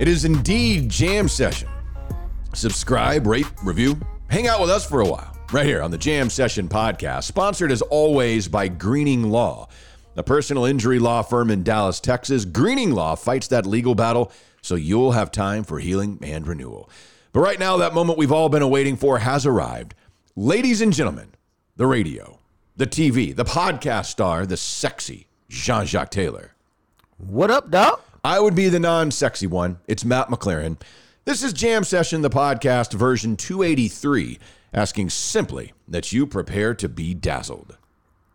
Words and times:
It 0.00 0.08
is 0.08 0.24
indeed 0.24 0.88
Jam 0.88 1.28
Session. 1.28 1.68
Subscribe, 2.52 3.28
rate, 3.28 3.46
review, 3.62 3.96
hang 4.28 4.48
out 4.48 4.60
with 4.60 4.68
us 4.68 4.84
for 4.84 5.00
a 5.00 5.08
while, 5.08 5.36
right 5.52 5.64
here 5.64 5.82
on 5.82 5.92
the 5.92 5.98
Jam 5.98 6.28
Session 6.30 6.68
Podcast, 6.68 7.24
sponsored 7.24 7.70
as 7.70 7.80
always 7.80 8.48
by 8.48 8.66
Greening 8.66 9.30
Law, 9.30 9.68
a 10.16 10.22
personal 10.24 10.64
injury 10.64 10.98
law 10.98 11.22
firm 11.22 11.48
in 11.48 11.62
Dallas, 11.62 12.00
Texas. 12.00 12.44
Greening 12.44 12.90
Law 12.90 13.14
fights 13.14 13.46
that 13.48 13.66
legal 13.66 13.94
battle 13.94 14.32
so 14.62 14.74
you'll 14.74 15.12
have 15.12 15.30
time 15.30 15.62
for 15.62 15.78
healing 15.78 16.18
and 16.22 16.44
renewal. 16.44 16.90
But 17.32 17.40
right 17.40 17.58
now, 17.60 17.76
that 17.76 17.94
moment 17.94 18.18
we've 18.18 18.32
all 18.32 18.48
been 18.48 18.62
awaiting 18.62 18.96
for 18.96 19.18
has 19.18 19.46
arrived. 19.46 19.94
Ladies 20.34 20.80
and 20.80 20.92
gentlemen, 20.92 21.34
the 21.76 21.86
radio, 21.86 22.40
the 22.76 22.86
TV, 22.86 23.34
the 23.34 23.44
podcast 23.44 24.06
star, 24.06 24.44
the 24.44 24.56
sexy 24.56 25.28
Jean 25.48 25.86
Jacques 25.86 26.10
Taylor. 26.10 26.54
What 27.16 27.52
up, 27.52 27.70
dog? 27.70 28.00
I 28.24 28.40
would 28.40 28.54
be 28.54 28.70
the 28.70 28.80
non 28.80 29.10
sexy 29.10 29.46
one. 29.46 29.80
It's 29.86 30.02
Matt 30.02 30.28
McLaren. 30.28 30.80
This 31.26 31.42
is 31.42 31.52
Jam 31.52 31.84
Session, 31.84 32.22
the 32.22 32.30
podcast 32.30 32.94
version 32.94 33.36
283, 33.36 34.38
asking 34.72 35.10
simply 35.10 35.74
that 35.86 36.10
you 36.10 36.26
prepare 36.26 36.74
to 36.74 36.88
be 36.88 37.12
dazzled. 37.12 37.76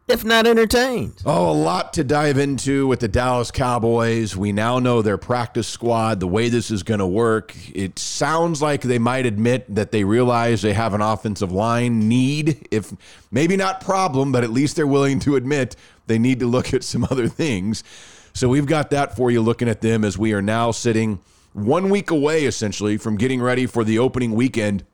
If 0.07 0.23
not 0.23 0.45
entertained. 0.45 1.23
Oh, 1.25 1.49
a 1.49 1.53
lot 1.53 1.93
to 1.93 2.03
dive 2.03 2.37
into 2.37 2.85
with 2.85 2.99
the 2.99 3.07
Dallas 3.07 3.49
Cowboys. 3.49 4.37
We 4.37 4.51
now 4.51 4.77
know 4.77 5.01
their 5.01 5.17
practice 5.17 5.67
squad, 5.67 6.19
the 6.19 6.27
way 6.27 6.49
this 6.49 6.69
is 6.69 6.83
going 6.83 6.99
to 6.99 7.07
work. 7.07 7.55
It 7.73 7.97
sounds 7.97 8.61
like 8.61 8.81
they 8.81 8.99
might 8.99 9.25
admit 9.25 9.73
that 9.73 9.91
they 9.91 10.03
realize 10.03 10.61
they 10.61 10.73
have 10.73 10.93
an 10.93 11.01
offensive 11.01 11.51
line 11.51 12.07
need, 12.07 12.67
if 12.69 12.93
maybe 13.31 13.57
not 13.57 13.81
problem, 13.81 14.31
but 14.31 14.43
at 14.43 14.51
least 14.51 14.75
they're 14.75 14.85
willing 14.85 15.19
to 15.21 15.35
admit 15.35 15.75
they 16.05 16.19
need 16.19 16.39
to 16.41 16.47
look 16.47 16.75
at 16.75 16.83
some 16.83 17.03
other 17.09 17.27
things. 17.27 17.83
So 18.33 18.49
we've 18.49 18.65
got 18.65 18.89
that 18.91 19.15
for 19.15 19.31
you 19.31 19.41
looking 19.41 19.67
at 19.69 19.81
them 19.81 20.03
as 20.03 20.17
we 20.17 20.33
are 20.33 20.41
now 20.41 20.71
sitting 20.71 21.19
one 21.53 21.89
week 21.89 22.11
away 22.11 22.45
essentially 22.45 22.97
from 22.97 23.17
getting 23.17 23.41
ready 23.41 23.65
for 23.65 23.83
the 23.83 23.99
opening 23.99 24.33
weekend 24.33 24.85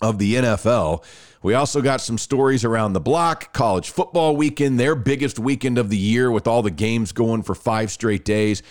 of 0.00 0.18
the 0.18 0.34
NFL. 0.34 1.04
We 1.42 1.54
also 1.54 1.82
got 1.82 2.00
some 2.00 2.16
stories 2.16 2.64
around 2.64 2.94
the 2.94 3.00
block, 3.00 3.52
college 3.52 3.90
football 3.90 4.34
weekend, 4.34 4.80
their 4.80 4.94
biggest 4.94 5.38
weekend 5.38 5.76
of 5.76 5.90
the 5.90 5.96
year 5.96 6.30
with 6.30 6.46
all 6.46 6.62
the 6.62 6.70
games 6.70 7.12
going 7.12 7.42
for 7.42 7.54
five 7.54 7.90
straight 7.90 8.24
days. 8.24 8.62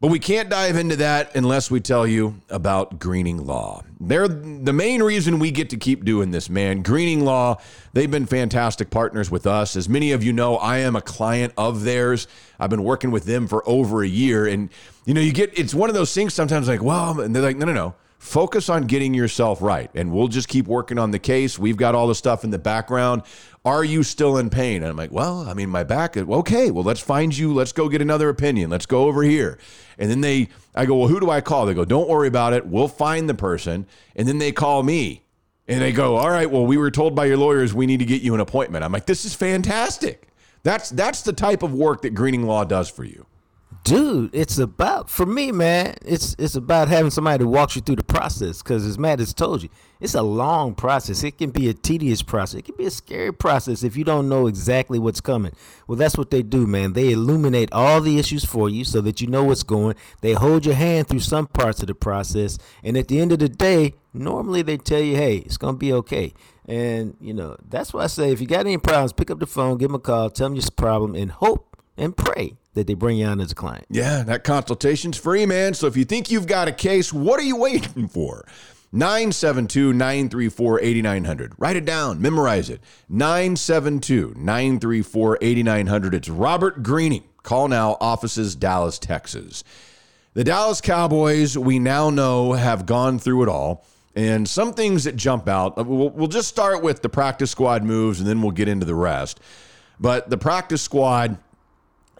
But 0.00 0.08
we 0.08 0.18
can't 0.18 0.48
dive 0.48 0.76
into 0.76 0.96
that 0.96 1.36
unless 1.36 1.70
we 1.70 1.78
tell 1.78 2.06
you 2.06 2.40
about 2.48 2.98
Greening 2.98 3.44
Law. 3.44 3.82
They're 4.00 4.28
the 4.28 4.72
main 4.72 5.02
reason 5.02 5.38
we 5.38 5.50
get 5.50 5.68
to 5.70 5.76
keep 5.76 6.06
doing 6.06 6.30
this, 6.30 6.48
man. 6.48 6.80
Greening 6.80 7.22
Law, 7.22 7.58
they've 7.92 8.10
been 8.10 8.24
fantastic 8.24 8.88
partners 8.88 9.30
with 9.30 9.46
us. 9.46 9.76
As 9.76 9.90
many 9.90 10.12
of 10.12 10.24
you 10.24 10.32
know, 10.32 10.56
I 10.56 10.78
am 10.78 10.96
a 10.96 11.02
client 11.02 11.52
of 11.58 11.82
theirs. 11.84 12.28
I've 12.58 12.70
been 12.70 12.82
working 12.82 13.10
with 13.10 13.24
them 13.24 13.46
for 13.46 13.62
over 13.68 14.02
a 14.02 14.08
year. 14.08 14.46
And, 14.46 14.70
you 15.04 15.12
know, 15.12 15.20
you 15.20 15.34
get, 15.34 15.58
it's 15.58 15.74
one 15.74 15.90
of 15.90 15.94
those 15.94 16.14
things 16.14 16.32
sometimes 16.32 16.66
like, 16.66 16.82
well, 16.82 17.20
and 17.20 17.36
they're 17.36 17.42
like, 17.42 17.58
no, 17.58 17.66
no, 17.66 17.74
no. 17.74 17.94
Focus 18.20 18.68
on 18.68 18.82
getting 18.82 19.14
yourself 19.14 19.62
right. 19.62 19.90
And 19.94 20.12
we'll 20.12 20.28
just 20.28 20.46
keep 20.46 20.66
working 20.66 20.98
on 20.98 21.10
the 21.10 21.18
case. 21.18 21.58
We've 21.58 21.78
got 21.78 21.94
all 21.94 22.06
the 22.06 22.14
stuff 22.14 22.44
in 22.44 22.50
the 22.50 22.58
background. 22.58 23.22
Are 23.64 23.82
you 23.82 24.02
still 24.02 24.36
in 24.36 24.50
pain? 24.50 24.82
And 24.82 24.90
I'm 24.90 24.96
like, 24.96 25.10
well, 25.10 25.48
I 25.48 25.54
mean, 25.54 25.70
my 25.70 25.84
back. 25.84 26.18
Okay, 26.18 26.70
well, 26.70 26.84
let's 26.84 27.00
find 27.00 27.36
you. 27.36 27.54
Let's 27.54 27.72
go 27.72 27.88
get 27.88 28.02
another 28.02 28.28
opinion. 28.28 28.68
Let's 28.68 28.84
go 28.84 29.04
over 29.04 29.22
here. 29.22 29.58
And 29.98 30.10
then 30.10 30.20
they, 30.20 30.50
I 30.74 30.84
go, 30.84 30.98
well, 30.98 31.08
who 31.08 31.18
do 31.18 31.30
I 31.30 31.40
call? 31.40 31.64
They 31.64 31.72
go, 31.72 31.86
don't 31.86 32.10
worry 32.10 32.28
about 32.28 32.52
it. 32.52 32.66
We'll 32.66 32.88
find 32.88 33.26
the 33.26 33.34
person. 33.34 33.86
And 34.14 34.28
then 34.28 34.36
they 34.36 34.52
call 34.52 34.82
me 34.82 35.24
and 35.66 35.80
they 35.80 35.90
go, 35.90 36.16
all 36.16 36.28
right, 36.28 36.50
well, 36.50 36.66
we 36.66 36.76
were 36.76 36.90
told 36.90 37.14
by 37.14 37.24
your 37.24 37.38
lawyers 37.38 37.72
we 37.72 37.86
need 37.86 38.00
to 38.00 38.04
get 38.04 38.20
you 38.20 38.34
an 38.34 38.40
appointment. 38.40 38.84
I'm 38.84 38.92
like, 38.92 39.06
this 39.06 39.24
is 39.24 39.34
fantastic. 39.34 40.28
That's 40.62 40.90
that's 40.90 41.22
the 41.22 41.32
type 41.32 41.62
of 41.62 41.72
work 41.72 42.02
that 42.02 42.10
Greening 42.10 42.46
Law 42.46 42.64
does 42.64 42.90
for 42.90 43.04
you. 43.04 43.24
Dude, 43.82 44.34
it's 44.34 44.58
about 44.58 45.08
for 45.08 45.24
me, 45.24 45.52
man. 45.52 45.94
It's 46.04 46.36
it's 46.38 46.54
about 46.54 46.88
having 46.88 47.10
somebody 47.10 47.42
to 47.42 47.48
walk 47.48 47.74
you 47.74 47.80
through 47.80 47.96
the 47.96 48.04
process. 48.04 48.62
Because 48.62 48.84
as 48.84 48.98
Matt 48.98 49.20
has 49.20 49.32
told 49.32 49.62
you, 49.62 49.70
it's 50.00 50.14
a 50.14 50.22
long 50.22 50.74
process. 50.74 51.24
It 51.24 51.38
can 51.38 51.50
be 51.50 51.68
a 51.68 51.74
tedious 51.74 52.22
process. 52.22 52.58
It 52.58 52.66
can 52.66 52.76
be 52.76 52.84
a 52.84 52.90
scary 52.90 53.32
process 53.32 53.82
if 53.82 53.96
you 53.96 54.04
don't 54.04 54.28
know 54.28 54.48
exactly 54.48 54.98
what's 54.98 55.22
coming. 55.22 55.52
Well, 55.86 55.96
that's 55.96 56.18
what 56.18 56.30
they 56.30 56.42
do, 56.42 56.66
man. 56.66 56.92
They 56.92 57.12
illuminate 57.12 57.72
all 57.72 58.02
the 58.02 58.18
issues 58.18 58.44
for 58.44 58.68
you 58.68 58.84
so 58.84 59.00
that 59.00 59.22
you 59.22 59.28
know 59.28 59.44
what's 59.44 59.62
going. 59.62 59.96
They 60.20 60.34
hold 60.34 60.66
your 60.66 60.74
hand 60.74 61.08
through 61.08 61.20
some 61.20 61.46
parts 61.46 61.80
of 61.80 61.86
the 61.86 61.94
process, 61.94 62.58
and 62.84 62.98
at 62.98 63.08
the 63.08 63.18
end 63.18 63.32
of 63.32 63.38
the 63.38 63.48
day, 63.48 63.94
normally 64.12 64.60
they 64.60 64.76
tell 64.76 65.00
you, 65.00 65.16
"Hey, 65.16 65.38
it's 65.38 65.56
gonna 65.56 65.78
be 65.78 65.92
okay." 65.94 66.34
And 66.66 67.16
you 67.18 67.32
know 67.32 67.56
that's 67.66 67.94
why 67.94 68.04
I 68.04 68.08
say, 68.08 68.30
if 68.30 68.42
you 68.42 68.46
got 68.46 68.66
any 68.66 68.76
problems, 68.76 69.14
pick 69.14 69.30
up 69.30 69.40
the 69.40 69.46
phone, 69.46 69.78
give 69.78 69.88
them 69.88 69.96
a 69.96 70.00
call, 70.00 70.28
tell 70.28 70.50
them 70.50 70.56
your 70.56 70.64
problem, 70.76 71.14
and 71.14 71.32
hope 71.32 71.76
and 71.96 72.14
pray 72.16 72.59
that 72.74 72.86
they 72.86 72.94
bring 72.94 73.18
you 73.18 73.26
on 73.26 73.40
as 73.40 73.52
a 73.52 73.54
client. 73.54 73.86
Yeah, 73.90 74.22
that 74.22 74.44
consultation's 74.44 75.16
free, 75.16 75.46
man. 75.46 75.74
So 75.74 75.86
if 75.86 75.96
you 75.96 76.04
think 76.04 76.30
you've 76.30 76.46
got 76.46 76.68
a 76.68 76.72
case, 76.72 77.12
what 77.12 77.40
are 77.40 77.44
you 77.44 77.56
waiting 77.56 78.08
for? 78.08 78.46
972 78.92 79.92
934 79.92 80.80
8900. 80.80 81.52
Write 81.58 81.76
it 81.76 81.84
down, 81.84 82.20
memorize 82.20 82.70
it. 82.70 82.80
972 83.08 84.34
934 84.36 85.38
8900. 85.40 86.14
It's 86.14 86.28
Robert 86.28 86.82
Greening. 86.82 87.24
Call 87.42 87.68
now, 87.68 87.96
offices, 88.00 88.54
Dallas, 88.54 88.98
Texas. 88.98 89.64
The 90.34 90.44
Dallas 90.44 90.80
Cowboys, 90.80 91.56
we 91.56 91.78
now 91.78 92.10
know, 92.10 92.52
have 92.52 92.86
gone 92.86 93.18
through 93.18 93.44
it 93.44 93.48
all. 93.48 93.84
And 94.14 94.48
some 94.48 94.72
things 94.72 95.04
that 95.04 95.16
jump 95.16 95.48
out, 95.48 95.78
uh, 95.78 95.84
we'll, 95.84 96.10
we'll 96.10 96.28
just 96.28 96.48
start 96.48 96.82
with 96.82 97.02
the 97.02 97.08
practice 97.08 97.50
squad 97.50 97.84
moves 97.84 98.18
and 98.18 98.28
then 98.28 98.42
we'll 98.42 98.50
get 98.50 98.68
into 98.68 98.86
the 98.86 98.94
rest. 98.94 99.40
But 100.00 100.30
the 100.30 100.38
practice 100.38 100.82
squad, 100.82 101.38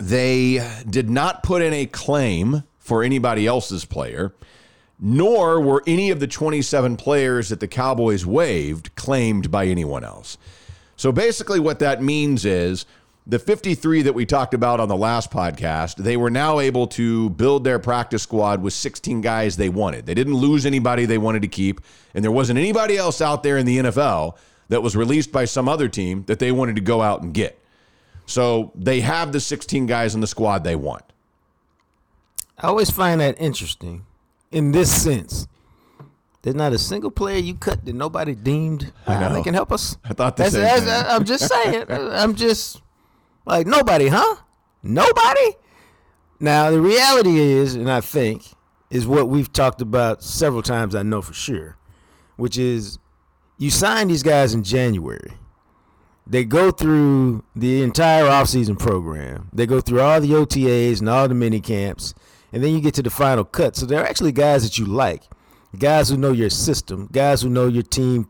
they 0.00 0.66
did 0.88 1.10
not 1.10 1.42
put 1.42 1.60
in 1.62 1.72
a 1.74 1.86
claim 1.86 2.64
for 2.78 3.04
anybody 3.04 3.46
else's 3.46 3.84
player, 3.84 4.34
nor 4.98 5.60
were 5.60 5.82
any 5.86 6.10
of 6.10 6.20
the 6.20 6.26
27 6.26 6.96
players 6.96 7.50
that 7.50 7.60
the 7.60 7.68
Cowboys 7.68 8.24
waived 8.24 8.94
claimed 8.96 9.50
by 9.50 9.66
anyone 9.66 10.02
else. 10.02 10.38
So 10.96 11.12
basically, 11.12 11.60
what 11.60 11.78
that 11.78 12.02
means 12.02 12.44
is 12.44 12.86
the 13.26 13.38
53 13.38 14.02
that 14.02 14.14
we 14.14 14.24
talked 14.24 14.54
about 14.54 14.80
on 14.80 14.88
the 14.88 14.96
last 14.96 15.30
podcast, 15.30 15.96
they 15.96 16.16
were 16.16 16.30
now 16.30 16.60
able 16.60 16.86
to 16.88 17.30
build 17.30 17.64
their 17.64 17.78
practice 17.78 18.22
squad 18.22 18.62
with 18.62 18.72
16 18.72 19.20
guys 19.20 19.56
they 19.56 19.68
wanted. 19.68 20.06
They 20.06 20.14
didn't 20.14 20.34
lose 20.34 20.64
anybody 20.64 21.04
they 21.04 21.18
wanted 21.18 21.42
to 21.42 21.48
keep, 21.48 21.80
and 22.14 22.24
there 22.24 22.32
wasn't 22.32 22.58
anybody 22.58 22.96
else 22.96 23.20
out 23.20 23.42
there 23.42 23.58
in 23.58 23.66
the 23.66 23.78
NFL 23.78 24.36
that 24.68 24.82
was 24.82 24.96
released 24.96 25.30
by 25.30 25.44
some 25.44 25.68
other 25.68 25.88
team 25.88 26.24
that 26.24 26.38
they 26.38 26.52
wanted 26.52 26.76
to 26.76 26.82
go 26.82 27.02
out 27.02 27.22
and 27.22 27.34
get. 27.34 27.62
So 28.30 28.70
they 28.76 29.00
have 29.00 29.32
the 29.32 29.40
16 29.40 29.86
guys 29.86 30.14
in 30.14 30.20
the 30.20 30.26
squad 30.28 30.62
they 30.62 30.76
want. 30.76 31.02
I 32.56 32.68
always 32.68 32.88
find 32.88 33.20
that 33.20 33.34
interesting 33.40 34.06
in 34.52 34.70
this 34.70 35.02
sense. 35.02 35.48
There's 36.42 36.54
not 36.54 36.72
a 36.72 36.78
single 36.78 37.10
player 37.10 37.38
you 37.38 37.54
cut 37.54 37.84
that 37.84 37.92
nobody 37.94 38.36
deemed 38.36 38.92
uh, 39.04 39.34
they 39.34 39.42
can 39.42 39.52
help 39.54 39.72
us. 39.72 39.96
I 40.04 40.14
thought 40.14 40.36
that's- 40.36 40.54
I'm 41.10 41.24
just 41.24 41.48
saying. 41.48 41.86
I'm 41.90 42.36
just 42.36 42.80
like 43.46 43.66
nobody, 43.66 44.06
huh? 44.06 44.36
Nobody. 44.84 45.56
Now 46.38 46.70
the 46.70 46.80
reality 46.80 47.36
is, 47.36 47.74
and 47.74 47.90
I 47.90 48.00
think 48.00 48.44
is 48.90 49.08
what 49.08 49.28
we've 49.28 49.52
talked 49.52 49.80
about 49.82 50.22
several 50.22 50.62
times. 50.62 50.94
I 50.94 51.02
know 51.02 51.20
for 51.20 51.34
sure, 51.34 51.76
which 52.36 52.56
is 52.56 52.98
you 53.58 53.70
sign 53.70 54.06
these 54.06 54.22
guys 54.22 54.54
in 54.54 54.62
January. 54.62 55.32
They 56.30 56.44
go 56.44 56.70
through 56.70 57.42
the 57.56 57.82
entire 57.82 58.22
offseason 58.22 58.78
program. 58.78 59.48
They 59.52 59.66
go 59.66 59.80
through 59.80 60.00
all 60.00 60.20
the 60.20 60.30
OTAs 60.30 61.00
and 61.00 61.08
all 61.08 61.26
the 61.26 61.34
mini 61.34 61.60
camps, 61.60 62.14
and 62.52 62.62
then 62.62 62.72
you 62.72 62.80
get 62.80 62.94
to 62.94 63.02
the 63.02 63.10
final 63.10 63.44
cut. 63.44 63.74
So 63.74 63.84
they're 63.84 64.06
actually 64.06 64.30
guys 64.30 64.62
that 64.62 64.78
you 64.78 64.86
like, 64.86 65.24
guys 65.76 66.08
who 66.08 66.16
know 66.16 66.30
your 66.30 66.48
system, 66.48 67.08
guys 67.10 67.42
who 67.42 67.48
know 67.48 67.66
your 67.66 67.82
team, 67.82 68.28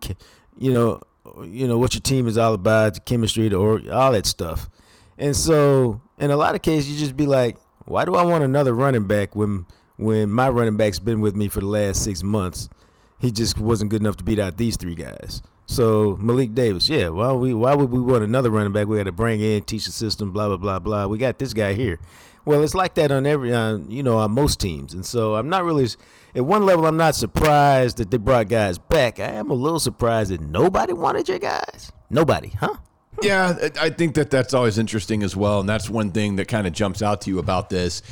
you 0.57 0.73
know, 0.73 1.03
you 1.43 1.69
know 1.69 1.77
what 1.77 1.93
your 1.93 2.01
team 2.01 2.27
is 2.27 2.39
all 2.39 2.55
about, 2.55 2.95
the 2.95 3.01
chemistry, 3.01 3.51
the 3.51 3.57
or 3.57 3.83
all 3.93 4.13
that 4.13 4.25
stuff. 4.25 4.71
And 5.19 5.37
so, 5.37 6.01
in 6.19 6.31
a 6.31 6.39
lot 6.39 6.55
of 6.55 6.63
cases, 6.63 6.91
you 6.91 6.99
just 6.99 7.19
be 7.19 7.27
like, 7.27 7.59
why 7.85 8.07
do 8.07 8.15
I 8.15 8.25
want 8.25 8.43
another 8.45 8.73
running 8.73 9.07
back 9.07 9.37
when 9.37 9.67
when 9.99 10.31
my 10.31 10.49
running 10.49 10.79
back's 10.79 10.99
been 10.99 11.21
with 11.21 11.37
me 11.37 11.49
for 11.49 11.61
the 11.61 11.67
last 11.67 12.03
six 12.03 12.23
months? 12.23 12.71
He 13.19 13.31
just 13.31 13.59
wasn't 13.59 13.91
good 13.91 14.01
enough 14.01 14.17
to 14.17 14.25
beat 14.25 14.39
out 14.39 14.57
these 14.57 14.79
three 14.79 14.95
guys. 14.95 15.43
So 15.71 16.17
Malik 16.21 16.53
Davis, 16.53 16.89
yeah, 16.89 17.11
why 17.11 17.33
we 17.33 17.55
why 17.55 17.77
would 17.77 17.93
we 17.93 18.01
want 18.01 18.25
another 18.25 18.51
running 18.51 18.73
back? 18.73 18.89
We 18.89 18.97
got 18.97 19.05
to 19.05 19.13
bring 19.13 19.41
in, 19.41 19.63
teach 19.63 19.87
the 19.87 19.93
system, 19.93 20.33
blah 20.33 20.49
blah 20.49 20.57
blah 20.57 20.81
blah. 20.81 21.07
We 21.07 21.17
got 21.17 21.39
this 21.39 21.55
guy 21.55 21.75
here. 21.75 22.01
Well, 22.45 22.65
it's 22.65 22.75
like 22.75 22.95
that 22.95 23.13
on 23.13 23.25
every, 23.25 23.53
uh, 23.53 23.77
you 23.89 24.03
know, 24.03 24.19
on 24.19 24.33
most 24.33 24.59
teams, 24.59 24.95
and 24.95 25.07
so 25.07 25.37
I'm 25.37 25.49
not 25.49 25.63
really. 25.63 25.87
At 26.35 26.45
one 26.45 26.67
level, 26.67 26.87
I'm 26.87 26.97
not 26.97 27.15
surprised 27.15 27.99
that 27.99 28.11
they 28.11 28.17
brought 28.17 28.49
guys 28.49 28.79
back. 28.79 29.21
I 29.21 29.27
am 29.27 29.51
a 29.51 29.55
little 29.55 29.79
surprised 29.79 30.33
that 30.33 30.41
nobody 30.41 30.93
wanted 30.93 31.29
your 31.29 31.39
guys. 31.39 31.93
Nobody, 32.11 32.49
huh? 32.49 32.75
Yeah, 33.23 33.69
I 33.81 33.91
think 33.91 34.17
that 34.17 34.29
that's 34.29 34.53
always 34.53 34.77
interesting 34.77 35.23
as 35.23 35.37
well, 35.37 35.61
and 35.61 35.69
that's 35.69 35.89
one 35.89 36.11
thing 36.11 36.35
that 36.37 36.49
kind 36.49 36.67
of 36.67 36.73
jumps 36.73 37.01
out 37.01 37.21
to 37.23 37.31
you 37.31 37.39
about 37.39 37.71
this. 37.71 38.03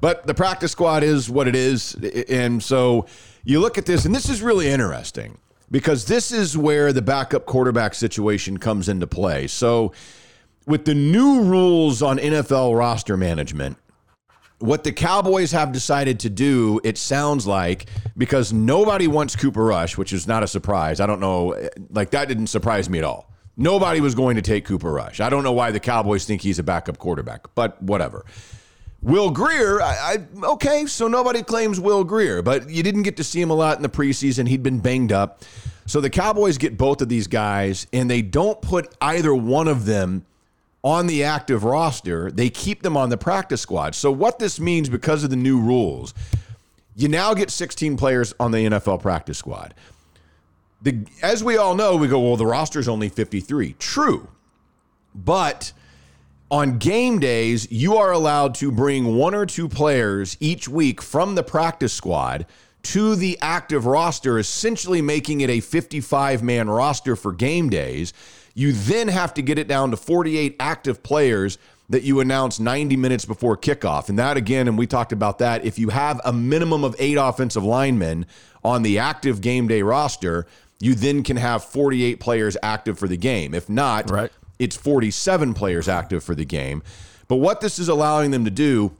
But 0.00 0.28
the 0.28 0.34
practice 0.34 0.70
squad 0.70 1.02
is 1.02 1.28
what 1.28 1.48
it 1.48 1.56
is, 1.56 1.96
and 2.28 2.62
so 2.62 3.06
you 3.42 3.58
look 3.58 3.78
at 3.78 3.86
this, 3.86 4.04
and 4.04 4.14
this 4.14 4.28
is 4.28 4.42
really 4.42 4.68
interesting 4.68 5.38
because 5.70 6.06
this 6.06 6.32
is 6.32 6.56
where 6.56 6.92
the 6.92 7.02
backup 7.02 7.46
quarterback 7.46 7.94
situation 7.94 8.58
comes 8.58 8.88
into 8.88 9.06
play. 9.06 9.46
So, 9.46 9.92
with 10.66 10.84
the 10.84 10.94
new 10.94 11.42
rules 11.42 12.02
on 12.02 12.18
NFL 12.18 12.76
roster 12.76 13.16
management, 13.16 13.78
what 14.58 14.84
the 14.84 14.92
Cowboys 14.92 15.52
have 15.52 15.72
decided 15.72 16.20
to 16.20 16.30
do, 16.30 16.80
it 16.84 16.98
sounds 16.98 17.46
like, 17.46 17.86
because 18.16 18.52
nobody 18.52 19.06
wants 19.08 19.34
Cooper 19.34 19.64
Rush, 19.64 19.96
which 19.96 20.12
is 20.12 20.26
not 20.26 20.42
a 20.42 20.46
surprise. 20.46 21.00
I 21.00 21.06
don't 21.06 21.20
know, 21.20 21.56
like 21.90 22.10
that 22.10 22.28
didn't 22.28 22.48
surprise 22.48 22.88
me 22.90 22.98
at 22.98 23.04
all. 23.04 23.32
Nobody 23.56 24.00
was 24.00 24.14
going 24.14 24.36
to 24.36 24.42
take 24.42 24.64
Cooper 24.64 24.92
Rush. 24.92 25.20
I 25.20 25.28
don't 25.28 25.44
know 25.44 25.52
why 25.52 25.70
the 25.70 25.80
Cowboys 25.80 26.24
think 26.24 26.42
he's 26.42 26.58
a 26.58 26.62
backup 26.62 26.98
quarterback, 26.98 27.54
but 27.54 27.82
whatever. 27.82 28.24
Will 29.02 29.30
Grier, 29.30 29.80
I, 29.80 30.18
I, 30.42 30.46
okay, 30.46 30.84
so 30.86 31.08
nobody 31.08 31.42
claims 31.42 31.80
Will 31.80 32.04
Grier, 32.04 32.42
but 32.42 32.68
you 32.68 32.82
didn't 32.82 33.02
get 33.02 33.16
to 33.16 33.24
see 33.24 33.40
him 33.40 33.50
a 33.50 33.54
lot 33.54 33.76
in 33.76 33.82
the 33.82 33.88
preseason. 33.88 34.46
He'd 34.46 34.62
been 34.62 34.80
banged 34.80 35.10
up. 35.10 35.42
So 35.86 36.00
the 36.00 36.10
Cowboys 36.10 36.58
get 36.58 36.76
both 36.76 37.00
of 37.00 37.08
these 37.08 37.26
guys, 37.26 37.86
and 37.92 38.10
they 38.10 38.22
don't 38.22 38.60
put 38.60 38.94
either 39.00 39.34
one 39.34 39.68
of 39.68 39.86
them 39.86 40.26
on 40.84 41.06
the 41.06 41.24
active 41.24 41.64
roster. 41.64 42.30
They 42.30 42.50
keep 42.50 42.82
them 42.82 42.96
on 42.96 43.08
the 43.08 43.16
practice 43.16 43.62
squad. 43.62 43.94
So 43.94 44.10
what 44.10 44.38
this 44.38 44.60
means 44.60 44.88
because 44.88 45.24
of 45.24 45.30
the 45.30 45.36
new 45.36 45.58
rules, 45.60 46.14
you 46.94 47.08
now 47.08 47.32
get 47.34 47.50
16 47.50 47.96
players 47.96 48.34
on 48.38 48.52
the 48.52 48.66
NFL 48.66 49.00
practice 49.00 49.38
squad. 49.38 49.74
The, 50.82 51.06
as 51.22 51.42
we 51.42 51.56
all 51.56 51.74
know, 51.74 51.96
we 51.96 52.08
go, 52.08 52.20
well, 52.20 52.36
the 52.36 52.46
roster's 52.46 52.88
only 52.88 53.08
53. 53.08 53.74
True. 53.78 54.28
But 55.14 55.72
on 56.50 56.78
game 56.78 57.18
days, 57.20 57.70
you 57.70 57.96
are 57.96 58.12
allowed 58.12 58.54
to 58.56 58.72
bring 58.72 59.16
one 59.16 59.34
or 59.34 59.46
two 59.46 59.68
players 59.68 60.36
each 60.40 60.68
week 60.68 61.00
from 61.00 61.34
the 61.34 61.42
practice 61.42 61.92
squad 61.92 62.46
to 62.82 63.14
the 63.14 63.38
active 63.40 63.86
roster, 63.86 64.38
essentially 64.38 65.02
making 65.02 65.42
it 65.42 65.50
a 65.50 65.60
55 65.60 66.42
man 66.42 66.68
roster 66.68 67.14
for 67.14 67.32
game 67.32 67.68
days. 67.68 68.12
You 68.54 68.72
then 68.72 69.08
have 69.08 69.34
to 69.34 69.42
get 69.42 69.58
it 69.58 69.68
down 69.68 69.90
to 69.92 69.96
48 69.96 70.56
active 70.58 71.02
players 71.02 71.58
that 71.88 72.02
you 72.02 72.20
announce 72.20 72.58
90 72.58 72.96
minutes 72.96 73.24
before 73.24 73.56
kickoff. 73.56 74.08
And 74.08 74.18
that, 74.18 74.36
again, 74.36 74.68
and 74.68 74.78
we 74.78 74.86
talked 74.86 75.12
about 75.12 75.38
that, 75.38 75.64
if 75.64 75.78
you 75.78 75.90
have 75.90 76.20
a 76.24 76.32
minimum 76.32 76.84
of 76.84 76.96
eight 76.98 77.16
offensive 77.16 77.64
linemen 77.64 78.26
on 78.64 78.82
the 78.82 78.98
active 78.98 79.40
game 79.40 79.68
day 79.68 79.82
roster, 79.82 80.46
you 80.80 80.94
then 80.94 81.22
can 81.22 81.36
have 81.36 81.62
48 81.64 82.20
players 82.20 82.56
active 82.62 82.98
for 82.98 83.08
the 83.08 83.16
game. 83.16 83.54
If 83.54 83.68
not, 83.68 84.10
Right. 84.10 84.32
It's 84.60 84.76
47 84.76 85.54
players 85.54 85.88
active 85.88 86.22
for 86.22 86.36
the 86.36 86.44
game. 86.44 86.84
But 87.26 87.36
what 87.36 87.60
this 87.60 87.80
is 87.80 87.88
allowing 87.88 88.30
them 88.30 88.44
to 88.44 88.50
do 88.50 88.92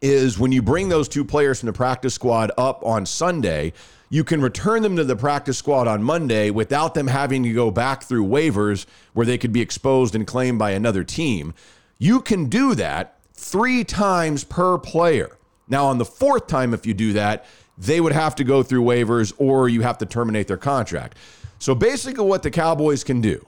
is 0.00 0.38
when 0.38 0.50
you 0.50 0.62
bring 0.62 0.88
those 0.88 1.08
two 1.08 1.24
players 1.24 1.60
from 1.60 1.66
the 1.66 1.72
practice 1.72 2.14
squad 2.14 2.50
up 2.56 2.84
on 2.84 3.04
Sunday, 3.04 3.72
you 4.10 4.24
can 4.24 4.40
return 4.40 4.82
them 4.82 4.96
to 4.96 5.04
the 5.04 5.16
practice 5.16 5.58
squad 5.58 5.86
on 5.86 6.02
Monday 6.02 6.50
without 6.50 6.94
them 6.94 7.08
having 7.08 7.42
to 7.42 7.52
go 7.52 7.70
back 7.70 8.02
through 8.02 8.24
waivers 8.24 8.86
where 9.12 9.26
they 9.26 9.36
could 9.36 9.52
be 9.52 9.60
exposed 9.60 10.14
and 10.14 10.26
claimed 10.26 10.58
by 10.58 10.70
another 10.70 11.04
team. 11.04 11.52
You 11.98 12.20
can 12.20 12.46
do 12.46 12.74
that 12.76 13.18
three 13.34 13.84
times 13.84 14.44
per 14.44 14.78
player. 14.78 15.36
Now, 15.68 15.86
on 15.86 15.98
the 15.98 16.04
fourth 16.04 16.46
time, 16.46 16.72
if 16.72 16.86
you 16.86 16.94
do 16.94 17.12
that, 17.12 17.44
they 17.76 18.00
would 18.00 18.12
have 18.12 18.34
to 18.36 18.44
go 18.44 18.62
through 18.62 18.82
waivers 18.82 19.34
or 19.36 19.68
you 19.68 19.82
have 19.82 19.98
to 19.98 20.06
terminate 20.06 20.48
their 20.48 20.56
contract. 20.56 21.18
So 21.58 21.74
basically, 21.74 22.24
what 22.24 22.42
the 22.42 22.50
Cowboys 22.50 23.04
can 23.04 23.20
do, 23.20 23.44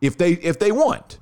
if 0.00 0.16
they 0.18 0.32
if 0.32 0.58
they 0.58 0.72
want, 0.72 1.18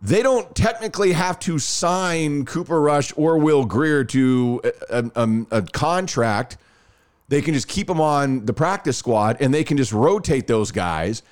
they 0.00 0.22
don't 0.22 0.54
technically 0.54 1.12
have 1.12 1.38
to 1.40 1.58
sign 1.58 2.44
Cooper 2.44 2.80
Rush 2.80 3.12
or 3.16 3.38
Will 3.38 3.64
Grier 3.64 4.04
to 4.04 4.60
a, 4.90 5.10
a, 5.14 5.46
a, 5.50 5.62
contract. 5.62 6.58
They 7.28 7.42
can 7.42 7.54
just 7.54 7.66
keep 7.66 7.86
them 7.86 8.00
on 8.00 8.46
the 8.46 8.52
practice 8.52 8.96
squad 8.96 9.38
and 9.40 9.52
they 9.52 9.64
can 9.64 9.76
just 9.76 9.92
rotate 9.92 10.46
those 10.46 10.70
guys, 10.70 11.22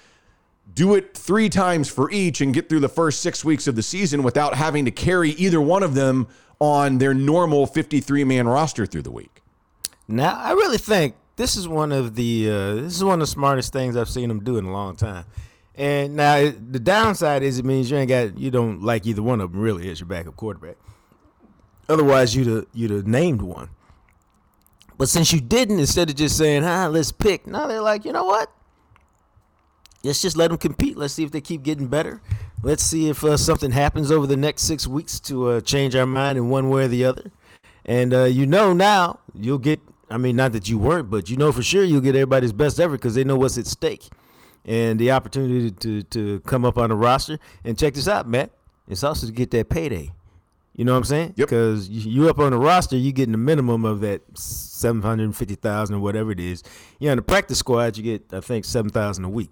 do 0.75 0.95
it 0.95 1.17
three 1.17 1.49
times 1.49 1.89
for 1.89 2.11
each, 2.11 2.41
and 2.41 2.53
get 2.53 2.69
through 2.69 2.81
the 2.81 2.89
first 2.89 3.21
six 3.21 3.45
weeks 3.45 3.67
of 3.67 3.77
the 3.77 3.83
season 3.83 4.23
without 4.23 4.55
having 4.55 4.87
to 4.87 4.91
carry 4.91 5.31
either 5.33 5.61
one 5.61 5.83
of 5.83 5.95
them 5.95 6.27
on 6.59 6.99
their 6.99 7.15
normal 7.15 7.67
53 7.67 8.25
man 8.25 8.49
roster 8.49 8.87
through 8.87 9.03
the 9.03 9.11
week. 9.11 9.43
Now, 10.09 10.37
I 10.37 10.53
really 10.53 10.79
think 10.79 11.15
this 11.37 11.57
is 11.57 11.69
one 11.69 11.93
of 11.93 12.15
the 12.15 12.49
uh, 12.49 12.75
this 12.77 12.97
is 12.97 13.05
one 13.05 13.15
of 13.15 13.21
the 13.21 13.27
smartest 13.27 13.73
things 13.73 13.97
I've 13.97 14.09
seen 14.09 14.29
them 14.29 14.43
do 14.43 14.57
in 14.57 14.65
a 14.65 14.73
long 14.73 14.97
time. 14.97 15.25
And 15.77 16.15
now 16.17 16.37
it- 16.37 16.73
the 16.73 16.79
downside 16.79 17.43
is 17.43 17.59
it 17.59 17.65
means 17.65 17.91
you 17.91 17.97
ain't 17.97 18.09
got 18.09 18.39
you 18.39 18.51
don't 18.51 18.83
like 18.83 19.07
either 19.07 19.23
one 19.23 19.41
of 19.41 19.53
them 19.53 19.61
really 19.61 19.91
as 19.91 20.01
your 20.01 20.07
backup 20.07 20.37
quarterback. 20.37 20.77
Otherwise, 21.89 22.35
you'd 22.35 22.47
have, 22.47 22.67
you'd 22.73 22.91
have 22.91 23.07
named 23.07 23.43
one. 23.43 23.69
But 24.97 25.09
since 25.09 25.33
you 25.33 25.41
didn't, 25.41 25.81
instead 25.81 26.09
of 26.09 26.17
just 26.17 26.37
saying, 26.39 26.65
"Ah, 26.65 26.87
let's 26.87 27.11
pick," 27.13 27.47
now 27.47 27.67
they're 27.67 27.81
like, 27.83 28.05
you 28.05 28.13
know 28.13 28.25
what? 28.25 28.51
Let's 30.05 30.23
just 30.23 30.37
let 30.37 30.49
them 30.49 30.59
compete. 30.59 30.97
Let's 30.97 31.15
see 31.15 31.25
if 31.25 31.31
they 31.33 31.41
keep 31.41 31.63
getting 31.63 31.89
better. 31.89 32.21
Let's 32.63 32.83
see 32.83 33.09
if 33.09 33.25
uh, 33.25 33.37
something 33.37 33.73
happens 33.73 34.11
over 34.11 34.27
the 34.27 34.37
next 34.37 34.63
six 34.63 34.87
weeks 34.87 35.19
to 35.21 35.49
uh, 35.49 35.61
change 35.61 35.97
our 35.97 36.07
mind 36.07 36.39
in 36.39 36.49
one 36.49 36.71
way 36.71 36.85
or 36.85 36.89
the 36.89 37.05
other. 37.05 37.31
And 37.85 38.15
uh, 38.15 38.25
you 38.25 38.47
know 38.47 38.73
now 38.73 39.19
you'll 39.35 39.59
get. 39.59 39.81
I 40.11 40.19
mean, 40.19 40.37
not 40.37 40.53
that 40.53 40.69
you 40.69 40.79
weren't, 40.79 41.11
but 41.11 41.29
you 41.29 41.37
know 41.37 41.51
for 41.53 41.63
sure 41.63 41.83
you'll 41.83 42.01
get 42.03 42.15
everybody's 42.15 42.53
best 42.53 42.79
effort 42.79 42.99
because 42.99 43.15
they 43.15 43.25
know 43.25 43.37
what's 43.37 43.59
at 43.59 43.67
stake, 43.67 44.09
and 44.65 44.99
the 44.99 45.11
opportunity 45.11 45.71
to 45.71 46.03
to 46.05 46.41
come 46.41 46.65
up 46.65 46.79
on 46.79 46.91
the 46.91 46.97
roster. 46.97 47.39
And 47.65 47.79
check 47.79 47.95
this 47.95 48.09
out, 48.09 48.29
Matt. 48.29 48.51
It's 48.89 49.05
also 49.05 49.27
to 49.27 49.33
get 49.33 49.51
that 49.53 49.69
payday. 49.69 50.13
You 50.77 50.85
know 50.85 50.93
what 50.93 50.99
I'm 50.99 51.05
saying? 51.05 51.35
Yep. 51.37 51.49
Because 51.49 51.89
you 51.89 52.29
up 52.29 52.39
on 52.41 52.51
the 52.51 52.59
roster, 52.59 52.97
you 52.97 53.13
getting 53.13 53.33
the 53.33 53.39
minimum 53.39 53.85
of 53.85 54.01
that 54.01 54.23
seven 54.37 55.03
hundred 55.03 55.35
fifty 55.37 55.55
thousand 55.55 55.97
or 55.97 56.01
whatever 56.01 56.33
it 56.33 56.41
is. 56.41 56.63
You 56.99 57.11
on 57.11 57.17
the 57.17 57.23
practice 57.23 57.59
squad, 57.59 57.97
you 57.97 58.03
get 58.03 58.33
I 58.33 58.41
think 58.41 58.65
seven 58.65 58.91
thousand 58.91 59.25
a 59.25 59.29
week. 59.29 59.51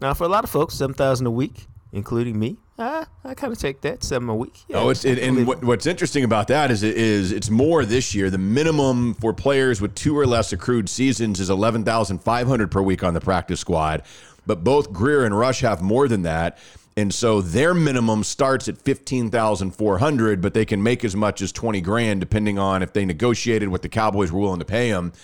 Now, 0.00 0.14
for 0.14 0.24
a 0.24 0.28
lot 0.28 0.44
of 0.44 0.50
folks, 0.50 0.74
seven 0.74 0.94
thousand 0.94 1.26
a 1.26 1.30
week, 1.30 1.66
including 1.92 2.38
me, 2.38 2.56
Uh, 2.78 3.04
I, 3.24 3.30
I 3.30 3.34
kind 3.34 3.52
of 3.52 3.58
take 3.58 3.80
that 3.82 4.04
seven 4.04 4.28
a 4.28 4.36
week. 4.36 4.64
Yeah, 4.68 4.78
Oh, 4.78 4.90
it's 4.90 5.04
and, 5.04 5.46
what, 5.46 5.64
what's 5.64 5.86
interesting 5.86 6.24
about 6.24 6.48
that 6.48 6.70
is 6.70 6.82
it 6.82 6.96
is 6.96 7.32
it's 7.32 7.48
more 7.48 7.84
this 7.86 8.14
year. 8.14 8.28
The 8.28 8.38
minimum 8.38 9.14
for 9.14 9.32
players 9.32 9.80
with 9.80 9.94
two 9.94 10.18
or 10.18 10.26
less 10.26 10.52
accrued 10.52 10.88
seasons 10.90 11.40
is 11.40 11.48
eleven 11.48 11.84
thousand 11.84 12.18
five 12.18 12.46
hundred 12.46 12.70
per 12.70 12.82
week 12.82 13.02
on 13.02 13.14
the 13.14 13.20
practice 13.20 13.60
squad, 13.60 14.02
but 14.46 14.62
both 14.62 14.92
Grier 14.92 15.24
and 15.24 15.36
Rush 15.36 15.60
have 15.60 15.80
more 15.80 16.06
than 16.06 16.22
that, 16.22 16.58
and 16.98 17.14
so 17.14 17.40
their 17.40 17.72
minimum 17.72 18.22
starts 18.24 18.68
at 18.68 18.76
fifteen 18.76 19.30
thousand 19.30 19.70
four 19.70 19.96
hundred, 19.98 20.42
but 20.42 20.52
they 20.52 20.66
can 20.66 20.82
make 20.82 21.02
as 21.02 21.16
much 21.16 21.40
as 21.40 21.52
twenty 21.52 21.80
grand 21.80 22.20
depending 22.20 22.58
on 22.58 22.82
if 22.82 22.92
they 22.92 23.06
negotiated 23.06 23.70
what 23.70 23.80
the 23.80 23.88
Cowboys 23.88 24.30
were 24.30 24.40
willing 24.40 24.58
to 24.58 24.66
pay 24.66 24.90
them. 24.90 25.14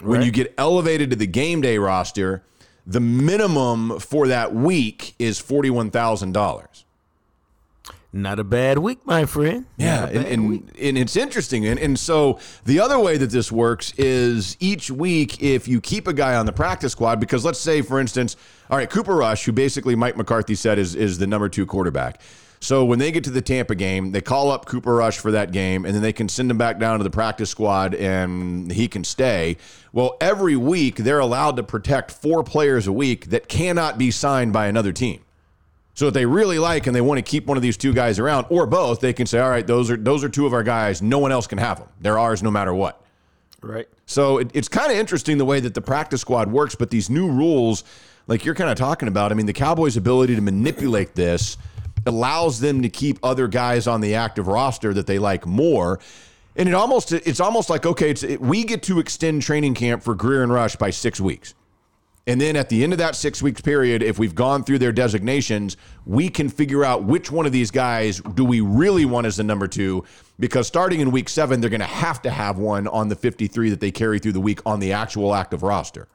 When 0.00 0.22
you 0.22 0.30
get 0.30 0.54
elevated 0.56 1.10
to 1.10 1.16
the 1.16 1.26
game 1.26 1.60
day 1.60 1.76
roster, 1.76 2.42
the 2.86 3.00
minimum 3.00 3.98
for 3.98 4.28
that 4.28 4.54
week 4.54 5.14
is 5.18 5.38
forty 5.38 5.68
one 5.68 5.90
thousand 5.90 6.32
dollars. 6.32 6.84
Not 8.12 8.38
a 8.38 8.44
bad 8.44 8.78
week, 8.78 9.00
my 9.04 9.26
friend. 9.26 9.66
Yeah, 9.76 10.06
and, 10.06 10.26
and, 10.26 10.72
and 10.80 10.98
it's 10.98 11.16
interesting. 11.16 11.66
And, 11.66 11.78
and 11.78 11.98
so 11.98 12.38
the 12.64 12.80
other 12.80 12.98
way 12.98 13.18
that 13.18 13.30
this 13.30 13.52
works 13.52 13.92
is 13.98 14.56
each 14.58 14.90
week, 14.90 15.42
if 15.42 15.68
you 15.68 15.80
keep 15.80 16.06
a 16.06 16.12
guy 16.12 16.34
on 16.36 16.46
the 16.46 16.52
practice 16.52 16.92
squad, 16.92 17.20
because 17.20 17.44
let's 17.44 17.60
say, 17.60 17.82
for 17.82 18.00
instance, 18.00 18.36
all 18.70 18.78
right, 18.78 18.88
Cooper 18.88 19.14
Rush, 19.14 19.44
who 19.44 19.52
basically 19.52 19.94
Mike 19.96 20.16
McCarthy 20.16 20.54
said 20.54 20.78
is, 20.78 20.94
is 20.94 21.18
the 21.18 21.26
number 21.26 21.48
two 21.48 21.66
quarterback. 21.66 22.20
So 22.60 22.84
when 22.84 22.98
they 22.98 23.12
get 23.12 23.22
to 23.24 23.30
the 23.30 23.42
Tampa 23.42 23.74
game, 23.74 24.12
they 24.12 24.22
call 24.22 24.50
up 24.50 24.64
Cooper 24.64 24.94
Rush 24.94 25.18
for 25.18 25.30
that 25.32 25.52
game, 25.52 25.84
and 25.84 25.94
then 25.94 26.02
they 26.02 26.12
can 26.12 26.28
send 26.28 26.50
him 26.50 26.56
back 26.56 26.78
down 26.78 26.98
to 26.98 27.04
the 27.04 27.10
practice 27.10 27.50
squad 27.50 27.94
and 27.94 28.72
he 28.72 28.88
can 28.88 29.04
stay. 29.04 29.58
Well, 29.92 30.16
every 30.20 30.56
week, 30.56 30.96
they're 30.96 31.18
allowed 31.18 31.56
to 31.56 31.62
protect 31.62 32.10
four 32.10 32.42
players 32.42 32.86
a 32.86 32.92
week 32.92 33.26
that 33.26 33.48
cannot 33.48 33.98
be 33.98 34.10
signed 34.10 34.52
by 34.52 34.66
another 34.68 34.92
team. 34.92 35.20
So 35.96 36.08
if 36.08 36.14
they 36.14 36.26
really 36.26 36.58
like 36.58 36.86
and 36.86 36.94
they 36.94 37.00
want 37.00 37.18
to 37.18 37.22
keep 37.22 37.46
one 37.46 37.56
of 37.56 37.62
these 37.62 37.76
two 37.76 37.94
guys 37.94 38.18
around, 38.18 38.46
or 38.50 38.66
both, 38.66 39.00
they 39.00 39.14
can 39.14 39.26
say, 39.26 39.40
"All 39.40 39.50
right, 39.50 39.66
those 39.66 39.90
are 39.90 39.96
those 39.96 40.22
are 40.22 40.28
two 40.28 40.46
of 40.46 40.52
our 40.52 40.62
guys. 40.62 41.02
No 41.02 41.18
one 41.18 41.32
else 41.32 41.46
can 41.46 41.58
have 41.58 41.78
them. 41.78 41.88
They're 42.00 42.18
ours, 42.18 42.42
no 42.42 42.50
matter 42.50 42.72
what." 42.72 43.02
right. 43.62 43.88
So 44.04 44.38
it, 44.38 44.50
it's 44.54 44.68
kind 44.68 44.92
of 44.92 44.98
interesting 44.98 45.38
the 45.38 45.44
way 45.44 45.58
that 45.58 45.74
the 45.74 45.80
practice 45.80 46.20
squad 46.20 46.52
works, 46.52 46.74
but 46.74 46.90
these 46.90 47.10
new 47.10 47.28
rules 47.28 47.82
like 48.26 48.44
you're 48.44 48.54
kind 48.54 48.70
of 48.70 48.76
talking 48.76 49.08
about. 49.08 49.32
I 49.32 49.34
mean, 49.34 49.46
the 49.46 49.52
Cowboys' 49.52 49.96
ability 49.96 50.34
to 50.34 50.40
manipulate 50.40 51.14
this 51.14 51.56
allows 52.04 52.60
them 52.60 52.82
to 52.82 52.88
keep 52.88 53.18
other 53.22 53.48
guys 53.48 53.86
on 53.86 54.00
the 54.00 54.14
active 54.14 54.46
roster 54.46 54.92
that 54.94 55.06
they 55.06 55.18
like 55.18 55.46
more. 55.46 55.98
And 56.56 56.68
it 56.68 56.74
almost 56.74 57.12
it's 57.12 57.40
almost 57.40 57.68
like 57.70 57.86
okay, 57.86 58.10
it's 58.10 58.22
it, 58.22 58.40
we 58.40 58.64
get 58.64 58.82
to 58.84 58.98
extend 58.98 59.42
training 59.42 59.74
camp 59.74 60.02
for 60.02 60.14
Grier 60.14 60.42
and 60.42 60.52
Rush 60.52 60.76
by 60.76 60.90
six 60.90 61.20
weeks. 61.20 61.54
And 62.28 62.40
then 62.40 62.56
at 62.56 62.68
the 62.68 62.82
end 62.82 62.92
of 62.92 62.98
that 62.98 63.14
six 63.14 63.40
weeks 63.40 63.60
period, 63.60 64.02
if 64.02 64.18
we've 64.18 64.34
gone 64.34 64.64
through 64.64 64.80
their 64.80 64.90
designations, 64.90 65.76
we 66.06 66.28
can 66.28 66.48
figure 66.48 66.84
out 66.84 67.04
which 67.04 67.30
one 67.30 67.46
of 67.46 67.52
these 67.52 67.70
guys 67.70 68.20
do 68.34 68.44
we 68.44 68.60
really 68.60 69.04
want 69.04 69.28
as 69.28 69.36
the 69.36 69.44
number 69.44 69.68
two. 69.68 70.04
Because 70.40 70.66
starting 70.66 70.98
in 70.98 71.12
week 71.12 71.28
seven, 71.28 71.60
they're 71.60 71.70
going 71.70 71.80
to 71.80 71.86
have 71.86 72.20
to 72.22 72.30
have 72.30 72.58
one 72.58 72.88
on 72.88 73.08
the 73.08 73.14
53 73.14 73.70
that 73.70 73.78
they 73.78 73.92
carry 73.92 74.18
through 74.18 74.32
the 74.32 74.40
week 74.40 74.60
on 74.66 74.80
the 74.80 74.92
actual 74.92 75.36
active 75.36 75.62
roster. 75.62 76.08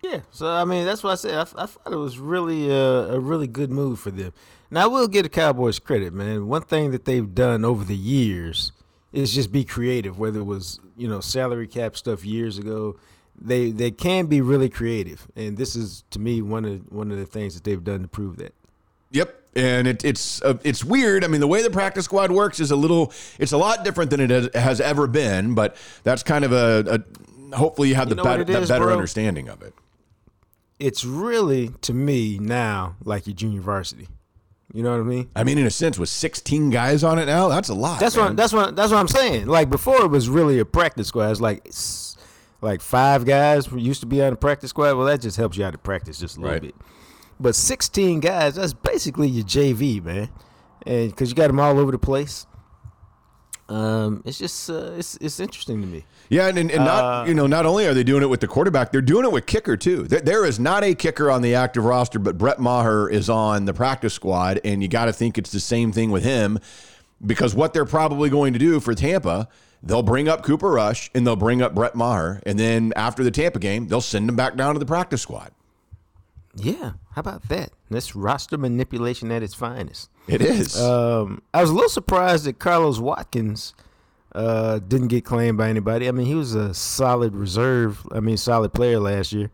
Yeah, 0.00 0.20
so 0.30 0.46
I 0.46 0.64
mean 0.64 0.86
that's 0.86 1.02
what 1.02 1.10
I 1.10 1.14
said. 1.16 1.34
I, 1.34 1.40
I 1.40 1.66
thought 1.66 1.92
it 1.92 1.96
was 1.96 2.18
really 2.18 2.70
a, 2.70 3.14
a 3.14 3.18
really 3.18 3.48
good 3.48 3.70
move 3.70 3.98
for 3.98 4.12
them. 4.12 4.32
Now 4.70 4.84
I 4.84 4.86
will 4.86 5.08
give 5.08 5.24
the 5.24 5.28
Cowboys 5.28 5.80
credit, 5.80 6.12
man. 6.12 6.46
One 6.46 6.62
thing 6.62 6.92
that 6.92 7.04
they've 7.04 7.34
done 7.34 7.64
over 7.64 7.84
the 7.84 7.96
years 7.96 8.70
is 9.12 9.34
just 9.34 9.50
be 9.50 9.64
creative. 9.64 10.16
Whether 10.16 10.38
it 10.38 10.44
was 10.44 10.78
you 10.96 11.08
know 11.08 11.18
salary 11.18 11.66
cap 11.66 11.96
stuff 11.96 12.24
years 12.24 12.58
ago, 12.58 12.96
they 13.40 13.70
they 13.70 13.90
can 13.90 14.26
be 14.26 14.40
really 14.40 14.68
creative, 14.68 15.26
and 15.36 15.56
this 15.56 15.76
is 15.76 16.04
to 16.10 16.18
me 16.18 16.42
one 16.42 16.64
of 16.64 16.92
one 16.92 17.10
of 17.10 17.18
the 17.18 17.26
things 17.26 17.54
that 17.54 17.64
they've 17.64 17.82
done 17.82 18.02
to 18.02 18.08
prove 18.08 18.36
that. 18.38 18.54
Yep. 19.10 19.34
And 19.56 19.88
it, 19.88 20.04
it's 20.04 20.42
uh, 20.42 20.58
it's 20.62 20.84
weird. 20.84 21.24
I 21.24 21.28
mean, 21.28 21.40
the 21.40 21.48
way 21.48 21.62
the 21.62 21.70
practice 21.70 22.04
squad 22.04 22.30
works 22.30 22.60
is 22.60 22.70
a 22.70 22.76
little. 22.76 23.12
It's 23.38 23.52
a 23.52 23.56
lot 23.56 23.82
different 23.84 24.10
than 24.10 24.20
it 24.20 24.30
has, 24.30 24.50
has 24.54 24.80
ever 24.80 25.06
been. 25.06 25.54
But 25.54 25.76
that's 26.04 26.22
kind 26.22 26.44
of 26.44 26.52
a. 26.52 27.02
a 27.50 27.56
hopefully, 27.56 27.88
you 27.88 27.94
have 27.94 28.08
You 28.08 28.16
the 28.16 28.22
better, 28.22 28.44
the 28.44 28.60
is, 28.60 28.68
better 28.68 28.84
bro? 28.84 28.92
understanding 28.92 29.48
of 29.48 29.62
it. 29.62 29.74
It's 30.78 31.04
really 31.04 31.70
to 31.80 31.92
me 31.92 32.38
now 32.38 32.96
like 33.04 33.26
your 33.26 33.34
junior 33.34 33.60
varsity. 33.60 34.08
You 34.72 34.82
know 34.82 34.90
what 34.90 35.00
I 35.00 35.04
mean? 35.04 35.30
I 35.34 35.44
mean, 35.44 35.56
in 35.56 35.66
a 35.66 35.70
sense, 35.70 35.98
with 35.98 36.10
16 36.10 36.68
guys 36.68 37.02
on 37.02 37.18
it 37.18 37.24
now, 37.24 37.48
that's 37.48 37.70
a 37.70 37.74
lot. 37.74 38.00
That's 38.00 38.16
man. 38.16 38.26
what 38.26 38.36
that's 38.36 38.52
what 38.52 38.76
that's 38.76 38.92
what 38.92 38.98
I'm 38.98 39.08
saying. 39.08 39.46
Like 39.46 39.70
before, 39.70 40.02
it 40.02 40.08
was 40.08 40.28
really 40.28 40.58
a 40.58 40.64
practice 40.64 41.08
squad. 41.08 41.30
It's 41.30 41.40
like 41.40 41.66
like 42.60 42.80
five 42.80 43.24
guys 43.24 43.68
used 43.72 44.00
to 44.00 44.06
be 44.06 44.22
on 44.22 44.30
the 44.30 44.36
practice 44.36 44.70
squad. 44.70 44.96
Well, 44.96 45.06
that 45.06 45.20
just 45.20 45.36
helps 45.36 45.56
you 45.56 45.64
out 45.64 45.72
to 45.72 45.78
practice 45.78 46.18
just 46.18 46.36
a 46.36 46.40
little 46.40 46.54
Right. 46.54 46.62
bit. 46.62 46.74
But 47.40 47.54
16 47.54 48.20
guys, 48.20 48.56
that's 48.56 48.72
basically 48.72 49.28
your 49.28 49.44
JV, 49.44 50.02
man. 50.02 50.28
And 50.86 51.10
because 51.10 51.28
you 51.30 51.36
got 51.36 51.46
them 51.48 51.60
all 51.60 51.78
over 51.78 51.92
the 51.92 51.98
place. 51.98 52.46
Um, 53.68 54.22
it's 54.24 54.38
just 54.38 54.70
uh, 54.70 54.92
it's 54.96 55.16
it's 55.20 55.38
interesting 55.40 55.82
to 55.82 55.86
me. 55.86 56.06
Yeah, 56.30 56.46
and, 56.46 56.56
and, 56.56 56.70
and 56.70 56.80
Uh, 56.80 56.84
not 56.84 57.28
you 57.28 57.34
know 57.34 57.46
not 57.46 57.66
only 57.66 57.86
are 57.86 57.92
they 57.92 58.02
doing 58.02 58.22
it 58.22 58.26
with 58.30 58.40
the 58.40 58.46
quarterback, 58.48 58.92
they're 58.92 59.02
doing 59.02 59.26
it 59.26 59.32
with 59.32 59.44
kicker 59.44 59.76
too. 59.76 60.04
There, 60.04 60.20
there 60.22 60.44
is 60.46 60.58
not 60.58 60.84
a 60.84 60.94
kicker 60.94 61.30
on 61.30 61.42
the 61.42 61.54
active 61.54 61.84
roster, 61.84 62.18
but 62.18 62.38
Brett 62.38 62.58
Maher 62.58 63.10
is 63.10 63.28
on 63.28 63.66
the 63.66 63.74
practice 63.74 64.14
squad, 64.14 64.58
and 64.64 64.82
you 64.82 64.88
got 64.88 65.04
to 65.04 65.12
think 65.12 65.36
it's 65.36 65.52
the 65.52 65.60
same 65.60 65.92
thing 65.92 66.10
with 66.10 66.24
him, 66.24 66.58
because 67.24 67.54
what 67.54 67.74
they're 67.74 67.84
probably 67.84 68.30
going 68.30 68.54
to 68.54 68.58
do 68.58 68.80
for 68.80 68.94
Tampa, 68.94 69.48
they'll 69.82 70.02
bring 70.02 70.28
up 70.28 70.42
Cooper 70.42 70.70
Rush 70.70 71.10
and 71.14 71.26
they'll 71.26 71.36
bring 71.36 71.62
up 71.62 71.74
Brett 71.74 71.94
Maher, 71.94 72.42
and 72.44 72.58
then 72.58 72.92
after 72.96 73.22
the 73.22 73.30
Tampa 73.30 73.58
game, 73.58 73.88
they'll 73.88 74.00
send 74.00 74.28
him 74.28 74.36
back 74.36 74.56
down 74.56 74.74
to 74.74 74.78
the 74.78 74.86
practice 74.86 75.22
squad. 75.22 75.52
Yeah, 76.54 76.92
how 77.12 77.20
about 77.20 77.48
that? 77.48 77.70
That's 77.90 78.16
roster 78.16 78.58
manipulation 78.58 79.30
at 79.30 79.42
its 79.42 79.54
finest. 79.54 80.10
It 80.26 80.42
is. 80.42 80.80
Um, 80.80 81.42
I 81.54 81.60
was 81.60 81.70
a 81.70 81.74
little 81.74 81.88
surprised 81.88 82.44
that 82.44 82.58
Carlos 82.58 82.98
Watkins 82.98 83.74
uh, 84.34 84.78
didn't 84.80 85.08
get 85.08 85.24
claimed 85.24 85.56
by 85.56 85.68
anybody. 85.68 86.08
I 86.08 86.10
mean, 86.10 86.26
he 86.26 86.34
was 86.34 86.54
a 86.54 86.74
solid 86.74 87.34
reserve. 87.34 88.06
I 88.12 88.20
mean, 88.20 88.36
solid 88.36 88.74
player 88.74 88.98
last 89.00 89.32
year. 89.32 89.50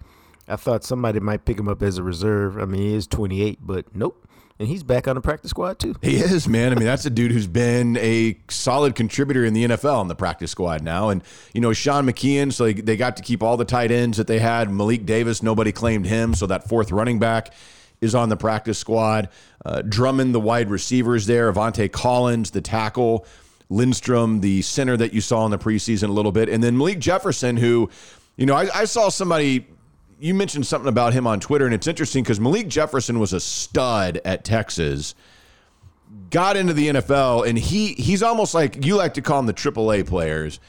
I 0.48 0.56
thought 0.56 0.84
somebody 0.84 1.20
might 1.20 1.44
pick 1.44 1.58
him 1.58 1.68
up 1.68 1.82
as 1.82 1.98
a 1.98 2.02
reserve. 2.02 2.58
I 2.58 2.64
mean, 2.64 2.82
he 2.82 2.94
is 2.94 3.06
28, 3.06 3.58
but 3.62 3.94
nope. 3.94 4.23
And 4.58 4.68
he's 4.68 4.84
back 4.84 5.08
on 5.08 5.16
the 5.16 5.20
practice 5.20 5.50
squad 5.50 5.80
too. 5.80 5.96
He 6.00 6.16
is, 6.16 6.46
man. 6.46 6.72
I 6.72 6.76
mean, 6.76 6.84
that's 6.84 7.04
a 7.04 7.10
dude 7.10 7.32
who's 7.32 7.48
been 7.48 7.96
a 7.96 8.38
solid 8.48 8.94
contributor 8.94 9.44
in 9.44 9.52
the 9.52 9.64
NFL 9.64 10.00
in 10.02 10.08
the 10.08 10.14
practice 10.14 10.52
squad 10.52 10.82
now. 10.82 11.08
And, 11.08 11.24
you 11.52 11.60
know, 11.60 11.72
Sean 11.72 12.06
McKeon, 12.06 12.52
so 12.52 12.64
they, 12.64 12.74
they 12.74 12.96
got 12.96 13.16
to 13.16 13.22
keep 13.22 13.42
all 13.42 13.56
the 13.56 13.64
tight 13.64 13.90
ends 13.90 14.16
that 14.18 14.28
they 14.28 14.38
had. 14.38 14.70
Malik 14.70 15.06
Davis, 15.06 15.42
nobody 15.42 15.72
claimed 15.72 16.06
him. 16.06 16.34
So 16.34 16.46
that 16.46 16.68
fourth 16.68 16.92
running 16.92 17.18
back 17.18 17.52
is 18.00 18.14
on 18.14 18.28
the 18.28 18.36
practice 18.36 18.78
squad. 18.78 19.28
Uh, 19.64 19.82
Drummond, 19.82 20.34
the 20.34 20.40
wide 20.40 20.70
receivers 20.70 21.26
there. 21.26 21.52
Aviante 21.52 21.90
Collins, 21.90 22.52
the 22.52 22.60
tackle. 22.60 23.26
Lindstrom, 23.70 24.40
the 24.40 24.62
center 24.62 24.96
that 24.96 25.12
you 25.12 25.20
saw 25.20 25.44
in 25.46 25.50
the 25.50 25.58
preseason 25.58 26.10
a 26.10 26.12
little 26.12 26.32
bit. 26.32 26.48
And 26.48 26.62
then 26.62 26.76
Malik 26.76 26.98
Jefferson, 26.98 27.56
who, 27.56 27.90
you 28.36 28.46
know, 28.46 28.54
I, 28.54 28.68
I 28.72 28.84
saw 28.84 29.08
somebody 29.08 29.66
you 30.20 30.34
mentioned 30.34 30.66
something 30.66 30.88
about 30.88 31.12
him 31.12 31.26
on 31.26 31.40
Twitter, 31.40 31.64
and 31.64 31.74
it's 31.74 31.86
interesting 31.86 32.22
because 32.22 32.40
Malik 32.40 32.68
Jefferson 32.68 33.18
was 33.18 33.32
a 33.32 33.40
stud 33.40 34.20
at 34.24 34.44
Texas, 34.44 35.14
got 36.30 36.56
into 36.56 36.72
the 36.72 36.88
NFL, 36.88 37.46
and 37.46 37.58
he 37.58 37.94
he's 37.94 38.22
almost 38.22 38.54
like 38.54 38.84
you 38.84 38.96
like 38.96 39.14
to 39.14 39.22
call 39.22 39.38
him 39.40 39.46
the 39.46 39.54
AAA 39.54 40.06
players. 40.06 40.60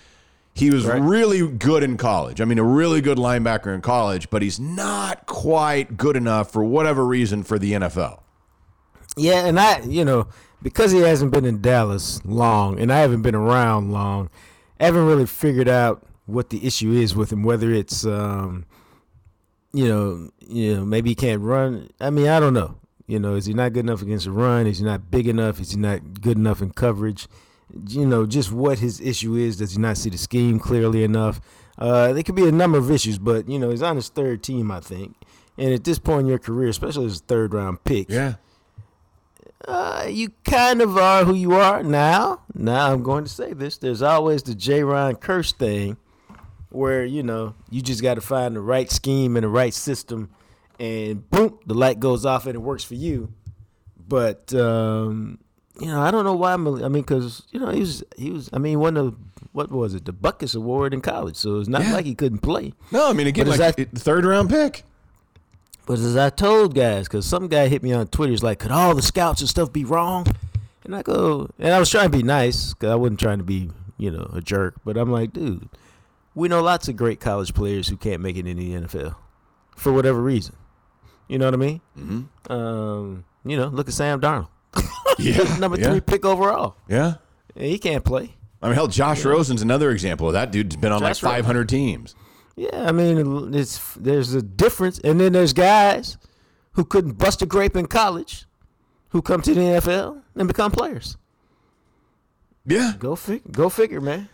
He 0.53 0.69
was 0.69 0.85
really 0.85 1.45
good 1.49 1.83
in 1.83 1.97
college. 1.97 2.39
I 2.39 2.45
mean, 2.45 2.59
a 2.59 2.63
really 2.63 3.01
good 3.01 3.17
linebacker 3.17 3.75
in 3.75 3.81
college, 3.81 4.29
but 4.29 4.41
he's 4.41 4.57
not 4.57 5.25
quite 5.25 5.97
good 5.97 6.15
enough 6.15 6.49
for 6.49 6.63
whatever 6.63 7.05
reason 7.05 7.43
for 7.43 7.59
the 7.59 7.73
NFL. 7.73 8.21
Yeah, 9.17 9.45
and 9.45 9.59
I, 9.59 9.81
you 9.81 10.05
know, 10.05 10.27
because 10.61 10.93
he 10.93 10.99
hasn't 10.99 11.31
been 11.31 11.43
in 11.43 11.61
Dallas 11.61 12.23
long, 12.23 12.79
and 12.79 12.91
I 12.91 12.99
haven't 12.99 13.21
been 13.21 13.35
around 13.35 13.91
long, 13.91 14.29
I 14.79 14.85
haven't 14.85 15.05
really 15.05 15.25
figured 15.25 15.67
out 15.67 16.05
what 16.25 16.51
the 16.51 16.65
issue 16.65 16.93
is 16.93 17.15
with 17.15 17.33
him. 17.33 17.43
Whether 17.43 17.71
it's, 17.71 18.05
um, 18.05 18.65
you 19.75 19.87
know, 19.87 20.29
you 20.39 20.75
know, 20.75 20.85
maybe 20.85 21.09
he 21.09 21.15
can't 21.15 21.41
run. 21.41 21.89
I 21.99 22.09
mean, 22.09 22.27
I 22.27 22.39
don't 22.39 22.53
know. 22.53 22.77
You 23.07 23.19
know, 23.19 23.35
is 23.35 23.45
he 23.45 23.53
not 23.53 23.73
good 23.73 23.85
enough 23.85 24.01
against 24.01 24.25
the 24.25 24.31
run? 24.31 24.65
Is 24.65 24.79
he 24.79 24.85
not 24.85 25.11
big 25.11 25.27
enough? 25.27 25.59
Is 25.59 25.71
he 25.71 25.77
not 25.77 26.21
good 26.21 26.37
enough 26.37 26.61
in 26.61 26.71
coverage? 26.71 27.27
You 27.87 28.05
know, 28.05 28.25
just 28.25 28.51
what 28.51 28.79
his 28.79 28.99
issue 28.99 29.35
is. 29.35 29.57
Does 29.57 29.73
he 29.73 29.81
not 29.81 29.97
see 29.97 30.09
the 30.09 30.17
scheme 30.17 30.59
clearly 30.59 31.03
enough? 31.03 31.41
Uh, 31.77 32.13
there 32.13 32.23
could 32.23 32.35
be 32.35 32.47
a 32.47 32.51
number 32.51 32.77
of 32.77 32.89
issues, 32.89 33.19
but 33.19 33.49
you 33.49 33.59
know, 33.59 33.69
he's 33.69 33.81
on 33.81 33.97
his 33.97 34.09
third 34.09 34.41
team, 34.41 34.71
I 34.71 34.79
think. 34.79 35.15
And 35.57 35.73
at 35.73 35.83
this 35.83 35.99
point 35.99 36.21
in 36.21 36.27
your 36.27 36.39
career, 36.39 36.69
especially 36.69 37.05
as 37.05 37.17
a 37.19 37.23
third 37.23 37.53
round 37.53 37.83
pick, 37.83 38.09
uh, 39.67 40.05
you 40.09 40.31
kind 40.43 40.81
of 40.81 40.97
are 40.97 41.25
who 41.25 41.33
you 41.33 41.53
are 41.53 41.83
now. 41.83 42.41
Now 42.53 42.91
I'm 42.93 43.03
going 43.03 43.23
to 43.25 43.29
say 43.29 43.53
this: 43.53 43.77
there's 43.77 44.01
always 44.01 44.43
the 44.43 44.55
J. 44.55 44.83
Ron 44.83 45.15
curse 45.15 45.51
thing, 45.53 45.97
where 46.69 47.05
you 47.05 47.23
know 47.23 47.55
you 47.69 47.81
just 47.81 48.01
got 48.01 48.15
to 48.15 48.21
find 48.21 48.55
the 48.55 48.61
right 48.61 48.89
scheme 48.91 49.35
and 49.37 49.43
the 49.43 49.49
right 49.49 49.73
system, 49.73 50.29
and 50.79 51.29
boom, 51.29 51.59
the 51.65 51.73
light 51.73 51.99
goes 51.99 52.25
off 52.25 52.45
and 52.45 52.55
it 52.55 52.59
works 52.59 52.83
for 52.83 52.95
you. 52.95 53.31
But 54.07 54.53
um, 54.53 55.39
you 55.79 55.87
know, 55.87 56.01
I 56.01 56.11
don't 56.11 56.23
know 56.25 56.35
why. 56.35 56.53
I'm, 56.53 56.67
I 56.83 56.87
mean, 56.89 57.01
because 57.03 57.43
you 57.51 57.59
know 57.59 57.69
he 57.69 57.79
was 57.81 58.03
he 58.17 58.31
was. 58.31 58.49
I 58.53 58.57
mean, 58.59 58.71
he 58.71 58.75
won 58.77 58.93
the 58.95 59.13
what 59.51 59.71
was 59.71 59.93
it, 59.95 60.05
the 60.05 60.11
Butkus 60.13 60.55
Award 60.55 60.93
in 60.93 61.01
college, 61.01 61.37
so 61.37 61.59
it's 61.59 61.69
not 61.69 61.81
Yeah. 61.83 61.93
like 61.93 62.05
he 62.05 62.13
couldn't 62.13 62.39
play. 62.39 62.73
No, 62.91 63.09
I 63.09 63.13
mean 63.13 63.25
again, 63.27 63.45
But 63.47 63.57
like 63.59 63.75
that- 63.77 63.91
third 63.97 64.25
round 64.25 64.49
pick. 64.49 64.83
But 65.85 65.99
as 65.99 66.17
I 66.17 66.29
told 66.31 66.73
guys, 66.75 67.07
because 67.07 67.25
some 67.27 67.47
guy 67.47 67.67
hit 67.67 67.83
me 67.83 67.93
on 67.93 68.07
Twitter, 68.07 68.31
he's 68.31 68.41
like, 68.43 68.57
could 68.59 68.71
all 68.71 68.95
the 68.95 69.01
scouts 69.03 69.39
and 69.41 69.49
stuff 69.49 69.71
be 69.71 69.85
wrong? 69.85 70.25
And 70.83 70.95
I 70.95 71.03
go, 71.03 71.49
and 71.59 71.73
I 71.73 71.79
was 71.79 71.89
trying 71.91 72.11
to 72.11 72.17
be 72.17 72.23
nice, 72.23 72.73
because 72.73 72.89
I 72.89 72.95
wasn't 72.95 73.19
trying 73.19 73.37
to 73.37 73.43
be, 73.43 73.69
you 73.97 74.09
know, 74.11 74.29
a 74.33 74.41
jerk. 74.41 74.75
But 74.83 74.97
I'm 74.97 75.11
like, 75.11 75.31
dude, 75.31 75.69
we 76.35 76.47
know 76.47 76.61
lots 76.61 76.87
of 76.87 76.95
great 76.95 77.19
college 77.19 77.53
players 77.53 77.87
who 77.87 77.97
can't 77.97 78.21
make 78.21 78.37
it 78.37 78.45
in 78.45 78.57
the 78.57 78.73
NFL 78.73 79.15
for 79.75 79.91
whatever 79.91 80.21
reason. 80.21 80.55
You 81.27 81.39
know 81.39 81.45
what 81.45 81.53
I 81.53 81.57
mean? 81.57 81.81
Mm-hmm. 81.97 82.51
Um, 82.51 83.25
you 83.45 83.57
know, 83.57 83.67
look 83.67 83.87
at 83.87 83.93
Sam 83.93 84.21
Darnold, 84.21 84.49
Yeah, 85.17 85.57
number 85.59 85.79
yeah, 85.79 85.89
three 85.89 86.01
pick 86.01 86.25
overall. 86.25 86.75
Yeah. 86.87 87.15
He 87.55 87.79
can't 87.79 88.03
play. 88.03 88.35
I 88.61 88.67
mean, 88.67 88.75
hell, 88.75 88.87
Josh 88.87 89.23
Rosen's 89.23 89.61
another 89.61 89.91
example. 89.91 90.31
That 90.31 90.51
dude's 90.51 90.75
been 90.75 90.91
on 90.91 90.99
Josh 90.99 91.23
like 91.23 91.37
500 91.37 91.69
teams. 91.69 92.15
Yeah, 92.55 92.87
I 92.87 92.91
mean, 92.91 93.53
it's 93.53 93.93
there's 93.95 94.33
a 94.33 94.41
difference, 94.41 94.99
and 94.99 95.19
then 95.19 95.33
there's 95.33 95.53
guys 95.53 96.17
who 96.71 96.85
couldn't 96.85 97.13
bust 97.13 97.41
a 97.41 97.45
grape 97.45 97.75
in 97.75 97.85
college, 97.87 98.45
who 99.09 99.21
come 99.21 99.41
to 99.41 99.53
the 99.53 99.59
NFL 99.61 100.21
and 100.35 100.47
become 100.47 100.71
players. 100.71 101.17
Yeah. 102.65 102.93
Go 102.97 103.15
fig- 103.15 103.51
go 103.51 103.69
figure, 103.69 104.01
man. 104.01 104.29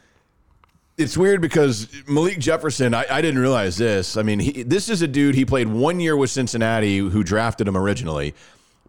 It's 0.98 1.18
weird 1.18 1.42
because 1.42 1.88
Malik 2.08 2.40
Jefferson, 2.40 2.94
I, 2.94 3.06
I 3.10 3.22
didn't 3.22 3.40
realize 3.40 3.78
this. 3.78 4.18
I 4.18 4.24
mean, 4.24 4.40
he, 4.40 4.64
this 4.64 4.90
is 4.90 5.02
a 5.02 5.08
dude, 5.08 5.36
he 5.36 5.46
played 5.46 5.68
one 5.68 6.00
year 6.00 6.16
with 6.16 6.30
Cincinnati, 6.30 6.98
who 6.98 7.24
drafted 7.24 7.68
him 7.68 7.78
originally, 7.78 8.36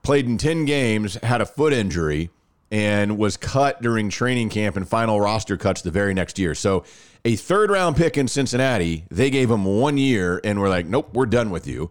played 0.02 0.26
in 0.26 0.38
10 0.38 0.64
games, 0.64 1.14
had 1.23 1.40
a 1.40 1.47
foot 1.47 1.73
injury, 1.73 2.30
and 2.71 3.18
was 3.18 3.37
cut 3.37 3.82
during 3.82 4.09
training 4.09 4.49
camp 4.49 4.76
and 4.76 4.88
final 4.88 5.21
roster 5.21 5.56
cuts 5.56 5.82
the 5.82 5.90
very 5.90 6.14
next 6.14 6.38
year. 6.38 6.54
So, 6.54 6.85
a 7.25 7.37
third 7.37 7.71
round 7.71 7.97
pick 7.97 8.18
in 8.18 8.26
Cincinnati, 8.26 9.04
they 9.11 9.30
gave 9.30 9.49
him 9.49 9.64
one 9.64 9.97
year 9.97 10.40
and 10.42 10.59
were 10.59 10.68
like, 10.68 10.87
nope, 10.87 11.11
we're 11.12 11.26
done 11.26 11.50
with 11.50 11.68
you. 11.68 11.88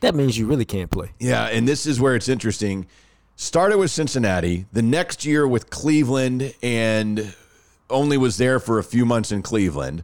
That 0.00 0.14
means 0.14 0.38
you 0.38 0.46
really 0.46 0.64
can't 0.64 0.90
play. 0.90 1.10
Yeah, 1.18 1.44
and 1.44 1.68
this 1.68 1.84
is 1.86 2.00
where 2.00 2.16
it's 2.16 2.28
interesting. 2.28 2.86
Started 3.36 3.76
with 3.78 3.90
Cincinnati, 3.90 4.66
the 4.72 4.82
next 4.82 5.24
year 5.24 5.46
with 5.46 5.70
Cleveland, 5.70 6.54
and 6.62 7.34
only 7.92 8.18
was 8.18 8.38
there 8.38 8.58
for 8.58 8.78
a 8.78 8.84
few 8.84 9.06
months 9.06 9.30
in 9.30 9.42
Cleveland. 9.42 10.02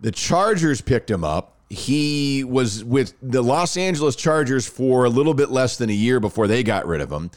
The 0.00 0.12
Chargers 0.12 0.80
picked 0.80 1.10
him 1.10 1.24
up, 1.24 1.54
he 1.74 2.44
was 2.44 2.84
with 2.84 3.14
the 3.22 3.42
Los 3.42 3.76
Angeles 3.76 4.16
Chargers 4.16 4.66
for 4.66 5.04
a 5.04 5.10
little 5.10 5.34
bit 5.34 5.50
less 5.50 5.76
than 5.76 5.90
a 5.90 5.94
year 5.94 6.20
before 6.20 6.46
they 6.46 6.62
got 6.62 6.86
rid 6.86 7.00
of 7.00 7.10
him. 7.10 7.30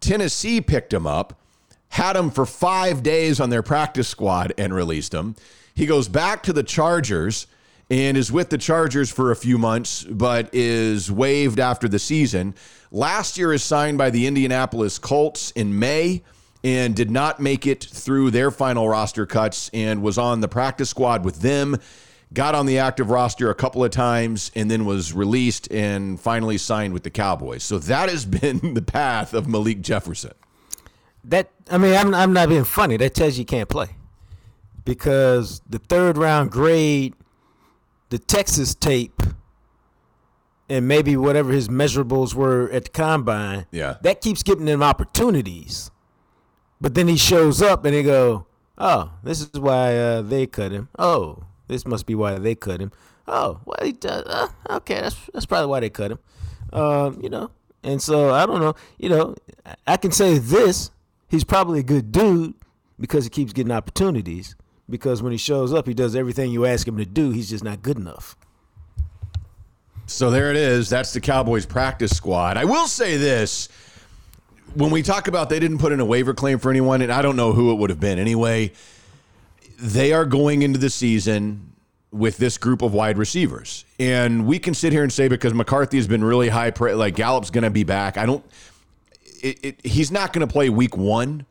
Tennessee 0.00 0.60
picked 0.60 0.92
him 0.92 1.06
up, 1.06 1.38
had 1.88 2.16
him 2.16 2.30
for 2.30 2.46
five 2.46 3.02
days 3.02 3.40
on 3.40 3.50
their 3.50 3.62
practice 3.62 4.08
squad, 4.08 4.52
and 4.58 4.74
released 4.74 5.14
him. 5.14 5.36
He 5.74 5.86
goes 5.86 6.08
back 6.08 6.42
to 6.44 6.52
the 6.52 6.62
Chargers 6.62 7.46
and 7.90 8.16
is 8.16 8.32
with 8.32 8.48
the 8.48 8.58
Chargers 8.58 9.10
for 9.10 9.30
a 9.30 9.36
few 9.36 9.58
months, 9.58 10.04
but 10.04 10.48
is 10.52 11.10
waived 11.10 11.60
after 11.60 11.86
the 11.86 11.98
season. 11.98 12.54
Last 12.90 13.36
year 13.36 13.52
is 13.52 13.62
signed 13.62 13.98
by 13.98 14.10
the 14.10 14.26
Indianapolis 14.26 14.98
Colts 14.98 15.50
in 15.52 15.78
May 15.78 16.22
and 16.64 16.96
did 16.96 17.10
not 17.10 17.38
make 17.38 17.66
it 17.66 17.84
through 17.84 18.30
their 18.30 18.50
final 18.50 18.88
roster 18.88 19.26
cuts 19.26 19.70
and 19.74 20.02
was 20.02 20.16
on 20.16 20.40
the 20.40 20.48
practice 20.48 20.88
squad 20.88 21.22
with 21.24 21.42
them. 21.42 21.76
Got 22.32 22.54
on 22.54 22.66
the 22.66 22.78
active 22.78 23.10
roster 23.10 23.50
a 23.50 23.54
couple 23.54 23.84
of 23.84 23.90
times 23.92 24.50
and 24.56 24.70
then 24.70 24.86
was 24.86 25.12
released 25.12 25.70
and 25.70 26.18
finally 26.18 26.58
signed 26.58 26.94
with 26.94 27.04
the 27.04 27.10
Cowboys. 27.10 27.62
So 27.62 27.78
that 27.78 28.08
has 28.08 28.24
been 28.24 28.74
the 28.74 28.82
path 28.82 29.34
of 29.34 29.46
Malik 29.46 29.82
Jefferson. 29.82 30.32
That 31.22 31.50
I 31.70 31.78
mean, 31.78 31.94
I'm 31.94 32.14
I'm 32.14 32.32
not 32.32 32.48
being 32.48 32.64
funny. 32.64 32.96
That 32.96 33.14
tells 33.14 33.36
you 33.36 33.40
you 33.40 33.46
can't 33.46 33.68
play 33.68 33.90
because 34.84 35.60
the 35.68 35.78
third 35.78 36.18
round 36.18 36.50
grade, 36.50 37.14
the 38.10 38.18
Texas 38.18 38.74
tape, 38.74 39.22
and 40.68 40.88
maybe 40.88 41.16
whatever 41.16 41.52
his 41.52 41.68
measurables 41.68 42.34
were 42.34 42.70
at 42.70 42.84
the 42.84 42.90
combine. 42.90 43.66
Yeah. 43.70 43.96
that 44.02 44.20
keeps 44.20 44.42
giving 44.42 44.66
them 44.66 44.82
opportunities. 44.82 45.90
But 46.84 46.92
then 46.94 47.08
he 47.08 47.16
shows 47.16 47.62
up 47.62 47.86
and 47.86 47.94
they 47.94 48.02
go, 48.02 48.44
"Oh, 48.76 49.10
this 49.22 49.40
is 49.40 49.58
why 49.58 49.96
uh, 49.96 50.20
they 50.20 50.46
cut 50.46 50.70
him. 50.70 50.90
Oh, 50.98 51.44
this 51.66 51.86
must 51.86 52.04
be 52.04 52.14
why 52.14 52.34
they 52.34 52.54
cut 52.54 52.78
him. 52.78 52.92
Oh, 53.26 53.60
well, 53.64 53.78
he 53.82 53.92
does. 53.92 54.22
Uh, 54.26 54.48
okay, 54.68 55.00
that's 55.00 55.16
that's 55.32 55.46
probably 55.46 55.68
why 55.68 55.80
they 55.80 55.88
cut 55.88 56.10
him. 56.10 56.18
Um, 56.74 57.18
you 57.22 57.30
know, 57.30 57.50
and 57.82 58.02
so 58.02 58.34
I 58.34 58.44
don't 58.44 58.60
know. 58.60 58.74
You 58.98 59.08
know, 59.08 59.34
I- 59.64 59.76
I 59.86 59.96
can 59.96 60.12
say 60.12 60.36
this: 60.36 60.90
he's 61.26 61.42
probably 61.42 61.78
a 61.80 61.82
good 61.82 62.12
dude 62.12 62.52
because 63.00 63.24
he 63.24 63.30
keeps 63.30 63.54
getting 63.54 63.72
opportunities. 63.72 64.54
Because 64.90 65.22
when 65.22 65.32
he 65.32 65.38
shows 65.38 65.72
up, 65.72 65.88
he 65.88 65.94
does 65.94 66.14
everything 66.14 66.50
you 66.50 66.66
ask 66.66 66.86
him 66.86 66.98
to 66.98 67.06
do. 67.06 67.30
He's 67.30 67.48
just 67.48 67.64
not 67.64 67.80
good 67.80 67.96
enough. 67.96 68.36
So 70.04 70.30
there 70.30 70.50
it 70.50 70.56
is. 70.58 70.90
That's 70.90 71.14
the 71.14 71.20
Cowboys 71.22 71.64
practice 71.64 72.14
squad. 72.14 72.58
I 72.58 72.66
will 72.66 72.86
say 72.86 73.16
this. 73.16 73.70
When 74.74 74.90
we 74.90 75.02
talk 75.02 75.28
about 75.28 75.48
they 75.50 75.60
didn't 75.60 75.78
put 75.78 75.92
in 75.92 76.00
a 76.00 76.04
waiver 76.04 76.34
claim 76.34 76.58
for 76.58 76.70
anyone, 76.70 77.00
and 77.02 77.12
I 77.12 77.22
don't 77.22 77.36
know 77.36 77.52
who 77.52 77.72
it 77.72 77.76
would 77.76 77.90
have 77.90 78.00
been 78.00 78.18
anyway, 78.18 78.72
they 79.78 80.12
are 80.12 80.24
going 80.24 80.62
into 80.62 80.78
the 80.78 80.90
season 80.90 81.72
with 82.10 82.38
this 82.38 82.58
group 82.58 82.82
of 82.82 82.94
wide 82.94 83.18
receivers. 83.18 83.84
And 83.98 84.46
we 84.46 84.58
can 84.58 84.72
sit 84.72 84.92
here 84.92 85.02
and 85.02 85.12
say 85.12 85.28
because 85.28 85.52
McCarthy 85.52 85.96
has 85.96 86.06
been 86.06 86.22
really 86.22 86.48
high, 86.48 86.72
like 86.78 87.16
Gallup's 87.16 87.50
going 87.50 87.64
to 87.64 87.70
be 87.70 87.82
back. 87.82 88.16
I 88.16 88.24
don't, 88.24 88.44
it, 89.42 89.64
it, 89.64 89.86
he's 89.86 90.12
not 90.12 90.32
going 90.32 90.46
to 90.46 90.52
play 90.52 90.68
week 90.70 90.96
one, 90.96 91.44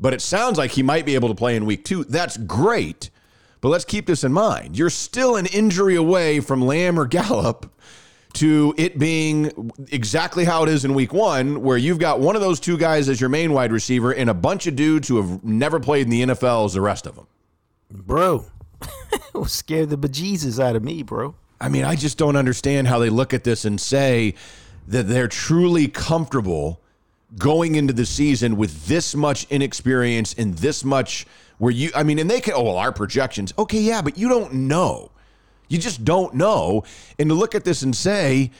but 0.00 0.14
it 0.14 0.22
sounds 0.22 0.56
like 0.56 0.70
he 0.70 0.82
might 0.82 1.04
be 1.04 1.14
able 1.14 1.28
to 1.28 1.34
play 1.34 1.54
in 1.54 1.66
week 1.66 1.84
two. 1.84 2.04
That's 2.04 2.38
great. 2.38 3.10
But 3.60 3.68
let's 3.68 3.84
keep 3.84 4.06
this 4.06 4.24
in 4.24 4.32
mind. 4.32 4.78
You're 4.78 4.90
still 4.90 5.36
an 5.36 5.46
injury 5.46 5.96
away 5.96 6.40
from 6.40 6.62
Lamb 6.62 6.98
or 6.98 7.06
Gallup 7.06 7.70
to 8.36 8.74
it 8.76 8.98
being 8.98 9.72
exactly 9.90 10.44
how 10.44 10.62
it 10.62 10.68
is 10.68 10.84
in 10.84 10.94
week 10.94 11.12
one, 11.12 11.62
where 11.62 11.76
you've 11.76 11.98
got 11.98 12.20
one 12.20 12.36
of 12.36 12.42
those 12.42 12.60
two 12.60 12.78
guys 12.78 13.08
as 13.08 13.20
your 13.20 13.30
main 13.30 13.52
wide 13.52 13.72
receiver 13.72 14.12
and 14.12 14.30
a 14.30 14.34
bunch 14.34 14.66
of 14.66 14.76
dudes 14.76 15.08
who 15.08 15.16
have 15.16 15.44
never 15.44 15.80
played 15.80 16.02
in 16.02 16.10
the 16.10 16.22
NFL 16.22 16.66
as 16.66 16.74
the 16.74 16.80
rest 16.80 17.06
of 17.06 17.16
them. 17.16 17.26
Bro, 17.90 18.46
scared 19.46 19.90
the 19.90 19.98
bejesus 19.98 20.62
out 20.62 20.76
of 20.76 20.84
me, 20.84 21.02
bro. 21.02 21.34
I 21.60 21.68
mean, 21.68 21.84
I 21.84 21.96
just 21.96 22.18
don't 22.18 22.36
understand 22.36 22.88
how 22.88 22.98
they 22.98 23.10
look 23.10 23.32
at 23.32 23.44
this 23.44 23.64
and 23.64 23.80
say 23.80 24.34
that 24.88 25.04
they're 25.04 25.28
truly 25.28 25.88
comfortable 25.88 26.80
going 27.38 27.74
into 27.74 27.92
the 27.92 28.06
season 28.06 28.56
with 28.56 28.86
this 28.86 29.14
much 29.14 29.46
inexperience 29.50 30.34
and 30.34 30.54
this 30.58 30.84
much 30.84 31.26
where 31.58 31.72
you, 31.72 31.90
I 31.94 32.02
mean, 32.02 32.18
and 32.18 32.30
they 32.30 32.40
can, 32.40 32.54
oh, 32.54 32.62
well, 32.64 32.76
our 32.76 32.92
projections. 32.92 33.52
Okay, 33.58 33.80
yeah, 33.80 34.02
but 34.02 34.18
you 34.18 34.28
don't 34.28 34.52
know. 34.52 35.10
You 35.68 35.78
just 35.78 36.04
don't 36.04 36.34
know. 36.34 36.84
And 37.18 37.28
to 37.28 37.34
look 37.34 37.54
at 37.54 37.64
this 37.64 37.82
and 37.82 37.94
say, 37.94 38.50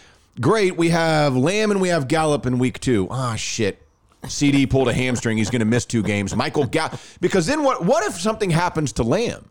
great, 0.40 0.77
we 0.77 0.88
have 0.90 1.37
Lamb 1.37 1.71
and 1.71 1.81
we 1.81 1.88
have 1.88 2.09
Gallup 2.09 2.47
in 2.47 2.59
week 2.59 2.81
two. 2.81 3.07
Ah, 3.11 3.37
shit. 3.37 3.83
CD 4.27 4.66
pulled 4.66 4.88
a 4.88 4.92
hamstring. 4.92 5.38
He's 5.38 5.51
going 5.51 5.61
to 5.61 5.66
miss 5.66 5.85
two 5.85 6.03
games. 6.03 6.35
Michael 6.35 6.66
Gallup. 6.66 6.99
Because 7.21 7.47
then 7.47 7.62
what, 7.62 7.85
what 7.85 8.05
if 8.05 8.14
something 8.21 8.51
happens 8.51 8.92
to 8.95 9.03
Lamb? 9.03 9.49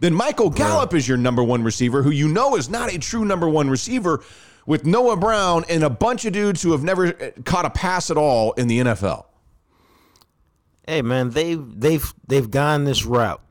Then 0.00 0.14
Michael 0.14 0.50
Gallup 0.50 0.92
is 0.94 1.06
your 1.06 1.16
number 1.18 1.42
one 1.42 1.62
receiver, 1.62 2.02
who 2.02 2.10
you 2.10 2.28
know 2.28 2.56
is 2.56 2.68
not 2.68 2.92
a 2.92 2.98
true 2.98 3.24
number 3.24 3.48
one 3.48 3.70
receiver, 3.70 4.22
with 4.66 4.84
Noah 4.86 5.16
Brown 5.16 5.64
and 5.68 5.84
a 5.84 5.90
bunch 5.90 6.24
of 6.24 6.32
dudes 6.32 6.62
who 6.62 6.72
have 6.72 6.82
never 6.82 7.08
uh, 7.08 7.30
caught 7.44 7.64
a 7.64 7.70
pass 7.70 8.10
at 8.10 8.16
all 8.16 8.52
in 8.52 8.66
the 8.66 8.80
NFL. 8.80 9.26
hey 10.86 11.00
man 11.02 11.30
they 11.30 11.54
they've 11.54 12.12
they've 12.26 12.50
gone 12.50 12.84
this 12.84 13.04
route 13.04 13.42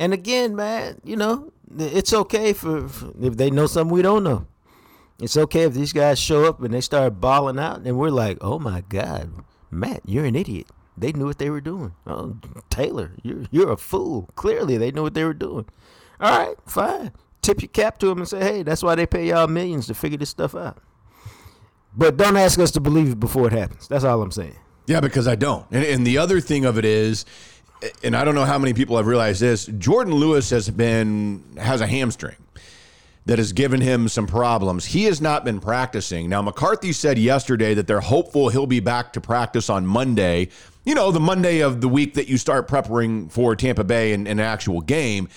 and 0.00 0.12
again 0.12 0.56
man 0.56 1.00
you 1.04 1.16
know 1.16 1.52
it's 1.78 2.12
okay 2.12 2.52
for, 2.52 2.88
for 2.88 3.12
if 3.20 3.36
they 3.36 3.50
know 3.50 3.66
something 3.66 3.94
we 3.94 4.02
don't 4.02 4.24
know. 4.24 4.46
It's 5.20 5.36
okay 5.36 5.62
if 5.62 5.74
these 5.74 5.92
guys 5.92 6.18
show 6.18 6.44
up 6.44 6.60
and 6.60 6.74
they 6.74 6.80
start 6.80 7.20
balling 7.20 7.58
out 7.58 7.82
and 7.86 7.96
we're 7.96 8.10
like 8.10 8.38
oh 8.40 8.58
my 8.58 8.82
god 8.88 9.30
matt 9.70 10.02
you're 10.04 10.24
an 10.24 10.34
idiot. 10.34 10.66
They 10.96 11.12
knew 11.12 11.26
what 11.26 11.38
they 11.38 11.50
were 11.50 11.60
doing. 11.60 11.94
Oh 12.06 12.36
taylor 12.70 13.12
you're 13.22 13.44
you're 13.50 13.72
a 13.72 13.76
fool. 13.76 14.30
Clearly 14.34 14.76
they 14.76 14.90
knew 14.90 15.02
what 15.02 15.14
they 15.14 15.24
were 15.24 15.34
doing. 15.34 15.66
All 16.20 16.46
right 16.46 16.56
fine. 16.66 17.12
Tip 17.42 17.62
your 17.62 17.68
cap 17.68 17.98
to 17.98 18.06
them 18.06 18.18
and 18.18 18.28
say 18.28 18.40
hey 18.40 18.62
that's 18.62 18.82
why 18.82 18.94
they 18.94 19.06
pay 19.06 19.28
y'all 19.28 19.46
millions 19.46 19.86
to 19.86 19.94
figure 19.94 20.18
this 20.18 20.30
stuff 20.30 20.54
out. 20.54 20.78
But 21.96 22.16
don't 22.16 22.36
ask 22.36 22.58
us 22.58 22.72
to 22.72 22.80
believe 22.80 23.12
it 23.12 23.20
before 23.20 23.46
it 23.46 23.52
happens. 23.52 23.86
That's 23.86 24.04
all 24.04 24.20
i'm 24.20 24.32
saying. 24.32 24.56
Yeah, 24.86 25.00
because 25.00 25.26
I 25.26 25.34
don't. 25.34 25.66
And, 25.70 25.84
and 25.84 26.06
the 26.06 26.18
other 26.18 26.40
thing 26.40 26.64
of 26.64 26.76
it 26.78 26.84
is, 26.84 27.24
and 28.02 28.16
I 28.16 28.24
don't 28.24 28.34
know 28.34 28.44
how 28.44 28.58
many 28.58 28.74
people 28.74 28.96
have 28.96 29.06
realized 29.06 29.40
this, 29.40 29.66
Jourdan 29.66 30.12
Lewis 30.12 30.50
has 30.50 30.70
been 30.70 31.42
has 31.58 31.80
a 31.80 31.86
hamstring 31.86 32.36
that 33.26 33.38
has 33.38 33.52
given 33.52 33.80
him 33.80 34.08
some 34.08 34.26
problems. 34.26 34.84
He 34.84 35.04
has 35.04 35.20
not 35.20 35.44
been 35.44 35.60
practicing. 35.60 36.28
Now 36.28 36.42
McCarthy 36.42 36.92
said 36.92 37.18
yesterday 37.18 37.74
that 37.74 37.86
they're 37.86 38.00
hopeful 38.00 38.50
he'll 38.50 38.66
be 38.66 38.80
back 38.80 39.12
to 39.14 39.20
practice 39.20 39.70
on 39.70 39.86
Monday. 39.86 40.48
You 40.84 40.94
know, 40.94 41.10
the 41.10 41.20
Monday 41.20 41.60
of 41.60 41.80
the 41.80 41.88
week 41.88 42.14
that 42.14 42.28
you 42.28 42.36
start 42.36 42.68
preparing 42.68 43.28
for 43.30 43.56
Tampa 43.56 43.84
Bay 43.84 44.12
and 44.12 44.28
an 44.28 44.40
actual 44.40 44.82
game. 44.82 45.28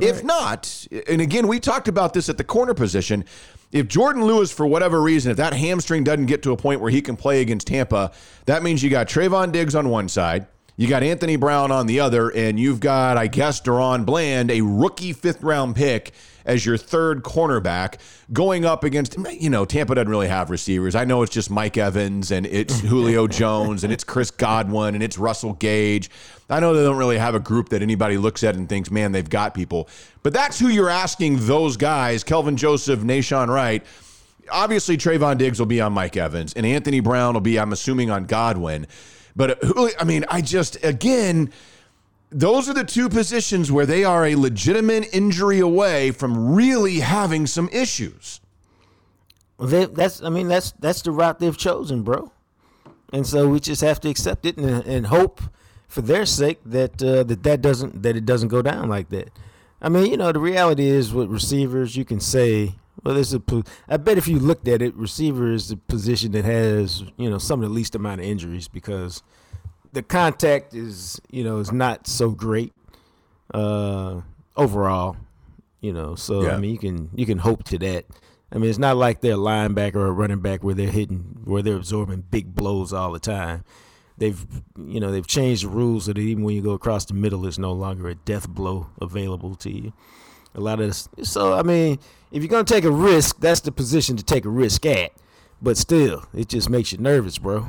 If 0.00 0.22
not, 0.22 0.86
and 1.08 1.22
again, 1.22 1.48
we 1.48 1.58
talked 1.58 1.88
about 1.88 2.12
this 2.12 2.28
at 2.28 2.36
the 2.36 2.44
corner 2.44 2.74
position. 2.74 3.24
If 3.72 3.88
Jourdan 3.88 4.24
Lewis, 4.24 4.52
for 4.52 4.66
whatever 4.66 5.00
reason, 5.00 5.30
if 5.30 5.38
that 5.38 5.54
hamstring 5.54 6.04
doesn't 6.04 6.26
get 6.26 6.42
to 6.44 6.52
a 6.52 6.56
point 6.56 6.80
where 6.80 6.90
he 6.90 7.00
can 7.00 7.16
play 7.16 7.40
against 7.40 7.66
Tampa, 7.66 8.12
that 8.44 8.62
means 8.62 8.82
you 8.82 8.90
got 8.90 9.08
Trevon 9.08 9.52
Diggs 9.52 9.74
on 9.74 9.88
one 9.88 10.08
side, 10.08 10.46
you 10.76 10.88
got 10.88 11.02
Anthony 11.02 11.36
Brown 11.36 11.70
on 11.70 11.86
the 11.86 12.00
other, 12.00 12.28
and 12.30 12.60
you've 12.60 12.80
got, 12.80 13.16
I 13.16 13.26
guess, 13.26 13.60
DaRon 13.60 14.04
Bland, 14.04 14.50
a 14.50 14.60
rookie 14.60 15.12
fifth 15.12 15.42
round 15.42 15.76
pick, 15.76 16.12
as 16.46 16.64
your 16.64 16.78
third 16.78 17.22
cornerback 17.22 17.96
going 18.32 18.64
up 18.64 18.84
against, 18.84 19.16
you 19.38 19.50
know, 19.50 19.64
Tampa 19.64 19.94
doesn't 19.94 20.08
really 20.08 20.28
have 20.28 20.48
receivers. 20.48 20.94
I 20.94 21.04
know 21.04 21.22
it's 21.22 21.32
just 21.32 21.50
Mike 21.50 21.76
Evans 21.76 22.30
and 22.30 22.46
it's 22.46 22.80
Julio 22.80 23.26
Jones 23.26 23.84
and 23.84 23.92
it's 23.92 24.04
Chris 24.04 24.30
Godwin 24.30 24.94
and 24.94 25.02
it's 25.02 25.18
Russell 25.18 25.54
Gage. 25.54 26.08
I 26.48 26.60
know 26.60 26.72
they 26.72 26.84
don't 26.84 26.96
really 26.96 27.18
have 27.18 27.34
a 27.34 27.40
group 27.40 27.70
that 27.70 27.82
anybody 27.82 28.16
looks 28.16 28.44
at 28.44 28.54
and 28.54 28.68
thinks, 28.68 28.90
man, 28.90 29.12
they've 29.12 29.28
got 29.28 29.52
people. 29.52 29.88
But 30.22 30.32
that's 30.32 30.58
who 30.58 30.68
you're 30.68 30.88
asking 30.88 31.46
those 31.46 31.76
guys, 31.76 32.22
Kelvin 32.22 32.56
Joseph, 32.56 33.00
Nahshon 33.00 33.48
Wright. 33.48 33.84
Obviously, 34.48 34.96
Trevon 34.96 35.38
Diggs 35.38 35.58
will 35.58 35.66
be 35.66 35.80
on 35.80 35.92
Mike 35.92 36.16
Evans, 36.16 36.52
and 36.52 36.64
Anthony 36.64 37.00
Brown 37.00 37.34
will 37.34 37.40
be, 37.40 37.58
I'm 37.58 37.72
assuming, 37.72 38.10
on 38.12 38.26
Godwin. 38.26 38.86
But 39.36 39.62
Julio, 39.62 39.94
I 40.00 40.04
mean, 40.04 40.24
I 40.28 40.40
just, 40.40 40.82
again, 40.82 41.52
those 42.30 42.68
are 42.68 42.74
the 42.74 42.84
two 42.84 43.08
positions 43.08 43.70
where 43.70 43.86
they 43.86 44.02
are 44.02 44.26
a 44.26 44.34
legitimate 44.34 45.08
injury 45.12 45.60
away 45.60 46.10
from 46.10 46.54
really 46.54 47.00
having 47.00 47.46
some 47.46 47.68
issues. 47.70 48.40
They, 49.58 49.86
that's 49.86 50.22
I 50.22 50.28
mean 50.28 50.48
that's 50.48 50.72
that's 50.72 51.02
the 51.02 51.12
route 51.12 51.38
they've 51.38 51.56
chosen, 51.56 52.02
bro. 52.02 52.30
And 53.12 53.26
so 53.26 53.48
we 53.48 53.60
just 53.60 53.80
have 53.80 54.00
to 54.00 54.10
accept 54.10 54.44
it 54.44 54.58
and, 54.58 54.84
and 54.84 55.06
hope 55.06 55.40
for 55.88 56.02
their 56.02 56.26
sake 56.26 56.58
that 56.66 57.02
uh, 57.02 57.22
that 57.22 57.42
that 57.44 57.62
doesn't 57.62 58.02
that 58.02 58.16
it 58.16 58.26
doesn't 58.26 58.48
go 58.48 58.60
down 58.60 58.88
like 58.88 59.08
that. 59.10 59.30
I 59.80 59.88
mean, 59.88 60.10
you 60.10 60.16
know, 60.16 60.32
the 60.32 60.40
reality 60.40 60.86
is 60.86 61.12
with 61.14 61.30
receivers, 61.30 61.96
you 61.96 62.04
can 62.04 62.20
say, 62.20 62.74
well, 63.06 63.14
there's 63.14 63.32
a. 63.32 63.40
I 63.88 63.98
bet 63.98 64.18
if 64.18 64.26
you 64.26 64.40
looked 64.40 64.66
at 64.66 64.82
it, 64.82 64.92
receiver 64.96 65.52
is 65.52 65.68
the 65.68 65.76
position 65.76 66.32
that 66.32 66.44
has 66.44 67.04
you 67.16 67.30
know 67.30 67.38
some 67.38 67.62
of 67.62 67.68
the 67.68 67.72
least 67.72 67.94
amount 67.94 68.20
of 68.20 68.26
injuries 68.26 68.66
because 68.66 69.22
the 69.92 70.02
contact 70.02 70.74
is 70.74 71.20
you 71.30 71.44
know 71.44 71.58
is 71.58 71.70
not 71.70 72.08
so 72.08 72.30
great 72.30 72.72
uh, 73.54 74.22
overall. 74.56 75.16
You 75.80 75.92
know, 75.92 76.16
so 76.16 76.42
Yeah. 76.42 76.56
I 76.56 76.58
mean, 76.58 76.72
you 76.72 76.78
can 76.78 77.10
you 77.14 77.26
can 77.26 77.38
hope 77.38 77.62
to 77.66 77.78
that. 77.78 78.06
I 78.50 78.58
mean, 78.58 78.68
it's 78.68 78.78
not 78.78 78.96
like 78.96 79.20
they're 79.20 79.34
a 79.34 79.36
linebacker 79.36 79.94
or 79.94 80.06
a 80.06 80.12
running 80.12 80.40
back 80.40 80.64
where 80.64 80.74
they're 80.74 80.90
hitting 80.90 81.42
where 81.44 81.62
they're 81.62 81.76
absorbing 81.76 82.24
big 82.28 82.56
blows 82.56 82.92
all 82.92 83.12
the 83.12 83.20
time. 83.20 83.62
They've 84.18 84.44
you 84.84 84.98
know 84.98 85.12
they've 85.12 85.24
changed 85.24 85.62
the 85.62 85.68
rules 85.68 86.06
so 86.06 86.12
that 86.12 86.20
even 86.20 86.42
when 86.42 86.56
you 86.56 86.62
go 86.62 86.72
across 86.72 87.04
the 87.04 87.14
middle, 87.14 87.42
there's 87.42 87.56
no 87.56 87.70
longer 87.72 88.08
a 88.08 88.16
death 88.16 88.48
blow 88.48 88.88
available 89.00 89.54
to 89.54 89.70
you. 89.70 89.92
A 90.56 90.60
lot 90.60 90.80
of 90.80 90.88
this. 90.88 91.08
So 91.22 91.52
I 91.52 91.62
mean, 91.62 92.00
if 92.36 92.42
you're 92.42 92.50
gonna 92.50 92.64
take 92.64 92.84
a 92.84 92.90
risk, 92.90 93.40
that's 93.40 93.60
the 93.60 93.72
position 93.72 94.14
to 94.18 94.22
take 94.22 94.44
a 94.44 94.50
risk 94.50 94.84
at. 94.84 95.12
But 95.62 95.78
still, 95.78 96.26
it 96.34 96.48
just 96.48 96.68
makes 96.68 96.92
you 96.92 96.98
nervous, 96.98 97.38
bro. 97.38 97.66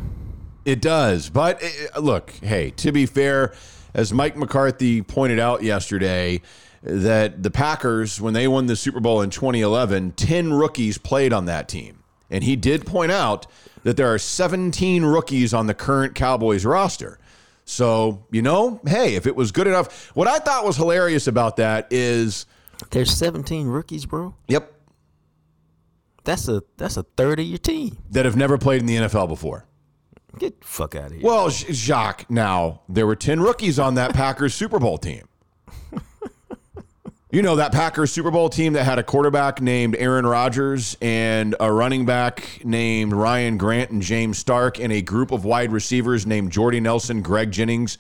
It 0.65 0.81
does. 0.81 1.29
But 1.29 1.63
uh, 1.95 2.01
look, 2.01 2.31
hey, 2.41 2.71
to 2.71 2.91
be 2.91 3.05
fair, 3.05 3.53
as 3.93 4.11
Mike 4.11 4.35
McCarthy 4.35 5.01
pointed 5.01 5.39
out 5.39 5.63
yesterday, 5.63 6.41
that 6.83 7.43
the 7.43 7.49
Packers, 7.49 8.19
when 8.19 8.33
they 8.33 8.45
won 8.45 8.65
the 8.65 8.75
Super 8.75 8.99
Bowl 8.99 9.21
in 9.21 9.29
2011, 9.29 10.11
10 10.11 10.51
rookies 10.51 10.97
played 10.97 11.31
on 11.31 11.45
that 11.45 11.69
team. 11.69 12.03
And 12.29 12.43
he 12.43 12.57
did 12.57 12.85
point 12.85 13.13
out 13.13 13.47
that 13.83 13.95
there 13.95 14.13
are 14.13 14.19
17 14.19 15.05
rookies 15.05 15.53
on 15.53 15.67
the 15.67 15.73
current 15.73 16.13
Cowboys 16.13 16.65
roster. 16.65 17.19
So, 17.63 18.25
you 18.31 18.41
know, 18.41 18.81
hey, 18.85 19.15
if 19.15 19.25
it 19.27 19.35
was 19.37 19.53
good 19.53 19.67
enough, 19.67 20.13
what 20.13 20.27
I 20.27 20.39
thought 20.39 20.65
was 20.65 20.75
hilarious 20.75 21.27
about 21.27 21.55
that 21.55 21.87
is 21.89 22.45
There's 22.91 23.11
17 23.15 23.67
rookies, 23.67 24.05
bro. 24.05 24.35
yep, 24.47 24.73
That's 26.23 26.47
a 26.47 26.63
that's 26.77 26.97
a 26.97 27.03
third 27.03 27.39
of 27.39 27.45
your 27.45 27.57
team. 27.57 27.97
that 28.11 28.25
have 28.25 28.35
never 28.35 28.57
played 28.57 28.81
in 28.81 28.85
the 28.87 28.95
NFL 28.97 29.27
before. 29.27 29.65
Get 30.37 30.61
the 30.61 30.67
fuck 30.67 30.93
out 30.95 31.07
of 31.07 31.11
here. 31.13 31.21
Well, 31.23 31.49
Jacques, 31.49 32.29
now 32.29 32.81
there 32.87 33.07
were 33.07 33.15
10 33.15 33.39
rookies 33.41 33.79
on 33.79 33.95
that 33.95 34.13
Packers 34.13 34.53
Super 34.61 34.77
Bowl 34.79 34.97
team. 34.97 35.27
You 37.29 37.41
know, 37.41 37.57
that 37.57 37.73
Packers 37.73 38.09
Super 38.13 38.31
Bowl 38.31 38.47
team 38.47 38.71
that 38.73 38.85
had 38.85 38.99
a 38.99 39.03
quarterback 39.03 39.61
named 39.61 39.97
Aaron 39.99 40.25
Rodgers 40.25 40.95
and 41.01 41.55
a 41.59 41.69
running 41.71 42.05
back 42.05 42.61
named 42.63 43.11
Ryan 43.11 43.57
Grant 43.57 43.91
and 43.91 44.01
James 44.01 44.37
Stark 44.37 44.79
and 44.79 44.93
a 44.93 45.01
group 45.01 45.31
of 45.31 45.43
wide 45.43 45.73
receivers 45.73 46.25
named 46.25 46.53
Jordy 46.53 46.79
Nelson, 46.79 47.21
Greg 47.21 47.51
Jennings 47.51 47.97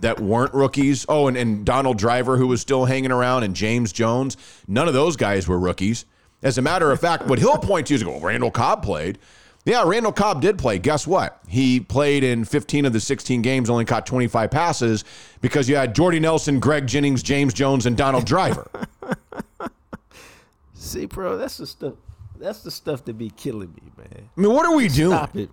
that 0.00 0.20
weren't 0.20 0.54
rookies. 0.54 1.04
Oh, 1.08 1.28
and, 1.28 1.36
and 1.36 1.64
Donald 1.64 1.98
Driver, 1.98 2.36
who 2.36 2.46
was 2.46 2.60
still 2.60 2.84
hanging 2.84 3.12
around, 3.12 3.42
and 3.42 3.54
James 3.54 3.92
Jones. 3.92 4.36
None 4.66 4.88
of 4.88 4.94
those 4.94 5.16
guys 5.16 5.46
were 5.46 5.58
rookies. 5.58 6.04
As 6.42 6.58
a 6.58 6.62
matter 6.62 6.90
of 6.90 7.00
fact, 7.00 7.26
what 7.26 7.38
he'll 7.38 7.58
point 7.58 7.86
to 7.88 7.94
is, 7.94 8.04
well, 8.04 8.20
Randall 8.20 8.50
Cobb 8.50 8.82
played. 8.82 9.18
Yeah, 9.64 9.82
Randall 9.86 10.12
Cobb 10.12 10.42
did 10.42 10.58
play. 10.58 10.78
Guess 10.78 11.06
what? 11.06 11.40
He 11.48 11.80
played 11.80 12.22
in 12.22 12.44
15 12.44 12.84
of 12.84 12.92
the 12.92 13.00
16 13.00 13.40
games, 13.40 13.70
only 13.70 13.86
caught 13.86 14.04
25 14.04 14.50
passes 14.50 15.04
because 15.40 15.70
you 15.70 15.76
had 15.76 15.94
Jordy 15.94 16.20
Nelson, 16.20 16.60
Greg 16.60 16.86
Jennings, 16.86 17.22
James 17.22 17.54
Jones, 17.54 17.86
and 17.86 17.96
Donald 17.96 18.26
Driver. 18.26 18.70
See, 20.74 21.06
bro, 21.06 21.38
that's 21.38 21.56
the 21.56 21.66
stuff. 21.66 21.94
That's 22.38 22.62
the 22.62 22.70
stuff 22.70 23.06
that 23.06 23.14
be 23.14 23.30
killing 23.30 23.72
me, 23.72 23.90
man. 23.96 24.28
I 24.36 24.40
mean, 24.40 24.52
what 24.52 24.66
are 24.66 24.76
we 24.76 24.88
doing? 24.88 25.16
Stop 25.16 25.36
it. 25.36 25.50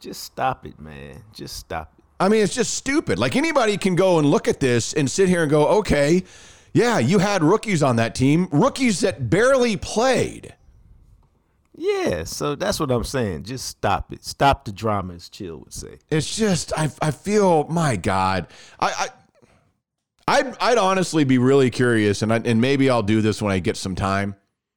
Just 0.00 0.24
stop 0.24 0.66
it, 0.66 0.80
man. 0.80 1.22
Just 1.32 1.56
stop 1.56 1.92
it. 1.96 1.97
I 2.20 2.28
mean, 2.28 2.42
it's 2.42 2.54
just 2.54 2.74
stupid. 2.74 3.18
Like 3.18 3.36
anybody 3.36 3.76
can 3.76 3.94
go 3.94 4.18
and 4.18 4.28
look 4.28 4.48
at 4.48 4.60
this 4.60 4.92
and 4.92 5.10
sit 5.10 5.28
here 5.28 5.42
and 5.42 5.50
go, 5.50 5.66
okay, 5.78 6.24
yeah, 6.72 6.98
you 6.98 7.18
had 7.18 7.42
rookies 7.42 7.82
on 7.82 7.96
that 7.96 8.14
team, 8.14 8.48
rookies 8.50 9.00
that 9.00 9.30
barely 9.30 9.76
played. 9.76 10.54
Yeah, 11.80 12.24
so 12.24 12.56
that's 12.56 12.80
what 12.80 12.90
I'm 12.90 13.04
saying. 13.04 13.44
Just 13.44 13.66
stop 13.66 14.12
it. 14.12 14.24
Stop 14.24 14.64
the 14.64 14.72
drama, 14.72 15.14
as 15.14 15.28
Chill 15.28 15.58
would 15.58 15.72
say. 15.72 15.98
It's 16.10 16.36
just 16.36 16.72
I 16.76 16.90
I 17.00 17.12
feel 17.12 17.68
my 17.68 17.94
God. 17.94 18.48
I, 18.80 18.88
I 18.88 19.08
I'd, 20.28 20.56
I'd 20.60 20.78
honestly 20.78 21.24
be 21.24 21.38
really 21.38 21.70
curious, 21.70 22.20
and 22.20 22.32
I, 22.32 22.40
and 22.44 22.60
maybe 22.60 22.90
I'll 22.90 23.02
do 23.02 23.22
this 23.22 23.40
when 23.40 23.52
I 23.52 23.60
get 23.60 23.76
some 23.76 23.94
time. 23.94 24.34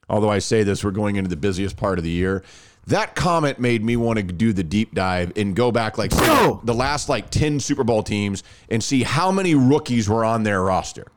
Although 0.08 0.30
I 0.30 0.40
say 0.40 0.64
this, 0.64 0.84
we're 0.84 0.92
going 0.92 1.16
into 1.16 1.30
the 1.30 1.36
busiest 1.36 1.76
part 1.76 1.98
of 1.98 2.04
the 2.04 2.12
year. 2.12 2.44
That 2.88 3.16
comment 3.16 3.60
made 3.60 3.84
me 3.84 3.96
want 3.96 4.18
to 4.18 4.24
do 4.24 4.54
the 4.54 4.64
deep 4.64 4.96
dive 4.96 5.34
and 5.38 5.56
go 5.56 5.72
back 5.72 5.98
like 5.98 6.12
Bro. 6.12 6.62
the 6.64 6.74
last 6.74 7.10
like 7.10 7.30
ten 7.30 7.60
Super 7.60 7.84
Bowl 7.84 8.02
teams 8.04 8.44
and 8.70 8.84
see 8.84 9.04
how 9.04 9.32
many 9.32 9.54
rookies 9.56 10.10
were 10.10 10.26
on 10.26 10.44
their 10.44 10.62
roster. 10.64 11.08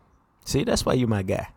See, 0.44 0.62
that's 0.64 0.84
why 0.84 0.92
you're 0.92 1.08
my 1.08 1.22
guy. 1.22 1.48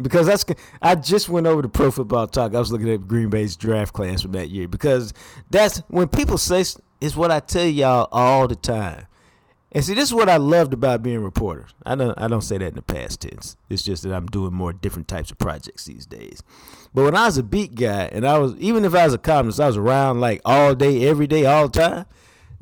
Because 0.00 0.26
that's 0.26 0.44
I 0.82 0.94
just 0.96 1.28
went 1.28 1.46
over 1.46 1.62
to 1.62 1.68
Pro 1.68 1.90
Football 1.90 2.26
Talk. 2.26 2.54
I 2.54 2.58
was 2.58 2.70
looking 2.72 2.90
at 2.90 3.06
Green 3.08 3.30
Bay's 3.30 3.56
draft 3.56 3.92
class 3.92 4.22
from 4.22 4.32
that 4.32 4.48
year 4.50 4.68
because 4.68 5.12
that's 5.50 5.78
when 5.88 6.08
people 6.08 6.36
say 6.38 6.60
s- 6.60 6.78
is 7.00 7.16
what 7.16 7.30
I 7.30 7.40
tell 7.40 7.66
y'all 7.66 8.08
all 8.12 8.46
the 8.48 8.56
time. 8.56 9.06
And 9.70 9.84
see, 9.84 9.94
this 9.94 10.08
is 10.08 10.14
what 10.14 10.28
I 10.28 10.36
loved 10.36 10.72
about 10.72 11.02
being 11.02 11.16
a 11.16 11.20
reporter. 11.20 11.66
I 11.84 11.94
don't 11.94 12.16
I 12.20 12.26
don't 12.28 12.42
say 12.42 12.58
that 12.58 12.66
in 12.68 12.74
the 12.74 12.82
past 12.82 13.20
tense. 13.22 13.56
It's 13.68 13.82
just 13.82 14.02
that 14.02 14.12
I'm 14.14 14.26
doing 14.26 14.52
more 14.52 14.72
different 14.72 15.08
types 15.08 15.30
of 15.30 15.38
projects 15.38 15.84
these 15.84 16.06
days. 16.06 16.42
But 16.94 17.04
when 17.04 17.14
I 17.14 17.26
was 17.26 17.38
a 17.38 17.42
beat 17.42 17.74
guy 17.74 18.08
and 18.12 18.26
I 18.26 18.38
was 18.38 18.54
even 18.58 18.84
if 18.84 18.94
I 18.94 19.04
was 19.04 19.14
a 19.14 19.18
columnist, 19.18 19.60
I 19.60 19.66
was 19.66 19.76
around 19.76 20.20
like 20.20 20.40
all 20.44 20.74
day, 20.74 21.06
every 21.08 21.26
day, 21.26 21.44
all 21.46 21.68
the 21.68 21.78
time. 21.80 22.06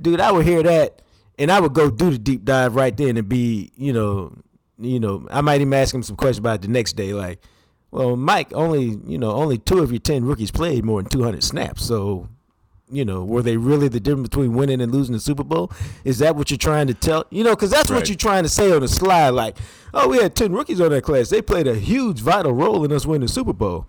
Dude, 0.01 0.21
I 0.21 0.33
would 0.33 0.45
hear 0.45 0.63
that 0.63 1.03
and 1.39 1.51
I 1.51 1.61
would 1.61 1.73
go 1.75 1.91
do 1.91 2.11
the 2.11 2.19
deep 2.19 2.45
dive 2.45 2.75
right 2.75 2.95
then 2.97 3.17
and 3.17 3.29
be, 3.29 3.73
you 3.77 3.93
know, 3.93 4.33
you 4.79 5.01
know, 5.01 5.27
I 5.31 5.41
might 5.41 5.61
even 5.61 5.73
ask 5.73 5.95
him 5.95 6.03
some 6.03 6.17
questions 6.17 6.39
about 6.39 6.57
it 6.57 6.63
the 6.63 6.69
next 6.69 6.95
day, 6.97 7.15
like, 7.15 7.41
well, 7.91 8.15
Mike, 8.17 8.53
only 8.53 8.99
you 9.07 9.17
know, 9.17 9.33
only 9.33 9.57
two 9.59 9.79
of 9.79 9.91
your 9.91 10.01
ten 10.01 10.25
rookies 10.25 10.51
played 10.51 10.85
more 10.85 11.01
than 11.01 11.09
two 11.11 11.23
hundred 11.23 11.43
snaps. 11.45 11.85
So, 11.87 12.29
you 12.91 13.05
know, 13.05 13.25
were 13.25 13.43
they 13.43 13.57
really 13.57 13.89
the 13.89 14.01
difference 14.01 14.29
between 14.29 14.53
winning 14.53 14.83
and 14.83 14.93
losing 14.93 15.15
the 15.15 15.21
Super 15.21 15.45
Bowl? 15.45 15.73
Is 16.05 16.19
that 16.19 16.37
what 16.37 16.51
you're 16.51 16.59
trying 16.59 16.89
to 16.89 16.95
tell? 16.95 17.25
You 17.31 17.43
know, 17.45 17.51
because 17.55 17.71
that's 17.71 17.91
Right. 17.91 17.97
what 17.97 18.09
you're 18.09 18.17
trying 18.17 18.43
to 18.43 18.49
say 18.51 18.71
on 18.73 18.81
the 18.81 18.89
slide. 18.89 19.31
Like, 19.31 19.57
oh, 19.95 20.09
we 20.09 20.19
had 20.19 20.35
ten 20.35 20.53
rookies 20.53 20.81
on 20.81 20.91
that 20.91 21.05
class. 21.05 21.31
They 21.31 21.41
played 21.41 21.67
a 21.67 21.75
huge, 21.77 22.19
vital 22.21 22.53
role 22.53 22.85
in 22.85 22.93
us 22.93 23.07
winning 23.07 23.29
the 23.29 23.33
Super 23.33 23.55
Bowl. 23.55 23.87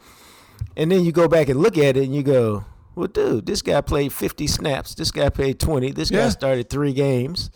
And 0.77 0.89
then 0.91 1.03
you 1.03 1.11
go 1.11 1.27
back 1.27 1.49
and 1.49 1.59
look 1.59 1.77
at 1.77 1.97
it, 1.97 2.03
and 2.05 2.15
you 2.15 2.23
go, 2.23 2.63
well, 2.95 3.07
dude, 3.07 3.45
this 3.47 3.61
guy 3.61 3.81
played 3.81 4.13
50 4.13 4.47
snaps. 4.47 4.95
This 4.95 5.11
guy 5.11 5.27
played 5.29 5.59
20. 5.59 5.91
This 5.91 6.09
guy 6.09 6.17
Yeah. 6.19 6.29
started 6.29 6.69
three 6.69 6.93
games. 6.93 7.49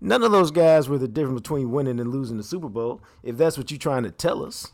None 0.00 0.22
of 0.22 0.30
those 0.32 0.50
guys 0.52 0.88
were 0.88 0.96
the 0.98 1.08
difference 1.08 1.40
between 1.42 1.70
winning 1.72 1.98
and 2.00 2.10
losing 2.12 2.36
the 2.36 2.42
Super 2.44 2.68
Bowl. 2.68 3.00
If 3.24 3.36
that's 3.36 3.58
what 3.58 3.70
you're 3.70 3.78
trying 3.78 4.04
to 4.04 4.10
tell 4.12 4.44
us, 4.44 4.72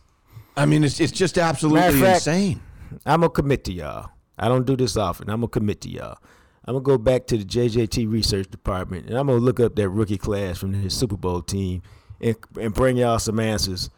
I 0.57 0.67
mean, 0.67 0.85
it's 0.85 1.01
it's 1.01 1.13
just 1.13 1.39
absolutely 1.39 1.99
fact- 2.01 2.27
insane. 2.27 2.61
I'm 3.07 3.21
gonna 3.23 3.31
commit 3.31 3.65
to 3.65 3.73
y'all. 3.73 4.11
I 4.39 4.49
don't 4.49 4.67
do 4.67 4.77
this 4.77 4.97
often. 4.97 5.29
I'm 5.31 5.39
gonna 5.41 5.49
commit 5.49 5.81
to 5.81 5.89
y'all. 5.89 6.19
I'm 6.67 6.75
gonna 6.75 6.83
go 6.85 6.99
back 6.99 7.27
to 7.29 7.39
the 7.39 7.45
JJT 7.45 8.07
research 8.07 8.51
department 8.51 9.07
and 9.09 9.17
I'm 9.19 9.27
gonna 9.27 9.39
look 9.41 9.59
up 9.61 9.75
that 9.77 9.89
rookie 9.89 10.19
class 10.19 10.59
from 10.59 10.73
the 10.81 10.91
Super 10.91 11.17
Bowl 11.17 11.41
team 11.43 11.81
and 12.21 12.37
and 12.61 12.73
bring 12.75 12.97
y'all 12.99 13.19
some 13.19 13.41
answers 13.41 13.89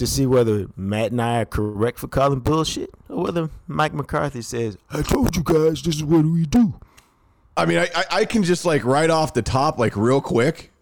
to 0.00 0.06
see 0.06 0.26
whether 0.26 0.66
Matt 0.76 1.12
and 1.12 1.20
I 1.20 1.42
are 1.42 1.44
correct 1.44 1.98
for 1.98 2.08
calling 2.08 2.40
bullshit 2.40 2.90
or 3.08 3.24
whether 3.24 3.50
Mike 3.68 3.94
McCarthy 3.94 4.42
says, 4.42 4.76
"I 4.90 5.02
told 5.02 5.36
you 5.36 5.42
guys 5.44 5.82
this 5.82 5.96
is 5.96 6.04
what 6.04 6.24
we 6.24 6.46
do." 6.46 6.74
I 7.56 7.66
mean, 7.66 7.78
I, 7.78 7.88
I 7.94 8.04
I 8.10 8.24
can 8.24 8.42
just 8.42 8.64
like 8.64 8.84
right 8.84 9.10
off 9.10 9.34
the 9.34 9.42
top, 9.42 9.78
like 9.78 9.96
real 9.96 10.20
quick. 10.20 10.72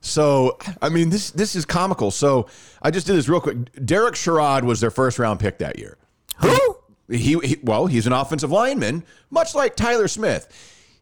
So, 0.00 0.56
I 0.80 0.88
mean, 0.88 1.10
this 1.10 1.32
this 1.32 1.54
is 1.54 1.66
comical. 1.66 2.10
So, 2.10 2.46
I 2.80 2.90
just 2.90 3.06
did 3.06 3.16
this 3.16 3.28
real 3.28 3.40
quick. 3.40 3.84
Derek 3.84 4.14
Sherrod 4.14 4.62
was 4.62 4.80
their 4.80 4.90
first 4.90 5.18
round 5.18 5.40
pick 5.40 5.58
that 5.58 5.78
year. 5.78 5.98
Who? 6.38 6.76
He, 7.08 7.38
he 7.40 7.58
well, 7.62 7.86
he's 7.86 8.06
an 8.06 8.12
offensive 8.12 8.52
lineman, 8.52 9.04
much 9.30 9.54
like 9.54 9.74
Tyler 9.74 10.08
Smith. 10.08 10.48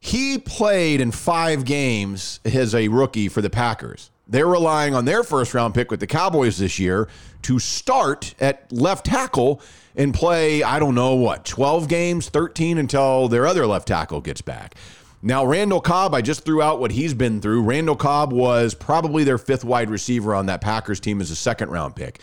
He 0.00 0.38
played 0.38 1.00
in 1.00 1.10
five 1.10 1.64
games 1.64 2.40
as 2.44 2.74
a 2.74 2.88
rookie 2.88 3.28
for 3.28 3.42
the 3.42 3.50
Packers. 3.50 4.10
They're 4.28 4.46
relying 4.46 4.94
on 4.94 5.06
their 5.06 5.22
first 5.22 5.54
round 5.54 5.74
pick 5.74 5.90
with 5.90 6.00
the 6.00 6.06
Cowboys 6.06 6.58
this 6.58 6.78
year 6.78 7.08
to 7.42 7.58
start 7.58 8.34
at 8.40 8.70
left 8.70 9.06
tackle 9.06 9.62
and 9.96 10.12
play, 10.12 10.62
I 10.62 10.78
don't 10.78 10.94
know 10.94 11.14
what, 11.14 11.44
12 11.44 11.88
games, 11.88 12.28
13 12.28 12.78
until 12.78 13.28
their 13.28 13.46
other 13.46 13.66
left 13.66 13.88
tackle 13.88 14.20
gets 14.20 14.42
back. 14.42 14.74
Now, 15.22 15.44
Randall 15.44 15.80
Cobb, 15.80 16.14
I 16.14 16.20
just 16.20 16.44
threw 16.44 16.62
out 16.62 16.78
what 16.78 16.92
he's 16.92 17.14
been 17.14 17.40
through. 17.40 17.62
Randall 17.62 17.96
Cobb 17.96 18.32
was 18.32 18.74
probably 18.74 19.24
their 19.24 19.38
fifth 19.38 19.64
wide 19.64 19.90
receiver 19.90 20.34
on 20.34 20.46
that 20.46 20.60
Packers 20.60 21.00
team 21.00 21.20
as 21.20 21.30
a 21.30 21.36
second 21.36 21.70
round 21.70 21.96
pick. 21.96 22.20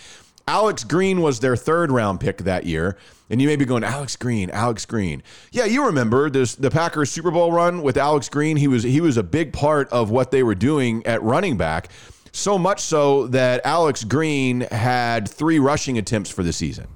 Alex 0.48 0.84
Green 0.84 1.22
was 1.22 1.40
their 1.40 1.56
third 1.58 1.92
round 1.92 2.20
pick 2.20 2.38
that 2.40 2.66
year. 2.66 2.98
And 3.30 3.42
you 3.42 3.48
may 3.48 3.56
be 3.56 3.66
going, 3.66 3.84
Alex 3.84 4.16
Green, 4.16 4.50
Alex 4.52 4.86
Green. 4.86 5.24
Yeah, 5.52 5.66
you 5.66 5.86
remember 5.86 6.30
this 6.30 6.56
the 6.56 6.70
Packers 6.70 7.12
Super 7.12 7.32
Bowl 7.32 7.52
run 7.52 7.82
with 7.82 7.98
Alex 7.98 8.30
Green. 8.30 8.58
He 8.58 8.68
was 8.68 8.84
he 8.84 9.02
was 9.02 9.18
a 9.18 9.24
big 9.24 9.52
part 9.52 9.90
of 9.90 10.12
what 10.12 10.32
they 10.32 10.44
were 10.44 10.56
doing 10.56 11.06
at 11.06 11.22
running 11.24 11.58
back. 11.58 11.90
So 12.32 12.58
much 12.58 12.82
so 12.82 13.28
that 13.28 13.62
Alex 13.66 14.04
Green 14.04 14.62
had 14.62 15.28
three 15.28 15.58
rushing 15.58 15.98
attempts 15.98 16.30
for 16.30 16.44
the 16.44 16.54
season. 16.54 16.88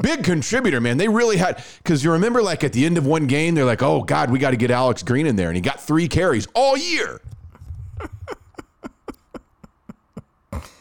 Big 0.00 0.24
contributor, 0.24 0.80
man. 0.80 0.96
They 0.96 1.08
really 1.08 1.36
had 1.36 1.62
because 1.78 2.02
you 2.02 2.12
remember, 2.12 2.42
like 2.42 2.64
at 2.64 2.72
the 2.72 2.86
end 2.86 2.98
of 2.98 3.06
one 3.06 3.26
game, 3.26 3.54
they're 3.54 3.64
like, 3.64 3.82
"Oh 3.82 4.02
God, 4.02 4.30
we 4.30 4.38
got 4.38 4.50
to 4.50 4.56
get 4.56 4.70
Alex 4.70 5.02
Green 5.02 5.26
in 5.26 5.36
there," 5.36 5.48
and 5.48 5.56
he 5.56 5.60
got 5.60 5.80
three 5.80 6.08
carries 6.08 6.48
all 6.54 6.76
year. 6.76 7.20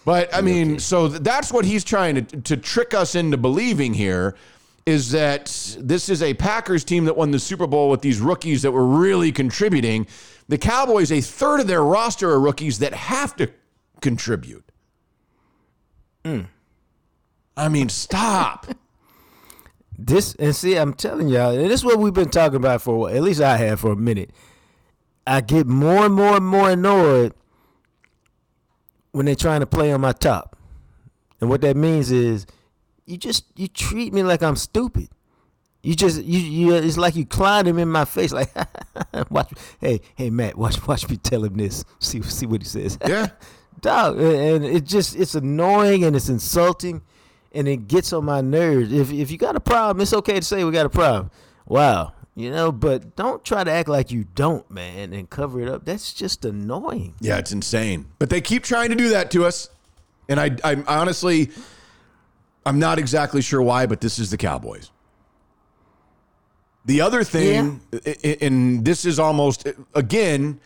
But 0.03 0.33
I 0.33 0.41
mean, 0.41 0.79
so 0.79 1.07
that's 1.07 1.51
what 1.51 1.65
he's 1.65 1.83
trying 1.83 2.25
to 2.25 2.41
to 2.41 2.57
trick 2.57 2.93
us 2.93 3.15
into 3.15 3.37
believing 3.37 3.93
here 3.93 4.35
is 4.85 5.11
that 5.11 5.77
this 5.79 6.09
is 6.09 6.23
a 6.23 6.33
Packers 6.33 6.83
team 6.83 7.05
that 7.05 7.15
won 7.15 7.31
the 7.31 7.39
Super 7.39 7.67
Bowl 7.67 7.89
with 7.89 8.01
these 8.01 8.19
rookies 8.19 8.63
that 8.63 8.71
were 8.71 8.85
really 8.85 9.31
contributing. 9.31 10.07
The 10.47 10.57
Cowboys, 10.57 11.11
a 11.11 11.21
third 11.21 11.59
of 11.59 11.67
their 11.67 11.83
roster 11.83 12.31
are 12.31 12.39
rookies 12.39 12.79
that 12.79 12.93
have 12.93 13.35
to 13.35 13.51
contribute. 14.01 14.65
Hmm. 16.25 16.41
I 17.55 17.69
mean, 17.69 17.89
stop. 17.89 18.67
This 20.03 20.33
and 20.39 20.55
see, 20.55 20.77
I'm 20.77 20.95
telling 20.95 21.27
y'all, 21.27 21.51
and 21.51 21.69
this 21.69 21.81
is 21.81 21.85
what 21.85 21.99
we've 21.99 22.11
been 22.11 22.31
talking 22.31 22.55
about 22.55 22.81
for 22.81 22.95
a 22.95 22.97
while, 22.97 23.15
at 23.15 23.21
least 23.21 23.39
I 23.39 23.57
have 23.57 23.81
for 23.81 23.91
a 23.91 23.95
minute. 23.95 24.31
I 25.27 25.41
get 25.41 25.67
more 25.67 26.05
and 26.05 26.15
more 26.15 26.37
and 26.37 26.45
more 26.47 26.71
annoyed 26.71 27.33
when 29.11 29.25
they're 29.25 29.35
trying 29.35 29.59
to 29.61 29.65
play 29.65 29.91
on 29.91 30.01
my 30.01 30.11
top. 30.11 30.57
And 31.39 31.49
what 31.49 31.61
that 31.61 31.75
means 31.75 32.11
is 32.11 32.45
you 33.05 33.17
just 33.17 33.45
you 33.55 33.67
treat 33.67 34.13
me 34.13 34.23
like 34.23 34.41
I'm 34.43 34.55
stupid. 34.55 35.09
You 35.83 35.95
just 35.95 36.23
you 36.23 36.39
you 36.39 36.73
it's 36.75 36.97
like 36.97 37.15
you 37.15 37.25
clown 37.25 37.65
him 37.65 37.79
in 37.79 37.89
my 37.89 38.05
face 38.05 38.31
like 38.31 38.51
watch 39.31 39.51
hey 39.79 40.01
hey 40.15 40.29
Matt 40.29 40.55
watch 40.55 40.85
watch 40.87 41.09
me 41.09 41.17
tell 41.17 41.43
him 41.43 41.55
this 41.57 41.83
see 41.99 42.21
see 42.21 42.45
what 42.45 42.61
he 42.61 42.67
says 42.67 42.99
Yeah. 43.07 43.29
dog 43.81 44.19
and 44.19 44.63
it 44.63 44.83
just 44.85 45.15
it's 45.15 45.33
annoying 45.33 46.03
and 46.03 46.15
it's 46.15 46.29
insulting 46.29 47.01
and 47.51 47.67
it 47.67 47.87
gets 47.87 48.13
on 48.13 48.25
my 48.25 48.41
nerves 48.41 48.93
if 48.93 49.11
if 49.11 49.31
you 49.31 49.39
got 49.39 49.55
a 49.55 49.59
problem 49.59 50.01
it's 50.01 50.13
okay 50.13 50.35
to 50.39 50.45
say 50.45 50.63
we 50.63 50.71
got 50.71 50.85
a 50.85 50.89
problem 50.89 51.31
wow 51.65 52.13
you 52.41 52.51
know 52.51 52.71
but 52.71 53.15
don't 53.15 53.43
try 53.45 53.63
to 53.63 53.71
act 53.71 53.87
like 53.87 54.11
you 54.11 54.25
don't 54.35 54.69
man 54.71 55.13
and 55.13 55.29
cover 55.29 55.61
it 55.61 55.69
up 55.69 55.85
that's 55.85 56.11
just 56.13 56.43
annoying 56.45 57.13
Yeah, 57.21 57.37
it's 57.37 57.51
insane. 57.51 58.07
But 58.19 58.29
they 58.29 58.41
keep 58.41 58.63
trying 58.63 58.89
to 58.89 58.95
do 58.95 59.09
that 59.09 59.31
to 59.31 59.45
us. 59.45 59.69
And 60.29 60.39
I, 60.39 60.51
I 60.63 60.83
honestly, 60.87 61.49
I'm 62.65 62.79
not 62.79 62.99
exactly 62.99 63.41
sure 63.41 63.61
why, 63.61 63.85
but 63.85 63.99
this 64.01 64.17
is 64.19 64.29
the 64.31 64.37
Cowboys. 64.37 64.91
The 66.85 67.01
other 67.01 67.23
thing, 67.23 67.81
i- 68.05 68.37
and 68.41 68.83
this 68.85 69.05
is 69.05 69.19
almost, 69.19 69.67
again, 69.93 70.59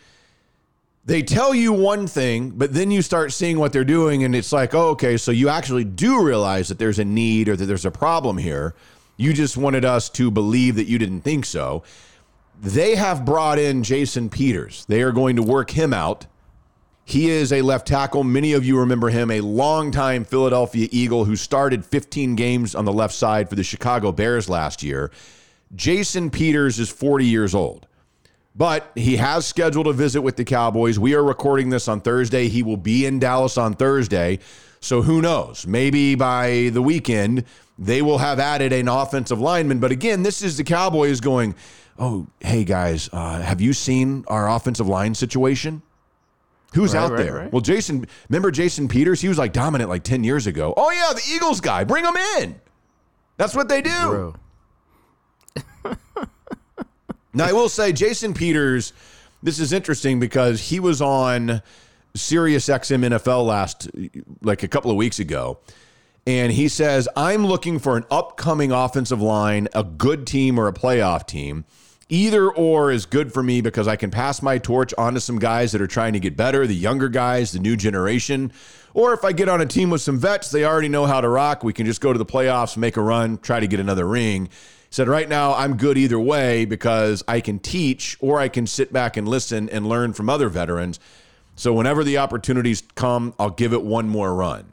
they 1.05 1.21
tell 1.21 1.53
you 1.53 1.73
one 1.73 2.07
thing, 2.07 2.51
but 2.51 2.73
then 2.73 2.89
you 2.89 3.01
start 3.01 3.31
seeing 3.33 3.59
what 3.59 3.73
they're 3.73 3.83
doing, 3.83 4.23
and 4.23 4.35
it's 4.35 4.51
like, 4.51 4.73
oh, 4.73 4.89
okay, 4.89 5.17
so 5.17 5.31
you 5.31 5.49
actually 5.49 5.83
do 5.83 6.23
realize 6.23 6.67
that 6.69 6.79
there's 6.79 6.99
a 6.99 7.05
need 7.05 7.49
or 7.49 7.55
that 7.55 7.65
there's 7.65 7.85
a 7.85 7.91
problem 7.91 8.37
here. 8.37 8.73
You 9.17 9.33
just 9.33 9.57
wanted 9.57 9.85
us 9.85 10.09
to 10.11 10.29
believe 10.29 10.75
that 10.75 10.87
you 10.87 10.97
didn't 10.97 11.21
think 11.21 11.45
so. 11.45 11.83
They 12.61 12.95
have 12.95 13.25
brought 13.25 13.59
in 13.59 13.83
Jason 13.83 14.29
Peters. 14.29 14.85
They 14.87 15.01
are 15.01 15.11
going 15.11 15.35
to 15.35 15.43
work 15.43 15.71
him 15.71 15.93
out. 15.93 16.25
He 17.03 17.29
is 17.29 17.53
a 17.53 17.61
left 17.61 17.87
tackle. 17.87 18.23
Many 18.23 18.53
of 18.53 18.65
you 18.65 18.79
remember 18.79 19.09
him, 19.09 19.29
a 19.29 19.41
longtime 19.41 20.25
Philadelphia 20.25 20.87
Eagle 20.91 21.25
who 21.25 21.35
started 21.35 21.85
15 21.85 22.35
games 22.35 22.73
on 22.73 22.85
the 22.85 22.93
left 22.93 23.13
side 23.13 23.47
for 23.47 23.55
the 23.55 23.63
Chicago 23.63 24.11
Bears 24.11 24.49
last 24.49 24.81
year. 24.81 25.11
Jason 25.75 26.31
Peters 26.31 26.79
is 26.79 26.89
40 26.89 27.25
years 27.25 27.53
old, 27.53 27.87
but 28.55 28.91
he 28.95 29.17
has 29.17 29.45
scheduled 29.45 29.87
a 29.87 29.93
visit 29.93 30.21
with 30.21 30.35
the 30.35 30.45
Cowboys. 30.45 30.97
We 30.97 31.13
are 31.13 31.23
recording 31.23 31.69
this 31.69 31.87
on 31.87 32.01
Thursday. 32.01 32.47
He 32.47 32.63
will 32.63 32.77
be 32.77 33.05
in 33.05 33.19
Dallas 33.19 33.57
on 33.57 33.75
Thursday. 33.75 34.39
So 34.85 35.01
who 35.01 35.19
knows? 35.19 35.65
Maybe 35.65 36.13
by 36.13 36.69
the 36.71 36.81
weekend, 36.81 37.45
they 37.79 38.03
will 38.03 38.19
have 38.19 38.39
added 38.39 38.71
an 38.71 38.87
offensive 38.87 39.39
lineman. 39.41 39.79
But 39.79 39.91
again, 39.91 40.21
this 40.21 40.43
is 40.43 40.57
the 40.57 40.63
Cowboys 40.63 41.19
going, 41.19 41.55
oh, 41.97 42.27
hey 42.39 42.63
guys, 42.63 43.09
uh, 43.11 43.41
have 43.41 43.59
you 43.61 43.73
seen 43.73 44.23
our 44.27 44.47
offensive 44.47 44.87
line 44.87 45.15
situation? 45.15 45.81
Who's 46.75 46.93
Right, 46.93 47.01
out 47.01 47.11
right, 47.13 47.17
there? 47.23 47.33
right. 47.35 47.51
Well, 47.51 47.61
Jason, 47.61 48.05
remember 48.29 48.51
Jason 48.51 48.87
Peters? 48.87 49.21
He 49.21 49.27
was 49.27 49.39
like 49.39 49.53
dominant 49.53 49.89
like 49.89 50.03
10 50.03 50.23
years 50.23 50.45
ago. 50.45 50.71
Oh, 50.77 50.91
yeah, 50.91 51.13
the 51.15 51.33
Eagles 51.33 51.61
guy. 51.61 51.83
Bring 51.83 52.05
him 52.05 52.15
in. 52.37 52.55
That's 53.37 53.55
what 53.55 53.67
they 53.67 53.81
do. 53.81 54.35
Now, 57.33 57.45
I 57.47 57.53
will 57.53 57.69
say, 57.69 57.91
Jason 57.91 58.33
Peters, 58.35 58.93
this 59.41 59.59
is 59.59 59.73
interesting 59.73 60.19
because 60.19 60.61
he 60.61 60.79
was 60.79 61.01
on 61.01 61.61
Sirius 62.15 62.67
XM 62.67 63.05
NFL 63.09 63.45
last, 63.45 63.89
like 64.41 64.63
a 64.63 64.67
couple 64.67 64.89
of 64.89 64.97
weeks 64.97 65.19
ago. 65.19 65.59
And 66.27 66.51
he 66.51 66.67
says, 66.67 67.07
I'm 67.15 67.45
looking 67.45 67.77
for 67.77 67.97
an 67.97 68.05
upcoming 68.09 68.71
offensive 68.71 69.21
line, 69.21 69.67
a 69.73 69.83
good 69.83 70.25
team 70.25 70.57
or 70.59 70.67
a 70.67 70.73
playoff 70.73 71.27
team. 71.27 71.65
Either 72.09 72.49
or 72.51 72.91
is 72.91 73.05
good 73.05 73.33
for 73.33 73.41
me 73.41 73.61
because 73.61 73.87
I 73.87 73.95
can 73.95 74.11
pass 74.11 74.41
my 74.41 74.57
torch 74.57 74.93
on 74.97 75.15
to 75.15 75.19
some 75.19 75.39
guys 75.39 75.71
that 75.71 75.81
are 75.81 75.87
trying 75.87 76.13
to 76.13 76.19
get 76.19 76.37
better, 76.37 76.65
the 76.65 76.75
younger 76.75 77.09
guys, 77.09 77.51
the 77.51 77.59
new 77.59 77.75
generation. 77.75 78.51
Or 78.93 79.13
if 79.13 79.25
I 79.25 79.33
get 79.33 79.49
on 79.49 79.59
a 79.59 79.65
team 79.65 79.89
with 79.89 80.01
some 80.01 80.17
vets, 80.17 80.51
they 80.51 80.65
already 80.65 80.87
know 80.87 81.05
how 81.05 81.19
to 81.19 81.29
rock. 81.29 81.63
We 81.63 81.73
can 81.73 81.85
just 81.85 82.01
go 82.01 82.13
to 82.13 82.19
the 82.19 82.25
playoffs, 82.25 82.77
make 82.77 82.97
a 82.97 83.01
run, 83.01 83.37
try 83.39 83.59
to 83.59 83.67
get 83.67 83.79
another 83.79 84.07
ring. 84.07 84.49
Said, 84.91 85.07
right 85.07 85.27
now, 85.27 85.53
I'm 85.55 85.77
good 85.77 85.97
either 85.97 86.19
way 86.19 86.65
because 86.65 87.23
I 87.27 87.41
can 87.41 87.59
teach 87.59 88.17
or 88.19 88.39
I 88.39 88.47
can 88.49 88.65
sit 88.65 88.93
back 88.93 89.17
and 89.17 89.27
listen 89.27 89.67
and 89.69 89.89
learn 89.89 90.13
from 90.13 90.29
other 90.29 90.47
veterans. 90.47 90.99
So 91.55 91.73
whenever 91.73 92.03
the 92.03 92.17
opportunities 92.17 92.83
come, 92.95 93.33
I'll 93.39 93.49
give 93.49 93.73
it 93.73 93.81
one 93.81 94.09
more 94.09 94.33
run. 94.33 94.65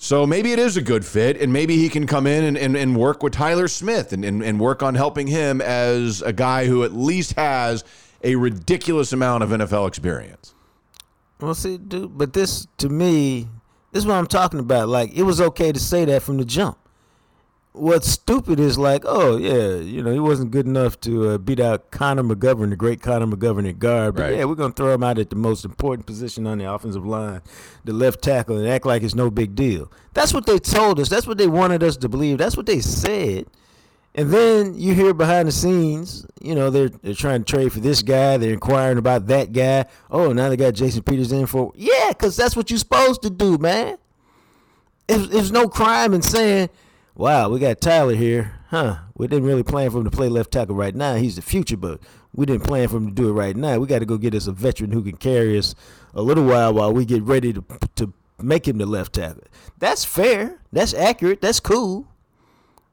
So 0.00 0.26
maybe 0.26 0.52
it 0.52 0.60
is 0.60 0.76
a 0.76 0.82
good 0.82 1.04
fit, 1.04 1.40
and 1.40 1.52
maybe 1.52 1.76
he 1.76 1.88
can 1.88 2.06
come 2.06 2.26
in 2.26 2.44
and, 2.44 2.56
and, 2.56 2.76
and 2.76 2.96
work 2.96 3.20
with 3.20 3.32
Tyler 3.32 3.66
Smith 3.66 4.12
and, 4.12 4.24
and, 4.24 4.44
and 4.44 4.60
work 4.60 4.80
on 4.80 4.94
helping 4.94 5.26
him 5.26 5.60
as 5.60 6.22
a 6.22 6.32
guy 6.32 6.66
who 6.66 6.84
at 6.84 6.92
least 6.92 7.34
has 7.34 7.82
a 8.22 8.36
ridiculous 8.36 9.12
amount 9.12 9.42
of 9.42 9.50
NFL 9.50 9.88
experience. 9.88 10.54
Well, 11.40 11.54
see, 11.54 11.78
dude, 11.78 12.16
but 12.16 12.32
this 12.32 12.66
to 12.78 12.88
me, 12.88 13.48
this 13.90 14.02
is 14.02 14.06
what 14.06 14.14
I'm 14.14 14.26
talking 14.26 14.60
about. 14.60 14.88
Like, 14.88 15.12
it 15.14 15.24
was 15.24 15.40
okay 15.40 15.72
to 15.72 15.80
say 15.80 16.04
that 16.04 16.22
from 16.22 16.38
the 16.38 16.44
jump. 16.44 16.78
What's 17.72 18.08
stupid 18.08 18.58
is 18.58 18.76
like, 18.76 19.04
oh 19.06 19.36
yeah, 19.36 19.76
you 19.76 20.02
know, 20.02 20.10
he 20.12 20.18
wasn't 20.18 20.50
good 20.50 20.66
enough 20.66 20.98
to 21.00 21.28
uh, 21.30 21.38
beat 21.38 21.60
out 21.60 21.90
Connor 21.92 22.24
McGovern, 22.24 22.70
the 22.70 22.76
great 22.76 23.00
Connor 23.02 23.26
McGovern 23.26 23.68
at 23.68 23.78
guard. 23.78 24.16
But 24.16 24.22
Right. 24.22 24.36
yeah, 24.36 24.44
we're 24.46 24.56
gonna 24.56 24.72
throw 24.72 24.92
him 24.92 25.04
out 25.04 25.18
at 25.18 25.30
the 25.30 25.36
most 25.36 25.64
important 25.64 26.06
position 26.06 26.46
on 26.46 26.58
the 26.58 26.72
offensive 26.72 27.06
line, 27.06 27.40
the 27.84 27.92
left 27.92 28.20
tackle, 28.22 28.56
and 28.56 28.66
act 28.66 28.84
like 28.84 29.02
it's 29.02 29.14
no 29.14 29.30
big 29.30 29.54
deal. 29.54 29.92
That's 30.14 30.34
what 30.34 30.46
they 30.46 30.58
told 30.58 30.98
us. 30.98 31.08
That's 31.08 31.26
what 31.26 31.38
they 31.38 31.46
wanted 31.46 31.82
us 31.84 31.96
to 31.98 32.08
believe. 32.08 32.38
That's 32.38 32.56
what 32.56 32.66
they 32.66 32.80
said. 32.80 33.46
And 34.14 34.32
then 34.32 34.74
you 34.74 34.94
hear 34.94 35.14
behind 35.14 35.46
the 35.46 35.52
scenes, 35.52 36.26
you 36.40 36.56
know, 36.56 36.70
they're 36.70 36.88
they're 36.88 37.14
trying 37.14 37.44
to 37.44 37.52
trade 37.52 37.72
for 37.72 37.78
this 37.78 38.02
guy. 38.02 38.36
They're 38.38 38.54
inquiring 38.54 38.98
about 38.98 39.26
that 39.28 39.52
guy. 39.52 39.84
Oh, 40.10 40.32
now 40.32 40.48
they 40.48 40.56
got 40.56 40.74
Jason 40.74 41.02
Peters 41.02 41.30
in 41.30 41.46
for 41.46 41.70
yeah, 41.76 42.08
because 42.08 42.34
that's 42.36 42.56
what 42.56 42.70
you're 42.70 42.78
supposed 42.80 43.22
to 43.22 43.30
do, 43.30 43.58
man. 43.58 43.98
There's, 45.06 45.52
no 45.52 45.68
crime 45.68 46.12
in 46.12 46.20
saying, 46.20 46.68
"Wow, 47.18 47.50
we 47.50 47.58
got 47.58 47.80
Tyler 47.82 48.14
here, 48.14 48.54
huh? 48.70 48.96
We 49.14 49.26
didn't 49.28 49.44
really 49.44 49.62
plan 49.62 49.90
for 49.90 49.98
him 49.98 50.04
to 50.04 50.10
play 50.10 50.28
left 50.30 50.50
tackle 50.52 50.74
right 50.74 50.94
now. 50.94 51.16
He's 51.16 51.36
the 51.36 51.42
future, 51.42 51.76
but 51.76 52.00
we 52.32 52.46
didn't 52.46 52.64
plan 52.64 52.88
for 52.88 52.96
him 52.96 53.08
to 53.08 53.12
do 53.12 53.28
it 53.28 53.32
right 53.32 53.54
now. 53.56 53.78
We 53.78 53.86
got 53.86 53.98
to 53.98 54.06
go 54.06 54.16
get 54.16 54.34
us 54.34 54.46
a 54.46 54.52
veteran 54.52 54.92
who 54.92 55.02
can 55.02 55.16
carry 55.16 55.58
us 55.58 55.74
a 56.14 56.22
little 56.22 56.44
while 56.44 56.72
while 56.72 56.92
we 56.94 57.04
get 57.04 57.22
ready 57.24 57.52
to 57.52 57.62
to 57.96 58.14
make 58.40 58.66
him 58.66 58.78
the 58.78 58.86
left 58.86 59.12
tackle. 59.14 59.42
That's 59.78 60.04
fair. 60.04 60.60
That's 60.72 60.94
accurate. 60.94 61.42
That's 61.42 61.60
cool." 61.60 62.06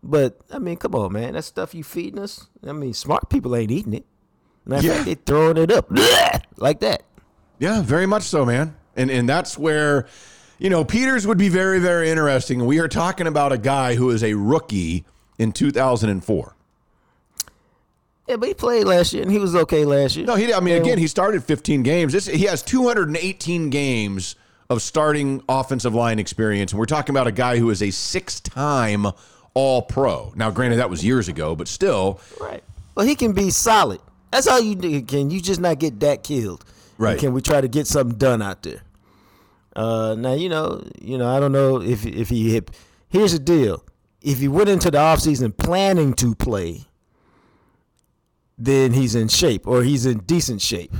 But 0.03 0.39
I 0.51 0.59
mean, 0.59 0.77
come 0.77 0.93
on, 0.95 1.13
man. 1.13 1.33
That 1.33 1.43
stuff 1.43 1.73
you 1.73 1.83
feeding 1.83 2.19
us. 2.19 2.47
I 2.67 2.73
mean, 2.73 2.93
smart 2.93 3.29
people 3.29 3.55
ain't 3.55 3.71
eating 3.71 3.93
it. 3.93 4.05
Matter 4.65 4.87
Yeah. 4.87 4.93
fact, 4.95 5.05
they 5.05 5.15
throwing 5.15 5.57
it 5.57 5.71
up 5.71 5.87
like 6.57 6.79
that. 6.81 7.03
Yeah, 7.59 7.81
very 7.81 8.05
much 8.05 8.23
so, 8.23 8.45
man. 8.45 8.75
And 8.95 9.09
and 9.11 9.27
that's 9.29 9.57
where, 9.57 10.07
you 10.59 10.69
know, 10.69 10.83
Peters 10.85 11.27
would 11.27 11.37
be 11.37 11.49
very, 11.49 11.79
very 11.79 12.09
interesting. 12.09 12.65
We 12.65 12.79
are 12.79 12.87
talking 12.87 13.27
about 13.27 13.51
a 13.51 13.57
guy 13.57 13.95
who 13.95 14.09
is 14.09 14.23
a 14.23 14.33
rookie 14.33 15.05
in 15.37 15.51
2004. 15.51 16.55
Yeah, 18.27 18.37
but 18.37 18.47
he 18.47 18.53
played 18.55 18.85
last 18.85 19.13
year 19.13 19.21
and 19.21 19.31
he 19.31 19.37
was 19.37 19.55
okay 19.55 19.85
last 19.85 20.15
year. 20.15 20.25
No, 20.25 20.35
he. 20.35 20.51
I 20.53 20.59
mean, 20.59 20.81
again, 20.81 20.97
he 20.97 21.07
started 21.07 21.43
15 21.43 21.83
games. 21.83 22.11
This, 22.13 22.25
he 22.25 22.45
has 22.45 22.63
218 22.63 23.69
games 23.69 24.35
of 24.69 24.81
starting 24.81 25.43
offensive 25.47 25.93
line 25.93 26.17
experience, 26.17 26.71
and 26.71 26.79
we're 26.79 26.85
talking 26.87 27.13
about 27.13 27.27
a 27.27 27.31
guy 27.31 27.57
who 27.59 27.69
is 27.69 27.83
a 27.83 27.91
six-time 27.91 29.05
All-Pro. 29.53 30.33
Now, 30.35 30.49
granted, 30.49 30.77
that 30.77 30.89
was 30.89 31.05
years 31.05 31.27
ago, 31.27 31.55
but 31.55 31.67
still, 31.67 32.19
Right. 32.41 32.63
Well, 32.95 33.05
he 33.05 33.13
can 33.13 33.33
be 33.33 33.51
solid. 33.51 33.99
That's 34.31 34.47
all 34.47 34.59
you 34.59 34.73
do. 34.73 35.01
Can 35.03 35.29
you 35.29 35.39
just 35.39 35.59
not 35.59 35.77
get 35.77 35.99
that 35.99 36.23
killed? 36.23 36.63
And 36.97 37.05
Right. 37.05 37.19
can 37.19 37.31
we 37.33 37.41
try 37.41 37.61
to 37.61 37.67
get 37.67 37.85
something 37.85 38.17
done 38.17 38.41
out 38.41 38.63
there? 38.63 38.81
Uh, 39.75 40.15
now 40.17 40.33
you 40.33 40.49
know, 40.49 40.83
you 41.01 41.17
know, 41.17 41.27
I 41.35 41.39
don't 41.39 41.51
know 41.51 41.81
if 41.81 42.05
if 42.05 42.29
he 42.29 42.51
hit. 42.51 42.71
Here's 43.09 43.33
the 43.33 43.39
deal: 43.39 43.83
if 44.21 44.39
he 44.39 44.47
went 44.47 44.69
into 44.69 44.89
the 44.89 44.97
offseason 44.97 45.55
planning 45.55 46.13
to 46.15 46.33
play, 46.33 46.85
then 48.57 48.93
he's 48.93 49.15
in 49.15 49.27
shape 49.27 49.67
or 49.67 49.83
he's 49.83 50.05
in 50.05 50.19
decent 50.19 50.61
shape. 50.61 50.93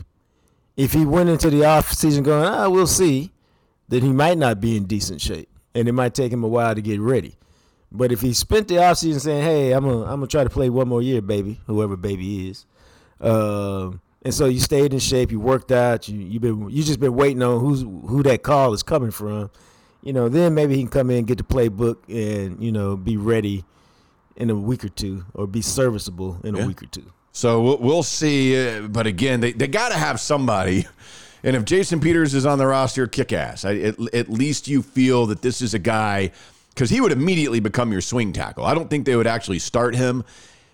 If 0.75 0.93
he 0.93 1.05
went 1.05 1.29
into 1.29 1.49
the 1.49 1.61
offseason 1.61 2.23
going, 2.23 2.45
ah, 2.45 2.69
we'll 2.69 2.85
see, 2.85 3.31
then 3.87 4.01
he 4.01 4.11
might 4.11 4.37
not 4.37 4.59
be 4.59 4.75
in 4.75 4.85
decent 4.85 5.21
shape, 5.21 5.49
and 5.73 5.87
it 5.87 5.93
might 5.93 6.13
take 6.13 6.31
him 6.31 6.43
a 6.43 6.47
while 6.47 6.75
to 6.75 6.81
get 6.81 6.99
ready. 6.99 7.37
But 7.91 8.11
if 8.11 8.21
he 8.21 8.33
spent 8.33 8.67
the 8.67 8.75
offseason 8.75 9.21
saying, 9.21 9.43
"Hey, 9.43 9.71
I'm 9.71 9.85
gonna 9.85 10.03
I'm 10.03 10.19
gonna 10.19 10.27
try 10.27 10.43
to 10.43 10.49
play 10.49 10.69
one 10.69 10.87
more 10.89 11.01
year, 11.01 11.21
baby," 11.21 11.61
whoever 11.65 11.95
baby 11.95 12.49
is, 12.49 12.65
um, 13.21 14.01
and 14.25 14.33
so 14.33 14.45
you 14.47 14.59
stayed 14.59 14.91
in 14.91 14.99
shape, 14.99 15.31
you 15.31 15.39
worked 15.39 15.71
out, 15.71 16.09
you 16.09 16.19
you 16.19 16.39
been 16.41 16.69
you 16.69 16.83
just 16.83 16.99
been 16.99 17.15
waiting 17.15 17.41
on 17.41 17.61
who's 17.61 17.81
who 17.81 18.21
that 18.23 18.43
call 18.43 18.73
is 18.73 18.83
coming 18.83 19.11
from, 19.11 19.49
you 20.01 20.11
know, 20.11 20.27
then 20.27 20.53
maybe 20.53 20.75
he 20.75 20.81
can 20.81 20.89
come 20.89 21.09
in, 21.09 21.23
get 21.23 21.37
the 21.37 21.43
playbook, 21.43 21.97
and 22.09 22.61
you 22.61 22.71
know, 22.73 22.97
be 22.97 23.15
ready 23.15 23.63
in 24.35 24.49
a 24.49 24.55
week 24.55 24.83
or 24.83 24.89
two, 24.89 25.23
or 25.33 25.47
be 25.47 25.61
serviceable 25.61 26.41
in 26.43 26.55
a 26.55 26.59
Yeah. 26.59 26.67
week 26.67 26.83
or 26.83 26.87
two. 26.87 27.09
So 27.31 27.61
we'll, 27.61 27.77
we'll 27.77 28.03
see. 28.03 28.57
Uh, 28.67 28.87
but 28.87 29.07
again, 29.07 29.39
they, 29.39 29.53
they 29.53 29.67
got 29.67 29.89
to 29.89 29.95
have 29.97 30.19
somebody. 30.19 30.85
And 31.43 31.55
if 31.55 31.63
Jason 31.63 31.99
Peters 31.99 32.33
is 32.33 32.45
on 32.45 32.57
the 32.57 32.65
roster, 32.65 33.07
kick 33.07 33.31
ass. 33.31 33.65
I, 33.65 33.75
at, 33.75 34.13
at 34.15 34.29
least 34.29 34.67
you 34.67 34.81
feel 34.81 35.25
that 35.27 35.41
this 35.41 35.61
is 35.61 35.73
a 35.73 35.79
guy, 35.79 36.31
because 36.69 36.89
he 36.89 36.99
would 36.99 37.11
immediately 37.11 37.59
become 37.59 37.91
your 37.91 38.01
swing 38.01 38.33
tackle. 38.33 38.65
I 38.65 38.73
don't 38.73 38.89
think 38.89 39.05
they 39.05 39.15
would 39.15 39.27
actually 39.27 39.59
start 39.59 39.95
him, 39.95 40.23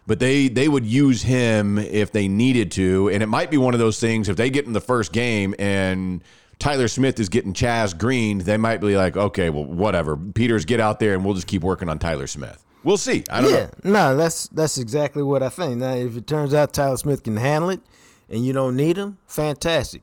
but 0.08 0.20
they, 0.20 0.48
they 0.48 0.68
would 0.68 0.86
use 0.86 1.22
him 1.22 1.78
if 1.78 2.12
they 2.12 2.28
needed 2.28 2.72
to. 2.72 3.10
And 3.10 3.22
it 3.22 3.28
might 3.28 3.52
be 3.52 3.58
one 3.58 3.74
of 3.74 3.80
those 3.80 4.00
things 4.00 4.30
if 4.30 4.36
they 4.38 4.50
get 4.50 4.66
in 4.66 4.74
the 4.74 4.82
first 4.82 5.12
game 5.14 5.56
and 5.60 6.24
Tyler 6.60 6.88
Smith 6.88 7.20
is 7.20 7.28
getting 7.30 7.54
Chaz 7.54 7.98
Green, 7.98 8.38
they 8.38 8.58
might 8.58 8.82
be 8.82 8.96
like, 8.96 9.18
okay, 9.18 9.50
well, 9.50 9.66
whatever. 9.66 10.16
Peters, 10.16 10.64
get 10.66 10.80
out 10.80 11.00
there 11.00 11.14
and 11.14 11.26
we'll 11.26 11.34
just 11.34 11.48
keep 11.48 11.64
working 11.64 11.90
on 11.90 11.98
Tyler 11.98 12.28
Smith. 12.28 12.64
We'll 12.84 12.98
see. 12.98 13.24
I 13.30 13.42
don't 13.42 13.52
yeah, 13.52 13.70
know. 13.84 13.92
no, 13.92 14.18
that's 14.18 14.48
that's 14.48 14.78
exactly 14.78 15.22
what 15.22 15.44
I 15.44 15.50
think. 15.50 15.78
Now, 15.78 15.94
if 15.94 16.18
it 16.18 16.26
turns 16.26 16.54
out 16.54 16.74
Tyler 16.74 16.98
Smith 16.98 17.24
can 17.24 17.38
handle 17.38 17.70
it, 17.70 17.82
and 18.30 18.46
you 18.46 18.54
don't 18.54 18.76
need 18.76 18.98
him, 18.98 19.18
fantastic. 19.28 20.02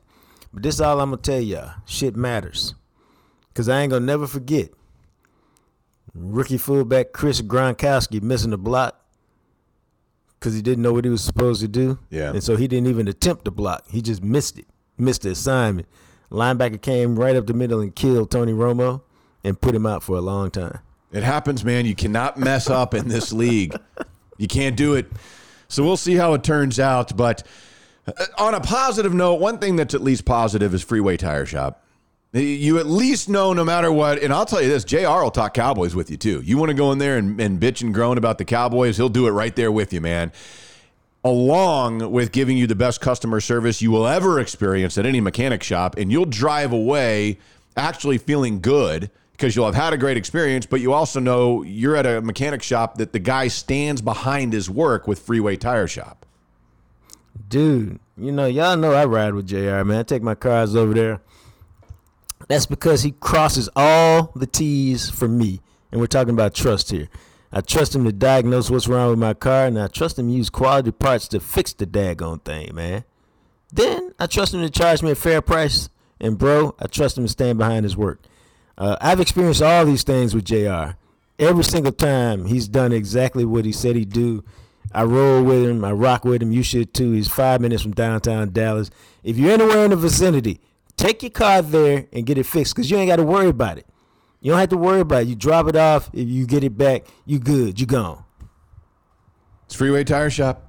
But 0.53 0.63
this 0.63 0.75
is 0.75 0.81
all 0.81 1.01
I'm 1.01 1.09
gonna 1.09 1.21
tell 1.21 1.41
y'all: 1.41 1.73
shit 1.85 2.15
matters, 2.15 2.75
cause 3.53 3.67
I 3.67 3.81
ain't 3.81 3.91
gonna 3.91 4.05
never 4.05 4.27
forget 4.27 4.69
rookie 6.13 6.57
fullback 6.57 7.11
Chris 7.11 7.41
Gronkowski 7.41 8.21
missing 8.21 8.51
the 8.51 8.57
block 8.57 8.98
because 10.39 10.55
he 10.55 10.61
didn't 10.61 10.81
know 10.81 10.93
what 10.93 11.03
he 11.05 11.11
was 11.11 11.23
supposed 11.23 11.61
to 11.61 11.67
do. 11.67 11.99
Yeah. 12.09 12.29
and 12.31 12.43
so 12.43 12.55
he 12.55 12.67
didn't 12.67 12.87
even 12.87 13.07
attempt 13.07 13.45
to 13.45 13.51
block; 13.51 13.85
he 13.89 14.01
just 14.01 14.23
missed 14.23 14.57
it, 14.57 14.67
missed 14.97 15.23
the 15.23 15.31
assignment. 15.31 15.87
Linebacker 16.31 16.81
came 16.81 17.17
right 17.17 17.35
up 17.35 17.47
the 17.47 17.53
middle 17.53 17.79
and 17.81 17.95
killed 17.95 18.29
Tony 18.31 18.53
Romo 18.53 19.01
and 19.43 19.59
put 19.59 19.73
him 19.73 19.85
out 19.85 20.03
for 20.03 20.15
a 20.15 20.21
long 20.21 20.51
time. 20.51 20.79
It 21.11 21.23
happens, 21.23 21.65
man. 21.65 21.85
You 21.85 21.95
cannot 21.95 22.37
mess 22.37 22.69
up 22.69 22.93
in 22.93 23.07
this 23.07 23.33
league. 23.33 23.75
You 24.37 24.47
can't 24.47 24.77
do 24.77 24.93
it. 24.93 25.11
So 25.67 25.83
we'll 25.83 25.97
see 25.97 26.15
how 26.15 26.33
it 26.33 26.43
turns 26.43 26.79
out. 26.79 27.17
But 27.17 27.45
uh, 28.07 28.25
on 28.37 28.53
a 28.53 28.59
positive 28.59 29.13
note, 29.13 29.35
one 29.35 29.57
thing 29.57 29.75
that's 29.75 29.93
at 29.93 30.01
least 30.01 30.25
positive 30.25 30.73
is 30.73 30.83
Freeway 30.83 31.17
Tire 31.17 31.45
Shop. 31.45 31.83
You 32.31 32.77
at 32.77 32.85
least 32.85 33.27
know 33.27 33.53
no 33.53 33.65
matter 33.65 33.91
what, 33.91 34.21
and 34.21 34.31
I'll 34.31 34.45
tell 34.45 34.61
you 34.61 34.69
this, 34.69 34.83
JR 34.83 35.23
will 35.23 35.31
talk 35.31 35.55
Cowboys 35.55 35.95
with 35.95 36.11
you 36.11 36.17
too. 36.17 36.41
You 36.41 36.59
want 36.59 36.69
to 36.69 36.75
go 36.75 36.91
in 36.91 36.99
there 36.99 37.17
and, 37.17 37.41
and 37.41 37.59
bitch 37.59 37.81
and 37.81 37.91
groan 37.91 38.19
about 38.19 38.37
the 38.37 38.45
Cowboys, 38.45 38.97
he'll 38.97 39.09
do 39.09 39.27
it 39.27 39.31
right 39.31 39.55
there 39.55 39.71
with 39.71 39.91
you, 39.93 39.99
man. 39.99 40.31
Along 41.23 42.11
with 42.11 42.31
giving 42.31 42.55
you 42.55 42.67
the 42.67 42.75
best 42.75 43.01
customer 43.01 43.41
service 43.41 43.81
you 43.81 43.89
will 43.89 44.07
ever 44.07 44.39
experience 44.39 44.95
at 44.99 45.07
any 45.07 45.19
mechanic 45.19 45.63
shop, 45.63 45.97
and 45.97 46.11
you'll 46.11 46.25
drive 46.25 46.71
away 46.71 47.39
actually 47.75 48.19
feeling 48.19 48.61
good 48.61 49.09
because 49.31 49.55
you'll 49.55 49.65
have 49.65 49.73
had 49.73 49.93
a 49.93 49.97
great 49.97 50.17
experience, 50.17 50.65
but 50.67 50.81
you 50.81 50.93
also 50.93 51.19
know 51.19 51.63
you're 51.63 51.95
at 51.95 52.05
a 52.05 52.21
mechanic 52.21 52.61
shop 52.61 52.97
that 52.97 53.11
the 53.11 53.19
guy 53.19 53.47
stands 53.47 54.01
behind 54.01 54.53
his 54.53 54.69
work 54.69 55.07
with 55.07 55.17
Freeway 55.17 55.55
Tire 55.55 55.87
Shop. 55.87 56.25
Dude, 57.47 57.99
you 58.17 58.31
know, 58.31 58.45
y'all 58.45 58.77
know 58.77 58.91
I 58.91 59.05
ride 59.05 59.33
with 59.33 59.47
JR, 59.47 59.83
man. 59.83 59.99
I 59.99 60.03
take 60.03 60.21
my 60.21 60.35
cars 60.35 60.75
over 60.75 60.93
there. 60.93 61.21
That's 62.49 62.65
because 62.65 63.03
he 63.03 63.11
crosses 63.11 63.69
all 63.75 64.31
the 64.35 64.47
T's 64.47 65.09
for 65.09 65.27
me. 65.27 65.61
And 65.91 66.01
we're 66.01 66.07
talking 66.07 66.33
about 66.33 66.55
trust 66.55 66.91
here. 66.91 67.07
I 67.51 67.61
trust 67.61 67.95
him 67.95 68.03
to 68.05 68.11
diagnose 68.11 68.69
what's 68.69 68.87
wrong 68.87 69.11
with 69.11 69.19
my 69.19 69.33
car, 69.33 69.65
and 69.65 69.79
I 69.79 69.87
trust 69.87 70.19
him 70.19 70.27
to 70.27 70.33
use 70.33 70.49
quality 70.49 70.91
parts 70.91 71.27
to 71.29 71.39
fix 71.39 71.73
the 71.73 71.85
daggone 71.87 72.43
thing, 72.43 72.75
man. 72.75 73.05
Then 73.71 74.13
I 74.19 74.25
trust 74.25 74.53
him 74.53 74.61
to 74.61 74.69
charge 74.69 75.01
me 75.03 75.11
a 75.11 75.15
fair 75.15 75.41
price. 75.41 75.89
And, 76.19 76.37
bro, 76.37 76.75
I 76.79 76.87
trust 76.87 77.17
him 77.17 77.23
to 77.23 77.29
stand 77.29 77.59
behind 77.59 77.85
his 77.85 77.95
work. 77.95 78.19
Uh, 78.77 78.97
I've 78.99 79.19
experienced 79.19 79.61
all 79.61 79.85
these 79.85 80.03
things 80.03 80.33
with 80.33 80.45
JR. 80.45 80.97
Every 81.37 81.63
single 81.63 81.91
time 81.91 82.45
he's 82.45 82.67
done 82.67 82.91
exactly 82.91 83.45
what 83.45 83.65
he 83.65 83.71
said 83.71 83.95
he'd 83.95 84.11
do. 84.11 84.43
I 84.91 85.03
roll 85.03 85.43
with 85.43 85.69
him. 85.69 85.85
I 85.85 85.91
rock 85.91 86.25
with 86.25 86.41
him. 86.41 86.51
You 86.51 86.63
should 86.63 86.93
too. 86.93 87.11
He's 87.11 87.27
five 87.27 87.61
minutes 87.61 87.83
from 87.83 87.93
downtown 87.93 88.51
Dallas. 88.51 88.89
If 89.23 89.37
you're 89.37 89.51
anywhere 89.51 89.85
in 89.85 89.91
the 89.91 89.95
vicinity, 89.95 90.59
take 90.99 91.23
your 91.23 91.31
car 91.31 91.61
there 91.61 92.07
and 92.11 92.25
get 92.25 92.37
it 92.37 92.45
fixed 92.45 92.75
because 92.75 92.91
you 92.91 92.97
ain't 92.97 93.09
got 93.09 93.15
to 93.15 93.23
worry 93.23 93.47
about 93.47 93.77
it. 93.77 93.87
You 94.41 94.51
don't 94.51 94.59
have 94.59 94.69
to 94.69 94.77
worry 94.77 94.99
about 95.01 95.23
it. 95.23 95.27
You 95.27 95.35
drop 95.35 95.67
it 95.67 95.75
off. 95.75 96.09
If 96.13 96.27
you 96.27 96.45
get 96.45 96.63
it 96.63 96.77
back, 96.77 97.05
you 97.25 97.39
good. 97.39 97.79
You 97.79 97.85
gone. 97.85 98.23
It's 99.65 99.75
Freeway 99.75 100.03
Tire 100.03 100.29
Shop. 100.29 100.65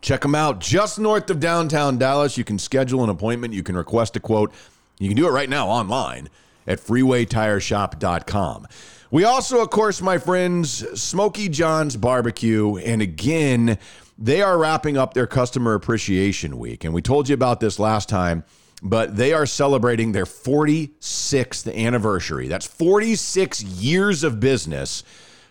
Check 0.00 0.20
them 0.20 0.34
out 0.34 0.60
just 0.60 0.98
north 0.98 1.28
of 1.30 1.40
downtown 1.40 1.98
Dallas. 1.98 2.38
You 2.38 2.44
can 2.44 2.58
schedule 2.58 3.02
an 3.02 3.10
appointment. 3.10 3.52
You 3.52 3.62
can 3.62 3.76
request 3.76 4.16
a 4.16 4.20
quote. 4.20 4.52
You 4.98 5.08
can 5.08 5.16
do 5.16 5.26
it 5.26 5.30
right 5.30 5.48
now 5.48 5.68
online 5.68 6.28
at 6.66 6.78
freewaytireshop.com. 6.78 8.66
We 9.10 9.24
also, 9.24 9.62
of 9.62 9.70
course, 9.70 10.02
my 10.02 10.18
friends, 10.18 11.00
Smoky 11.00 11.48
John's 11.48 11.96
Barbecue. 11.96 12.76
And 12.76 13.00
again, 13.00 13.78
they 14.18 14.42
are 14.42 14.58
wrapping 14.58 14.96
up 14.96 15.14
their 15.14 15.26
Customer 15.26 15.74
Appreciation 15.74 16.58
Week. 16.58 16.84
And 16.84 16.92
we 16.92 17.00
told 17.00 17.28
you 17.28 17.34
about 17.34 17.60
this 17.60 17.78
last 17.78 18.08
time, 18.08 18.44
but 18.82 19.16
they 19.16 19.32
are 19.32 19.46
celebrating 19.46 20.12
their 20.12 20.24
46th 20.24 21.72
anniversary. 21.74 22.48
That's 22.48 22.66
46 22.66 23.62
years 23.62 24.24
of 24.24 24.40
business 24.40 25.04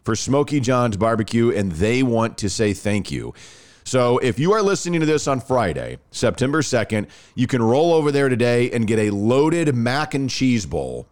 for 0.04 0.16
Smoky 0.16 0.60
John's 0.60 0.98
Barbecue, 0.98 1.52
and 1.52 1.72
they 1.74 2.02
want 2.04 2.38
to 2.40 2.50
say 2.50 2.74
thank 2.74 3.12
you. 3.12 3.34
So 3.84 4.18
if 4.20 4.40
you 4.40 4.54
are 4.54 4.62
listening 4.62 5.00
to 5.00 5.06
this 5.06 5.28
on 5.28 5.40
Friday, 5.40 5.98
September 6.12 6.62
2nd, 6.62 7.08
you 7.36 7.48
can 7.48 7.62
roll 7.62 7.94
over 7.94 8.12
there 8.12 8.28
today 8.30 8.72
and 8.72 8.88
get 8.88 9.00
a 9.00 9.12
loaded 9.12 9.74
mac 9.76 10.13
and 10.13 10.30
cheese 10.30 10.66
bowl. 10.66 11.08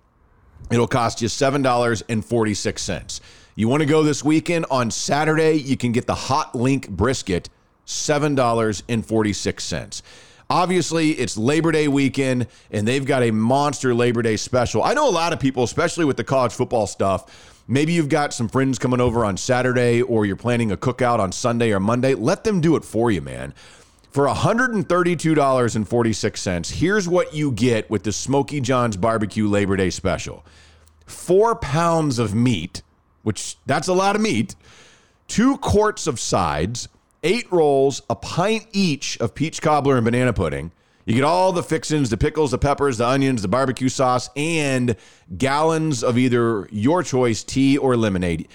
It'll 0.71 0.88
cost 0.88 1.21
you 1.21 1.28
$7.46. 1.28 3.19
You 3.56 3.67
want 3.69 3.82
to 3.82 3.86
go 3.86 4.04
this 4.04 4.23
weekend 4.23 4.65
on 4.69 4.91
Saturday, 4.91 5.54
you 5.54 5.78
can 5.78 5.93
get 5.93 6.08
the 6.08 6.15
hot 6.15 6.56
link 6.56 6.89
brisket, 6.89 7.49
$7.46. 7.86 10.01
Obviously, 10.49 11.12
it's 11.12 11.38
Labor 11.38 11.71
Day 11.71 11.88
weekend, 11.88 12.47
and 12.69 12.86
they've 12.88 13.05
got 13.05 13.23
a 13.23 13.31
monster 13.31 13.95
Labor 13.95 14.21
Day 14.21 14.38
special. 14.38 14.84
I 14.84 14.93
know 14.93 15.10
a 15.10 15.12
lot 15.12 15.34
of 15.34 15.39
people, 15.39 15.63
especially 15.63 16.05
with 16.05 16.17
the 16.17 16.23
college 16.23 16.53
football 16.53 16.86
stuff, 16.86 17.63
maybe 17.67 17.93
you've 17.93 18.10
got 18.10 18.31
some 18.34 18.47
friends 18.47 18.77
coming 18.77 19.01
over 19.01 19.25
on 19.25 19.38
Saturday, 19.38 20.03
or 20.03 20.23
you're 20.25 20.36
planning 20.36 20.71
a 20.71 20.77
cookout 20.77 21.17
on 21.19 21.31
Sunday 21.31 21.71
or 21.71 21.79
Monday. 21.79 22.13
Let 22.13 22.43
them 22.43 22.62
do 22.62 22.75
it 22.75 22.86
for 22.86 23.10
you, 23.10 23.21
man. 23.21 23.55
For 24.12 24.27
$132.46, 24.27 26.71
here's 26.71 27.10
what 27.10 27.34
you 27.34 27.51
get 27.51 27.89
with 27.89 28.03
the 28.03 28.12
Smoky 28.12 28.62
John's 28.62 28.97
Barbecue 28.97 29.47
Labor 29.47 29.77
Day 29.77 29.89
special 29.89 30.45
four 31.05 31.55
pounds 31.55 32.19
of 32.19 32.34
meat, 32.34 32.81
which 33.23 33.58
that's 33.65 33.88
a 33.88 33.93
lot 33.93 34.15
of 34.15 34.21
meat, 34.21 34.55
two 35.27 35.58
quarts 35.58 36.08
of 36.08 36.19
sides, 36.19 36.88
eight 37.25 37.51
rolls, 37.51 38.01
a 38.09 38.15
pint 38.15 38.67
each 38.71 39.19
of 39.19 39.35
peach 39.35 39.61
cobbler 39.61 39.97
and 39.97 40.05
banana 40.05 40.31
pudding. 40.31 40.71
You 41.05 41.13
get 41.13 41.23
all 41.23 41.51
the 41.51 41.61
fixins, 41.61 42.09
the 42.09 42.17
pickles, 42.17 42.51
the 42.51 42.57
peppers, 42.57 42.97
the 42.97 43.07
onions, 43.07 43.41
the 43.41 43.47
barbecue 43.47 43.89
sauce, 43.89 44.29
and 44.35 44.95
gallons 45.38 46.03
of 46.03 46.17
either 46.17 46.67
your 46.71 47.03
choice 47.03 47.43
tea 47.43 47.77
or 47.77 47.95
lemonade. 47.97 48.47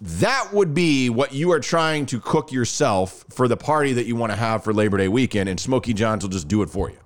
That 0.00 0.50
would 0.52 0.74
be 0.74 1.10
what 1.10 1.32
you 1.32 1.50
are 1.50 1.58
trying 1.58 2.06
to 2.06 2.20
cook 2.20 2.52
yourself 2.52 3.24
for 3.30 3.48
the 3.48 3.56
party 3.56 3.94
that 3.94 4.06
you 4.06 4.14
want 4.14 4.30
to 4.30 4.36
have 4.36 4.62
for 4.62 4.72
Labor 4.72 4.98
Day 4.98 5.08
weekend, 5.08 5.48
and 5.48 5.58
Smoky 5.58 5.92
John's 5.92 6.22
will 6.22 6.30
just 6.30 6.46
do 6.46 6.62
it 6.62 6.70
for 6.70 6.88
you. 6.88 6.98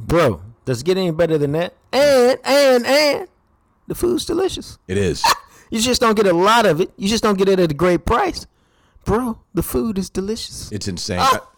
Bro, 0.00 0.40
does 0.64 0.80
it 0.80 0.84
get 0.84 0.96
any 0.96 1.10
better 1.10 1.36
than 1.36 1.52
that? 1.52 1.74
And, 1.92 2.38
and, 2.44 2.86
and 2.86 3.28
the 3.86 3.94
food's 3.94 4.24
delicious. 4.24 4.78
It 4.86 4.96
is. 4.96 5.24
You 5.72 5.80
just 5.80 6.02
don't 6.02 6.14
get 6.14 6.26
a 6.26 6.34
lot 6.34 6.66
of 6.66 6.82
it. 6.82 6.92
You 6.98 7.08
just 7.08 7.22
don't 7.22 7.38
get 7.38 7.48
it 7.48 7.58
at 7.58 7.70
a 7.70 7.74
great 7.74 8.04
price. 8.04 8.46
Bro, 9.04 9.40
the 9.54 9.62
food 9.62 9.98
is 9.98 10.10
delicious. 10.10 10.70
It's 10.72 10.88
insane. 10.88 11.18
Ah! 11.20 11.48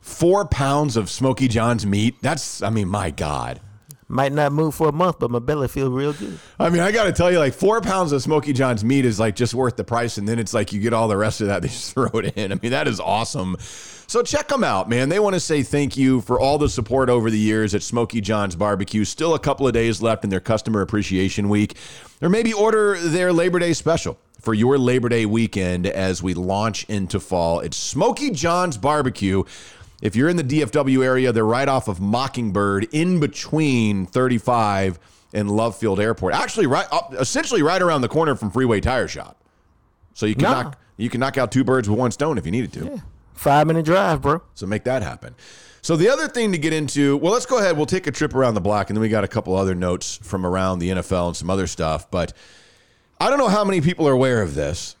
Four 0.00 0.46
pounds 0.46 0.96
of 0.96 1.08
Smoky 1.08 1.48
John's 1.48 1.86
meat. 1.86 2.16
That's, 2.22 2.62
I 2.62 2.70
mean, 2.70 2.88
my 2.88 3.10
God. 3.10 3.60
Might 4.08 4.32
not 4.32 4.52
move 4.52 4.74
for 4.74 4.88
a 4.88 4.92
month, 4.92 5.18
but 5.20 5.30
my 5.30 5.38
belly 5.38 5.68
feel 5.68 5.90
real 5.90 6.12
good. 6.12 6.38
I 6.58 6.68
mean, 6.68 6.82
I 6.82 6.92
got 6.92 7.04
to 7.04 7.12
tell 7.12 7.32
you, 7.32 7.38
like 7.38 7.54
four 7.54 7.80
pounds 7.80 8.12
of 8.12 8.20
Smoky 8.20 8.52
John's 8.52 8.84
meat 8.84 9.06
is 9.06 9.18
like 9.18 9.34
just 9.36 9.54
worth 9.54 9.76
the 9.76 9.84
price, 9.84 10.18
and 10.18 10.28
then 10.28 10.38
it's 10.38 10.52
like 10.52 10.70
you 10.70 10.80
get 10.80 10.92
all 10.92 11.08
the 11.08 11.16
rest 11.16 11.40
of 11.40 11.46
that. 11.46 11.62
They 11.62 11.68
just 11.68 11.94
throw 11.94 12.10
it 12.18 12.36
in. 12.36 12.52
I 12.52 12.56
mean, 12.60 12.72
that 12.72 12.88
is 12.88 13.00
awesome. 13.00 13.56
So 13.60 14.22
check 14.22 14.48
them 14.48 14.64
out, 14.64 14.90
man. 14.90 15.08
They 15.08 15.18
want 15.18 15.34
to 15.34 15.40
say 15.40 15.62
thank 15.62 15.96
you 15.96 16.20
for 16.20 16.38
all 16.38 16.58
the 16.58 16.68
support 16.68 17.08
over 17.08 17.30
the 17.30 17.38
years 17.38 17.74
at 17.74 17.82
Smoky 17.82 18.20
John's 18.20 18.54
Barbecue. 18.54 19.04
Still 19.04 19.34
a 19.34 19.38
couple 19.38 19.66
of 19.66 19.72
days 19.72 20.02
left 20.02 20.24
in 20.24 20.28
their 20.30 20.40
Customer 20.40 20.82
Appreciation 20.82 21.48
Week, 21.48 21.78
or 22.20 22.28
maybe 22.28 22.52
order 22.52 22.98
their 22.98 23.32
Labor 23.32 23.60
Day 23.60 23.72
special 23.72 24.18
for 24.42 24.52
your 24.54 24.76
Labor 24.76 25.08
Day 25.08 25.24
weekend 25.24 25.86
as 25.86 26.22
we 26.22 26.34
launch 26.34 26.84
into 26.84 27.20
fall. 27.20 27.60
It's 27.60 27.76
Smoky 27.76 28.30
John's 28.30 28.76
Barbecue. 28.76 29.44
If 30.02 30.16
you're 30.16 30.28
in 30.28 30.36
the 30.36 30.42
DFW 30.44 31.04
area, 31.04 31.30
they're 31.32 31.44
right 31.46 31.68
off 31.68 31.86
of 31.86 32.00
Mockingbird, 32.00 32.88
in 32.92 33.20
between 33.20 34.04
35 34.04 34.98
and 35.32 35.48
Love 35.50 35.76
Field 35.76 36.00
Airport. 36.00 36.34
Actually, 36.34 36.66
right, 36.66 36.86
up, 36.90 37.14
essentially 37.18 37.62
right 37.62 37.80
around 37.80 38.00
the 38.02 38.08
corner 38.08 38.34
from 38.34 38.50
Freeway 38.50 38.80
Tire 38.80 39.06
Shop. 39.08 39.36
So 40.14 40.26
you 40.26 40.34
can 40.34 40.42
No. 40.42 40.50
knock 40.50 40.78
you 40.98 41.08
can 41.08 41.20
knock 41.20 41.38
out 41.38 41.50
two 41.50 41.64
birds 41.64 41.88
with 41.88 41.98
one 41.98 42.10
stone 42.12 42.36
if 42.36 42.44
you 42.44 42.52
needed 42.52 42.72
to. 42.74 43.02
Five 43.32 43.66
minute 43.66 43.84
drive, 43.84 44.20
bro. 44.20 44.42
So 44.54 44.66
make 44.66 44.84
that 44.84 45.02
happen. 45.02 45.34
So 45.80 45.96
the 45.96 46.08
other 46.10 46.28
thing 46.28 46.52
to 46.52 46.58
get 46.58 46.72
into, 46.72 47.16
well, 47.16 47.32
let's 47.32 47.46
go 47.46 47.58
ahead. 47.58 47.76
We'll 47.76 47.86
take 47.86 48.06
a 48.06 48.12
trip 48.12 48.34
around 48.34 48.54
the 48.54 48.60
block, 48.60 48.88
and 48.90 48.96
then 48.96 49.00
we 49.00 49.08
got 49.08 49.24
a 49.24 49.28
couple 49.28 49.56
other 49.56 49.74
notes 49.74 50.20
from 50.22 50.44
around 50.46 50.78
the 50.80 50.90
NFL 50.90 51.28
and 51.28 51.36
some 51.36 51.48
other 51.50 51.66
stuff. 51.66 52.08
But 52.10 52.34
I 53.22 53.30
don't 53.30 53.38
know 53.38 53.46
how 53.46 53.62
many 53.62 53.80
people 53.80 54.08
are 54.08 54.12
aware 54.12 54.42
of 54.42 54.56
this, 54.56 54.96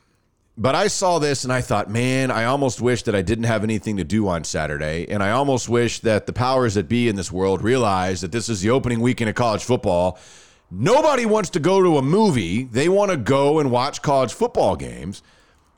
but 0.56 0.76
I 0.76 0.86
saw 0.86 1.18
this 1.18 1.42
and 1.42 1.52
I 1.52 1.60
thought, 1.60 1.90
man, 1.90 2.30
I 2.30 2.44
almost 2.44 2.80
wish 2.80 3.02
that 3.02 3.16
I 3.16 3.22
didn't 3.22 3.46
have 3.46 3.64
anything 3.64 3.96
to 3.96 4.04
do 4.04 4.28
on 4.28 4.44
Saturday, 4.44 5.08
and 5.08 5.24
I 5.24 5.32
almost 5.32 5.68
wish 5.68 5.98
that 6.02 6.26
the 6.26 6.32
powers 6.32 6.74
that 6.74 6.88
be 6.88 7.08
in 7.08 7.16
this 7.16 7.32
world 7.32 7.62
realize 7.62 8.20
that 8.20 8.30
this 8.30 8.48
is 8.48 8.60
the 8.60 8.70
opening 8.70 9.00
weekend 9.00 9.28
of 9.28 9.34
college 9.34 9.64
football. 9.64 10.20
Nobody 10.70 11.26
wants 11.26 11.50
to 11.50 11.58
go 11.58 11.82
to 11.82 11.98
a 11.98 12.02
movie; 12.02 12.62
they 12.62 12.88
want 12.88 13.10
to 13.10 13.16
go 13.16 13.58
and 13.58 13.72
watch 13.72 14.02
college 14.02 14.32
football 14.32 14.76
games. 14.76 15.24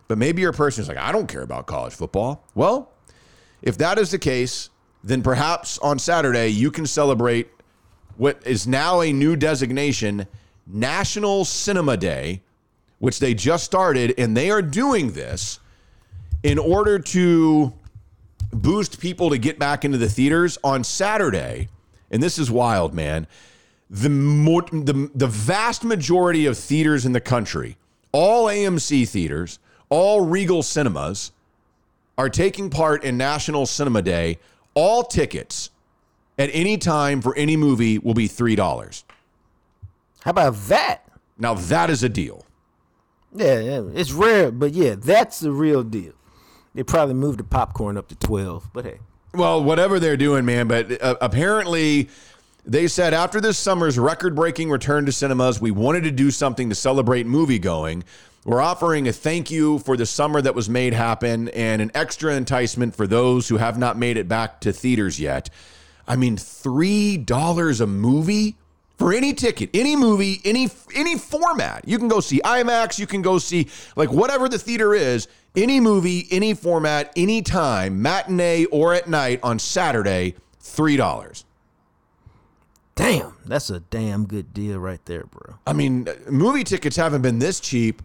But 0.07 0.19
maybe 0.19 0.43
you're 0.43 0.53
person 0.53 0.83
is 0.83 0.89
like, 0.89 0.99
I 0.99 1.13
don't 1.13 1.29
care 1.29 1.41
about 1.41 1.65
college 1.65 1.95
football. 1.95 2.45
Well, 2.55 2.93
if 3.63 3.79
that 3.79 3.99
is 3.99 4.11
the 4.11 4.19
case, 4.19 4.69
then 5.03 5.23
perhaps 5.23 5.79
on 5.79 5.99
Saturday 5.99 6.49
you 6.49 6.71
can 6.71 6.85
celebrate 6.85 7.49
what 8.19 8.47
is 8.47 8.67
now 8.67 9.01
a 9.01 9.15
new 9.15 9.35
designation, 9.35 10.27
National 10.67 11.45
Cinema 11.45 11.97
Day, 11.97 12.43
which 12.99 13.19
they 13.19 13.35
just 13.35 13.65
started, 13.65 14.15
and 14.19 14.37
they 14.37 14.51
are 14.51 14.63
doing 14.63 15.13
this 15.13 15.61
in 16.43 16.59
order 16.59 16.99
to 16.99 17.73
boost 18.53 19.01
people 19.01 19.31
to 19.31 19.39
get 19.39 19.59
back 19.59 19.85
into 19.85 19.99
the 19.99 20.09
theaters 20.09 20.59
on 20.63 20.85
Saturday. 20.85 21.69
And 22.11 22.23
this 22.23 22.39
is 22.39 22.51
wild, 22.51 22.95
man. 22.95 23.27
The, 23.91 24.09
mo- 24.09 24.61
the, 24.61 25.11
the 25.15 25.27
vast 25.27 25.85
majority 25.85 26.47
of 26.47 26.57
theaters 26.57 27.05
in 27.05 27.13
the 27.13 27.21
country, 27.21 27.77
all 28.13 28.47
AMC 28.47 29.09
theaters, 29.09 29.59
all 29.89 30.21
Regal 30.23 30.63
cinemas, 30.63 31.33
are 32.17 32.29
taking 32.29 32.71
part 32.71 33.05
in 33.05 33.17
National 33.17 33.67
Cinema 33.67 34.03
Day. 34.03 34.39
All 34.75 35.03
tickets 35.03 35.71
at 36.39 36.51
any 36.53 36.79
time 36.79 37.21
for 37.21 37.35
any 37.37 37.57
movie 37.57 37.99
will 37.99 38.15
be 38.15 38.29
$3. 38.29 39.05
How 40.25 40.31
about 40.31 40.57
that? 40.69 41.07
Now, 41.39 41.53
that 41.53 41.91
is 41.91 42.03
a 42.03 42.09
deal. 42.09 42.47
Yeah, 43.35 43.61
yeah, 43.61 43.83
it's 43.95 44.13
rare, 44.13 44.51
but 44.51 44.73
yeah, 44.73 44.95
that's 44.97 45.41
the 45.41 45.53
real 45.53 45.83
deal. 45.83 46.13
They 46.75 46.83
probably 46.83 47.15
moved 47.15 47.41
the 47.41 47.45
popcorn 47.45 47.99
up 47.99 48.09
to 48.09 48.15
twelve, 48.15 48.71
but 48.73 48.85
hey, 48.85 49.01
Well, 49.35 49.63
whatever 49.63 50.01
they're 50.01 50.17
doing, 50.17 50.45
man. 50.45 50.67
But 50.67 51.03
uh, 51.03 51.17
apparently, 51.21 52.09
they 52.65 52.89
said 52.89 53.13
after 53.13 53.41
this 53.41 53.59
summer's 53.59 53.99
record 53.99 54.35
breaking 54.35 54.71
return 54.71 55.05
to 55.07 55.13
cinemas, 55.13 55.61
we 55.61 55.71
wanted 55.73 56.05
to 56.05 56.11
do 56.11 56.31
something 56.31 56.69
to 56.71 56.75
celebrate 56.75 57.27
movie 57.27 57.59
going. 57.59 58.05
We're 58.45 58.61
offering 58.63 59.09
a 59.09 59.13
thank 59.13 59.51
you 59.51 59.79
for 59.81 59.97
the 59.97 60.07
summer 60.07 60.41
that 60.41 60.55
was 60.55 60.71
made 60.71 60.95
happen 60.95 61.49
and 61.51 61.83
an 61.83 61.91
extra 61.95 62.35
enticement 62.35 62.95
for 62.95 63.07
those 63.07 63.49
who 63.49 63.57
have 63.57 63.79
not 63.79 63.99
made 63.99 64.17
it 64.17 64.29
back 64.29 64.61
to 64.61 64.73
theaters 64.73 65.19
yet. 65.21 65.51
I 66.07 66.17
mean, 66.17 66.37
$3 66.37 67.81
a 67.81 67.87
movie? 67.87 68.57
For 68.99 69.13
any 69.13 69.35
ticket, 69.35 69.71
any 69.75 69.97
movie, 69.97 70.41
any 70.45 70.69
any 70.95 71.19
format, 71.19 71.87
you 71.87 71.99
can 71.99 72.07
go 72.09 72.21
see 72.21 72.41
IMAX. 72.45 72.99
You 72.99 73.07
can 73.09 73.23
go 73.23 73.39
see 73.39 73.69
like 73.97 74.13
whatever 74.13 74.49
the 74.49 74.59
theater 74.59 74.95
is. 74.95 75.27
Any 75.57 75.81
movie, 75.81 76.27
any 76.31 76.55
format, 76.55 77.13
any 77.17 77.43
time, 77.43 78.03
matinee 78.03 78.65
or 78.67 78.95
at 78.95 79.09
night 79.09 79.41
on 79.43 79.59
Saturday, 79.59 80.35
three 80.61 80.97
dollars. 80.97 81.45
damn, 82.95 83.37
that's 83.47 83.71
a 83.71 83.81
damn 83.81 84.27
good 84.27 84.55
deal 84.55 84.79
right 84.79 85.05
there, 85.07 85.25
bro. 85.25 85.57
I 85.67 85.73
mean, 85.73 86.07
movie 86.31 86.63
tickets 86.65 86.97
haven't 86.97 87.23
been 87.23 87.41
this 87.41 87.59
cheap. 87.61 88.01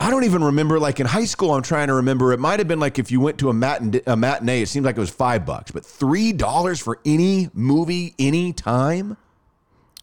I 0.00 0.10
don't 0.10 0.24
even 0.24 0.42
remember. 0.42 0.80
Like 0.80 0.98
in 0.98 1.06
high 1.06 1.24
school, 1.26 1.54
I'm 1.54 1.62
trying 1.62 1.86
to 1.86 1.94
remember. 1.94 2.32
It 2.32 2.40
might 2.40 2.58
have 2.58 2.66
been 2.66 2.80
like 2.80 2.98
if 2.98 3.12
you 3.12 3.20
went 3.20 3.38
to 3.38 3.48
a, 3.50 3.52
matin- 3.52 4.00
a 4.08 4.16
matinee, 4.16 4.62
it 4.62 4.66
seems 4.68 4.84
like 4.84 4.96
it 4.96 5.00
was 5.00 5.10
five 5.10 5.46
bucks, 5.46 5.70
but 5.70 5.86
three 5.86 6.32
dollars 6.32 6.80
for 6.80 6.98
any 7.04 7.50
movie, 7.54 8.14
any 8.18 8.52
time. 8.52 9.16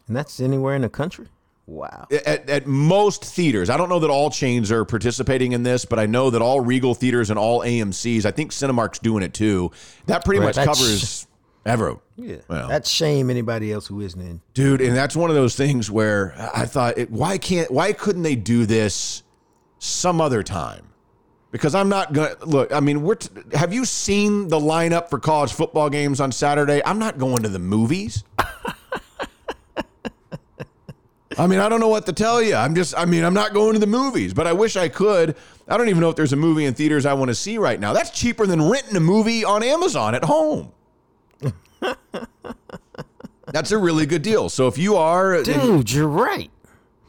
And 0.10 0.18
that's 0.18 0.39
anywhere 0.41 0.76
in 0.76 0.82
the 0.82 0.89
country. 0.89 1.28
Wow. 1.68 2.07
At, 2.12 2.49
at 2.49 2.66
most 2.68 3.24
theaters, 3.24 3.70
I 3.70 3.78
don't 3.78 3.89
know 3.89 3.99
that 3.99 4.10
all 4.10 4.32
chains 4.32 4.72
are 4.72 4.84
participating 4.86 5.51
in 5.51 5.62
this, 5.64 5.86
but 5.86 5.99
I 5.99 6.07
know 6.07 6.32
that 6.32 6.41
all 6.41 6.60
Regal 6.62 6.95
theaters 6.95 7.30
and 7.30 7.38
all 7.38 7.62
AMC's, 7.62 8.26
I 8.26 8.32
think 8.32 8.51
Cinemark's 8.51 8.97
doing 8.99 9.22
it 9.24 9.36
too. 9.36 9.72
That 10.07 10.26
pretty 10.26 10.39
Right, 10.39 10.55
much 10.55 10.66
covers 10.66 11.28
ever. 11.68 11.97
Yeah, 12.16 12.38
Well. 12.47 12.68
that's 12.68 12.89
shame 12.89 13.30
anybody 13.30 13.72
else 13.72 13.86
who 13.86 14.01
isn't 14.01 14.20
in. 14.20 14.41
dude 14.55 14.82
and 14.82 14.97
that's 14.97 15.16
one 15.16 15.30
of 15.30 15.36
those 15.38 15.55
things 15.55 15.89
where 15.89 16.34
i 16.53 16.66
thought 16.66 16.97
it, 16.97 17.10
why 17.10 17.38
can't 17.38 17.72
why 17.72 17.93
couldn't 17.93 18.24
they 18.24 18.36
do 18.36 18.66
this 18.66 19.24
some 19.78 20.20
other 20.20 20.43
time 20.43 20.86
because 21.51 21.74
i'm 21.76 21.88
not 21.88 22.12
gonna 22.12 22.36
look 22.45 22.74
i 22.74 22.82
mean 22.82 23.03
we're 23.03 23.16
t- 23.16 23.30
have 23.53 23.74
you 23.74 23.86
seen 23.86 24.49
the 24.49 24.60
lineup 24.60 25.10
for 25.10 25.18
college 25.18 25.53
football 25.53 25.89
games 25.89 26.20
on 26.20 26.30
saturday 26.30 26.82
i'm 26.86 26.99
not 26.99 27.18
going 27.18 27.41
to 27.41 27.47
the 27.49 27.60
movies 27.60 28.26
I 31.38 31.45
mean, 31.47 31.59
I 31.59 31.69
don't 31.69 31.80
know 31.80 31.88
what 31.89 32.05
to 32.07 32.13
tell 32.13 32.41
you. 32.41 32.55
I'm 32.55 32.73
just, 32.73 32.97
I 32.97 33.05
mean, 33.05 33.23
I'm 33.23 33.34
not 33.36 33.53
going 33.53 33.73
to 33.73 33.80
the 33.80 33.88
movies, 33.88 34.34
but 34.34 34.47
I 34.47 34.53
wish 34.53 34.75
I 34.75 34.89
could. 34.89 35.36
I 35.67 35.77
don't 35.77 35.88
even 35.89 36.01
know 36.01 36.09
if 36.09 36.15
there's 36.15 36.34
a 36.34 36.38
movie 36.38 36.65
in 36.65 36.73
theaters 36.73 37.05
I 37.05 37.13
want 37.13 37.30
to 37.30 37.36
see 37.36 37.57
right 37.59 37.80
now. 37.80 37.93
That's 37.93 38.09
cheaper 38.09 38.47
than 38.47 38.67
renting 38.67 38.95
a 38.95 38.99
movie 38.99 39.45
on 39.45 39.61
Amazon 39.61 40.15
at 40.15 40.23
home. 40.23 40.71
That's 43.51 43.71
a 43.71 43.77
really 43.77 44.05
good 44.05 44.21
deal. 44.21 44.49
So 44.49 44.67
if 44.67 44.77
you 44.77 44.95
are, 44.95 45.36
uh, 45.36 45.43
Dude, 45.43 45.91
you're 45.91 46.07
right. 46.07 46.49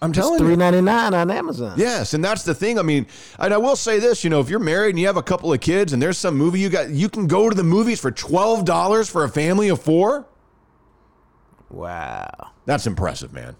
I'm 0.02 0.10
It's 0.10 0.18
telling 0.18 0.40
you, 0.40 0.46
three 0.46 0.56
ninety 0.56 0.80
nine 0.80 1.12
on 1.12 1.30
Amazon. 1.30 1.74
Yes, 1.76 2.14
and 2.14 2.24
that's 2.24 2.42
the 2.42 2.54
thing. 2.54 2.78
I 2.78 2.82
mean, 2.82 3.06
and 3.38 3.52
I 3.52 3.58
will 3.58 3.76
say 3.76 3.98
this, 3.98 4.24
you 4.24 4.30
know, 4.30 4.40
if 4.40 4.48
you're 4.48 4.58
married 4.58 4.90
and 4.90 4.98
you 4.98 5.06
have 5.06 5.18
a 5.18 5.22
couple 5.22 5.52
of 5.52 5.60
kids 5.60 5.92
and 5.92 6.00
there's 6.00 6.16
some 6.16 6.36
movie 6.36 6.58
you 6.58 6.70
got 6.70 6.88
you 6.88 7.10
can 7.10 7.26
go 7.26 7.50
to 7.50 7.54
the 7.54 7.62
movies 7.62 8.00
for 8.00 8.10
$12 8.10 9.10
for 9.10 9.24
a 9.24 9.28
family 9.28 9.68
of 9.68 9.82
4. 9.82 10.26
Wow. 11.68 12.30
That's 12.64 12.86
impressive, 12.86 13.34
man. 13.34 13.56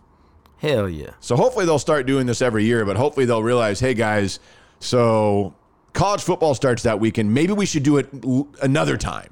Hell 0.60 0.88
yeah. 0.88 1.10
So 1.20 1.36
hopefully 1.36 1.64
they'll 1.66 1.78
start 1.78 2.06
doing 2.06 2.26
this 2.26 2.42
every 2.42 2.64
year, 2.64 2.84
but 2.84 2.96
hopefully 2.96 3.26
they'll 3.26 3.42
realize, 3.42 3.80
"Hey 3.80 3.94
guys, 3.94 4.40
so 4.78 5.54
college 5.94 6.22
football 6.22 6.54
starts 6.54 6.82
that 6.82 7.00
weekend. 7.00 7.32
Maybe 7.32 7.52
we 7.52 7.66
should 7.66 7.82
do 7.82 7.96
it 7.96 8.08
l- 8.24 8.48
another 8.62 8.96
time." 8.96 9.30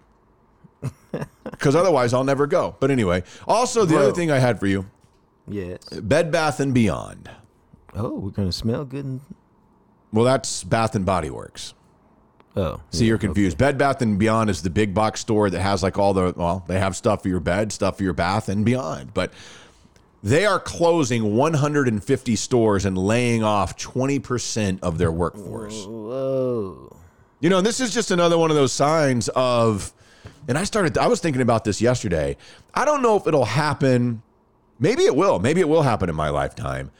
Cuz 1.58 1.74
otherwise 1.74 2.14
I'll 2.14 2.24
never 2.24 2.46
go. 2.46 2.76
But 2.80 2.90
anyway, 2.90 3.24
also 3.46 3.84
the 3.84 3.94
Bro. 3.94 4.02
other 4.04 4.12
thing 4.12 4.30
I 4.30 4.38
had 4.38 4.58
for 4.60 4.66
you, 4.66 4.86
Yes. 5.46 5.78
Bed 6.02 6.30
Bath 6.30 6.60
and 6.60 6.72
Beyond. 6.72 7.30
Oh, 7.94 8.18
we're 8.18 8.30
gonna 8.30 8.52
smell 8.52 8.84
good. 8.84 9.04
And, 9.04 9.20
Well, 10.12 10.24
that's 10.24 10.62
Bath 10.64 10.94
and 10.94 11.04
Body 11.04 11.30
Works. 11.30 11.74
oh, 12.56 12.80
See, 12.90 13.06
you're 13.06 13.18
confused. 13.18 13.58
Bed 13.58 13.76
Bath 13.78 14.00
and 14.02 14.18
Beyond 14.18 14.50
is 14.50 14.62
the 14.62 14.70
big 14.70 14.94
box 14.94 15.20
store 15.20 15.50
that 15.50 15.60
has 15.60 15.82
like 15.82 15.98
all 15.98 16.14
the 16.14 16.32
well, 16.36 16.64
they 16.68 16.78
have 16.78 16.94
stuff 16.96 17.22
for 17.22 17.28
your 17.28 17.40
bed, 17.40 17.72
stuff 17.72 17.96
for 17.98 18.02
your 18.04 18.12
bath, 18.14 18.48
and 18.48 18.64
beyond. 18.64 19.12
But 19.14 19.32
they 20.22 20.44
are 20.46 20.58
closing 20.58 21.36
150 21.36 22.36
stores 22.36 22.84
and 22.84 22.98
laying 22.98 23.44
off 23.44 23.76
20% 23.76 24.80
of 24.82 24.98
their 24.98 25.12
workforce. 25.12 25.84
Whoa. 25.84 26.96
You 27.40 27.50
know, 27.50 27.60
this 27.60 27.80
is 27.80 27.94
just 27.94 28.10
another 28.10 28.36
one 28.36 28.50
of 28.50 28.56
those 28.56 28.72
signs 28.72 29.28
of, 29.28 29.92
and 30.48 30.58
I 30.58 30.64
started, 30.64 30.98
I 30.98 31.06
was 31.06 31.20
thinking 31.20 31.42
about 31.42 31.62
this 31.62 31.80
yesterday. 31.80 32.36
I 32.74 32.84
don't 32.84 33.00
know 33.00 33.16
if 33.16 33.26
it'll 33.28 33.44
happen. 33.44 34.22
Maybe 34.80 35.04
it 35.04 35.14
will. 35.14 35.38
Maybe 35.38 35.60
it 35.60 35.68
will 35.68 35.82
happen 35.82 36.08
in 36.08 36.16
my 36.16 36.30
lifetime. 36.30 36.90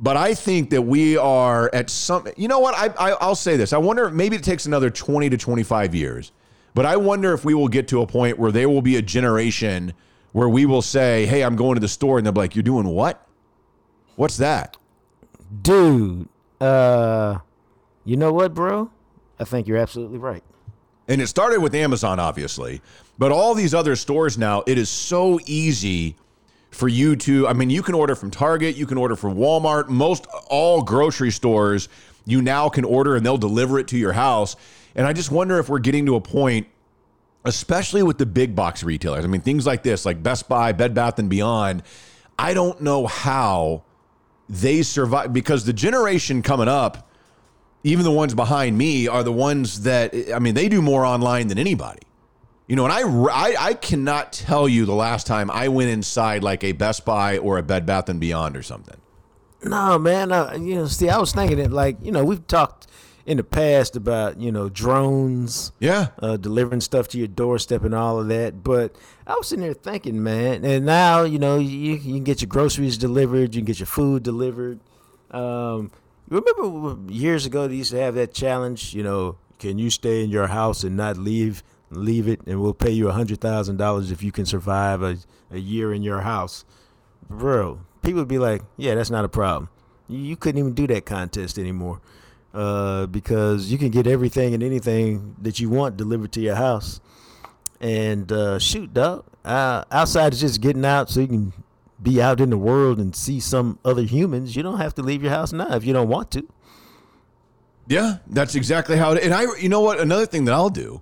But 0.00 0.16
I 0.16 0.34
think 0.34 0.70
that 0.70 0.82
we 0.82 1.16
are 1.16 1.68
at 1.74 1.90
some, 1.90 2.28
you 2.36 2.46
know 2.46 2.60
what? 2.60 2.76
I, 2.76 3.10
I, 3.10 3.16
I'll 3.20 3.34
say 3.34 3.56
this. 3.56 3.72
I 3.72 3.78
wonder 3.78 4.08
maybe 4.10 4.36
it 4.36 4.44
takes 4.44 4.66
another 4.66 4.90
20 4.90 5.30
to 5.30 5.36
25 5.36 5.94
years. 5.96 6.30
But 6.74 6.86
I 6.86 6.96
wonder 6.96 7.32
if 7.32 7.44
we 7.44 7.54
will 7.54 7.66
get 7.66 7.88
to 7.88 8.02
a 8.02 8.06
point 8.06 8.38
where 8.38 8.52
there 8.52 8.68
will 8.68 8.82
be 8.82 8.94
a 8.94 9.02
generation 9.02 9.94
where 10.32 10.48
we 10.48 10.66
will 10.66 10.82
say, 10.82 11.26
hey, 11.26 11.42
I'm 11.42 11.56
going 11.56 11.74
to 11.74 11.80
the 11.80 11.88
store. 11.88 12.18
And 12.18 12.26
they'll 12.26 12.32
be 12.32 12.40
like, 12.40 12.54
you're 12.54 12.62
doing 12.62 12.86
what? 12.86 13.26
What's 14.16 14.36
that? 14.38 14.76
Dude, 15.62 16.28
uh, 16.60 17.38
you 18.04 18.16
know 18.16 18.32
what, 18.32 18.54
bro? 18.54 18.90
I 19.38 19.44
think 19.44 19.66
you're 19.66 19.78
absolutely 19.78 20.18
right. 20.18 20.42
And 21.06 21.22
it 21.22 21.28
started 21.28 21.60
with 21.60 21.74
Amazon, 21.74 22.18
obviously, 22.18 22.82
but 23.16 23.32
all 23.32 23.54
these 23.54 23.72
other 23.72 23.96
stores 23.96 24.36
now, 24.36 24.62
it 24.66 24.76
is 24.76 24.90
so 24.90 25.40
easy 25.46 26.16
for 26.70 26.86
you 26.86 27.16
to. 27.16 27.48
I 27.48 27.54
mean, 27.54 27.70
you 27.70 27.82
can 27.82 27.94
order 27.94 28.14
from 28.14 28.30
Target, 28.30 28.76
you 28.76 28.86
can 28.86 28.98
order 28.98 29.16
from 29.16 29.36
Walmart, 29.36 29.88
most 29.88 30.26
all 30.50 30.82
grocery 30.82 31.30
stores, 31.30 31.88
you 32.26 32.42
now 32.42 32.68
can 32.68 32.84
order 32.84 33.16
and 33.16 33.24
they'll 33.24 33.38
deliver 33.38 33.78
it 33.78 33.88
to 33.88 33.96
your 33.96 34.12
house. 34.12 34.54
And 34.94 35.06
I 35.06 35.14
just 35.14 35.30
wonder 35.30 35.58
if 35.58 35.68
we're 35.70 35.78
getting 35.78 36.04
to 36.06 36.16
a 36.16 36.20
point, 36.20 36.66
especially 37.44 38.02
with 38.02 38.18
the 38.18 38.26
big 38.26 38.54
box 38.54 38.82
retailers. 38.82 39.24
I 39.24 39.28
mean, 39.28 39.40
things 39.40 39.66
like 39.66 39.82
this, 39.82 40.04
like 40.04 40.22
Best 40.22 40.48
Buy, 40.48 40.72
Bed 40.72 40.94
Bath 40.94 41.18
and 41.18 41.30
Beyond. 41.30 41.82
I 42.38 42.54
don't 42.54 42.80
know 42.80 43.06
how 43.06 43.84
they 44.48 44.82
survive 44.82 45.32
because 45.32 45.64
the 45.64 45.72
generation 45.72 46.42
coming 46.42 46.68
up 46.68 47.08
even 47.84 48.04
the 48.04 48.10
ones 48.10 48.34
behind 48.34 48.76
me 48.76 49.06
are 49.08 49.22
the 49.22 49.32
ones 49.32 49.82
that 49.82 50.14
I 50.34 50.38
mean 50.38 50.54
they 50.54 50.68
do 50.68 50.82
more 50.82 51.04
online 51.04 51.48
than 51.48 51.58
anybody. 51.58 52.02
You 52.66 52.76
know, 52.76 52.84
and 52.84 52.92
I, 52.92 53.00
I 53.02 53.56
I 53.58 53.74
cannot 53.74 54.32
tell 54.32 54.68
you 54.68 54.84
the 54.84 54.94
last 54.94 55.26
time 55.26 55.50
I 55.50 55.68
went 55.68 55.90
inside 55.90 56.42
like 56.42 56.62
a 56.64 56.72
Best 56.72 57.04
Buy 57.04 57.38
or 57.38 57.56
a 57.56 57.62
Bed 57.62 57.86
Bath 57.86 58.08
and 58.08 58.20
Beyond 58.20 58.56
or 58.56 58.62
something. 58.62 59.00
No, 59.64 59.98
man. 59.98 60.32
Uh, 60.32 60.56
you 60.60 60.74
know, 60.74 60.86
see, 60.86 61.08
I 61.08 61.18
was 61.18 61.32
thinking 61.32 61.58
it 61.58 61.72
like, 61.72 61.96
you 62.02 62.12
know, 62.12 62.24
we've 62.24 62.46
talked 62.46 62.87
in 63.28 63.36
the 63.36 63.44
past 63.44 63.94
about, 63.94 64.40
you 64.40 64.50
know, 64.50 64.70
drones, 64.70 65.72
Yeah. 65.80 66.08
uh, 66.20 66.38
delivering 66.38 66.80
stuff 66.80 67.08
to 67.08 67.18
your 67.18 67.28
doorstep 67.28 67.84
and 67.84 67.94
all 67.94 68.18
of 68.18 68.28
that. 68.28 68.64
But 68.64 68.96
I 69.26 69.34
was 69.34 69.48
sitting 69.48 69.62
there 69.64 69.74
thinking, 69.74 70.22
man, 70.22 70.64
and 70.64 70.86
now, 70.86 71.24
you 71.24 71.38
know, 71.38 71.58
you, 71.58 71.68
you 71.94 71.98
can 71.98 72.24
get 72.24 72.40
your 72.40 72.48
groceries 72.48 72.96
delivered, 72.96 73.54
you 73.54 73.60
can 73.60 73.66
get 73.66 73.78
your 73.80 73.86
food 73.86 74.22
delivered. 74.22 74.80
Um, 75.30 75.90
you 76.30 76.40
remember 76.40 77.12
years 77.12 77.44
ago 77.44 77.68
they 77.68 77.74
used 77.76 77.90
to 77.90 78.00
have 78.00 78.14
that 78.14 78.32
challenge, 78.32 78.94
you 78.94 79.02
know, 79.02 79.36
can 79.58 79.78
you 79.78 79.90
stay 79.90 80.24
in 80.24 80.30
your 80.30 80.46
house 80.46 80.82
and 80.82 80.96
not 80.96 81.18
leave? 81.18 81.62
Leave 81.90 82.28
it, 82.28 82.40
and 82.46 82.60
we'll 82.60 82.74
pay 82.74 82.90
you 82.90 83.08
a 83.08 83.12
hundred 83.12 83.40
thousand 83.40 83.76
dollars 83.78 84.10
if 84.10 84.22
you 84.22 84.30
can 84.32 84.44
survive 84.46 85.02
a, 85.02 85.16
a 85.50 85.58
year 85.58 85.92
in 85.92 86.02
your 86.02 86.20
house 86.20 86.64
bro, 87.30 87.80
people 88.02 88.20
would 88.20 88.28
be 88.28 88.38
like, 88.38 88.62
yeah, 88.76 88.94
that's 88.94 89.10
not 89.10 89.24
a 89.24 89.28
problem. 89.28 89.68
You, 90.08 90.18
you 90.18 90.36
couldn't 90.36 90.58
even 90.58 90.74
do 90.74 90.86
that 90.88 91.04
contest 91.06 91.58
anymore 91.58 92.00
uh, 92.54 93.06
because 93.06 93.70
you 93.70 93.78
can 93.78 93.90
get 93.90 94.06
everything 94.06 94.54
and 94.54 94.62
anything 94.62 95.36
that 95.40 95.60
you 95.60 95.68
want 95.68 95.96
delivered 95.96 96.32
to 96.32 96.40
your 96.40 96.56
house. 96.56 97.00
And 97.80 98.30
uh, 98.32 98.58
shoot, 98.58 98.92
dog, 98.92 99.24
uh, 99.44 99.84
outside 99.90 100.32
is 100.32 100.40
just 100.40 100.60
getting 100.60 100.84
out 100.84 101.10
so 101.10 101.20
you 101.20 101.28
can 101.28 101.52
be 102.02 102.20
out 102.20 102.40
in 102.40 102.50
the 102.50 102.58
world 102.58 102.98
and 102.98 103.14
see 103.14 103.40
some 103.40 103.78
other 103.84 104.02
humans. 104.02 104.56
You 104.56 104.62
don't 104.62 104.78
have 104.78 104.94
to 104.96 105.02
leave 105.02 105.22
your 105.22 105.32
house 105.32 105.52
now 105.52 105.74
if 105.74 105.84
you 105.84 105.92
don't 105.92 106.08
want 106.08 106.30
to. 106.32 106.48
Yeah, 107.86 108.18
that's 108.26 108.54
exactly 108.54 108.96
how 108.96 109.12
it. 109.12 109.22
And 109.22 109.32
I, 109.32 109.44
you 109.58 109.68
know 109.68 109.80
what? 109.80 109.98
Another 110.00 110.26
thing 110.26 110.44
that 110.44 110.54
I'll 110.54 110.70
do. 110.70 111.00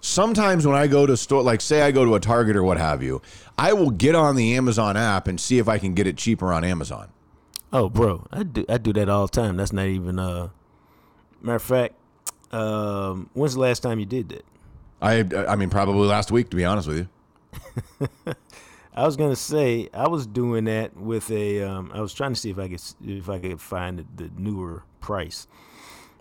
Sometimes 0.00 0.66
when 0.66 0.76
I 0.76 0.86
go 0.86 1.06
to 1.06 1.16
store, 1.16 1.42
like 1.42 1.62
say 1.62 1.80
I 1.80 1.90
go 1.90 2.04
to 2.04 2.14
a 2.14 2.20
Target 2.20 2.56
or 2.56 2.62
what 2.62 2.76
have 2.76 3.02
you, 3.02 3.22
I 3.56 3.72
will 3.72 3.90
get 3.90 4.14
on 4.14 4.36
the 4.36 4.54
Amazon 4.54 4.96
app 4.98 5.26
and 5.26 5.40
see 5.40 5.58
if 5.58 5.66
I 5.66 5.78
can 5.78 5.94
get 5.94 6.06
it 6.06 6.18
cheaper 6.18 6.52
on 6.52 6.62
Amazon. 6.62 7.08
Oh, 7.72 7.88
bro, 7.88 8.26
I 8.30 8.42
do 8.42 8.66
I 8.68 8.76
do 8.78 8.92
that 8.92 9.08
all 9.08 9.26
the 9.26 9.32
time. 9.32 9.56
That's 9.56 9.72
not 9.72 9.86
even 9.86 10.18
uh. 10.18 10.50
Matter 11.44 11.56
of 11.56 11.62
fact, 11.62 11.94
um, 12.52 13.28
when's 13.34 13.52
the 13.52 13.60
last 13.60 13.82
time 13.82 14.00
you 14.00 14.06
did 14.06 14.30
that? 14.30 14.46
I, 15.02 15.18
I 15.46 15.56
mean, 15.56 15.68
probably 15.68 16.08
last 16.08 16.32
week, 16.32 16.48
to 16.48 16.56
be 16.56 16.64
honest 16.64 16.88
with 16.88 16.96
you. 16.96 18.34
I 18.94 19.04
was 19.04 19.18
gonna 19.18 19.36
say 19.36 19.90
I 19.92 20.08
was 20.08 20.26
doing 20.26 20.64
that 20.64 20.96
with 20.96 21.30
a. 21.30 21.62
Um, 21.62 21.90
I 21.92 22.00
was 22.00 22.14
trying 22.14 22.32
to 22.32 22.40
see 22.40 22.48
if 22.48 22.58
I 22.58 22.68
could 22.68 22.80
if 23.04 23.28
I 23.28 23.38
could 23.38 23.60
find 23.60 23.98
the, 23.98 24.06
the 24.24 24.30
newer 24.40 24.84
price, 25.02 25.46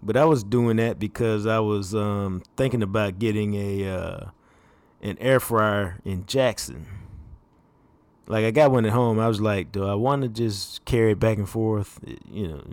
but 0.02 0.18
I 0.18 0.26
was 0.26 0.44
doing 0.44 0.76
that 0.76 1.00
because 1.00 1.48
I 1.48 1.60
was 1.60 1.96
um, 1.96 2.44
thinking 2.58 2.84
about 2.84 3.18
getting 3.18 3.54
a 3.54 3.88
uh, 3.88 4.26
an 5.02 5.18
air 5.22 5.40
fryer 5.40 6.00
in 6.04 6.26
Jackson. 6.26 6.86
Like 8.28 8.44
I 8.44 8.52
got 8.52 8.72
one 8.72 8.86
at 8.86 8.92
home. 8.92 9.20
I 9.20 9.30
was 9.30 9.40
like, 9.40 9.72
do 9.72 9.86
I 9.86 9.94
want 9.94 10.24
to 10.24 10.28
just 10.28 10.84
carry 10.84 11.12
it 11.12 11.20
back 11.20 11.38
and 11.38 11.48
forth? 11.48 12.00
You 12.30 12.48
know, 12.50 12.64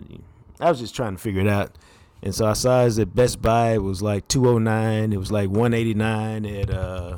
I 0.59 0.69
was 0.69 0.81
just 0.81 0.95
trying 0.95 1.15
to 1.15 1.21
figure 1.21 1.41
it 1.41 1.47
out. 1.47 1.77
And 2.23 2.35
so 2.35 2.45
I 2.45 2.53
saw 2.53 2.85
it 2.85 2.99
at 2.99 3.15
Best 3.15 3.41
Buy. 3.41 3.73
It 3.73 3.81
was 3.83 4.01
like 4.01 4.27
209. 4.27 5.11
It 5.11 5.17
was 5.17 5.31
like 5.31 5.49
189 5.49 6.45
at 6.45 6.69
uh, 6.69 7.17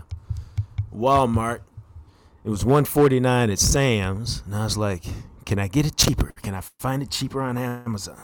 Walmart. 0.95 1.61
It 2.45 2.49
was 2.49 2.63
149 2.63 3.49
at 3.49 3.59
Sam's. 3.59 4.43
And 4.45 4.55
I 4.55 4.63
was 4.63 4.77
like, 4.77 5.03
can 5.45 5.59
I 5.59 5.67
get 5.67 5.85
it 5.85 5.97
cheaper? 5.97 6.33
Can 6.41 6.55
I 6.55 6.61
find 6.79 7.01
it 7.03 7.09
cheaper 7.09 7.41
on 7.41 7.57
Amazon? 7.57 8.17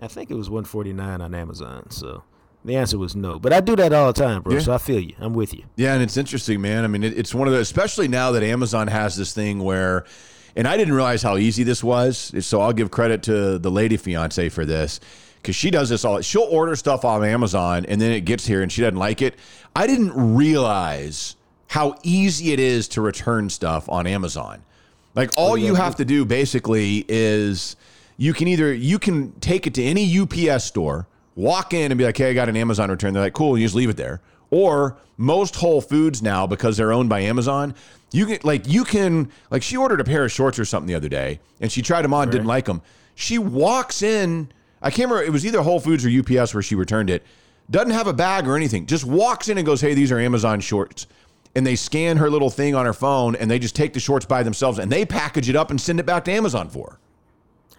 I 0.00 0.08
think 0.08 0.30
it 0.30 0.34
was 0.34 0.50
149 0.50 1.20
on 1.20 1.34
Amazon. 1.34 1.88
So 1.90 2.24
the 2.64 2.76
answer 2.76 2.98
was 2.98 3.14
no. 3.14 3.38
But 3.38 3.52
I 3.52 3.60
do 3.60 3.76
that 3.76 3.92
all 3.92 4.12
the 4.12 4.20
time, 4.20 4.42
bro. 4.42 4.54
Yeah. 4.54 4.60
So 4.60 4.74
I 4.74 4.78
feel 4.78 5.00
you. 5.00 5.14
I'm 5.20 5.34
with 5.34 5.54
you. 5.54 5.64
Yeah, 5.76 5.94
and 5.94 6.02
it's 6.02 6.16
interesting, 6.16 6.60
man. 6.60 6.82
I 6.84 6.88
mean, 6.88 7.04
it, 7.04 7.16
it's 7.16 7.32
one 7.32 7.46
of 7.46 7.54
the, 7.54 7.60
especially 7.60 8.08
now 8.08 8.32
that 8.32 8.42
Amazon 8.42 8.88
has 8.88 9.16
this 9.16 9.32
thing 9.32 9.60
where, 9.60 10.04
and 10.56 10.66
I 10.66 10.76
didn't 10.76 10.94
realize 10.94 11.22
how 11.22 11.36
easy 11.36 11.62
this 11.62 11.84
was. 11.84 12.34
So 12.44 12.60
I'll 12.60 12.72
give 12.72 12.90
credit 12.90 13.22
to 13.24 13.58
the 13.60 13.70
lady 13.70 13.96
fiance 13.96 14.48
for 14.48 14.64
this 14.64 14.98
because 15.42 15.56
she 15.56 15.70
does 15.70 15.88
this 15.88 16.04
all. 16.04 16.20
She'll 16.20 16.42
order 16.42 16.76
stuff 16.76 17.04
on 17.04 17.24
Amazon 17.24 17.84
and 17.86 18.00
then 18.00 18.12
it 18.12 18.20
gets 18.20 18.46
here 18.46 18.62
and 18.62 18.70
she 18.70 18.80
doesn't 18.80 18.98
like 18.98 19.20
it. 19.20 19.34
I 19.74 19.86
didn't 19.86 20.36
realize 20.36 21.36
how 21.66 21.96
easy 22.02 22.52
it 22.52 22.60
is 22.60 22.86
to 22.88 23.00
return 23.00 23.50
stuff 23.50 23.88
on 23.88 24.06
Amazon. 24.06 24.62
Like 25.14 25.32
all 25.36 25.52
oh, 25.52 25.54
you 25.56 25.74
have 25.74 25.96
to 25.96 26.04
do 26.04 26.24
basically 26.24 27.04
is 27.08 27.76
you 28.16 28.32
can 28.32 28.48
either 28.48 28.72
you 28.72 28.98
can 28.98 29.32
take 29.40 29.66
it 29.66 29.74
to 29.74 29.82
any 29.82 30.18
UPS 30.18 30.64
store, 30.64 31.06
walk 31.34 31.74
in 31.74 31.90
and 31.90 31.98
be 31.98 32.04
like, 32.04 32.16
"Hey, 32.16 32.30
I 32.30 32.34
got 32.34 32.48
an 32.48 32.56
Amazon 32.56 32.90
return." 32.90 33.12
They're 33.12 33.22
like, 33.22 33.34
"Cool," 33.34 33.58
you 33.58 33.66
just 33.66 33.74
leave 33.74 33.90
it 33.90 33.96
there. 33.96 34.20
Or 34.50 34.96
most 35.16 35.56
Whole 35.56 35.80
Foods 35.80 36.22
now 36.22 36.46
because 36.46 36.76
they're 36.76 36.92
owned 36.92 37.08
by 37.08 37.20
Amazon, 37.20 37.74
you 38.10 38.26
can 38.26 38.38
like 38.42 38.66
you 38.68 38.84
can 38.84 39.30
like 39.50 39.62
she 39.62 39.76
ordered 39.76 40.00
a 40.00 40.04
pair 40.04 40.24
of 40.24 40.32
shorts 40.32 40.58
or 40.58 40.64
something 40.64 40.86
the 40.86 40.94
other 40.94 41.08
day 41.08 41.40
and 41.60 41.70
she 41.70 41.82
tried 41.82 42.02
them 42.02 42.14
on, 42.14 42.30
didn't 42.30 42.46
like 42.46 42.66
them. 42.66 42.82
She 43.14 43.38
walks 43.38 44.02
in, 44.02 44.50
I 44.82 44.90
can't 44.90 45.08
remember 45.10 45.22
it 45.22 45.32
was 45.32 45.46
either 45.46 45.62
Whole 45.62 45.80
Foods 45.80 46.04
or 46.04 46.10
UPS 46.10 46.52
where 46.54 46.62
she 46.62 46.74
returned 46.74 47.08
it. 47.10 47.22
Doesn't 47.70 47.92
have 47.92 48.06
a 48.08 48.12
bag 48.12 48.46
or 48.48 48.56
anything. 48.56 48.86
Just 48.86 49.04
walks 49.04 49.48
in 49.48 49.56
and 49.56 49.64
goes, 49.66 49.80
"Hey, 49.80 49.94
these 49.94 50.10
are 50.12 50.18
Amazon 50.18 50.60
shorts." 50.60 51.06
And 51.54 51.66
they 51.66 51.76
scan 51.76 52.16
her 52.16 52.28
little 52.30 52.50
thing 52.50 52.74
on 52.74 52.86
her 52.86 52.92
phone 52.94 53.36
and 53.36 53.50
they 53.50 53.58
just 53.58 53.76
take 53.76 53.92
the 53.92 54.00
shorts 54.00 54.24
by 54.26 54.42
themselves 54.42 54.78
and 54.78 54.90
they 54.90 55.04
package 55.04 55.48
it 55.50 55.56
up 55.56 55.70
and 55.70 55.78
send 55.80 56.00
it 56.00 56.06
back 56.06 56.24
to 56.24 56.32
Amazon 56.32 56.68
for 56.70 56.92
her. 56.92 56.98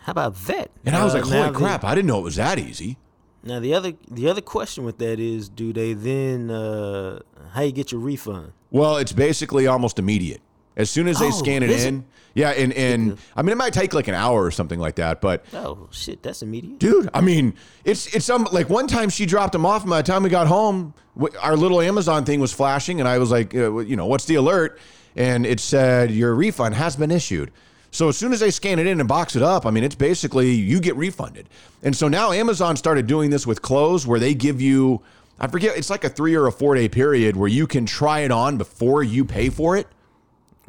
How 0.01 0.11
about 0.11 0.35
that? 0.45 0.69
And 0.85 0.95
I 0.95 1.03
was 1.03 1.13
Uh, 1.15 1.19
like, 1.19 1.25
holy 1.27 1.47
the- 1.49 1.57
crap, 1.57 1.83
I 1.83 1.95
didn't 1.95 2.07
know 2.07 2.19
it 2.19 2.23
was 2.23 2.35
that 2.35 2.59
easy. 2.59 2.97
Now 3.43 3.59
the 3.59 3.73
other 3.73 3.93
the 4.09 4.29
other 4.29 4.41
question 4.41 4.83
with 4.85 4.99
that 4.99 5.19
is, 5.19 5.49
do 5.49 5.73
they 5.73 5.93
then 5.93 6.49
uh, 6.51 7.19
how 7.53 7.61
you 7.63 7.71
get 7.71 7.91
your 7.91 7.99
refund? 7.99 8.53
Well, 8.71 8.97
it's 8.97 9.11
basically 9.11 9.67
almost 9.67 9.97
immediate. 9.99 10.41
As 10.75 10.89
soon 10.89 11.07
as 11.07 11.19
they 11.19 11.27
Oh, 11.27 11.31
scan 11.31 11.63
it 11.63 11.69
in. 11.69 12.05
Yeah, 12.35 12.49
and, 12.49 12.73
and 12.73 13.17
I 13.35 13.43
mean 13.43 13.51
it 13.53 13.57
might 13.57 13.73
take 13.73 13.93
like 13.93 14.07
an 14.07 14.15
hour 14.15 14.43
or 14.43 14.49
something 14.49 14.79
like 14.79 14.95
that, 14.95 15.21
but 15.21 15.45
Oh 15.53 15.87
shit, 15.91 16.23
that's 16.23 16.41
immediate. 16.41 16.79
dude, 16.79 17.09
I 17.13 17.21
mean, 17.21 17.53
it's 17.85 18.07
it's 18.15 18.27
um 18.29 18.47
like 18.51 18.69
one 18.69 18.87
time 18.87 19.09
she 19.09 19.27
dropped 19.27 19.51
them 19.53 19.65
off 19.67 19.81
and 19.83 19.89
by 19.91 20.01
the 20.01 20.11
time 20.11 20.23
we 20.23 20.29
got 20.31 20.47
home, 20.47 20.95
our 21.41 21.55
little 21.55 21.79
Amazon 21.79 22.25
thing 22.25 22.39
was 22.39 22.51
flashing 22.51 22.99
and 22.99 23.07
I 23.07 23.19
was 23.19 23.29
like, 23.29 23.53
uh, 23.53 23.77
you 23.79 23.95
know, 23.95 24.07
what's 24.07 24.25
the 24.25 24.35
alert? 24.35 24.79
And 25.15 25.45
it 25.45 25.59
said 25.59 26.09
your 26.09 26.33
refund 26.33 26.73
has 26.73 26.95
been 26.95 27.11
issued. 27.11 27.51
So 27.91 28.09
as 28.09 28.17
soon 28.17 28.33
as 28.33 28.39
they 28.39 28.49
scan 28.49 28.79
it 28.79 28.87
in 28.87 28.99
and 28.99 29.07
box 29.07 29.35
it 29.35 29.43
up, 29.43 29.67
I 29.67 29.69
mean, 29.69 29.83
it's 29.83 29.93
basically 29.93 30.49
you 30.53 30.79
get 30.79 30.95
refunded. 30.95 31.47
And 31.83 31.95
so 31.95 32.07
now 32.07 32.31
Amazon 32.31 32.75
started 32.77 33.05
doing 33.05 33.29
this 33.29 33.45
with 33.45 33.61
clothes 33.61 34.07
where 34.07 34.19
they 34.19 34.33
give 34.33 34.59
you, 34.59 35.03
I 35.39 35.45
forget, 35.47 35.77
it's 35.77 35.91
like 35.91 36.03
a 36.03 36.09
three 36.09 36.33
or 36.33 36.47
a 36.47 36.51
four 36.51 36.73
day 36.73 36.89
period 36.89 37.35
where 37.35 37.47
you 37.47 37.67
can 37.67 37.85
try 37.85 38.21
it 38.21 38.31
on 38.31 38.57
before 38.57 39.03
you 39.03 39.23
pay 39.23 39.49
for 39.49 39.77
it. 39.77 39.85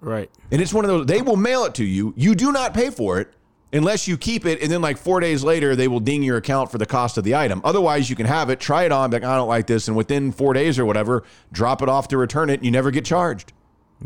Right. 0.05 0.31
And 0.51 0.61
it's 0.61 0.73
one 0.75 0.85
of 0.85 0.91
those, 0.91 1.07
they 1.07 1.23
will 1.23 1.37
mail 1.37 1.65
it 1.65 1.75
to 1.77 1.85
you. 1.85 2.13
You 2.17 2.35
do 2.35 2.53
not 2.53 2.75
pay 2.75 2.91
for 2.91 3.19
it 3.21 3.33
unless 3.73 4.07
you 4.07 4.17
keep 4.19 4.45
it. 4.47 4.61
And 4.63 4.71
then, 4.71 4.83
like 4.83 4.99
four 4.99 5.19
days 5.21 5.43
later, 5.43 5.75
they 5.75 5.89
will 5.89 6.01
ding 6.01 6.23
your 6.23 6.37
account 6.37 6.71
for 6.71 6.79
the 6.79 6.87
cost 6.87 7.17
of 7.19 7.25
the 7.25 7.35
item. 7.35 7.61
Otherwise, 7.65 8.11
you 8.11 8.17
can 8.17 8.27
have 8.27 8.51
it, 8.51 8.61
try 8.61 8.85
it 8.85 8.93
on, 8.93 9.11
be 9.11 9.17
like, 9.17 9.25
I 9.25 9.37
don't 9.37 9.49
like 9.49 9.67
this. 9.67 9.89
And 9.89 9.97
within 9.97 10.31
four 10.31 10.53
days 10.53 10.79
or 10.79 10.85
whatever, 10.85 11.25
drop 11.53 11.81
it 11.83 11.89
off 11.89 12.09
to 12.09 12.19
return 12.19 12.51
it. 12.51 12.55
And 12.55 12.65
you 12.65 12.71
never 12.71 12.91
get 12.91 13.05
charged. 13.05 13.53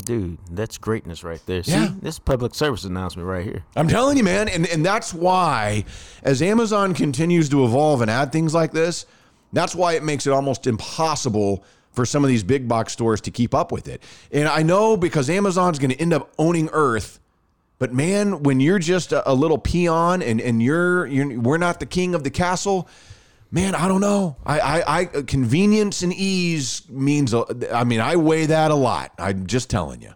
Dude, 0.05 0.38
that's 0.53 0.78
greatness 0.78 1.24
right 1.24 1.40
there. 1.46 1.64
See, 1.64 1.72
Yeah. 1.72 1.92
this 2.01 2.20
public 2.20 2.55
service 2.55 2.84
announcement 2.84 3.26
right 3.26 3.44
here. 3.44 3.64
I'm 3.74 3.88
telling 3.88 4.16
you, 4.16 4.22
man. 4.22 4.49
And, 4.49 4.66
and 4.68 4.86
that's 4.86 5.12
why, 5.12 5.84
as 6.22 6.40
Amazon 6.40 6.94
continues 6.94 7.49
to 7.49 7.64
evolve 7.64 8.01
and 8.03 8.11
add 8.11 8.30
things 8.30 8.55
like 8.55 8.70
this, 8.70 9.07
that's 9.53 9.74
why 9.74 9.94
it 9.94 10.05
makes 10.05 10.26
it 10.26 10.32
almost 10.32 10.66
impossible 10.68 11.64
for 11.99 12.07
some 12.07 12.22
of 12.22 12.28
these 12.28 12.44
big 12.44 12.68
box 12.68 12.92
stores 12.92 13.20
to 13.20 13.32
keep 13.32 13.53
up 13.53 13.72
with 13.72 13.88
it. 13.88 14.01
And 14.30 14.46
I 14.46 14.62
know 14.62 14.96
because 14.96 15.28
Amazon's 15.28 15.80
going 15.80 15.90
to 15.90 16.01
end 16.01 16.12
up 16.12 16.32
owning 16.38 16.70
Earth. 16.72 17.18
But 17.80 17.92
man, 17.92 18.44
when 18.44 18.61
you're 18.61 18.78
just 18.78 19.11
a, 19.11 19.32
little 19.32 19.59
peon 19.59 20.22
and, 20.22 20.40
and 20.40 20.62
you're, 20.62 21.07
you're 21.07 21.40
we're 21.40 21.59
not 21.59 21.80
the 21.80 21.86
king 21.86 22.14
of 22.14 22.22
the 22.22 22.30
castle, 22.30 22.88
man, 23.51 23.74
I 23.74 23.88
don't 23.88 24.01
know. 24.01 24.36
I, 24.46 24.61
I, 24.61 24.99
I 24.99 25.05
convenience 25.07 26.03
and 26.03 26.14
ease 26.14 26.88
means. 26.88 27.34
I 27.34 27.82
mean, 27.82 27.99
I 27.99 28.14
weigh 28.14 28.46
that 28.46 28.70
a 28.70 28.76
lot. 28.76 29.12
I'm 29.18 29.49
just 29.49 29.68
telling 29.68 30.01
you. 30.01 30.12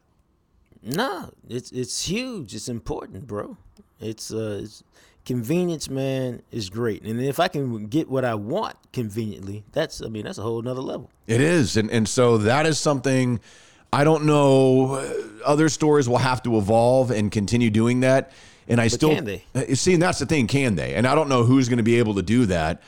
No, 0.85 1.33
it's 1.49 1.73
it's 1.73 2.05
huge. 2.05 2.55
It's 2.55 2.69
important, 2.69 3.27
bro. 3.27 3.57
It's 4.01 4.33
uh 4.33 4.61
it's, 4.63 4.85
convenience, 5.25 5.89
man, 5.89 6.43
is 6.51 6.71
great. 6.71 7.03
And 7.03 7.21
if 7.21 7.39
I 7.41 7.49
can 7.49 7.87
get 7.87 8.09
what 8.09 8.25
I 8.25 8.35
want 8.35 8.77
conveniently, 8.93 9.65
that's 9.73 10.03
I 10.03 10.09
mean 10.09 10.25
that's 10.25 10.39
a 10.39 10.43
whole 10.43 10.61
nother 10.63 10.81
level. 10.81 11.11
It 11.27 11.41
is, 11.41 11.77
and 11.77 11.91
and 11.91 12.09
so 12.09 12.39
that 12.39 12.67
is 12.67 12.79
something. 12.79 13.41
I 13.93 14.05
don't 14.05 14.25
know. 14.25 14.95
Other 15.45 15.69
stores 15.69 16.09
will 16.09 16.19
have 16.19 16.43
to 16.45 16.57
evolve 16.57 17.11
and 17.11 17.31
continue 17.31 17.71
doing 17.71 18.01
that. 18.01 18.33
And 18.67 18.81
I 18.81 18.89
still 18.89 19.15
can 19.15 19.25
they? 19.25 19.45
Uh, 19.55 19.75
see, 19.75 19.93
and 19.95 20.03
that's 20.03 20.19
the 20.19 20.27
thing. 20.27 20.47
Can 20.47 20.77
they? 20.77 20.95
And 20.95 21.07
I 21.07 21.15
don't 21.15 21.29
know 21.29 21.45
who's 21.45 21.69
going 21.69 21.79
to 21.79 21.83
be 21.83 21.99
able 21.99 22.15
to 22.15 22.23
do 22.23 22.47
that. 22.47 22.83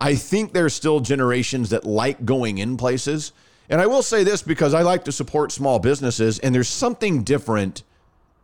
I 0.00 0.16
think 0.16 0.52
there's 0.52 0.74
still 0.74 1.00
generations 1.00 1.70
that 1.70 1.84
like 1.84 2.24
going 2.24 2.58
in 2.58 2.76
places. 2.76 3.32
And 3.70 3.80
I 3.80 3.86
will 3.86 4.02
say 4.02 4.24
this 4.24 4.42
because 4.42 4.74
I 4.74 4.82
like 4.82 5.04
to 5.04 5.12
support 5.12 5.50
small 5.50 5.78
businesses, 5.78 6.38
and 6.40 6.54
there's 6.54 6.68
something 6.68 7.22
different 7.22 7.82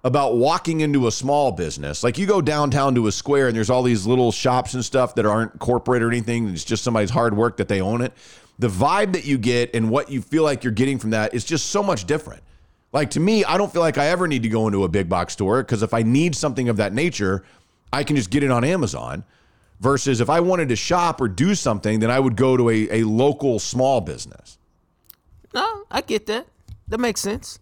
about 0.03 0.37
walking 0.37 0.81
into 0.81 1.07
a 1.07 1.13
small 1.13 1.53
business. 1.53 2.03
Like 2.03 2.17
you 2.17 2.27
go 2.27 2.41
downtown 2.41 2.95
to 2.95 3.07
a 3.07 3.13
square 3.13 3.49
and 3.49 3.57
there's 3.57 3.69
all 3.69 3.83
these 3.83 4.07
little 4.07 4.33
shops 4.33 4.75
and 4.75 4.85
stuff 4.85 5.15
that 5.17 5.27
aren't 5.27 5.59
corporate 5.59 6.03
or 6.03 6.09
anything. 6.09 6.49
It's 6.49 6.65
just 6.65 6.83
somebody's 6.83 7.11
hard 7.11 7.37
work 7.37 7.59
that 7.59 7.69
they 7.69 7.81
own 7.81 8.01
it. 8.01 8.13
The 8.59 8.69
vibe 8.69 9.13
that 9.13 9.25
you 9.25 9.37
get 9.39 9.75
and 9.75 9.91
what 9.91 10.11
you 10.11 10.23
feel 10.23 10.43
like 10.43 10.65
you're 10.65 10.73
getting 10.73 10.99
from 10.99 11.11
that 11.11 11.35
is 11.35 11.45
just 11.45 11.67
so 11.67 11.83
much 11.83 12.07
different. 12.07 12.43
Like 12.93 13.11
to 13.11 13.21
me, 13.21 13.45
I 13.45 13.57
don't 13.57 13.73
feel 13.73 13.83
like 13.83 13.99
I 13.99 14.09
ever 14.09 14.27
need 14.27 14.43
to 14.43 14.49
go 14.49 14.67
into 14.67 14.85
a 14.85 14.89
big 14.89 15.09
box 15.09 15.35
store 15.35 15.63
because 15.63 15.83
if 15.83 15.95
I 15.95 16.03
need 16.03 16.35
something 16.35 16.69
of 16.69 16.79
that 16.79 16.93
nature, 16.93 17.45
I 17.93 18.03
can 18.05 18.17
just 18.17 18.31
get 18.31 18.43
it 18.43 18.51
on 18.51 18.65
Amazon. 18.65 19.25
Versus 19.81 20.21
if 20.21 20.29
I 20.29 20.41
wanted 20.41 20.69
to 20.69 20.77
shop 20.77 21.23
or 21.23 21.29
do 21.29 21.55
something, 21.55 22.01
then 22.01 22.11
I 22.11 22.21
would 22.21 22.37
go 22.37 22.55
to 22.55 22.69
a, 22.69 23.01
a 23.01 23.05
local 23.05 23.59
small 23.59 24.03
business. 24.03 24.59
No, 25.55 25.85
I 25.91 26.03
get 26.03 26.27
that. 26.27 26.49
That 26.89 27.01
makes 27.01 27.23
sense. 27.23 27.60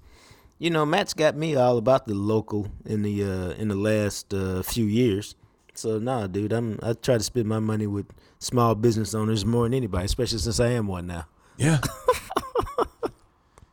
You 0.59 0.71
know, 0.71 0.85
Matt's 0.85 1.15
got 1.15 1.37
me 1.37 1.55
all 1.55 1.79
about 1.79 2.07
the 2.07 2.15
local 2.15 2.67
in 2.85 3.03
the 3.03 3.23
uh 3.23 3.51
in 3.53 3.69
the 3.69 3.75
last 3.77 4.35
uh, 4.35 4.63
few 4.63 4.85
years. 4.87 5.35
So 5.75 5.99
nah, 5.99 6.27
dude, 6.27 6.53
I'm 6.53 6.79
I 6.83 6.95
try 6.95 7.17
to 7.19 7.23
spend 7.23 7.47
my 7.47 7.61
money 7.61 7.87
with 7.87 8.07
small 8.41 8.75
business 8.75 9.15
owners 9.15 9.45
more 9.45 9.65
than 9.65 9.75
anybody, 9.75 10.05
especially 10.07 10.39
since 10.39 10.59
I 10.59 10.69
am 10.71 10.89
one 10.89 11.07
now. 11.07 11.27
Yeah. 11.57 11.79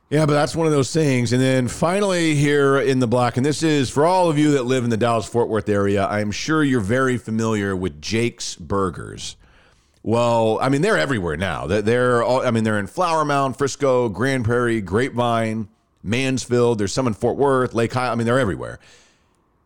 yeah, 0.09 0.25
but 0.25 0.33
that's 0.33 0.55
one 0.55 0.67
of 0.67 0.73
those 0.73 0.93
things. 0.93 1.33
And 1.33 1.41
then 1.41 1.67
finally, 1.67 2.35
here 2.35 2.79
in 2.79 2.99
the 2.99 3.07
block, 3.07 3.37
and 3.37 3.45
this 3.45 3.63
is 3.63 3.89
for 3.89 4.05
all 4.05 4.29
of 4.29 4.37
you 4.37 4.51
that 4.51 4.63
live 4.65 4.83
in 4.83 4.89
the 4.91 4.97
Dallas 4.97 5.25
Fort 5.25 5.49
Worth 5.49 5.69
area, 5.69 6.05
I'm 6.07 6.31
sure 6.31 6.63
you're 6.63 6.79
very 6.81 7.17
familiar 7.17 7.75
with 7.75 8.01
Jake's 8.01 8.55
Burgers. 8.55 9.35
Well, 10.03 10.59
I 10.61 10.69
mean, 10.69 10.81
they're 10.83 10.97
everywhere 10.99 11.35
now. 11.37 11.65
They're- 11.65 11.81
They're 11.81 12.23
all, 12.23 12.45
I 12.45 12.51
mean, 12.51 12.63
they're 12.63 12.77
in 12.77 12.85
Flower 12.87 13.25
Mound, 13.25 13.57
Frisco, 13.57 14.07
Grand 14.09 14.45
Prairie, 14.45 14.79
Grapevine, 14.81 15.67
Mansfield. 16.05 16.77
There's 16.77 16.93
some 16.93 17.07
in 17.07 17.13
Fort 17.13 17.35
Worth, 17.37 17.73
Lake 17.73 17.93
High. 17.93 18.09
I 18.09 18.15
mean, 18.15 18.25
they're 18.25 18.39
everywhere. 18.39 18.79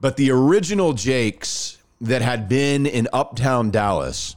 But 0.02 0.16
the 0.18 0.32
original 0.32 0.94
Jake's 0.94 1.78
that 2.02 2.22
had 2.22 2.48
been 2.48 2.86
in 2.86 3.08
uptown 3.12 3.72
Dallas 3.72 4.36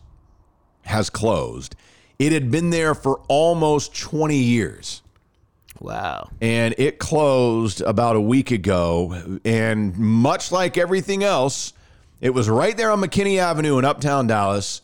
has 0.82 1.08
closed. 1.08 1.76
It 2.18 2.32
had 2.32 2.50
been 2.50 2.70
there 2.70 2.94
for 2.94 3.20
almost 3.28 3.96
20 3.98 4.36
years 4.36 5.02
Wow. 5.80 6.28
and 6.40 6.74
it 6.78 6.98
closed 6.98 7.80
about 7.80 8.16
a 8.16 8.20
week 8.20 8.50
ago. 8.50 9.38
And 9.44 9.96
much 9.96 10.52
like 10.52 10.76
everything 10.76 11.22
else, 11.24 11.72
it 12.20 12.30
was 12.30 12.48
right 12.48 12.76
there 12.76 12.90
on 12.90 13.00
McKinney 13.00 13.38
Avenue 13.38 13.78
in 13.78 13.84
Uptown 13.84 14.26
Dallas. 14.26 14.82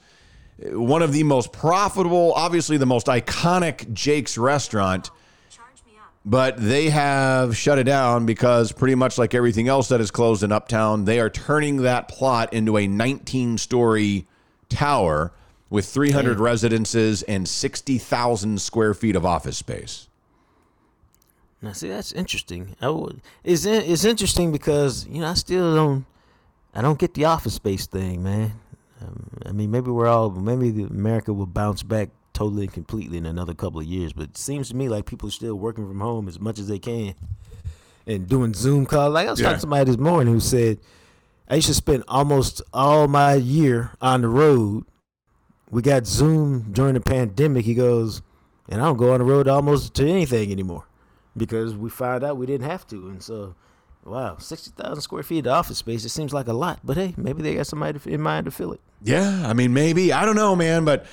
One 0.73 1.03
of 1.03 1.13
the 1.13 1.23
most 1.23 1.53
profitable, 1.53 2.33
obviously 2.35 2.77
the 2.79 2.87
most 2.87 3.07
iconic 3.07 3.93
Jake's 3.93 4.37
restaurant. 4.39 5.11
But 6.29 6.59
they 6.59 6.91
have 6.91 7.57
shut 7.57 7.79
it 7.79 7.85
down 7.85 8.27
because 8.27 8.71
pretty 8.71 8.95
much 8.95 9.17
like 9.17 9.35
everything 9.35 9.67
else 9.67 9.89
that 9.89 9.99
is 9.99 10.11
closed 10.11 10.43
in 10.43 10.53
Uptown, 10.53 11.07
they 11.07 11.21
are 11.21 11.31
turning 11.31 11.79
that 11.79 12.07
plot 12.07 12.53
into 12.53 12.77
a 12.77 12.87
19 12.87 13.57
story 13.57 14.27
tower 14.69 15.33
with 15.71 15.87
300 15.87 16.39
residences 16.39 17.23
and 17.23 17.49
60,000 17.49 18.61
square 18.61 18.93
feet 18.93 19.17
of 19.17 19.25
office 19.25 19.57
space. 19.57 20.09
Now, 21.63 21.73
see, 21.73 21.89
that's 21.89 22.13
interesting. 22.13 22.77
I 22.79 22.91
would, 22.91 23.23
it's 23.43 23.65
it's 23.65 24.05
interesting 24.05 24.53
because 24.53 25.07
you 25.09 25.23
know 25.23 25.29
I 25.29 25.35
still 25.35 25.75
don't 25.75 26.05
I 26.75 26.83
don't 26.83 26.99
get 26.99 27.15
the 27.15 27.25
office 27.25 27.55
space 27.55 27.87
thing, 27.87 28.23
man. 28.23 28.53
Um, 29.01 29.31
I 29.47 29.53
mean, 29.53 29.71
maybe 29.71 29.91
we're 29.91 30.09
all 30.09 30.29
maybe 30.31 30.83
America 30.83 31.33
will 31.33 31.47
bounce 31.47 31.83
back 31.83 32.11
totally 32.39 32.63
and 32.65 32.73
completely 32.73 33.19
in 33.19 33.27
another 33.27 33.53
couple 33.53 33.81
of 33.81 33.87
years, 33.87 34.13
but 34.13 34.25
it 34.31 34.39
seems 34.39 34.69
to 34.69 34.77
me 34.77 34.89
like 34.89 35.07
people 35.07 35.29
are 35.29 35.33
still 35.33 35.57
working 35.57 35.87
from 35.89 35.99
home 36.01 36.29
as 36.29 36.39
much 36.39 36.59
as 36.61 36.69
they 36.69 36.79
can 36.79 37.15
and 38.07 38.29
doing 38.29 38.55
Zoom 38.55 38.87
calls. 38.87 39.13
Like 39.13 39.27
I 39.27 39.31
was 39.33 39.41
Yeah. 39.41 39.47
talking 39.47 39.57
to 39.57 39.61
somebody 39.63 39.85
this 39.91 39.99
morning 39.99 40.33
who 40.33 40.39
said 40.41 40.79
I 41.49 41.57
used 41.57 41.67
to 41.67 41.75
spend 41.75 42.05
almost 42.07 42.63
all 42.73 43.09
my 43.09 43.35
year 43.35 43.91
on 44.01 44.21
the 44.23 44.29
road. 44.29 44.85
We 45.71 45.83
got 45.83 46.07
Zoom 46.07 46.71
during 46.73 46.95
the 46.95 47.01
pandemic. 47.01 47.65
He 47.65 47.75
goes, 47.75 48.23
and 48.69 48.81
I 48.81 48.85
don't 48.85 48.99
go 48.99 49.13
on 49.15 49.19
the 49.19 49.25
road 49.25 49.49
almost 49.49 49.95
to 49.95 50.09
anything 50.09 50.53
anymore 50.53 50.85
because 51.37 51.75
we 51.75 51.91
found 51.91 52.23
out 52.23 52.37
we 52.37 52.47
didn't 52.47 52.69
have 52.71 52.87
to. 52.89 53.09
And 53.09 53.23
so, 53.23 53.55
wow, 54.05 54.37
60,000 54.39 55.01
square 55.03 55.23
feet 55.23 55.47
of 55.47 55.53
office 55.53 55.79
space, 55.79 56.05
it 56.05 56.11
seems 56.11 56.33
like 56.33 56.47
a 56.49 56.53
lot. 56.53 56.81
But 56.85 56.97
hey, 56.99 57.15
maybe 57.17 57.43
they 57.43 57.55
got 57.57 57.67
somebody 57.67 57.99
in 58.07 58.21
mind 58.21 58.45
to 58.45 58.51
fill 58.51 58.73
it. 58.73 58.81
Yeah, 59.03 59.45
I 59.47 59.53
mean, 59.55 59.73
maybe 59.75 60.13
I 60.13 60.25
don't 60.25 60.37
know, 60.37 60.55
man, 60.55 60.85
but 60.85 61.05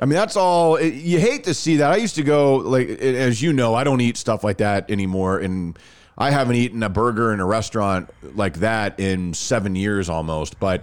I 0.00 0.06
mean, 0.06 0.14
that's 0.14 0.36
all. 0.36 0.76
It, 0.76 0.94
you 0.94 1.20
hate 1.20 1.44
to 1.44 1.54
see 1.54 1.76
that. 1.76 1.92
I 1.92 1.96
used 1.96 2.16
to 2.16 2.22
go 2.22 2.56
like, 2.56 2.88
as 2.88 3.40
you 3.40 3.52
know, 3.52 3.74
I 3.74 3.84
don't 3.84 4.00
eat 4.00 4.16
stuff 4.16 4.42
like 4.42 4.58
that 4.58 4.90
anymore, 4.90 5.38
and 5.38 5.78
I 6.18 6.30
haven't 6.30 6.56
eaten 6.56 6.82
a 6.82 6.88
burger 6.88 7.32
in 7.32 7.40
a 7.40 7.46
restaurant 7.46 8.10
like 8.34 8.54
that 8.58 8.98
in 8.98 9.34
seven 9.34 9.76
years 9.76 10.08
almost. 10.08 10.58
But 10.58 10.82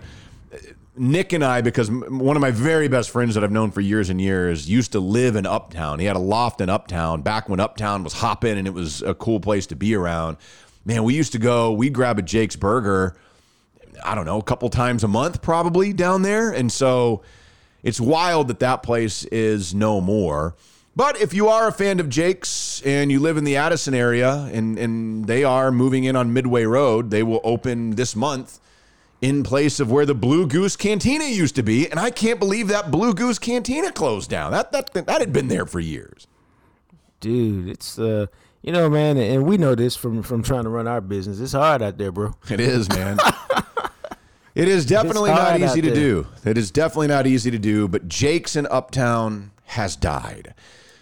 uh, 0.53 0.57
Nick 0.95 1.34
and 1.34 1.43
I, 1.43 1.62
because 1.62 1.91
one 1.91 2.36
of 2.36 2.41
my 2.41 2.51
very 2.51 2.88
best 2.88 3.09
friends 3.09 3.36
that 3.36 3.43
I've 3.43 3.51
known 3.51 3.72
for 3.72 3.82
years 3.82 4.09
and 4.09 4.20
years 4.20 4.70
used 4.70 4.93
to 4.93 4.99
live 4.99 5.36
in 5.36 5.45
Uptown. 5.45 5.99
He 5.99 6.05
had 6.05 6.16
a 6.16 6.20
loft 6.20 6.62
in 6.62 6.70
Uptown 6.70 7.22
back 7.22 7.49
when 7.49 7.59
Uptown 7.59 8.03
was 8.03 8.14
hopping 8.14 8.57
and 8.57 8.68
it 8.68 8.74
was 8.74 9.01
a 9.01 9.14
cool 9.14 9.39
place 9.39 9.68
to 9.68 9.76
be 9.76 9.95
around. 9.95 10.38
Man, 10.86 11.03
we 11.03 11.16
used 11.16 11.34
to 11.34 11.39
go. 11.39 11.72
We 11.72 11.88
would 11.88 11.93
grab 11.93 12.18
a 12.18 12.22
Jake's 12.22 12.55
Burger. 12.55 13.16
I 14.03 14.16
don't 14.16 14.26
know, 14.26 14.39
a 14.39 14.43
couple 14.43 14.70
times 14.70 15.03
a 15.03 15.07
month 15.07 15.41
probably 15.41 15.93
down 15.93 16.24
there. 16.24 16.49
And 16.51 16.72
so 16.72 17.22
it's 17.84 17.99
wild 17.99 18.47
that 18.49 18.59
that 18.59 18.84
place 18.84 19.23
is 19.25 19.73
no 19.73 20.01
more. 20.01 20.55
But 20.95 21.19
if 21.21 21.34
you 21.34 21.47
are 21.47 21.67
a 21.67 21.71
fan 21.71 21.99
of 21.99 22.09
Jake's 22.09 22.82
and 22.86 23.11
you 23.11 23.19
live 23.19 23.38
in 23.38 23.43
the 23.45 23.55
Addison 23.55 23.93
area 23.93 24.49
and, 24.51 24.77
and 24.77 25.25
they 25.25 25.43
are 25.43 25.71
moving 25.71 26.03
in 26.03 26.15
on 26.15 26.34
Midway 26.34 26.65
Road, 26.65 27.11
they 27.11 27.23
will 27.23 27.39
open 27.43 27.91
this 27.91 28.15
month 28.15 28.59
in 29.21 29.43
place 29.43 29.79
of 29.79 29.89
where 29.89 30.05
the 30.05 30.15
Blue 30.15 30.47
Goose 30.47 30.75
Cantina 30.75 31.25
used 31.25 31.55
to 31.55 31.63
be. 31.63 31.89
And 31.89 31.99
I 31.99 32.09
can't 32.09 32.39
believe 32.39 32.67
that 32.67 32.91
Blue 32.91 33.13
Goose 33.13 33.39
Cantina 33.39 33.91
closed 33.91 34.29
down. 34.29 34.51
That 34.51 34.71
that 34.73 34.93
that 34.93 35.21
had 35.21 35.32
been 35.32 35.47
there 35.47 35.65
for 35.65 35.79
years. 35.79 36.27
Dude, 37.21 37.69
it's, 37.69 37.99
uh, 37.99 38.25
you 38.63 38.71
know, 38.71 38.89
man, 38.89 39.17
and 39.17 39.45
we 39.45 39.57
know 39.57 39.75
this 39.75 39.95
from, 39.95 40.23
from 40.23 40.41
trying 40.41 40.63
to 40.63 40.69
run 40.69 40.88
our 40.88 41.01
business. 41.01 41.39
It's 41.39 41.53
hard 41.53 41.84
out 41.84 41.99
there, 41.99 42.11
bro. 42.11 42.34
It 42.49 42.59
is, 42.59 42.89
man. 42.89 43.17
it 44.55 44.67
is 44.67 44.85
definitely 44.85 45.31
not 45.31 45.59
easy 45.59 45.81
to 45.81 45.93
do. 45.93 46.27
It 46.45 46.57
is 46.57 46.71
definitely 46.71 47.07
not 47.07 47.27
easy 47.27 47.51
to 47.51 47.59
do, 47.59 47.87
but 47.87 48.07
Jake's 48.07 48.55
in 48.55 48.67
Uptown 48.67 49.51
has 49.65 49.95
died. 49.95 50.53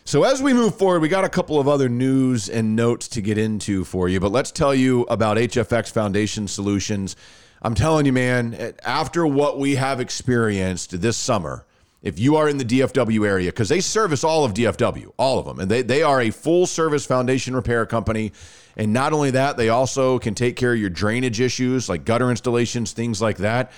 So 0.06 0.24
as 0.24 0.42
we 0.42 0.54
move 0.54 0.76
forward, 0.76 1.02
we 1.02 1.08
got 1.08 1.24
a 1.24 1.30
couple 1.30 1.60
of 1.60 1.68
other 1.68 1.88
news 1.88 2.50
and 2.50 2.76
notes 2.76 3.08
to 3.10 3.22
get 3.22 3.38
into 3.38 3.84
for 3.84 4.10
you, 4.10 4.20
but 4.20 4.32
let's 4.32 4.52
tell 4.52 4.74
you 4.74 5.04
about 5.04 5.38
HFX 5.38 5.92
Foundation 5.92 6.48
Solutions. 6.48 7.16
I'm 7.62 7.76
telling 7.76 8.06
you, 8.06 8.14
man, 8.14 8.74
after 8.84 9.28
what 9.28 9.60
we 9.60 9.76
have 9.76 10.00
experienced 10.00 11.02
this 11.02 11.18
summer, 11.18 11.66
if 12.02 12.18
you 12.18 12.38
are 12.38 12.48
in 12.48 12.58
the 12.58 12.66
DFW 12.66 13.28
area, 13.28 13.50
because 13.50 13.70
they 13.70 13.82
service 13.82 14.24
all 14.24 14.46
of 14.46 14.54
DFW, 14.54 15.12
all 15.18 15.38
of 15.38 15.46
them, 15.46 15.60
and 15.60 15.70
they, 15.70 15.82
they 15.82 16.02
are 16.02 16.22
a 16.22 16.30
full 16.30 16.66
service 16.66 17.06
foundation 17.06 17.56
repair 17.56 17.86
company. 17.86 18.32
And 18.78 18.94
not 18.94 19.12
only 19.12 19.32
that, 19.32 19.58
they 19.58 19.70
also 19.70 20.20
can 20.20 20.34
take 20.34 20.56
care 20.56 20.74
of 20.74 20.80
your 20.80 20.90
drainage 20.90 21.42
issues 21.42 21.90
like 21.90 22.06
gutter 22.06 22.30
installations, 22.30 22.94
things 22.94 23.22
like 23.22 23.38
that. 23.38 23.72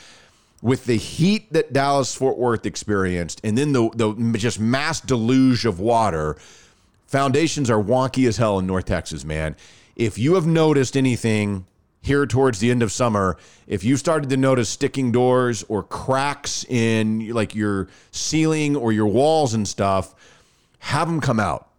With 0.61 0.85
the 0.85 0.97
heat 0.97 1.51
that 1.53 1.73
Dallas 1.73 2.13
Fort 2.13 2.37
Worth 2.37 2.67
experienced, 2.67 3.41
and 3.43 3.57
then 3.57 3.73
the, 3.73 3.89
the 3.95 4.37
just 4.37 4.59
mass 4.59 5.01
deluge 5.01 5.65
of 5.65 5.79
water, 5.79 6.37
foundations 7.07 7.71
are 7.71 7.81
wonky 7.81 8.27
as 8.27 8.37
hell 8.37 8.59
in 8.59 8.67
North 8.67 8.85
Texas, 8.85 9.25
man. 9.25 9.55
If 9.95 10.19
you 10.19 10.35
have 10.35 10.45
noticed 10.45 10.95
anything 10.95 11.65
here 12.01 12.25
towards 12.25 12.59
the 12.59 12.71
end 12.71 12.81
of 12.81 12.91
summer, 12.91 13.37
if 13.67 13.83
you 13.83 13.95
started 13.95 14.29
to 14.31 14.37
notice 14.37 14.69
sticking 14.69 15.11
doors 15.11 15.63
or 15.69 15.83
cracks 15.83 16.65
in 16.65 17.29
like 17.29 17.53
your 17.53 17.87
ceiling 18.11 18.75
or 18.75 18.91
your 18.91 19.07
walls 19.07 19.53
and 19.53 19.67
stuff, 19.67 20.15
have 20.79 21.07
them 21.07 21.21
come 21.21 21.39
out. 21.39 21.69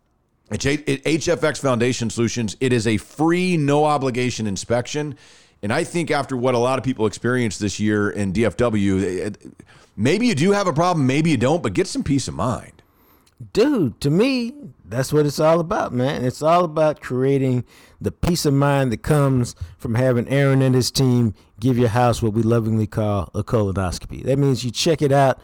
It's 0.50 0.64
HFX 0.64 1.58
Foundation 1.58 2.10
Solutions. 2.10 2.56
It 2.60 2.72
is 2.72 2.86
a 2.86 2.98
free, 2.98 3.56
no 3.56 3.84
obligation 3.84 4.46
inspection. 4.46 5.16
And 5.62 5.72
I 5.72 5.82
think 5.84 6.10
after 6.10 6.36
what 6.36 6.54
a 6.54 6.58
lot 6.58 6.78
of 6.78 6.84
people 6.84 7.06
experienced 7.06 7.58
this 7.58 7.80
year 7.80 8.10
in 8.10 8.32
DFW, 8.32 9.52
maybe 9.96 10.26
you 10.26 10.34
do 10.34 10.52
have 10.52 10.66
a 10.66 10.72
problem, 10.72 11.06
maybe 11.06 11.30
you 11.30 11.36
don't, 11.36 11.62
but 11.62 11.72
get 11.72 11.86
some 11.86 12.02
peace 12.04 12.28
of 12.28 12.34
mind. 12.34 12.82
dude, 13.52 14.00
to 14.02 14.10
me, 14.10 14.54
that's 14.92 15.12
what 15.12 15.26
it's 15.26 15.40
all 15.40 15.60
about, 15.60 15.92
man. 15.92 16.24
It's 16.24 16.42
all 16.42 16.64
about 16.64 17.00
creating 17.00 17.64
the 18.00 18.12
peace 18.12 18.44
of 18.46 18.54
mind 18.54 18.92
that 18.92 19.02
comes 19.02 19.54
from 19.78 19.94
having 19.94 20.28
Aaron 20.28 20.62
and 20.62 20.74
his 20.74 20.90
team 20.90 21.34
give 21.60 21.78
your 21.78 21.88
house 21.88 22.22
what 22.22 22.32
we 22.32 22.42
lovingly 22.42 22.86
call 22.86 23.30
a 23.34 23.42
colonoscopy. 23.42 24.22
That 24.24 24.38
means 24.38 24.64
you 24.64 24.70
check 24.70 25.02
it 25.02 25.12
out 25.12 25.40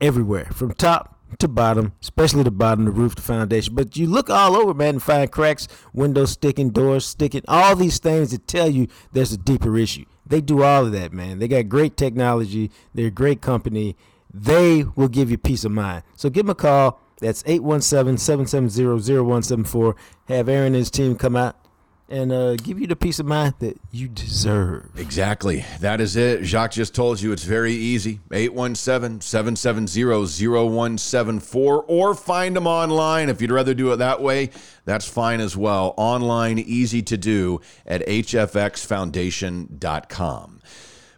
everywhere, 0.00 0.46
from 0.46 0.72
top 0.74 1.16
to 1.38 1.48
bottom, 1.48 1.92
especially 2.00 2.42
the 2.42 2.50
bottom, 2.50 2.84
the 2.86 2.90
roof, 2.90 3.14
the 3.14 3.22
foundation. 3.22 3.74
But 3.74 3.96
you 3.96 4.06
look 4.06 4.30
all 4.30 4.56
over, 4.56 4.72
man, 4.74 4.94
and 4.94 5.02
find 5.02 5.30
cracks, 5.30 5.68
windows 5.92 6.32
sticking, 6.32 6.70
doors 6.70 7.04
sticking, 7.04 7.42
all 7.46 7.76
these 7.76 7.98
things 7.98 8.30
that 8.30 8.46
tell 8.46 8.68
you 8.68 8.88
there's 9.12 9.32
a 9.32 9.38
deeper 9.38 9.76
issue. 9.76 10.04
They 10.26 10.40
do 10.40 10.62
all 10.62 10.86
of 10.86 10.92
that, 10.92 11.12
man. 11.12 11.38
They 11.38 11.48
got 11.48 11.68
great 11.68 11.96
technology. 11.96 12.70
They're 12.94 13.06
a 13.06 13.10
great 13.10 13.40
company. 13.40 13.96
They 14.32 14.84
will 14.94 15.08
give 15.08 15.30
you 15.30 15.38
peace 15.38 15.64
of 15.64 15.72
mind. 15.72 16.02
So 16.16 16.28
give 16.28 16.46
them 16.46 16.50
a 16.50 16.54
call. 16.54 17.00
That's 17.20 17.42
817-770-0174. 17.44 19.94
Have 20.28 20.48
Aaron 20.48 20.68
and 20.68 20.76
his 20.76 20.90
team 20.90 21.16
come 21.16 21.36
out 21.36 21.56
and 22.10 22.32
uh, 22.32 22.56
give 22.56 22.80
you 22.80 22.86
the 22.86 22.96
peace 22.96 23.18
of 23.18 23.26
mind 23.26 23.52
that 23.58 23.78
you 23.90 24.08
deserve. 24.08 24.88
Exactly. 24.96 25.66
That 25.80 26.00
is 26.00 26.16
it. 26.16 26.42
Jacques 26.44 26.72
just 26.72 26.94
told 26.94 27.20
you 27.20 27.32
it's 27.32 27.44
very 27.44 27.74
easy. 27.74 28.20
817 28.32 29.20
770 29.20 30.48
0174 30.48 31.84
or 31.86 32.14
find 32.14 32.56
them 32.56 32.66
online. 32.66 33.28
If 33.28 33.42
you'd 33.42 33.50
rather 33.50 33.74
do 33.74 33.92
it 33.92 33.96
that 33.96 34.22
way, 34.22 34.48
that's 34.84 35.06
fine 35.06 35.40
as 35.40 35.54
well. 35.56 35.92
Online, 35.98 36.58
easy 36.58 37.02
to 37.02 37.18
do 37.18 37.60
at 37.86 38.06
hfxfoundation.com. 38.06 40.60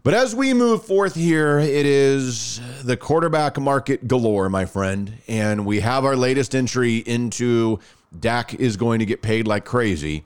But 0.02 0.14
as 0.14 0.34
we 0.34 0.54
move 0.54 0.86
forth 0.86 1.14
here, 1.14 1.58
it 1.58 1.84
is 1.84 2.58
the 2.82 2.96
quarterback 2.96 3.60
market 3.60 4.08
galore, 4.08 4.48
my 4.48 4.64
friend. 4.64 5.18
And 5.28 5.66
we 5.66 5.80
have 5.80 6.06
our 6.06 6.16
latest 6.16 6.54
entry 6.54 6.98
into 6.98 7.80
Dak 8.18 8.54
is 8.54 8.78
going 8.78 9.00
to 9.00 9.06
get 9.06 9.20
paid 9.20 9.46
like 9.46 9.66
crazy. 9.66 10.24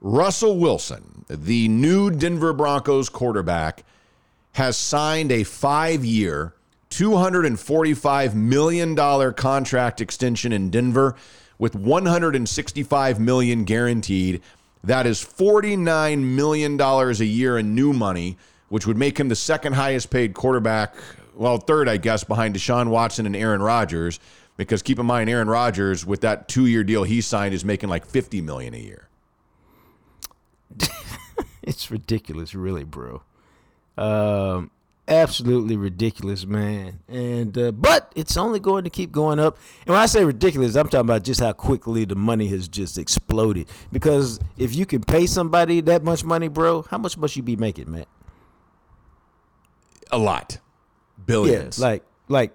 Russell 0.00 0.58
Wilson, 0.58 1.26
the 1.28 1.68
new 1.68 2.10
Denver 2.10 2.54
Broncos 2.54 3.10
quarterback, 3.10 3.84
has 4.52 4.78
signed 4.78 5.30
a 5.30 5.44
five 5.44 6.02
year, 6.02 6.54
$245 6.88 8.34
million 8.34 9.34
contract 9.34 10.00
extension 10.00 10.50
in 10.50 10.70
Denver 10.70 11.14
with 11.58 11.74
165 11.74 13.20
million 13.20 13.64
guaranteed. 13.64 14.40
That 14.82 15.06
is 15.06 15.22
$49 15.22 16.22
million 16.22 16.80
a 16.80 17.12
year 17.24 17.58
in 17.58 17.74
new 17.74 17.92
money, 17.92 18.38
which 18.68 18.86
would 18.86 18.96
make 18.96 19.18
him 19.18 19.28
the 19.28 19.36
second 19.36 19.74
highest 19.74 20.10
paid 20.10 20.34
quarterback, 20.34 20.94
well, 21.34 21.58
third, 21.58 21.88
I 21.88 21.96
guess, 21.96 22.24
behind 22.24 22.54
Deshaun 22.54 22.88
Watson 22.88 23.26
and 23.26 23.36
Aaron 23.36 23.62
Rodgers. 23.62 24.20
Because 24.56 24.82
keep 24.82 24.98
in 24.98 25.06
mind, 25.06 25.28
Aaron 25.28 25.48
Rodgers, 25.48 26.06
with 26.06 26.20
that 26.20 26.48
two 26.48 26.66
year 26.66 26.84
deal 26.84 27.02
he 27.02 27.20
signed, 27.20 27.54
is 27.54 27.64
making 27.64 27.88
like 27.88 28.06
50 28.06 28.40
million 28.40 28.72
a 28.72 28.78
year. 28.78 29.08
it's 31.62 31.90
ridiculous, 31.90 32.54
really, 32.54 32.84
bro. 32.84 33.22
Um, 33.98 34.70
absolutely 35.08 35.76
ridiculous, 35.76 36.46
man. 36.46 37.00
And 37.08 37.56
uh, 37.58 37.72
but 37.72 38.12
it's 38.14 38.36
only 38.36 38.60
going 38.60 38.84
to 38.84 38.90
keep 38.90 39.10
going 39.10 39.40
up. 39.40 39.58
And 39.86 39.90
when 39.90 39.98
I 39.98 40.06
say 40.06 40.24
ridiculous, 40.24 40.76
I'm 40.76 40.86
talking 40.86 41.00
about 41.00 41.24
just 41.24 41.40
how 41.40 41.52
quickly 41.52 42.04
the 42.04 42.14
money 42.14 42.46
has 42.48 42.68
just 42.68 42.96
exploded. 42.96 43.66
Because 43.90 44.38
if 44.56 44.74
you 44.74 44.86
can 44.86 45.02
pay 45.02 45.26
somebody 45.26 45.80
that 45.82 46.04
much 46.04 46.24
money, 46.24 46.46
bro, 46.46 46.82
how 46.82 46.98
much 46.98 47.18
must 47.18 47.34
you 47.34 47.42
be 47.42 47.56
making, 47.56 47.90
man? 47.90 48.06
A 50.14 50.18
lot. 50.18 50.58
Billions. 51.26 51.78
Yeah, 51.78 51.86
like 51.86 52.04
like 52.28 52.52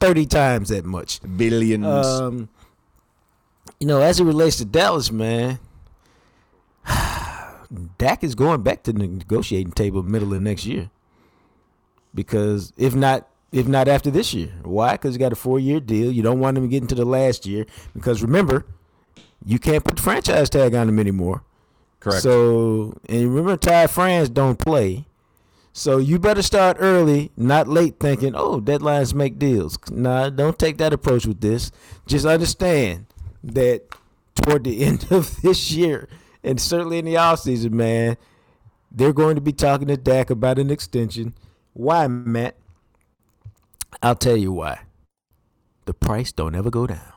thirty 0.00 0.26
times 0.26 0.70
that 0.70 0.84
much. 0.84 1.20
billions. 1.36 1.86
Um, 1.86 2.48
you 3.78 3.86
know, 3.86 4.00
as 4.00 4.18
it 4.18 4.24
relates 4.24 4.56
to 4.56 4.64
Dallas, 4.64 5.12
man, 5.12 5.58
Dak 7.98 8.24
is 8.24 8.34
going 8.34 8.62
back 8.62 8.82
to 8.84 8.92
the 8.92 8.98
negotiating 8.98 9.72
table 9.72 10.02
middle 10.02 10.34
of 10.34 10.42
next 10.42 10.66
year. 10.66 10.90
Because 12.14 12.72
if 12.76 12.94
not, 12.94 13.28
if 13.52 13.66
not 13.66 13.88
after 13.88 14.10
this 14.10 14.34
year, 14.34 14.52
why? 14.62 14.92
Because 14.92 15.14
he 15.14 15.18
got 15.18 15.32
a 15.32 15.36
four-year 15.36 15.80
deal. 15.80 16.10
You 16.10 16.22
don't 16.22 16.40
want 16.40 16.56
him 16.56 16.64
to 16.64 16.68
get 16.68 16.82
into 16.82 16.94
the 16.94 17.04
last 17.04 17.46
year 17.46 17.66
because 17.94 18.22
remember, 18.22 18.66
you 19.44 19.58
can't 19.58 19.84
put 19.84 19.96
the 19.96 20.02
franchise 20.02 20.50
tag 20.50 20.74
on 20.74 20.88
him 20.88 20.98
anymore. 20.98 21.42
Correct. 22.00 22.22
So, 22.22 22.98
and 23.08 23.28
remember, 23.30 23.56
Ty 23.56 23.86
France 23.86 24.28
don't 24.28 24.58
play. 24.58 25.06
So 25.72 25.96
you 25.96 26.18
better 26.18 26.42
start 26.42 26.76
early, 26.80 27.32
not 27.36 27.66
late, 27.66 27.98
thinking, 27.98 28.34
"Oh, 28.34 28.60
deadlines 28.60 29.14
make 29.14 29.38
deals." 29.38 29.78
Nah, 29.90 30.28
don't 30.28 30.58
take 30.58 30.76
that 30.78 30.92
approach 30.92 31.26
with 31.26 31.40
this. 31.40 31.70
Just 32.06 32.26
understand 32.26 33.06
that 33.42 33.84
toward 34.34 34.64
the 34.64 34.84
end 34.84 35.06
of 35.10 35.40
this 35.40 35.72
year, 35.72 36.08
and 36.44 36.60
certainly 36.60 36.98
in 36.98 37.06
the 37.06 37.14
offseason, 37.14 37.70
man, 37.72 38.16
they're 38.90 39.14
going 39.14 39.34
to 39.36 39.40
be 39.40 39.52
talking 39.52 39.88
to 39.88 39.96
Dak 39.96 40.28
about 40.28 40.58
an 40.58 40.70
extension. 40.70 41.34
Why, 41.72 42.06
Matt? 42.06 42.56
I'll 44.02 44.14
tell 44.16 44.36
you 44.36 44.52
why. 44.52 44.80
The 45.86 45.94
price 45.94 46.32
don't 46.32 46.54
ever 46.54 46.70
go 46.70 46.86
down. 46.86 47.12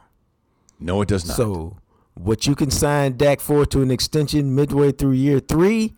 no, 0.80 1.02
it 1.02 1.10
does 1.10 1.28
not. 1.28 1.36
So, 1.36 1.78
what 2.14 2.48
you 2.48 2.56
can 2.56 2.72
sign 2.72 3.18
Dak 3.18 3.42
for 3.42 3.66
to 3.66 3.82
an 3.82 3.92
extension 3.92 4.56
midway 4.56 4.92
through 4.94 5.12
year 5.12 5.40
three, 5.40 5.94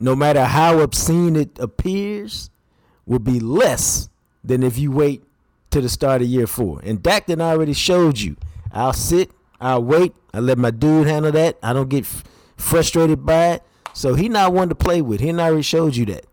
no 0.00 0.16
matter 0.16 0.44
how 0.46 0.80
obscene 0.80 1.36
it 1.36 1.58
appears, 1.58 2.50
will 3.06 3.18
be 3.18 3.38
less 3.38 4.08
than 4.42 4.62
if 4.62 4.78
you 4.78 4.90
wait 4.90 5.22
to 5.70 5.80
the 5.80 5.88
start 5.88 6.22
of 6.22 6.28
year 6.28 6.46
four. 6.46 6.80
And 6.82 7.02
Dak 7.02 7.26
then 7.26 7.40
already 7.40 7.74
showed 7.74 8.18
you. 8.18 8.36
I'll 8.72 8.92
sit, 8.92 9.30
I'll 9.60 9.84
wait, 9.84 10.14
I 10.32 10.40
let 10.40 10.58
my 10.58 10.70
dude 10.70 11.06
handle 11.06 11.32
that. 11.32 11.58
I 11.62 11.72
don't 11.72 11.88
get 11.88 12.04
f- 12.04 12.24
frustrated 12.56 13.26
by 13.26 13.48
it. 13.48 13.62
So 13.92 14.14
he 14.14 14.28
not 14.28 14.52
one 14.52 14.68
to 14.68 14.74
play 14.74 15.02
with. 15.02 15.20
He 15.20 15.30
already 15.30 15.62
showed 15.62 15.96
you 15.96 16.06
that. 16.06 16.26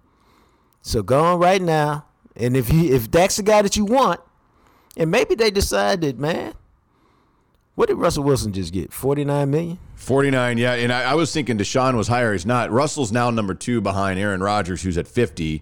So 0.82 1.04
go 1.04 1.24
on 1.24 1.40
right 1.40 1.62
now. 1.62 2.06
And 2.36 2.56
if 2.56 2.72
you 2.72 2.94
if 2.94 3.10
Dak's 3.10 3.38
the 3.38 3.44
guy 3.44 3.64
that 3.64 3.76
you 3.76 3.86
want, 3.86 4.22
and 4.96 5.12
maybe 5.12 5.36
they 5.36 5.52
decide 5.52 6.02
that, 6.02 6.18
man, 6.20 6.54
what 7.78 7.90
did 7.90 7.96
Russell 7.96 8.24
Wilson 8.24 8.54
just 8.54 8.74
get? 8.74 8.92
Forty 8.92 9.24
nine 9.24 9.52
million. 9.52 9.78
49, 9.98 10.58
yeah. 10.58 10.74
And 10.74 10.92
I, 10.92 11.12
I 11.12 11.14
was 11.14 11.32
thinking 11.32 11.60
Deshaun 11.60 11.96
was 11.96 12.08
higher. 12.08 12.34
He's 12.34 12.46
not. 12.46 12.72
Russell's 12.72 13.12
now 13.12 13.30
number 13.30 13.54
two 13.54 13.82
behind 13.82 14.18
Aaron 14.18 14.42
Rodgers, 14.42 14.82
who's 14.82 14.98
at 14.98 15.08
50. 15.08 15.62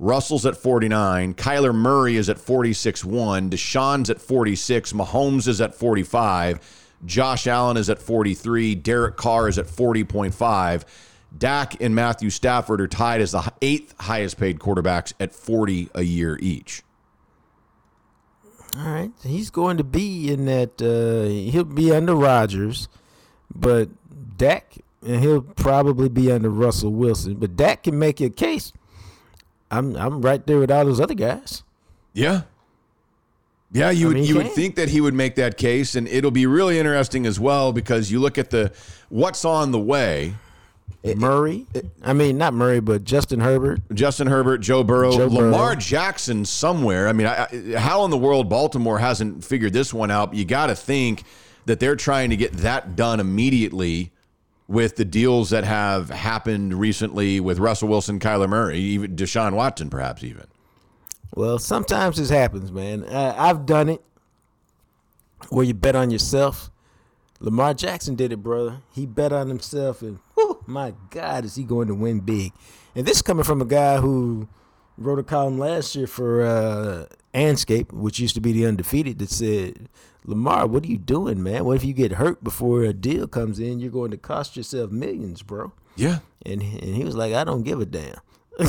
Russell's 0.00 0.44
at 0.44 0.56
49. 0.56 1.34
Kyler 1.34 1.72
Murray 1.72 2.16
is 2.16 2.28
at 2.28 2.38
46 2.38 3.04
1. 3.04 3.50
Deshaun's 3.50 4.10
at 4.10 4.20
46. 4.20 4.92
Mahomes 4.92 5.46
is 5.46 5.60
at 5.60 5.72
45. 5.72 6.58
Josh 7.04 7.46
Allen 7.46 7.76
is 7.76 7.88
at 7.88 8.00
43. 8.00 8.74
Derek 8.74 9.16
Carr 9.16 9.46
is 9.46 9.56
at 9.56 9.66
40.5. 9.66 10.82
Dak 11.38 11.80
and 11.80 11.94
Matthew 11.94 12.30
Stafford 12.30 12.80
are 12.80 12.88
tied 12.88 13.20
as 13.20 13.30
the 13.30 13.52
eighth 13.62 13.94
highest 14.00 14.36
paid 14.36 14.58
quarterbacks 14.58 15.12
at 15.20 15.32
40 15.32 15.90
a 15.94 16.02
year 16.02 16.36
each. 16.42 16.82
All 18.76 18.88
right, 18.88 19.10
he's 19.22 19.50
going 19.50 19.76
to 19.76 19.84
be 19.84 20.32
in 20.32 20.46
that. 20.46 20.80
Uh, 20.80 21.28
he'll 21.28 21.64
be 21.64 21.92
under 21.92 22.14
Rodgers, 22.14 22.88
but 23.54 23.90
Dak, 24.38 24.78
and 25.06 25.20
he'll 25.20 25.42
probably 25.42 26.08
be 26.08 26.32
under 26.32 26.48
Russell 26.48 26.90
Wilson. 26.90 27.34
But 27.34 27.54
Dak 27.54 27.82
can 27.82 27.98
make 27.98 28.20
a 28.20 28.30
case. 28.30 28.72
I'm 29.70 29.94
I'm 29.96 30.22
right 30.22 30.46
there 30.46 30.58
with 30.58 30.70
all 30.70 30.84
those 30.84 31.00
other 31.00 31.14
guys. 31.14 31.64
Yeah. 32.14 32.42
Yeah, 33.72 33.90
you 33.90 34.06
I 34.06 34.08
would 34.08 34.14
mean, 34.16 34.24
you 34.24 34.36
would 34.36 34.52
think 34.52 34.76
that 34.76 34.90
he 34.90 35.00
would 35.00 35.14
make 35.14 35.34
that 35.36 35.56
case, 35.56 35.94
and 35.94 36.06
it'll 36.06 36.30
be 36.30 36.46
really 36.46 36.78
interesting 36.78 37.24
as 37.24 37.40
well 37.40 37.72
because 37.72 38.12
you 38.12 38.20
look 38.20 38.36
at 38.36 38.50
the 38.50 38.70
what's 39.08 39.44
on 39.46 39.70
the 39.70 39.78
way. 39.78 40.34
Murray, 41.16 41.66
I 42.02 42.12
mean 42.12 42.38
not 42.38 42.54
Murray, 42.54 42.80
but 42.80 43.04
Justin 43.04 43.40
Herbert. 43.40 43.80
Justin 43.92 44.26
Herbert, 44.28 44.58
Joe 44.58 44.84
Burrow, 44.84 45.12
Joe 45.12 45.26
Lamar 45.26 45.70
Burrow. 45.70 45.74
Jackson 45.76 46.44
somewhere. 46.44 47.08
I 47.08 47.12
mean, 47.12 47.26
I, 47.26 47.46
I- 47.74 47.78
how 47.78 48.04
in 48.04 48.10
the 48.10 48.18
world 48.18 48.48
Baltimore 48.48 48.98
hasn't 48.98 49.44
figured 49.44 49.72
this 49.72 49.92
one 49.92 50.10
out? 50.10 50.34
You 50.34 50.44
got 50.44 50.66
to 50.68 50.74
think 50.76 51.24
that 51.66 51.80
they're 51.80 51.96
trying 51.96 52.30
to 52.30 52.36
get 52.36 52.52
that 52.58 52.96
done 52.96 53.20
immediately 53.20 54.12
with 54.68 54.96
the 54.96 55.04
deals 55.04 55.50
that 55.50 55.64
have 55.64 56.08
happened 56.08 56.74
recently 56.74 57.40
with 57.40 57.58
Russell 57.58 57.88
Wilson, 57.88 58.18
Kyler 58.18 58.48
Murray, 58.48 58.78
even 58.78 59.14
Deshaun 59.16 59.52
Watson, 59.54 59.90
perhaps 59.90 60.22
even. 60.24 60.46
Well, 61.34 61.58
sometimes 61.58 62.16
this 62.16 62.30
happens, 62.30 62.70
man. 62.72 63.04
Uh, 63.04 63.34
I've 63.36 63.66
done 63.66 63.88
it 63.88 64.02
where 65.50 65.64
you 65.64 65.74
bet 65.74 65.96
on 65.96 66.10
yourself. 66.10 66.70
Lamar 67.40 67.74
Jackson 67.74 68.14
did 68.14 68.32
it, 68.32 68.36
brother. 68.42 68.78
He 68.94 69.04
bet 69.06 69.32
on 69.32 69.48
himself, 69.48 70.00
and 70.02 70.20
my 70.66 70.94
God, 71.10 71.44
is 71.44 71.54
he 71.56 71.64
going 71.64 71.88
to 71.88 71.94
win 71.94 72.20
big? 72.20 72.52
And 72.94 73.06
this 73.06 73.16
is 73.16 73.22
coming 73.22 73.44
from 73.44 73.60
a 73.60 73.66
guy 73.66 73.98
who 73.98 74.48
wrote 74.98 75.18
a 75.18 75.22
column 75.22 75.58
last 75.58 75.94
year 75.94 76.06
for 76.06 76.44
uh, 76.44 77.06
Andscape, 77.34 77.92
which 77.92 78.18
used 78.18 78.34
to 78.34 78.40
be 78.40 78.52
the 78.52 78.66
undefeated, 78.66 79.18
that 79.18 79.30
said, 79.30 79.88
"Lamar, 80.24 80.66
what 80.66 80.84
are 80.84 80.88
you 80.88 80.98
doing, 80.98 81.42
man? 81.42 81.64
What 81.64 81.76
if 81.76 81.84
you 81.84 81.94
get 81.94 82.12
hurt 82.12 82.44
before 82.44 82.82
a 82.82 82.92
deal 82.92 83.26
comes 83.26 83.58
in? 83.58 83.80
You're 83.80 83.90
going 83.90 84.10
to 84.10 84.16
cost 84.18 84.56
yourself 84.56 84.90
millions, 84.90 85.42
bro." 85.42 85.72
Yeah. 85.96 86.18
And 86.44 86.62
and 86.62 86.94
he 86.94 87.04
was 87.04 87.16
like, 87.16 87.32
"I 87.34 87.44
don't 87.44 87.62
give 87.62 87.80
a 87.80 87.86
damn." 87.86 88.20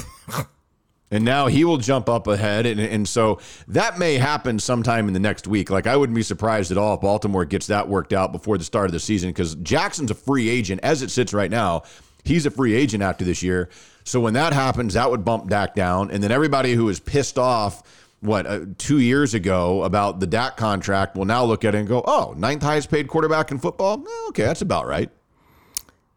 And 1.11 1.23
now 1.23 1.45
he 1.45 1.63
will 1.63 1.77
jump 1.77 2.09
up 2.09 2.25
ahead. 2.25 2.65
And, 2.65 2.79
and 2.79 3.07
so 3.07 3.39
that 3.67 3.99
may 3.99 4.15
happen 4.15 4.57
sometime 4.57 5.07
in 5.07 5.13
the 5.13 5.19
next 5.19 5.45
week. 5.47 5.69
Like, 5.69 5.85
I 5.85 5.95
wouldn't 5.95 6.15
be 6.15 6.23
surprised 6.23 6.71
at 6.71 6.77
all 6.77 6.95
if 6.95 7.01
Baltimore 7.01 7.45
gets 7.45 7.67
that 7.67 7.87
worked 7.87 8.13
out 8.13 8.31
before 8.31 8.57
the 8.57 8.63
start 8.63 8.87
of 8.87 8.93
the 8.93 8.99
season 8.99 9.29
because 9.29 9.53
Jackson's 9.55 10.09
a 10.09 10.15
free 10.15 10.49
agent 10.49 10.81
as 10.81 11.03
it 11.03 11.11
sits 11.11 11.31
right 11.31 11.51
now. 11.51 11.83
He's 12.23 12.45
a 12.45 12.51
free 12.51 12.73
agent 12.73 13.03
after 13.03 13.23
this 13.23 13.43
year. 13.43 13.69
So 14.05 14.19
when 14.19 14.33
that 14.33 14.53
happens, 14.53 14.95
that 14.95 15.11
would 15.11 15.23
bump 15.23 15.49
Dak 15.49 15.75
down. 15.75 16.09
And 16.09 16.23
then 16.23 16.31
everybody 16.31 16.73
who 16.73 16.85
was 16.85 16.99
pissed 16.99 17.37
off, 17.37 17.83
what, 18.21 18.47
uh, 18.47 18.61
two 18.77 18.99
years 18.99 19.33
ago 19.33 19.83
about 19.83 20.19
the 20.19 20.27
Dak 20.27 20.57
contract 20.57 21.15
will 21.15 21.25
now 21.25 21.43
look 21.43 21.65
at 21.65 21.75
it 21.75 21.79
and 21.79 21.87
go, 21.87 22.03
oh, 22.07 22.33
ninth 22.37 22.63
highest 22.63 22.89
paid 22.89 23.07
quarterback 23.07 23.51
in 23.51 23.59
football? 23.59 24.03
Eh, 24.05 24.27
okay, 24.29 24.43
that's 24.43 24.61
about 24.61 24.87
right. 24.87 25.09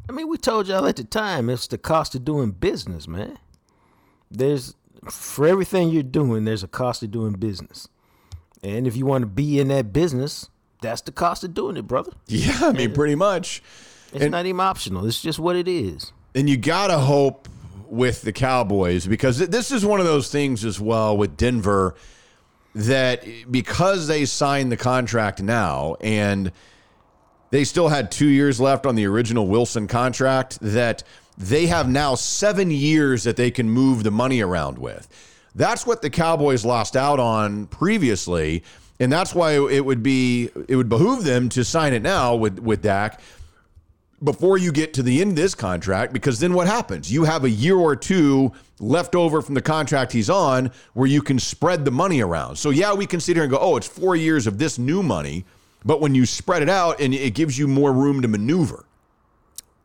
I 0.08 0.12
mean, 0.12 0.28
we 0.28 0.38
told 0.38 0.68
y'all 0.68 0.86
at 0.86 0.96
the 0.96 1.04
time 1.04 1.50
it's 1.50 1.66
the 1.66 1.78
cost 1.78 2.14
of 2.14 2.24
doing 2.24 2.52
business, 2.52 3.08
man. 3.08 3.38
There's 4.30 4.74
for 5.10 5.46
everything 5.46 5.90
you're 5.90 6.02
doing, 6.02 6.44
there's 6.44 6.62
a 6.64 6.68
cost 6.68 7.02
of 7.02 7.10
doing 7.10 7.32
business. 7.34 7.88
And 8.62 8.86
if 8.86 8.96
you 8.96 9.06
want 9.06 9.22
to 9.22 9.26
be 9.26 9.60
in 9.60 9.68
that 9.68 9.92
business, 9.92 10.50
that's 10.82 11.00
the 11.02 11.12
cost 11.12 11.44
of 11.44 11.54
doing 11.54 11.76
it, 11.76 11.86
brother. 11.86 12.12
Yeah, 12.26 12.58
I 12.62 12.72
mean, 12.72 12.92
pretty 12.92 13.14
much. 13.14 13.62
It's 14.12 14.22
And- 14.24 14.32
not 14.32 14.46
even 14.46 14.60
optional. 14.60 15.06
It's 15.06 15.20
just 15.22 15.38
what 15.38 15.54
it 15.56 15.68
is. 15.68 16.12
And 16.34 16.50
you 16.50 16.56
got 16.56 16.88
to 16.88 16.98
hope 16.98 17.48
with 17.88 18.22
the 18.22 18.32
Cowboys 18.32 19.06
because 19.06 19.38
this 19.38 19.70
is 19.70 19.84
one 19.84 20.00
of 20.00 20.06
those 20.06 20.28
things 20.28 20.64
as 20.64 20.80
well 20.80 21.16
with 21.16 21.36
Denver 21.36 21.94
that 22.74 23.24
because 23.50 24.06
they 24.08 24.24
signed 24.24 24.70
the 24.72 24.76
contract 24.76 25.40
now 25.40 25.96
and 26.00 26.50
they 27.50 27.64
still 27.64 27.88
had 27.88 28.10
two 28.10 28.26
years 28.26 28.60
left 28.60 28.84
on 28.86 28.96
the 28.96 29.06
original 29.06 29.46
Wilson 29.46 29.86
contract, 29.86 30.58
that 30.60 31.04
they 31.38 31.66
have 31.66 31.88
now 31.88 32.14
seven 32.14 32.70
years 32.70 33.24
that 33.24 33.36
they 33.36 33.50
can 33.50 33.68
move 33.68 34.02
the 34.04 34.10
money 34.10 34.40
around 34.40 34.78
with. 34.78 35.08
That's 35.54 35.86
what 35.86 36.02
the 36.02 36.10
Cowboys 36.10 36.64
lost 36.64 36.96
out 36.96 37.18
on 37.18 37.66
previously. 37.66 38.62
And 38.98 39.12
that's 39.12 39.34
why 39.34 39.52
it 39.52 39.84
would 39.84 40.02
be 40.02 40.50
it 40.68 40.76
would 40.76 40.88
behoove 40.88 41.24
them 41.24 41.48
to 41.50 41.64
sign 41.64 41.92
it 41.92 42.02
now 42.02 42.34
with 42.34 42.58
with 42.58 42.82
Dak 42.82 43.20
before 44.24 44.56
you 44.56 44.72
get 44.72 44.94
to 44.94 45.02
the 45.02 45.20
end 45.20 45.32
of 45.32 45.36
this 45.36 45.54
contract 45.54 46.14
because 46.14 46.40
then 46.40 46.54
what 46.54 46.66
happens? 46.66 47.12
You 47.12 47.24
have 47.24 47.44
a 47.44 47.50
year 47.50 47.76
or 47.76 47.94
two 47.94 48.52
left 48.80 49.14
over 49.14 49.42
from 49.42 49.54
the 49.54 49.60
contract 49.60 50.12
he's 50.12 50.30
on 50.30 50.70
where 50.94 51.06
you 51.06 51.20
can 51.20 51.38
spread 51.38 51.84
the 51.84 51.90
money 51.90 52.22
around. 52.22 52.56
So 52.56 52.70
yeah, 52.70 52.94
we 52.94 53.06
can 53.06 53.20
sit 53.20 53.36
here 53.36 53.42
and 53.42 53.52
go, 53.52 53.58
"Oh, 53.58 53.76
it's 53.76 53.86
4 53.86 54.16
years 54.16 54.46
of 54.46 54.56
this 54.56 54.78
new 54.78 55.02
money," 55.02 55.44
but 55.84 56.00
when 56.00 56.14
you 56.14 56.24
spread 56.24 56.62
it 56.62 56.70
out 56.70 56.98
and 56.98 57.12
it 57.12 57.34
gives 57.34 57.58
you 57.58 57.68
more 57.68 57.92
room 57.92 58.22
to 58.22 58.28
maneuver. 58.28 58.86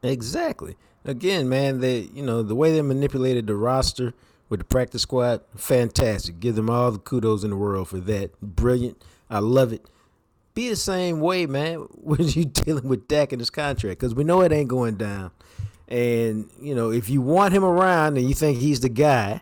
Exactly. 0.01 0.77
Again, 1.03 1.49
man, 1.49 1.79
they 1.79 2.09
you 2.13 2.23
know 2.23 2.43
the 2.43 2.55
way 2.55 2.71
they 2.71 2.81
manipulated 2.81 3.47
the 3.47 3.55
roster 3.55 4.13
with 4.49 4.59
the 4.59 4.65
practice 4.65 5.03
squad, 5.03 5.41
fantastic. 5.55 6.39
Give 6.39 6.55
them 6.55 6.69
all 6.69 6.91
the 6.91 6.99
kudos 6.99 7.43
in 7.43 7.49
the 7.51 7.55
world 7.55 7.87
for 7.87 7.99
that. 7.99 8.39
Brilliant. 8.41 9.01
I 9.29 9.39
love 9.39 9.71
it. 9.71 9.85
Be 10.53 10.67
the 10.67 10.75
same 10.75 11.21
way, 11.21 11.45
man, 11.45 11.79
when 11.91 12.27
you 12.27 12.45
dealing 12.45 12.87
with 12.87 13.07
Dak 13.07 13.31
and 13.31 13.39
his 13.39 13.49
contract, 13.49 13.99
because 13.99 14.13
we 14.13 14.23
know 14.23 14.41
it 14.41 14.51
ain't 14.51 14.67
going 14.67 14.95
down. 14.95 15.31
And 15.87 16.49
you 16.61 16.75
know, 16.75 16.91
if 16.91 17.09
you 17.09 17.21
want 17.21 17.53
him 17.53 17.63
around 17.63 18.17
and 18.17 18.27
you 18.27 18.35
think 18.35 18.59
he's 18.59 18.81
the 18.81 18.89
guy, 18.89 19.41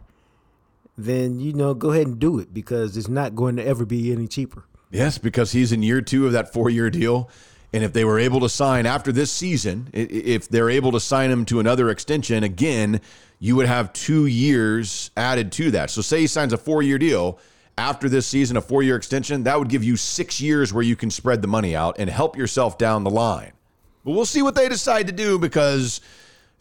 then 0.97 1.39
you 1.39 1.53
know, 1.53 1.73
go 1.73 1.91
ahead 1.91 2.07
and 2.07 2.19
do 2.19 2.39
it 2.39 2.53
because 2.53 2.95
it's 2.95 3.07
not 3.07 3.35
going 3.35 3.55
to 3.55 3.65
ever 3.65 3.85
be 3.85 4.11
any 4.11 4.27
cheaper. 4.27 4.65
Yes, 4.91 5.17
because 5.17 5.51
he's 5.51 5.71
in 5.71 5.83
year 5.83 6.01
two 6.01 6.25
of 6.25 6.33
that 6.33 6.53
four 6.53 6.69
year 6.69 6.89
deal. 6.89 7.29
And 7.71 7.83
if 7.83 7.93
they 7.93 8.03
were 8.03 8.19
able 8.19 8.39
to 8.39 8.49
sign 8.49 8.85
after 8.85 9.11
this 9.11 9.31
season, 9.31 9.89
if 9.93 10.49
they're 10.49 10.69
able 10.69 10.91
to 10.93 10.99
sign 10.99 11.29
him 11.29 11.45
to 11.45 11.59
another 11.59 11.89
extension, 11.89 12.43
again, 12.43 12.99
you 13.39 13.55
would 13.55 13.67
have 13.67 13.93
two 13.93 14.25
years 14.25 15.11
added 15.15 15.51
to 15.53 15.71
that. 15.71 15.89
So, 15.91 16.01
say 16.01 16.21
he 16.21 16.27
signs 16.27 16.51
a 16.51 16.57
four 16.57 16.81
year 16.81 16.97
deal 16.97 17.39
after 17.77 18.09
this 18.09 18.27
season, 18.27 18.57
a 18.57 18.61
four 18.61 18.83
year 18.83 18.95
extension, 18.95 19.43
that 19.43 19.57
would 19.57 19.69
give 19.69 19.83
you 19.83 19.95
six 19.95 20.41
years 20.41 20.73
where 20.73 20.83
you 20.83 20.95
can 20.95 21.09
spread 21.09 21.41
the 21.41 21.47
money 21.47 21.75
out 21.75 21.95
and 21.97 22.09
help 22.09 22.35
yourself 22.35 22.77
down 22.77 23.03
the 23.03 23.09
line. 23.09 23.53
But 24.03 24.11
we'll 24.11 24.25
see 24.25 24.41
what 24.41 24.55
they 24.55 24.67
decide 24.67 25.07
to 25.07 25.13
do 25.13 25.39
because, 25.39 26.01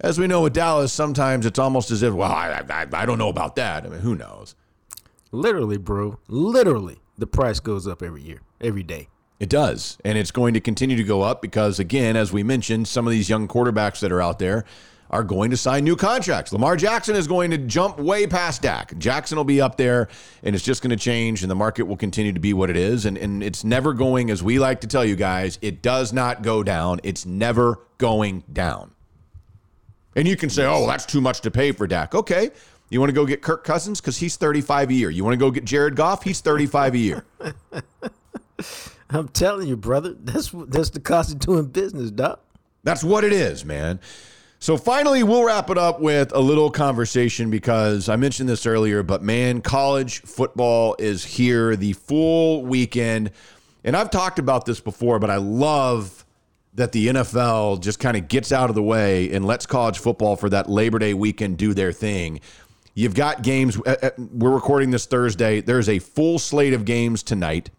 as 0.00 0.18
we 0.18 0.26
know 0.26 0.42
with 0.42 0.52
Dallas, 0.52 0.92
sometimes 0.92 1.46
it's 1.46 1.58
almost 1.58 1.90
as 1.90 2.02
if, 2.02 2.14
well, 2.14 2.30
I, 2.30 2.62
I, 2.68 2.86
I 2.92 3.06
don't 3.06 3.18
know 3.18 3.28
about 3.28 3.56
that. 3.56 3.84
I 3.84 3.88
mean, 3.88 4.00
who 4.00 4.14
knows? 4.14 4.54
Literally, 5.32 5.76
bro. 5.76 6.18
Literally, 6.28 6.98
the 7.16 7.26
price 7.26 7.60
goes 7.60 7.86
up 7.86 8.02
every 8.02 8.22
year, 8.22 8.40
every 8.60 8.82
day. 8.82 9.08
It 9.40 9.48
does. 9.48 9.98
And 10.04 10.18
it's 10.18 10.30
going 10.30 10.54
to 10.54 10.60
continue 10.60 10.96
to 10.96 11.04
go 11.04 11.22
up 11.22 11.40
because, 11.40 11.78
again, 11.78 12.16
as 12.16 12.32
we 12.32 12.42
mentioned, 12.42 12.88
some 12.88 13.06
of 13.06 13.12
these 13.12 13.28
young 13.28 13.46
quarterbacks 13.46 14.00
that 14.00 14.10
are 14.10 14.20
out 14.20 14.38
there 14.38 14.64
are 15.10 15.24
going 15.24 15.50
to 15.50 15.56
sign 15.56 15.84
new 15.84 15.96
contracts. 15.96 16.52
Lamar 16.52 16.76
Jackson 16.76 17.16
is 17.16 17.26
going 17.26 17.50
to 17.50 17.58
jump 17.58 17.98
way 17.98 18.26
past 18.26 18.62
Dak. 18.62 18.96
Jackson 18.98 19.36
will 19.36 19.44
be 19.44 19.60
up 19.60 19.76
there, 19.76 20.08
and 20.42 20.54
it's 20.54 20.64
just 20.64 20.82
going 20.82 20.90
to 20.90 20.96
change, 20.96 21.42
and 21.42 21.50
the 21.50 21.54
market 21.54 21.84
will 21.84 21.96
continue 21.96 22.32
to 22.32 22.40
be 22.40 22.52
what 22.52 22.68
it 22.68 22.76
is. 22.76 23.06
And, 23.06 23.16
and 23.16 23.42
it's 23.42 23.64
never 23.64 23.94
going, 23.94 24.30
as 24.30 24.42
we 24.42 24.58
like 24.58 24.82
to 24.82 24.86
tell 24.86 25.04
you 25.04 25.16
guys, 25.16 25.58
it 25.62 25.82
does 25.82 26.12
not 26.12 26.42
go 26.42 26.62
down. 26.62 27.00
It's 27.04 27.24
never 27.24 27.78
going 27.96 28.44
down. 28.52 28.90
And 30.14 30.26
you 30.26 30.36
can 30.36 30.50
say, 30.50 30.66
oh, 30.66 30.86
that's 30.86 31.06
too 31.06 31.20
much 31.20 31.40
to 31.42 31.50
pay 31.50 31.72
for 31.72 31.86
Dak. 31.86 32.14
Okay. 32.14 32.50
You 32.90 33.00
want 33.00 33.10
to 33.10 33.14
go 33.14 33.24
get 33.24 33.42
Kirk 33.42 33.64
Cousins? 33.64 34.00
Because 34.00 34.16
he's 34.16 34.36
35 34.36 34.90
a 34.90 34.94
year. 34.94 35.10
You 35.10 35.22
want 35.22 35.34
to 35.34 35.38
go 35.38 35.50
get 35.50 35.64
Jared 35.64 35.94
Goff? 35.94 36.22
He's 36.22 36.40
35 36.40 36.94
a 36.94 36.98
year. 36.98 37.24
I'm 39.10 39.28
telling 39.28 39.68
you, 39.68 39.76
brother, 39.76 40.14
that's 40.18 40.50
that's 40.68 40.90
the 40.90 41.00
cost 41.00 41.32
of 41.32 41.38
doing 41.38 41.66
business, 41.66 42.10
doc. 42.10 42.40
That's 42.84 43.02
what 43.02 43.24
it 43.24 43.32
is, 43.32 43.64
man. 43.64 44.00
So 44.60 44.76
finally, 44.76 45.22
we'll 45.22 45.44
wrap 45.44 45.70
it 45.70 45.78
up 45.78 46.00
with 46.00 46.32
a 46.34 46.40
little 46.40 46.70
conversation 46.70 47.48
because 47.48 48.08
I 48.08 48.16
mentioned 48.16 48.48
this 48.48 48.66
earlier, 48.66 49.04
but 49.04 49.22
man, 49.22 49.60
college 49.60 50.20
football 50.22 50.96
is 50.98 51.24
here 51.24 51.76
the 51.76 51.92
full 51.92 52.64
weekend. 52.64 53.30
And 53.84 53.96
I've 53.96 54.10
talked 54.10 54.40
about 54.40 54.66
this 54.66 54.80
before, 54.80 55.20
but 55.20 55.30
I 55.30 55.36
love 55.36 56.24
that 56.74 56.90
the 56.90 57.08
NFL 57.08 57.80
just 57.82 58.00
kind 58.00 58.16
of 58.16 58.26
gets 58.26 58.50
out 58.50 58.68
of 58.68 58.74
the 58.74 58.82
way 58.82 59.32
and 59.32 59.44
lets 59.44 59.64
college 59.64 59.98
football 59.98 60.34
for 60.34 60.50
that 60.50 60.68
Labor 60.68 60.98
Day 60.98 61.14
weekend 61.14 61.56
do 61.56 61.72
their 61.72 61.92
thing. 61.92 62.40
You've 62.94 63.14
got 63.14 63.42
games. 63.42 63.78
Uh, 63.86 63.96
uh, 64.02 64.10
we're 64.32 64.50
recording 64.50 64.90
this 64.90 65.06
Thursday. 65.06 65.60
There's 65.60 65.88
a 65.88 66.00
full 66.00 66.40
slate 66.40 66.74
of 66.74 66.84
games 66.84 67.22
tonight. 67.22 67.70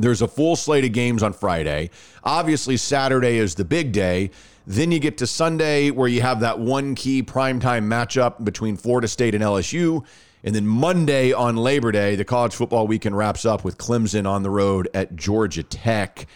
There's 0.00 0.22
a 0.22 0.28
full 0.28 0.56
slate 0.56 0.84
of 0.84 0.92
games 0.92 1.22
on 1.22 1.32
Friday. 1.32 1.90
Obviously, 2.24 2.76
Saturday 2.76 3.38
is 3.38 3.54
the 3.54 3.64
big 3.64 3.92
day. 3.92 4.30
Then 4.66 4.92
you 4.92 4.98
get 4.98 5.18
to 5.18 5.26
Sunday 5.26 5.90
where 5.90 6.08
you 6.08 6.20
have 6.20 6.40
that 6.40 6.58
one 6.58 6.94
key 6.94 7.22
primetime 7.22 7.86
matchup 7.86 8.44
between 8.44 8.76
Florida 8.76 9.08
State 9.08 9.34
and 9.34 9.42
LSU. 9.42 10.04
And 10.44 10.54
then 10.54 10.66
Monday 10.66 11.32
on 11.32 11.56
Labor 11.56 11.90
Day, 11.90 12.16
the 12.16 12.24
college 12.24 12.54
football 12.54 12.86
weekend 12.86 13.16
wraps 13.16 13.44
up 13.44 13.64
with 13.64 13.78
Clemson 13.78 14.28
on 14.28 14.42
the 14.42 14.50
road 14.50 14.88
at 14.94 15.16
Georgia 15.16 15.62
Tech. 15.62 16.26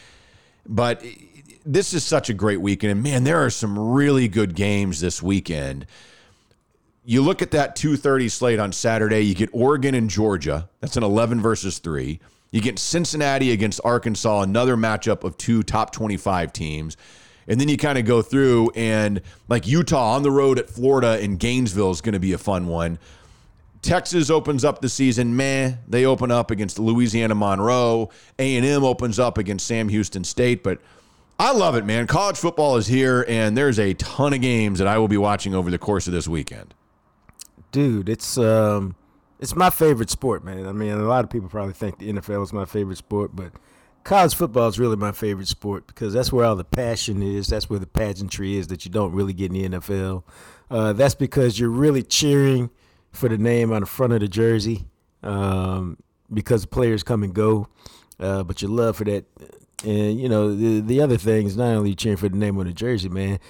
But 0.67 1.05
this 1.65 1.95
is 1.95 2.05
such 2.05 2.29
a 2.29 2.35
great 2.35 2.61
weekend. 2.61 2.91
And 2.91 3.03
man, 3.03 3.25
there 3.25 3.45
are 3.45 3.51
some 3.51 3.79
really 3.79 4.29
good 4.29 4.55
games 4.55 5.01
this 5.01 5.23
weekend. 5.23 5.87
You 7.05 7.21
look 7.23 7.43
at 7.43 7.51
that 7.51 7.77
2:30 7.77 8.31
slate 8.31 8.59
on 8.59 8.73
Saturday, 8.73 9.21
you 9.21 9.35
get 9.35 9.51
Oregon 9.53 9.95
and 9.95 10.09
Georgia. 10.09 10.69
That's 10.81 10.97
an 10.97 11.03
11 11.03 11.41
versus 11.41 11.79
3. 11.79 12.21
You 12.53 12.61
get 12.61 12.78
Cincinnati 12.78 13.50
against 13.50 13.80
Arkansas, 13.82 14.42
another 14.42 14.76
matchup 14.76 15.24
of 15.24 15.36
two 15.38 15.62
top 15.62 15.90
25 15.90 16.53
teams. 16.53 16.96
And 17.48 17.61
then 17.61 17.68
you 17.68 17.76
kind 17.76 17.98
of 17.98 18.05
go 18.05 18.22
through 18.22 18.70
and 18.76 19.20
like 19.48 19.66
Utah 19.66 20.14
on 20.14 20.22
the 20.22 20.30
road 20.30 20.59
at 20.59 20.68
Florida 20.68 21.18
and 21.20 21.38
Gainesville 21.38 21.90
is 21.90 22.00
going 22.00 22.12
to 22.12 22.20
be 22.20 22.34
a 22.34 22.38
fun 22.38 22.68
one. 22.68 22.98
Texas 23.80 24.30
opens 24.30 24.64
up 24.64 24.80
the 24.80 24.88
season, 24.88 25.34
meh. 25.34 25.72
They 25.88 26.05
open 26.05 26.30
up 26.30 26.53
against 26.53 26.78
Louisiana 26.78 27.34
Monroe. 27.34 28.11
A&M 28.38 28.84
opens 28.84 29.18
up 29.18 29.38
against 29.38 29.66
Sam 29.66 29.88
Houston 29.88 30.22
State, 30.22 30.62
but 30.62 30.78
I 31.40 31.53
love 31.53 31.74
it, 31.74 31.84
man. 31.84 32.07
College 32.07 32.36
football 32.36 32.76
is 32.76 32.86
here 32.86 33.24
and 33.28 33.57
there's 33.57 33.80
a 33.80 33.94
ton 33.94 34.34
of 34.34 34.40
games 34.40 34.78
that 34.78 34.86
I 34.86 34.98
will 34.98 35.09
be 35.09 35.16
watching 35.16 35.55
over 35.55 35.70
the 35.70 35.78
course 35.78 36.07
of 36.07 36.12
this 36.12 36.28
weekend. 36.28 36.74
Dude, 37.72 38.11
it's 38.11 38.36
um 38.36 38.94
it's 39.43 39.57
my 39.57 39.70
favorite 39.70 40.09
sport, 40.09 40.45
man. 40.45 40.68
I 40.68 40.72
mean, 40.72 40.93
a 40.93 40.99
lot 40.99 41.24
of 41.24 41.30
people 41.30 41.49
probably 41.49 41.72
think 41.72 41.99
the 41.99 42.12
NFL 42.12 42.45
is 42.45 42.53
my 42.53 42.64
favorite 42.64 42.97
sport, 42.97 43.34
but 43.34 43.51
college 44.05 44.36
football 44.36 44.68
is 44.68 44.78
really 44.78 44.95
my 44.95 45.11
favorite 45.11 45.49
sport 45.49 45.88
because 45.88 46.12
that's 46.12 46.32
where 46.32 46.45
all 46.47 46.55
the 46.55 46.62
passion 46.62 47.24
is. 47.24 47.49
That's 47.49 47.68
where 47.68 47.80
the 47.80 47.88
pageantry 47.88 48.57
is 48.57 48.68
that 48.68 48.84
you 48.84 48.90
don't 48.93 49.12
really 49.12 49.32
get 49.32 49.53
in 49.53 49.72
the 49.72 49.78
NFL. 49.80 50.22
Uh, 50.70 50.93
that's 50.93 51.16
because 51.16 51.59
you're 51.59 51.70
really 51.70 52.05
cheering 52.05 52.70
for 53.11 53.28
the 53.28 53.36
name 53.36 53.72
on 53.72 53.80
the 53.80 53.86
front 53.86 54.12
of 54.12 54.20
the 54.20 54.28
jersey 54.28 54.86
um, 55.24 55.99
because 56.32 56.64
players 56.64 57.03
come 57.03 57.24
and 57.24 57.34
go, 57.34 57.66
uh, 58.20 58.45
but 58.45 58.62
your 58.62 58.70
love 58.70 58.97
for 58.97 59.05
that. 59.05 59.24
And, 59.84 60.20
you 60.20 60.28
know, 60.28 60.55
the, 60.55 60.78
the 60.78 61.01
other 61.01 61.16
thing 61.16 61.47
is 61.47 61.57
not 61.57 61.74
only 61.74 61.97
cheering 61.97 62.16
for 62.16 62.28
the 62.28 62.38
name 62.38 62.61
on 62.61 62.66
the 62.66 62.72
jersey, 62.72 63.09
man, 63.09 63.40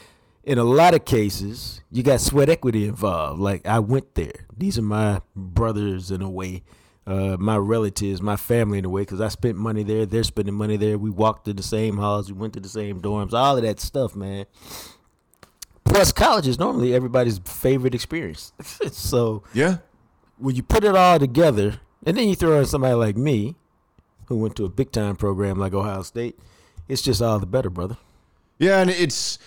in 0.44 0.58
a 0.58 0.64
lot 0.64 0.94
of 0.94 1.04
cases, 1.04 1.82
you 1.90 2.02
got 2.02 2.20
sweat 2.20 2.48
equity 2.48 2.88
involved. 2.88 3.40
Like 3.40 3.66
I 3.66 3.78
went 3.78 4.14
there. 4.14 4.46
These 4.62 4.78
are 4.78 4.82
my 4.82 5.20
brothers 5.34 6.12
in 6.12 6.22
a 6.22 6.30
way, 6.30 6.62
uh, 7.04 7.36
my 7.36 7.56
relatives, 7.56 8.22
my 8.22 8.36
family 8.36 8.78
in 8.78 8.84
a 8.84 8.88
way, 8.88 9.02
because 9.02 9.20
I 9.20 9.26
spent 9.26 9.56
money 9.56 9.82
there. 9.82 10.06
They're 10.06 10.22
spending 10.22 10.54
money 10.54 10.76
there. 10.76 10.96
We 10.96 11.10
walked 11.10 11.46
to 11.46 11.52
the 11.52 11.64
same 11.64 11.96
halls. 11.96 12.30
We 12.30 12.38
went 12.38 12.52
to 12.52 12.60
the 12.60 12.68
same 12.68 13.00
dorms. 13.02 13.32
All 13.32 13.56
of 13.56 13.64
that 13.64 13.80
stuff, 13.80 14.14
man. 14.14 14.46
Plus, 15.82 16.12
college 16.12 16.46
is 16.46 16.60
normally 16.60 16.94
everybody's 16.94 17.40
favorite 17.40 17.92
experience. 17.92 18.52
so 18.92 19.42
yeah, 19.52 19.78
when 20.38 20.54
you 20.54 20.62
put 20.62 20.84
it 20.84 20.94
all 20.94 21.18
together, 21.18 21.80
and 22.06 22.16
then 22.16 22.28
you 22.28 22.36
throw 22.36 22.60
in 22.60 22.66
somebody 22.66 22.94
like 22.94 23.16
me, 23.16 23.56
who 24.26 24.36
went 24.36 24.54
to 24.54 24.64
a 24.64 24.68
big 24.68 24.92
time 24.92 25.16
program 25.16 25.58
like 25.58 25.74
Ohio 25.74 26.02
State, 26.02 26.38
it's 26.86 27.02
just 27.02 27.20
all 27.20 27.40
the 27.40 27.46
better, 27.46 27.68
brother. 27.68 27.96
Yeah, 28.60 28.80
and 28.80 28.90
it's 28.90 29.40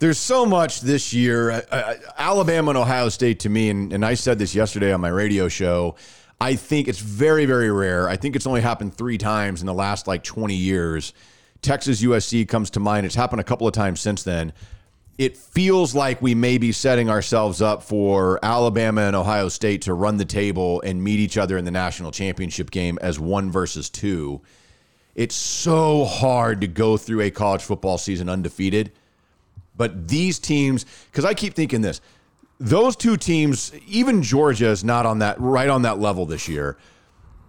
there's 0.00 0.18
so 0.18 0.44
much 0.44 0.80
this 0.80 1.12
year. 1.12 1.50
Uh, 1.50 1.60
uh, 1.70 1.94
Alabama 2.16 2.70
and 2.70 2.78
Ohio 2.78 3.10
State 3.10 3.40
to 3.40 3.48
me, 3.48 3.68
and, 3.70 3.92
and 3.92 4.04
I 4.04 4.14
said 4.14 4.38
this 4.38 4.54
yesterday 4.54 4.92
on 4.92 5.00
my 5.00 5.08
radio 5.08 5.46
show. 5.48 5.94
I 6.40 6.56
think 6.56 6.88
it's 6.88 6.98
very, 6.98 7.44
very 7.44 7.70
rare. 7.70 8.08
I 8.08 8.16
think 8.16 8.34
it's 8.34 8.46
only 8.46 8.62
happened 8.62 8.94
three 8.94 9.18
times 9.18 9.60
in 9.60 9.66
the 9.66 9.74
last 9.74 10.06
like 10.06 10.24
20 10.24 10.54
years. 10.54 11.12
Texas 11.60 12.02
USC 12.02 12.48
comes 12.48 12.70
to 12.70 12.80
mind. 12.80 13.04
It's 13.04 13.14
happened 13.14 13.40
a 13.40 13.44
couple 13.44 13.68
of 13.68 13.74
times 13.74 14.00
since 14.00 14.22
then. 14.22 14.54
It 15.18 15.36
feels 15.36 15.94
like 15.94 16.22
we 16.22 16.34
may 16.34 16.56
be 16.56 16.72
setting 16.72 17.10
ourselves 17.10 17.60
up 17.60 17.82
for 17.82 18.42
Alabama 18.42 19.02
and 19.02 19.14
Ohio 19.14 19.50
State 19.50 19.82
to 19.82 19.92
run 19.92 20.16
the 20.16 20.24
table 20.24 20.80
and 20.80 21.04
meet 21.04 21.20
each 21.20 21.36
other 21.36 21.58
in 21.58 21.66
the 21.66 21.70
national 21.70 22.10
championship 22.10 22.70
game 22.70 22.98
as 23.02 23.20
one 23.20 23.50
versus 23.50 23.90
two. 23.90 24.40
It's 25.14 25.34
so 25.34 26.06
hard 26.06 26.62
to 26.62 26.66
go 26.66 26.96
through 26.96 27.20
a 27.20 27.30
college 27.30 27.60
football 27.60 27.98
season 27.98 28.30
undefeated. 28.30 28.92
But 29.80 30.08
these 30.08 30.38
teams, 30.38 30.84
because 31.10 31.24
I 31.24 31.32
keep 31.32 31.54
thinking 31.54 31.80
this, 31.80 32.02
those 32.58 32.96
two 32.96 33.16
teams, 33.16 33.72
even 33.86 34.22
Georgia 34.22 34.66
is 34.66 34.84
not 34.84 35.06
on 35.06 35.20
that 35.20 35.40
right 35.40 35.70
on 35.70 35.80
that 35.82 35.98
level 35.98 36.26
this 36.26 36.48
year, 36.48 36.76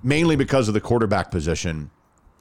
mainly 0.02 0.38
because 0.38 0.70
of 0.70 0.74
the 0.74 0.80
quarterback 0.80 1.30
position 1.30 1.92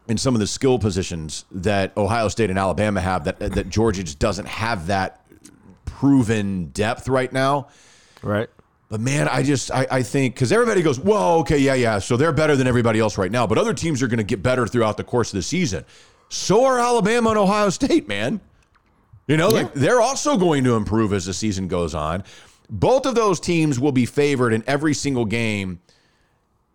and 0.06 0.20
some 0.20 0.36
of 0.36 0.38
the 0.38 0.46
skill 0.46 0.78
positions 0.78 1.44
that 1.50 1.96
Ohio 1.96 2.28
State 2.28 2.50
and 2.50 2.58
Alabama 2.58 3.00
have 3.00 3.24
that 3.24 3.40
that 3.40 3.68
Georgia 3.68 4.04
just 4.04 4.20
doesn't 4.20 4.46
have 4.46 4.86
that 4.86 5.26
proven 5.86 6.66
depth 6.66 7.08
right 7.08 7.32
now. 7.32 7.66
Right. 8.22 8.48
But 8.90 9.00
man, 9.00 9.26
I 9.26 9.42
just 9.42 9.72
I, 9.72 9.88
I 9.90 10.02
think 10.04 10.36
because 10.36 10.52
everybody 10.52 10.82
goes, 10.82 11.00
well, 11.00 11.40
okay, 11.40 11.58
yeah, 11.58 11.74
yeah. 11.74 11.98
So 11.98 12.16
they're 12.16 12.30
better 12.30 12.54
than 12.54 12.68
everybody 12.68 13.00
else 13.00 13.18
right 13.18 13.32
now. 13.32 13.44
But 13.44 13.58
other 13.58 13.74
teams 13.74 14.04
are 14.04 14.06
going 14.06 14.18
to 14.18 14.22
get 14.22 14.40
better 14.40 14.68
throughout 14.68 14.98
the 14.98 15.04
course 15.04 15.32
of 15.32 15.38
the 15.38 15.42
season. 15.42 15.84
So 16.28 16.64
are 16.64 16.78
Alabama 16.78 17.30
and 17.30 17.38
Ohio 17.40 17.70
State, 17.70 18.06
man. 18.06 18.40
You 19.30 19.36
know, 19.36 19.50
yeah. 19.50 19.62
like 19.62 19.74
they're 19.74 20.00
also 20.00 20.36
going 20.36 20.64
to 20.64 20.74
improve 20.74 21.12
as 21.12 21.26
the 21.26 21.32
season 21.32 21.68
goes 21.68 21.94
on. 21.94 22.24
Both 22.68 23.06
of 23.06 23.14
those 23.14 23.38
teams 23.38 23.78
will 23.78 23.92
be 23.92 24.04
favored 24.04 24.52
in 24.52 24.64
every 24.66 24.92
single 24.92 25.24
game. 25.24 25.78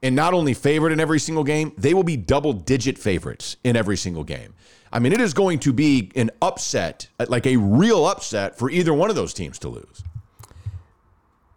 And 0.01 0.16
not 0.16 0.34
only 0.34 0.53
favored 0.53 0.93
in 0.93 1.01
every 1.01 1.20
single 1.20 1.43
game, 1.43 1.74
they 1.78 1.93
will 1.93 2.06
be 2.06 2.16
double 2.16 2.53
digit 2.53 2.97
favorites 2.97 3.58
in 3.66 3.76
every 3.76 3.97
single 3.97 4.24
game. 4.24 4.53
I 4.93 4.99
mean, 4.99 5.12
it 5.12 5.20
is 5.20 5.34
going 5.34 5.60
to 5.60 5.74
be 5.74 6.14
an 6.16 6.32
upset, 6.41 7.10
like 7.28 7.45
a 7.45 7.58
real 7.58 8.08
upset 8.08 8.58
for 8.58 8.70
either 8.70 8.93
one 8.93 9.10
of 9.10 9.18
those 9.18 9.34
teams 9.34 9.60
to 9.60 9.68
lose. 9.68 10.03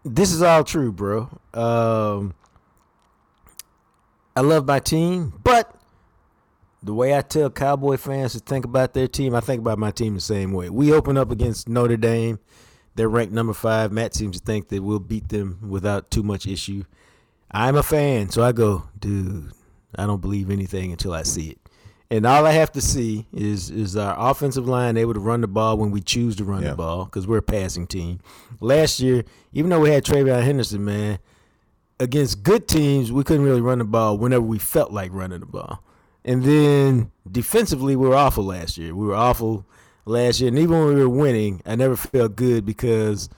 This 0.04 0.32
is 0.32 0.42
all 0.42 0.64
true, 0.64 0.90
bro. 0.90 1.28
Um, 1.54 2.34
I 4.34 4.40
love 4.40 4.66
my 4.66 4.80
team, 4.80 5.32
but 5.44 5.77
the 6.88 6.94
way 6.94 7.14
I 7.14 7.20
tell 7.20 7.50
Cowboy 7.50 7.98
fans 7.98 8.32
to 8.32 8.38
think 8.38 8.64
about 8.64 8.94
their 8.94 9.06
team, 9.06 9.34
I 9.34 9.40
think 9.40 9.60
about 9.60 9.78
my 9.78 9.90
team 9.90 10.14
the 10.14 10.22
same 10.22 10.54
way. 10.54 10.70
We 10.70 10.90
open 10.90 11.18
up 11.18 11.30
against 11.30 11.68
Notre 11.68 11.98
Dame. 11.98 12.38
They're 12.94 13.10
ranked 13.10 13.34
number 13.34 13.52
five. 13.52 13.92
Matt 13.92 14.14
seems 14.14 14.40
to 14.40 14.46
think 14.46 14.68
that 14.68 14.82
we'll 14.82 14.98
beat 14.98 15.28
them 15.28 15.58
without 15.68 16.10
too 16.10 16.22
much 16.22 16.46
issue. 16.46 16.84
I'm 17.50 17.76
a 17.76 17.82
fan, 17.82 18.30
so 18.30 18.42
I 18.42 18.52
go, 18.52 18.84
dude. 18.98 19.52
I 19.96 20.06
don't 20.06 20.22
believe 20.22 20.50
anything 20.50 20.90
until 20.90 21.12
I 21.12 21.24
see 21.24 21.50
it. 21.50 21.58
And 22.10 22.24
all 22.24 22.46
I 22.46 22.52
have 22.52 22.72
to 22.72 22.80
see 22.80 23.26
is 23.34 23.68
is 23.70 23.94
our 23.94 24.16
offensive 24.30 24.66
line 24.66 24.96
able 24.96 25.12
to 25.12 25.20
run 25.20 25.42
the 25.42 25.46
ball 25.46 25.76
when 25.76 25.90
we 25.90 26.00
choose 26.00 26.36
to 26.36 26.44
run 26.44 26.62
Yeah. 26.62 26.70
the 26.70 26.76
ball 26.76 27.04
because 27.04 27.26
we're 27.26 27.36
a 27.36 27.42
passing 27.42 27.86
team. 27.86 28.20
Last 28.60 28.98
year, 28.98 29.24
even 29.52 29.68
though 29.68 29.80
we 29.80 29.90
had 29.90 30.06
TreVeyon 30.06 30.42
Henderson, 30.42 30.86
man, 30.86 31.18
against 32.00 32.42
good 32.42 32.66
teams, 32.66 33.12
we 33.12 33.24
couldn't 33.24 33.44
really 33.44 33.60
run 33.60 33.76
the 33.76 33.84
ball 33.84 34.16
whenever 34.16 34.42
we 34.46 34.58
felt 34.58 34.90
like 34.90 35.12
running 35.12 35.40
the 35.40 35.46
ball. 35.46 35.82
And 36.28 36.44
then 36.44 37.10
defensively, 37.32 37.96
we 37.96 38.06
were 38.06 38.14
awful 38.14 38.44
last 38.44 38.76
year. 38.76 38.94
We 38.94 39.06
were 39.06 39.14
awful 39.14 39.64
last 40.04 40.40
year, 40.40 40.48
and 40.48 40.58
even 40.58 40.78
when 40.78 40.94
we 40.94 41.00
were 41.00 41.08
winning, 41.08 41.62
I 41.64 41.74
never 41.74 41.96
felt 41.96 42.36
good 42.36 42.66
because 42.66 43.30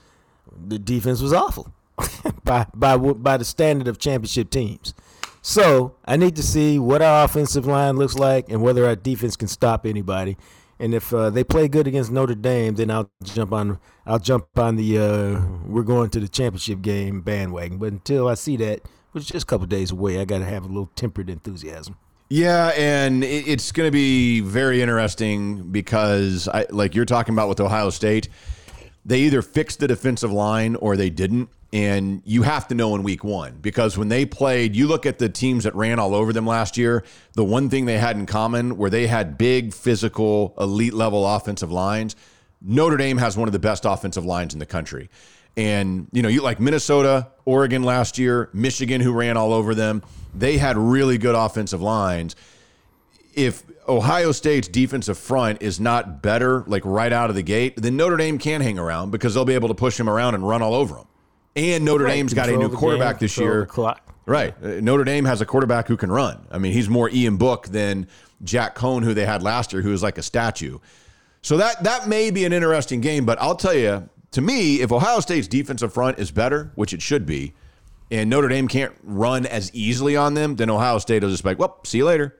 the 0.67 0.77
defense 0.77 1.21
was 1.21 1.31
awful 1.31 1.71
by 2.43 2.65
by 2.75 2.97
by 2.97 3.37
the 3.37 3.45
standard 3.45 3.87
of 3.87 3.97
championship 3.97 4.49
teams. 4.49 4.93
So 5.41 5.95
I 6.03 6.17
need 6.17 6.35
to 6.35 6.43
see 6.43 6.79
what 6.79 7.01
our 7.01 7.23
offensive 7.23 7.65
line 7.65 7.95
looks 7.95 8.15
like 8.15 8.49
and 8.49 8.61
whether 8.61 8.85
our 8.85 8.97
defense 8.97 9.37
can 9.37 9.47
stop 9.47 9.85
anybody. 9.85 10.35
And 10.77 10.93
if 10.93 11.13
uh, 11.13 11.29
they 11.29 11.45
play 11.45 11.69
good 11.69 11.87
against 11.87 12.11
Notre 12.11 12.35
Dame, 12.35 12.75
then 12.75 12.91
I'll 12.91 13.09
jump 13.23 13.53
on. 13.53 13.79
I'll 14.05 14.19
jump 14.19 14.47
on 14.59 14.75
the 14.75 14.97
uh, 14.97 15.41
we're 15.65 15.83
going 15.83 16.09
to 16.09 16.19
the 16.19 16.27
championship 16.27 16.81
game 16.81 17.21
bandwagon. 17.21 17.77
But 17.77 17.93
until 17.93 18.27
I 18.27 18.33
see 18.33 18.57
that, 18.57 18.81
which 19.13 19.23
is 19.23 19.29
just 19.29 19.43
a 19.43 19.47
couple 19.47 19.65
days 19.65 19.91
away, 19.91 20.19
I 20.19 20.25
got 20.25 20.39
to 20.39 20.45
have 20.45 20.65
a 20.65 20.67
little 20.67 20.91
tempered 20.93 21.29
enthusiasm. 21.29 21.95
Yeah, 22.33 22.67
and 22.77 23.25
it's 23.25 23.73
going 23.73 23.87
to 23.87 23.91
be 23.91 24.39
very 24.39 24.81
interesting 24.81 25.69
because, 25.69 26.47
I, 26.47 26.65
like 26.69 26.95
you're 26.95 27.03
talking 27.03 27.35
about 27.35 27.49
with 27.49 27.59
Ohio 27.59 27.89
State, 27.89 28.29
they 29.03 29.19
either 29.23 29.41
fixed 29.41 29.81
the 29.81 29.87
defensive 29.89 30.31
line 30.31 30.77
or 30.77 30.95
they 30.95 31.09
didn't. 31.09 31.49
And 31.73 32.21
you 32.23 32.43
have 32.43 32.69
to 32.69 32.73
know 32.73 32.95
in 32.95 33.03
week 33.03 33.25
one 33.25 33.57
because 33.61 33.97
when 33.97 34.07
they 34.07 34.25
played, 34.25 34.77
you 34.77 34.87
look 34.87 35.05
at 35.05 35.19
the 35.19 35.27
teams 35.27 35.65
that 35.65 35.75
ran 35.75 35.99
all 35.99 36.15
over 36.15 36.31
them 36.31 36.47
last 36.47 36.77
year, 36.77 37.03
the 37.33 37.43
one 37.43 37.69
thing 37.69 37.85
they 37.85 37.97
had 37.97 38.15
in 38.15 38.25
common 38.25 38.77
were 38.77 38.89
they 38.89 39.07
had 39.07 39.37
big, 39.37 39.73
physical, 39.73 40.53
elite 40.57 40.93
level 40.93 41.27
offensive 41.27 41.69
lines. 41.69 42.15
Notre 42.61 42.95
Dame 42.95 43.17
has 43.17 43.35
one 43.35 43.49
of 43.49 43.51
the 43.51 43.59
best 43.59 43.83
offensive 43.83 44.23
lines 44.23 44.53
in 44.53 44.59
the 44.59 44.65
country. 44.65 45.09
And, 45.57 46.07
you 46.11 46.21
know, 46.21 46.29
you 46.29 46.41
like 46.41 46.59
Minnesota, 46.59 47.27
Oregon 47.45 47.83
last 47.83 48.17
year, 48.17 48.49
Michigan, 48.53 49.01
who 49.01 49.11
ran 49.11 49.37
all 49.37 49.53
over 49.53 49.75
them, 49.75 50.01
they 50.33 50.57
had 50.57 50.77
really 50.77 51.17
good 51.17 51.35
offensive 51.35 51.81
lines 51.81 52.35
if 53.33 53.63
Ohio 53.87 54.31
State's 54.31 54.67
defensive 54.67 55.17
front 55.17 55.61
is 55.61 55.79
not 55.79 56.21
better, 56.21 56.63
like 56.67 56.83
right 56.85 57.11
out 57.11 57.29
of 57.29 57.35
the 57.35 57.41
gate, 57.41 57.75
then 57.77 57.97
Notre 57.97 58.17
Dame 58.17 58.37
can 58.37 58.61
hang 58.61 58.77
around 58.77 59.11
because 59.11 59.33
they'll 59.33 59.45
be 59.45 59.53
able 59.53 59.69
to 59.69 59.73
push 59.73 59.99
him 59.99 60.09
around 60.09 60.35
and 60.35 60.47
run 60.47 60.61
all 60.61 60.73
over 60.73 60.95
them. 60.95 61.07
And 61.55 61.83
Notre 61.83 62.05
Dame's 62.05 62.33
got 62.33 62.49
a 62.49 62.55
new 62.55 62.69
quarterback 62.69 63.15
game, 63.15 63.25
this 63.25 63.37
year. 63.37 63.65
Right. 64.25 64.53
Uh, 64.63 64.79
Notre 64.81 65.03
Dame 65.03 65.25
has 65.25 65.41
a 65.41 65.45
quarterback 65.45 65.87
who 65.87 65.97
can 65.97 66.11
run. 66.11 66.45
I 66.51 66.57
mean, 66.57 66.73
he's 66.73 66.87
more 66.87 67.09
Ian 67.09 67.37
Book 67.37 67.67
than 67.67 68.07
Jack 68.43 68.75
Coan, 68.75 69.03
who 69.03 69.13
they 69.13 69.25
had 69.25 69.43
last 69.43 69.73
year, 69.73 69.81
who 69.81 69.89
was 69.89 70.03
like 70.03 70.17
a 70.17 70.23
statue. 70.23 70.79
So 71.41 71.57
that 71.57 71.83
that 71.83 72.07
may 72.07 72.29
be 72.29 72.45
an 72.45 72.53
interesting 72.53 73.01
game, 73.01 73.25
but 73.25 73.41
I'll 73.41 73.55
tell 73.55 73.73
you, 73.73 74.07
to 74.31 74.41
me, 74.41 74.81
if 74.81 74.91
Ohio 74.91 75.19
State's 75.19 75.47
defensive 75.47 75.93
front 75.93 76.19
is 76.19 76.31
better, 76.31 76.71
which 76.75 76.93
it 76.93 77.01
should 77.01 77.25
be, 77.25 77.53
and 78.09 78.29
Notre 78.29 78.47
Dame 78.47 78.67
can't 78.67 78.93
run 79.03 79.45
as 79.45 79.73
easily 79.73 80.15
on 80.15 80.33
them, 80.33 80.55
then 80.55 80.69
Ohio 80.69 80.99
State 80.99 81.23
will 81.23 81.29
just 81.29 81.43
be 81.43 81.49
like, 81.49 81.59
well, 81.59 81.79
see 81.83 81.99
you 81.99 82.05
later. 82.05 82.37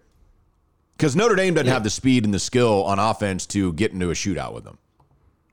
Because 0.98 1.16
Notre 1.16 1.36
Dame 1.36 1.54
doesn't 1.54 1.68
have 1.72 1.84
the 1.84 1.89
speed 1.89 2.26
and 2.26 2.34
the 2.34 2.39
skill 2.39 2.84
on 2.84 3.00
offense 3.00 3.46
to 3.48 3.74
get 3.74 3.92
into 3.92 4.10
a 4.10 4.14
shootout 4.14 4.54
with 4.54 4.64
them. 4.64 4.78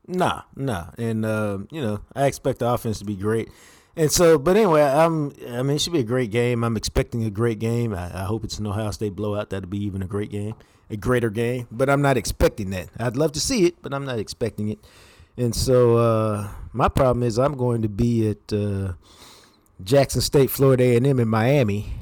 Nah, 0.07 0.43
nah, 0.57 0.87
and 0.97 1.25
uh, 1.25 1.59
you 1.71 1.83
know 1.83 2.01
I 2.15 2.27
expect 2.27 2.61
the 2.61 2.69
offense 2.69 2.99
to 3.01 3.05
be 3.05 3.15
great, 3.15 3.51
and 3.95 4.11
so. 4.11 4.39
But 4.39 4.57
anyway, 4.57 4.81
I'm. 4.81 5.35
I 5.47 5.63
mean, 5.63 5.77
it 5.77 5.83
should 5.83 5.93
be 5.93 5.99
a 5.99 6.05
great 6.05 6.31
game. 6.31 6.65
I'm 6.65 6.79
expecting 6.79 7.25
a 7.25 7.31
great 7.31 7.59
game. 7.59 7.93
I, 7.93 8.23
I 8.23 8.25
hope 8.25 8.43
it's 8.43 8.59
an 8.59 8.67
Ohio 8.67 8.91
State 8.91 9.15
blowout. 9.15 9.51
That'd 9.51 9.69
be 9.69 9.85
even 9.85 10.01
a 10.01 10.07
great 10.07 10.31
game, 10.31 10.55
a 10.89 10.97
greater 10.97 11.29
game. 11.29 11.69
But 11.71 11.91
I'm 11.91 12.01
not 12.01 12.17
expecting 12.17 12.71
that. 12.71 12.89
I'd 12.99 13.19
love 13.19 13.33
to 13.33 13.41
see 13.41 13.67
it, 13.67 13.83
but 13.83 13.93
I'm 13.93 14.07
not 14.07 14.19
expecting 14.19 14.71
it. 14.71 14.79
And 15.39 15.55
so 15.55 15.97
uh, 15.97 16.49
my 16.73 16.89
problem 16.89 17.23
is 17.23 17.39
I'm 17.39 17.57
going 17.57 17.83
to 17.83 17.89
be 17.89 18.29
at 18.29 18.53
uh, 18.53 18.95
Jackson 19.85 20.21
State, 20.21 20.51
Florida 20.51 20.83
A&M 20.83 21.21
in 21.21 21.29
Miami, 21.29 21.93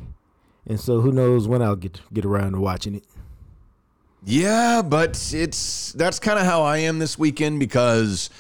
and 0.67 0.81
so 0.81 1.03
who 1.03 1.13
knows 1.13 1.47
when 1.47 1.61
I'll 1.61 1.77
get 1.77 2.01
get 2.15 2.25
around 2.25 2.53
to 2.53 2.61
watching 2.61 2.95
it. 2.95 3.05
Yeah, 4.25 4.81
but 4.81 5.33
it's 5.35 5.93
that's 5.93 6.19
kind 6.19 6.39
of 6.39 6.47
how 6.47 6.63
I 6.63 6.79
am 6.79 6.99
this 6.99 7.19
weekend 7.19 7.61
because 7.61 8.31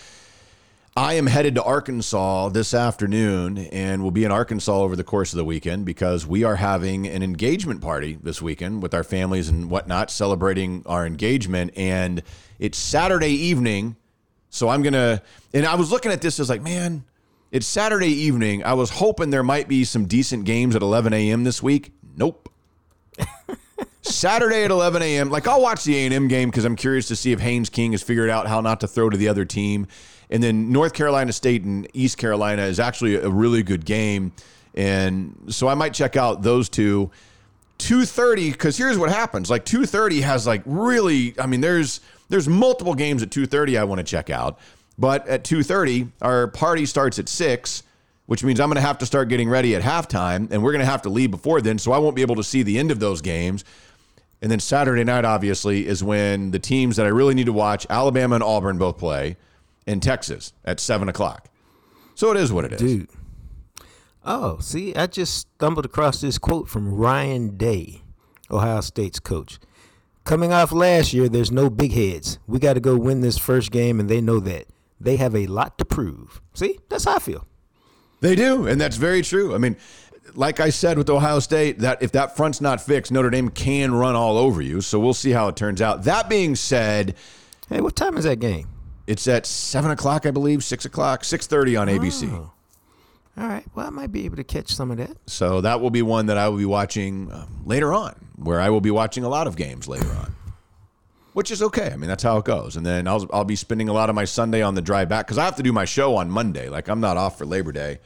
I 0.97 1.13
am 1.13 1.27
headed 1.27 1.57
to 1.57 1.63
Arkansas 1.63 2.49
this 2.49 2.73
afternoon 2.73 3.59
and 3.59 4.03
will 4.03 4.11
be 4.11 4.25
in 4.25 4.33
Arkansas 4.33 4.81
over 4.81 4.97
the 4.97 5.05
course 5.05 5.35
of 5.35 5.37
the 5.37 5.45
weekend 5.45 5.85
because 5.85 6.27
we 6.27 6.43
are 6.43 6.57
having 6.57 7.07
an 7.07 7.23
engagement 7.23 7.83
party 7.83 8.19
this 8.23 8.41
weekend 8.41 8.83
with 8.83 8.95
our 8.95 9.05
families 9.05 9.51
and 9.51 9.71
whatnot, 9.71 10.11
celebrating 10.11 10.83
our 10.87 11.07
engagement. 11.07 11.77
And 11.77 12.23
it's 12.59 12.79
Saturday 12.79 13.33
evening. 13.33 13.97
So 14.57 14.71
I'm 14.71 14.83
going 14.83 14.95
to, 14.95 15.21
and 15.53 15.67
I 15.67 15.75
was 15.75 15.91
looking 15.91 16.11
at 16.11 16.23
this 16.23 16.41
as 16.41 16.49
like, 16.49 16.63
man, 16.63 17.05
it's 17.53 17.67
Saturday 17.67 18.09
evening. 18.09 18.65
I 18.65 18.73
was 18.73 18.89
hoping 18.89 19.29
there 19.29 19.43
might 19.43 19.69
be 19.69 19.85
some 19.85 20.07
decent 20.07 20.47
games 20.47 20.75
at 20.75 20.81
11 20.81 21.13
a.m. 21.13 21.45
this 21.45 21.63
week. 21.63 21.93
Nope. 22.17 22.49
Saturday 24.01 24.65
at 24.65 24.71
11 24.71 25.03
a.m. 25.03 25.29
Like 25.29 25.47
I'll 25.47 25.61
watch 25.61 25.85
the 25.85 25.95
A&M 26.07 26.29
game 26.29 26.49
because 26.49 26.65
I'm 26.65 26.75
curious 26.75 27.07
to 27.09 27.17
see 27.17 27.33
if 27.33 27.41
Haynes 27.41 27.69
King 27.69 27.93
has 27.93 28.03
figured 28.03 28.31
out 28.31 28.47
how 28.47 28.63
not 28.63 28.81
to 28.81 28.89
throw 28.89 29.11
to 29.11 29.17
the 29.17 29.29
other 29.29 29.45
team. 29.45 29.89
And 30.31 30.43
then 30.43 30.73
North 30.73 30.95
Carolina 30.95 31.33
State 31.33 31.63
and 31.63 31.87
East 31.93 32.17
Carolina 32.17 32.63
is 32.63 32.81
actually 32.81 33.17
a 33.17 33.29
really 33.29 33.63
good 33.63 33.85
game, 33.85 34.33
and 34.75 35.37
so 35.51 35.69
I 35.69 35.75
might 35.75 35.95
check 35.95 36.17
out 36.17 36.43
those 36.43 36.69
two. 36.69 37.11
2:30 37.79 38.53
because 38.53 38.77
here's 38.77 38.99
what 38.99 39.11
happens. 39.11 39.51
Like 39.51 39.65
2:30 39.65 40.23
has 40.23 40.47
like 40.47 40.63
really. 40.65 41.35
I 41.39 41.47
mean, 41.47 41.61
there's 41.61 42.01
there's 42.29 42.49
multiple 42.49 42.95
games 42.95 43.23
at 43.23 43.31
2:30 43.31 43.79
I 43.79 43.85
want 43.85 43.99
to 43.99 44.05
check 44.05 44.31
out, 44.31 44.59
but 44.99 45.27
at 45.29 45.45
2:30 45.45 46.11
our 46.23 46.49
party 46.49 46.87
starts 46.87 47.19
at 47.19 47.29
six 47.29 47.83
which 48.27 48.43
means 48.43 48.61
I'm 48.61 48.69
going 48.69 48.77
to 48.77 48.83
have 48.83 48.99
to 48.99 49.07
start 49.07 49.29
getting 49.29 49.49
ready 49.49 49.75
at 49.75 49.83
halftime, 49.83 50.51
and 50.51 50.63
we're 50.63 50.73
going 50.73 50.85
to 50.85 50.91
have 50.91 51.03
to 51.03 51.09
leave 51.09 51.31
before 51.31 51.61
then, 51.61 51.79
so 51.79 51.93
I 51.93 51.99
won't 51.99 52.17
be 52.17 52.23
able 52.23 52.37
to 52.37 52.45
see 52.45 52.63
the 52.63 52.79
end 52.79 52.91
of 52.91 53.01
those 53.01 53.21
games. 53.21 53.65
And 54.43 54.51
then 54.51 54.61
Saturday 54.61 55.05
night, 55.05 55.25
obviously, 55.25 55.87
is 55.87 56.05
when 56.05 56.51
the 56.51 56.59
teams 56.59 56.97
that 56.97 57.07
I 57.07 57.09
really 57.09 57.35
need 57.35 57.47
to 57.47 57.53
watch, 57.53 57.87
Alabama 57.89 58.35
and 58.35 58.45
Auburn 58.45 58.79
both 58.79 58.99
play, 58.99 59.37
in 59.87 60.01
Texas 60.01 60.53
at 60.65 60.81
seven 60.81 61.09
o'clock. 61.09 61.49
So 62.15 62.31
it 62.33 62.37
is 62.37 62.53
what 62.53 62.65
it 62.65 62.73
is. 62.73 62.81
Dude. 62.81 63.09
Oh, 64.25 64.59
see, 64.59 64.95
I 64.95 65.07
just 65.07 65.37
stumbled 65.37 65.85
across 65.85 66.21
this 66.21 66.37
quote 66.37 66.69
from 66.69 66.93
Ryan 66.93 67.57
Day, 67.57 68.03
Ohio 68.51 68.81
State's 68.81 69.21
coach. 69.21 69.61
Coming 70.27 70.53
off 70.53 70.73
last 70.73 71.13
year, 71.15 71.29
there's 71.29 71.53
no 71.53 71.71
big 71.71 71.93
heads. 71.93 72.41
We 72.49 72.59
got 72.59 72.73
to 72.73 72.81
go 72.81 72.97
win 72.97 73.21
this 73.21 73.39
first 73.39 73.71
game, 73.71 74.01
and 74.01 74.09
they 74.09 74.21
know 74.21 74.41
that. 74.41 74.67
They 75.01 75.17
have 75.17 75.37
a 75.37 75.47
lot 75.47 75.79
to 75.79 75.85
prove. 75.85 76.43
See, 76.53 76.81
that's 76.89 77.05
how 77.05 77.15
I 77.15 77.19
feel. 77.21 77.47
They 78.21 78.35
do, 78.35 78.67
and 78.67 78.81
that's 78.81 78.97
very 78.97 79.23
true. 79.23 79.55
I 79.55 79.59
mean, 79.59 79.77
like 80.35 80.59
I 80.59 80.71
said 80.71 80.99
with 80.99 81.09
Ohio 81.09 81.39
State, 81.39 81.79
that 81.79 82.03
if 82.03 82.11
that 82.13 82.37
front's 82.37 82.61
not 82.61 82.81
fixed, 82.81 83.13
Notre 83.13 83.31
Dame 83.31 83.51
can 83.51 83.95
run 83.95 84.17
all 84.17 84.37
over 84.37 84.61
you. 84.61 84.81
So 84.81 84.99
we'll 84.99 85.15
see 85.15 85.31
how 85.31 85.47
it 85.47 85.55
turns 85.55 85.81
out. 85.81 86.03
That 86.03 86.29
being 86.29 86.57
said, 86.57 87.15
Hey, 87.69 87.81
what 87.81 87.95
time 87.95 88.17
is 88.17 88.25
that 88.25 88.41
game? 88.41 88.69
it's 89.07 89.29
at 89.29 89.47
seven 89.47 89.93
o'clock, 89.93 90.27
I 90.27 90.33
believe, 90.33 90.65
six 90.65 90.85
o'clock, 90.85 91.23
six 91.23 91.47
thirty 91.47 91.77
on 91.77 91.87
ABC. 91.87 92.29
Oh. 92.33 92.53
All 93.39 93.47
right. 93.47 93.65
Well, 93.75 93.87
I 93.87 93.91
might 93.91 94.13
be 94.13 94.25
able 94.25 94.37
to 94.37 94.45
catch 94.45 94.75
some 94.75 94.91
of 94.91 94.97
that. 94.97 95.17
So 95.27 95.61
that 95.61 95.81
will 95.81 95.91
be 95.91 96.03
one 96.03 96.27
that 96.27 96.39
I 96.39 96.49
will 96.49 96.57
be 96.57 96.65
watching 96.65 97.31
um, 97.33 97.63
later 97.67 97.93
on, 97.93 98.15
where 98.37 98.61
I 98.61 98.71
will 98.71 98.81
be 98.81 98.91
watching 98.91 99.25
a 99.25 99.29
lot 99.29 99.47
of 99.47 99.57
games 99.57 99.87
later 99.87 100.11
on, 100.11 100.35
which 101.35 101.51
is 101.51 101.63
okay. 101.63 101.91
I 101.93 101.97
mean, 101.97 102.09
that's 102.09 102.23
how 102.23 102.39
it 102.39 102.47
goes. 102.47 102.77
And 102.77 102.87
then 102.87 103.07
I'll, 103.07 103.29
I'll 103.33 103.45
be 103.45 103.57
spending 103.57 103.91
a 103.91 103.93
lot 103.93 104.09
of 104.09 104.15
my 104.15 104.25
Sunday 104.25 104.63
on 104.63 104.75
the 104.75 104.81
drive 104.81 105.11
back 105.11 105.27
because 105.27 105.37
I 105.37 105.45
have 105.45 105.57
to 105.57 105.63
do 105.63 105.73
my 105.73 105.85
show 105.85 106.17
on 106.17 106.31
Monday. 106.31 106.71
Like, 106.71 106.89
I'm 106.89 107.01
not 107.01 107.19
off 107.19 107.37
for 107.37 107.45
Labor 107.45 107.73
Day. 107.73 107.99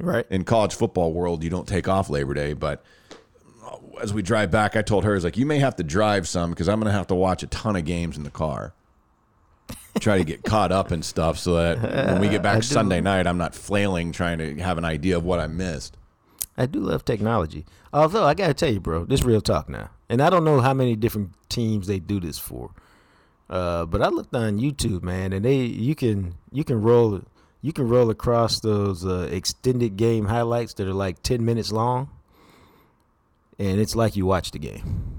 Right. 0.00 0.26
In 0.30 0.44
college 0.44 0.74
football 0.74 1.12
world, 1.12 1.42
you 1.42 1.50
don't 1.50 1.66
take 1.66 1.88
off 1.88 2.10
Labor 2.10 2.34
Day. 2.34 2.52
But 2.52 2.84
as 4.00 4.12
we 4.12 4.22
drive 4.22 4.50
back, 4.50 4.76
I 4.76 4.82
told 4.82 5.04
her, 5.04 5.12
I 5.12 5.14
was 5.14 5.24
like, 5.24 5.36
you 5.36 5.46
may 5.46 5.58
have 5.58 5.76
to 5.76 5.82
drive 5.82 6.28
some 6.28 6.50
because 6.50 6.68
I'm 6.68 6.78
going 6.78 6.90
to 6.90 6.96
have 6.96 7.08
to 7.08 7.14
watch 7.14 7.42
a 7.42 7.46
ton 7.46 7.74
of 7.74 7.84
games 7.84 8.16
in 8.16 8.22
the 8.22 8.30
car. 8.30 8.74
Try 9.98 10.18
to 10.18 10.24
get 10.24 10.44
caught 10.44 10.72
up 10.72 10.90
and 10.90 11.04
stuff 11.04 11.38
so 11.38 11.54
that 11.54 11.82
when 11.82 12.20
we 12.20 12.28
get 12.28 12.42
back 12.42 12.62
Sunday 12.62 13.00
night, 13.00 13.26
I'm 13.26 13.38
not 13.38 13.54
flailing 13.54 14.12
trying 14.12 14.38
to 14.38 14.56
have 14.56 14.78
an 14.78 14.84
idea 14.84 15.16
of 15.16 15.24
what 15.24 15.40
I 15.40 15.46
missed. 15.46 15.96
I 16.56 16.66
do 16.66 16.80
love 16.80 17.04
technology. 17.04 17.64
Although 17.92 18.24
I 18.24 18.34
gotta 18.34 18.54
tell 18.54 18.72
you, 18.72 18.80
bro, 18.80 19.04
this 19.04 19.22
real 19.22 19.40
talk 19.40 19.68
now, 19.68 19.90
and 20.08 20.20
I 20.20 20.28
don't 20.28 20.44
know 20.44 20.60
how 20.60 20.74
many 20.74 20.96
different 20.96 21.30
teams 21.48 21.86
they 21.86 21.98
do 21.98 22.20
this 22.20 22.38
for. 22.38 22.70
Uh, 23.48 23.86
but 23.86 24.02
I 24.02 24.08
looked 24.08 24.34
on 24.34 24.58
YouTube, 24.58 25.02
man, 25.02 25.32
and 25.32 25.44
they 25.44 25.56
you 25.56 25.94
can 25.94 26.34
you 26.52 26.64
can 26.64 26.82
roll 26.82 27.22
you 27.62 27.72
can 27.72 27.88
roll 27.88 28.10
across 28.10 28.60
those 28.60 29.06
uh, 29.06 29.28
extended 29.30 29.96
game 29.96 30.26
highlights 30.26 30.74
that 30.74 30.86
are 30.86 30.92
like 30.92 31.22
ten 31.22 31.44
minutes 31.44 31.72
long, 31.72 32.10
and 33.58 33.80
it's 33.80 33.96
like 33.96 34.16
you 34.16 34.26
watch 34.26 34.50
the 34.50 34.58
game. 34.58 35.14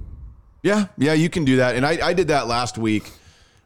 Yeah, 0.62 0.88
yeah, 0.98 1.14
you 1.14 1.30
can 1.30 1.46
do 1.46 1.56
that. 1.56 1.76
And 1.76 1.86
I, 1.86 2.08
I 2.10 2.14
did 2.14 2.28
that 2.28 2.48
last 2.48 2.78
week 2.78 3.10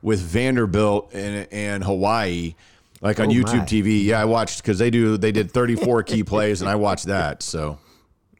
with 0.03 0.19
Vanderbilt 0.19 1.09
and, 1.13 1.47
and 1.51 1.83
Hawaii. 1.83 2.53
like 3.01 3.19
on 3.19 3.27
Oh, 3.29 3.31
YouTube 3.31 3.59
my. 3.59 3.65
TV. 3.65 4.03
Yeah, 4.05 4.21
I 4.21 4.25
watched 4.25 4.61
because 4.61 4.77
they 4.77 4.91
do 4.91 5.17
they 5.17 5.31
did 5.31 5.49
34 5.51 6.03
key 6.03 6.23
plays, 6.31 6.61
and 6.61 6.69
I 6.69 6.75
watched 6.75 7.05
that. 7.07 7.41
So 7.41 7.79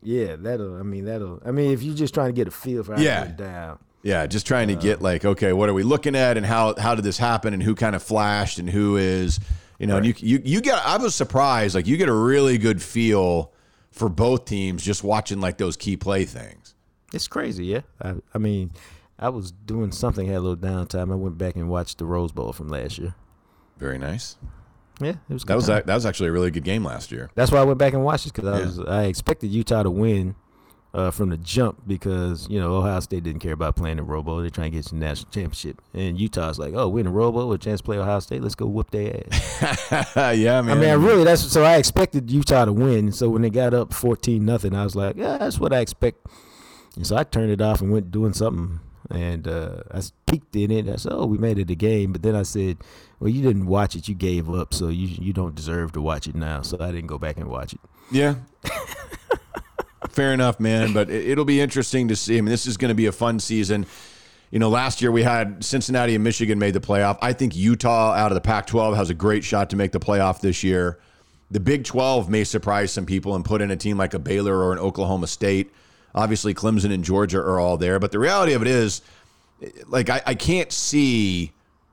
Yeah, 0.04 0.36
that'll. 0.38 0.76
I 0.78 0.84
mean, 0.84 1.06
that'll. 1.06 1.42
I 1.46 1.52
mean, 1.52 1.72
if 1.72 1.82
you're 1.82 1.96
just 1.96 2.14
trying 2.14 2.28
to 2.30 2.34
get 2.34 2.48
a 2.48 2.52
feel 2.52 2.84
for 2.84 2.94
how 2.96 3.02
Yeah. 3.02 3.26
down. 3.26 3.80
yeah, 4.04 4.28
just 4.28 4.46
trying 4.46 4.68
to 4.68 4.76
get 4.76 5.00
uh, 5.00 5.04
like, 5.04 5.24
okay, 5.26 5.54
what 5.54 5.70
are 5.70 5.74
we 5.74 5.84
looking 5.84 6.16
at, 6.16 6.38
and 6.38 6.46
how 6.46 6.76
how 6.78 6.94
did 6.96 7.04
this 7.06 7.18
happen, 7.18 7.54
and 7.54 7.64
who 7.64 7.74
kind 7.74 7.96
of 7.96 8.04
flashed, 8.04 8.60
and 8.60 8.70
who 8.70 8.98
is, 8.98 9.40
you 9.80 9.88
know, 9.88 9.98
and 9.98 10.06
you 10.06 10.14
you 10.18 10.42
you 10.44 10.62
get. 10.62 10.86
I 10.86 10.98
was 10.98 11.16
surprised, 11.16 11.74
like 11.76 11.88
you 11.88 11.96
get 11.98 12.10
a 12.10 12.14
really 12.14 12.58
good 12.58 12.82
feel 12.82 13.52
for 13.92 14.10
both 14.10 14.44
teams 14.46 14.84
just 14.84 15.04
watching 15.04 15.40
like 15.40 15.58
those 15.58 15.78
key 15.78 15.96
play 15.96 16.26
things. 16.26 16.76
It's 17.14 17.28
crazy, 17.28 17.66
yeah. 17.68 17.82
I, 18.02 18.16
I 18.34 18.40
mean, 18.40 18.72
I 19.20 19.30
was 19.30 19.52
doing 19.52 19.92
something, 19.92 20.28
had 20.28 20.38
a 20.38 20.40
little 20.40 20.58
downtime. 20.58 21.12
I 21.12 21.16
went 21.16 21.38
back 21.38 21.56
and 21.56 21.70
watched 21.70 21.98
the 22.00 22.06
Rose 22.06 22.32
Bowl 22.32 22.52
from 22.54 22.68
last 22.70 22.98
year. 22.98 23.16
Very 23.78 23.98
nice. 23.98 24.38
Yeah, 25.02 25.16
it 25.30 25.34
was. 25.34 25.44
That 25.44 25.56
was 25.56 25.68
time. 25.68 25.84
that, 25.86 25.94
was 25.96 26.06
actually 26.06 26.30
a 26.30 26.32
really 26.32 26.52
good 26.52 26.64
game 26.64 26.84
last 26.84 27.12
year. 27.12 27.30
That's 27.36 27.52
why 27.52 27.60
I 27.60 27.64
went 27.64 27.80
back 27.80 27.94
and 27.94 28.04
watched 28.04 28.28
it 28.28 28.34
because 28.34 28.50
I 28.50 28.60
Yeah. 28.60 28.66
was 28.66 28.80
I 28.80 29.04
expected 29.06 29.48
Utah 29.52 29.84
to 29.84 29.90
win 29.92 30.36
uh, 30.94 31.10
from 31.10 31.30
the 31.30 31.38
jump 31.38 31.82
because 31.88 32.48
you 32.50 32.60
know 32.60 32.76
Ohio 32.76 33.00
State 33.00 33.24
didn't 33.24 33.42
care 33.42 33.54
about 33.54 33.76
playing 33.76 33.98
the 33.98 34.04
Rose 34.04 34.24
Bowl. 34.24 34.38
They're 34.38 34.52
trying 34.52 34.72
to 34.72 34.78
get 34.78 34.86
some 34.86 35.00
national 35.00 35.32
championship, 35.32 35.82
and 35.96 36.20
Utah's 36.20 36.60
like, 36.60 36.74
oh, 36.76 36.88
we're 36.90 37.00
in 37.00 37.06
the 37.08 37.12
Rose 37.12 37.34
Bowl 37.34 37.50
with 37.50 37.62
a 37.62 37.64
chance 37.64 37.82
to 37.82 37.84
play 37.86 37.98
Ohio 37.98 38.20
State. 38.20 38.44
Let's 38.44 38.54
go 38.56 38.68
whoop 38.68 38.92
their 38.92 39.24
ass. 39.32 40.16
yeah, 40.38 40.62
man. 40.62 40.78
I 40.78 40.80
mean, 40.80 40.90
I 40.90 40.94
really 40.94 41.24
that's 41.24 41.42
so 41.42 41.64
I 41.64 41.78
expected 41.78 42.30
Utah 42.30 42.66
to 42.66 42.74
win. 42.74 43.12
So 43.12 43.30
when 43.30 43.42
they 43.42 43.50
got 43.50 43.74
up 43.74 43.94
fourteen 43.94 44.46
nothing, 44.46 44.76
I 44.76 44.84
was 44.84 44.96
like, 44.96 45.16
yeah, 45.18 45.38
that's 45.40 45.60
what 45.60 45.74
I 45.74 45.80
expect. 45.80 46.28
And 46.96 47.08
so 47.08 47.16
I 47.18 47.24
turned 47.24 47.50
it 47.50 47.62
off 47.62 47.82
and 47.82 47.92
went 47.92 48.12
doing 48.12 48.34
something, 48.34 48.80
and 49.14 49.48
uh, 49.48 49.84
I 49.92 50.02
peeked 50.26 50.56
in 50.56 50.72
it. 50.72 50.90
I 50.90 50.96
said, 50.96 51.14
oh, 51.14 51.26
we 51.26 51.38
made 51.38 51.60
it 51.60 51.70
a 51.70 51.76
game. 51.76 52.12
But 52.12 52.24
then 52.24 52.36
I 52.36 52.44
said, 52.44 52.78
well, 53.20 53.30
you 53.30 53.42
didn't 53.42 53.68
watch 53.68 53.96
it. 53.96 54.08
You 54.08 54.16
gave 54.16 54.50
up, 54.50 54.74
so 54.74 54.90
you 54.90 55.08
you 55.08 55.34
don't 55.34 55.56
deserve 55.56 55.92
to 55.94 56.02
watch 56.02 56.28
it 56.28 56.36
now. 56.36 56.62
So 56.62 56.78
I 56.80 56.92
didn't 56.92 57.08
go 57.08 57.18
back 57.18 57.38
and 57.38 57.48
watch 57.48 57.74
it. 57.74 57.80
Yeah. 58.12 58.36
Fair 60.10 60.34
enough, 60.34 60.60
man. 60.60 60.94
But 60.94 61.10
it, 61.10 61.30
it'll 61.30 61.46
be 61.46 61.62
interesting 61.62 62.08
to 62.10 62.16
see. 62.16 62.38
I 62.38 62.42
mean, 62.42 62.52
this 62.52 62.66
is 62.66 62.78
going 62.78 62.90
to 62.90 62.96
be 62.96 63.06
a 63.06 63.12
fun 63.12 63.40
season. 63.40 63.86
You 64.52 64.60
know, 64.60 64.70
last 64.70 65.02
year 65.02 65.12
we 65.12 65.24
had 65.24 65.64
Cincinnati 65.64 66.14
and 66.14 66.24
Michigan 66.24 66.60
made 66.60 66.76
the 66.76 66.80
playoff. 66.80 67.18
I 67.22 67.34
think 67.34 67.56
Utah 67.56 68.14
out 68.14 68.32
of 68.32 68.36
the 68.36 68.42
Pac 68.42 68.68
12 68.68 68.96
has 68.96 69.10
a 69.10 69.16
great 69.16 69.44
shot 69.44 69.72
to 69.72 69.76
make 69.76 69.92
the 69.92 70.00
playoff 70.00 70.42
this 70.42 70.64
year. 70.64 71.00
The 71.50 71.60
Big 71.60 71.84
12 71.86 72.30
may 72.30 72.44
surprise 72.44 72.92
some 72.92 73.06
people 73.06 73.36
and 73.36 73.44
put 73.44 73.62
in 73.62 73.72
a 73.72 73.76
team 73.76 73.98
like 73.98 74.14
a 74.14 74.20
Baylor 74.20 74.56
or 74.56 74.74
an 74.74 74.80
Oklahoma 74.80 75.28
State. 75.28 75.72
Obviously, 76.16 76.54
Clemson 76.54 76.92
and 76.92 77.04
Georgia 77.04 77.40
are 77.40 77.60
all 77.60 77.78
there. 77.78 78.00
But 78.00 78.12
the 78.12 78.20
reality 78.20 78.54
of 78.54 78.62
it 78.62 78.68
is, 78.68 79.02
like, 79.88 80.10
I, 80.10 80.22
I 80.26 80.36
can't 80.36 80.72
see, 80.72 81.52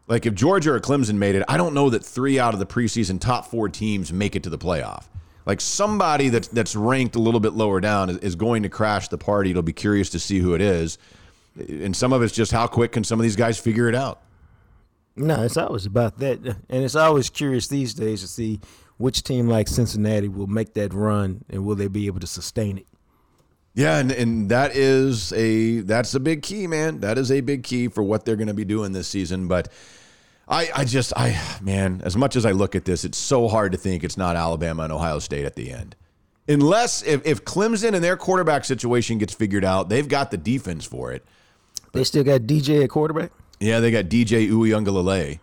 like, 0.09 0.27
if 0.27 0.35
Georgia 0.35 0.73
or 0.73 0.81
Clemson 0.81 1.17
made 1.17 1.35
it, 1.35 1.45
I 1.49 1.57
don't 1.57 1.75
know 1.75 1.91
that 1.91 2.05
three 2.05 2.39
out 2.39 2.53
of 2.53 2.61
the 2.61 2.67
preseason 2.67 3.21
top 3.21 3.47
four 3.47 3.69
teams 3.69 4.13
make 4.13 4.37
it 4.37 4.43
to 4.43 4.51
the 4.51 4.59
playoff. 4.59 5.05
Like, 5.47 5.61
somebody 5.61 6.29
that's, 6.29 6.49
that's 6.49 6.77
ranked 6.77 7.17
a 7.17 7.21
little 7.21 7.41
bit 7.41 7.55
lower 7.55 7.81
down 7.81 8.11
is, 8.11 8.19
is 8.19 8.35
going 8.37 8.63
to 8.65 8.69
crash 8.69 9.09
the 9.09 9.19
party. 9.19 9.51
It'll 9.51 9.63
be 9.63 9.73
curious 9.73 10.11
to 10.11 10.19
see 10.19 10.39
who 10.39 10.55
it 10.55 10.61
is. 10.61 10.99
And 11.59 11.97
some 11.97 12.13
of 12.13 12.23
it's 12.23 12.35
just 12.35 12.53
how 12.53 12.67
quick 12.67 12.93
can 12.93 13.05
some 13.05 13.19
of 13.19 13.23
these 13.23 13.37
guys 13.37 13.59
figure 13.59 13.89
it 13.89 13.95
out? 13.95 14.21
No, 15.17 15.43
it's 15.43 15.57
always 15.57 15.87
about 15.87 16.19
that, 16.19 16.39
and 16.39 16.85
it's 16.85 16.95
always 16.95 17.29
curious 17.29 17.67
these 17.67 17.93
days 17.95 18.21
to 18.21 18.29
see 18.29 18.61
which 18.97 19.23
team 19.23 19.49
like 19.49 19.67
Cincinnati 19.67 20.29
will 20.29 20.47
make 20.47 20.75
that 20.75 20.95
run 20.95 21.45
and 21.51 21.65
will 21.65 21.75
they 21.75 21.89
be 21.89 22.07
able 22.07 22.21
to 22.21 22.27
sustain 22.27 22.79
it. 22.79 22.87
Yeah, 23.75 23.99
and, 23.99 24.11
and 24.11 24.49
that 24.51 24.75
is 24.75 25.33
a 25.33 25.81
that's 25.81 26.15
a 26.15 26.21
big 26.21 26.43
key, 26.43 26.67
man. 26.67 27.01
That 27.01 27.19
is 27.19 27.31
a 27.31 27.41
big 27.41 27.63
key 27.63 27.89
for 27.89 28.03
what 28.03 28.25
they're 28.25 28.37
going 28.37 28.49
to 28.49 28.55
be 28.55 28.65
doing 28.65 28.93
this 28.93 29.07
season. 29.07 29.47
But 29.47 29.69
I, 30.51 30.69
I 30.75 30.85
just, 30.85 31.13
I, 31.17 31.41
man, 31.63 32.03
as 32.05 32.17
much 32.17 32.35
as 32.35 32.45
I 32.45 32.51
look 32.51 32.75
at 32.75 32.85
this, 32.85 33.05
it's 33.05 33.17
so 33.17 33.47
hard 33.47 33.71
to 33.71 33.79
think 33.79 34.03
it's 34.03 34.17
not 34.17 34.35
Alabama 34.35 34.83
and 34.83 34.93
Ohio 34.93 35.21
State 35.21 35.45
at 35.45 35.55
the 35.55 35.71
end. 35.71 35.95
Unless 36.49 37.05
if, 37.05 37.25
if 37.25 37.45
Clemson 37.45 37.95
and 37.95 38.03
their 38.03 38.17
quarterback 38.17 38.65
situation 38.65 39.19
gets 39.19 39.33
figured 39.33 39.65
out, 39.65 39.89
they've 39.89 40.09
got 40.09 40.33
the 40.33 40.37
defense 40.37 40.85
for 40.85 41.13
it. 41.13 41.25
They 41.93 42.03
still 42.03 42.25
got 42.25 42.43
DJ 42.43 42.83
at 42.83 42.91
quarterback. 42.91 43.31
Yeah, 43.61 43.79
they 43.79 43.93
got 43.93 44.07
DJ 44.07 44.51
Uiagalelei, 44.51 45.39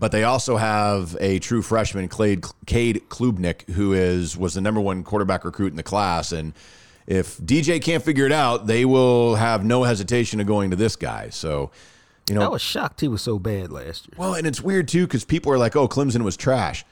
but 0.00 0.10
they 0.10 0.24
also 0.24 0.56
have 0.56 1.16
a 1.20 1.38
true 1.38 1.62
freshman, 1.62 2.08
Cade, 2.08 2.44
Cade 2.66 3.02
Klubnik, 3.08 3.68
who 3.70 3.92
is 3.92 4.36
was 4.36 4.54
the 4.54 4.60
number 4.60 4.80
one 4.80 5.04
quarterback 5.04 5.44
recruit 5.44 5.70
in 5.70 5.76
the 5.76 5.84
class. 5.84 6.32
And 6.32 6.54
if 7.06 7.38
DJ 7.38 7.82
can't 7.82 8.02
figure 8.02 8.26
it 8.26 8.32
out, 8.32 8.66
they 8.66 8.84
will 8.84 9.34
have 9.36 9.64
no 9.64 9.84
hesitation 9.84 10.40
of 10.40 10.46
going 10.46 10.70
to 10.70 10.76
this 10.76 10.96
guy. 10.96 11.30
So, 11.30 11.70
you 12.28 12.34
know, 12.34 12.42
I 12.42 12.48
was 12.48 12.62
shocked 12.62 13.00
he 13.00 13.08
was 13.08 13.22
so 13.22 13.38
bad 13.38 13.72
last 13.72 14.06
year. 14.06 14.14
well, 14.16 14.34
and 14.34 14.46
it's 14.46 14.60
weird 14.60 14.88
too 14.88 15.06
because 15.06 15.24
people 15.24 15.52
are 15.52 15.58
like, 15.58 15.74
"Oh, 15.76 15.88
Clemson 15.88 16.22
was 16.22 16.36
trash." 16.36 16.84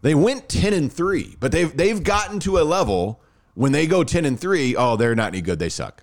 They 0.00 0.14
went 0.14 0.48
ten 0.48 0.72
and 0.72 0.92
three, 0.92 1.36
but 1.38 1.52
they've 1.52 1.76
they've 1.76 2.02
gotten 2.02 2.40
to 2.40 2.58
a 2.58 2.64
level 2.64 3.20
when 3.54 3.72
they 3.72 3.86
go 3.86 4.02
ten 4.02 4.24
and 4.24 4.38
three. 4.38 4.74
Oh, 4.74 4.96
they're 4.96 5.14
not 5.14 5.28
any 5.28 5.42
good. 5.42 5.58
They 5.58 5.68
suck. 5.68 6.02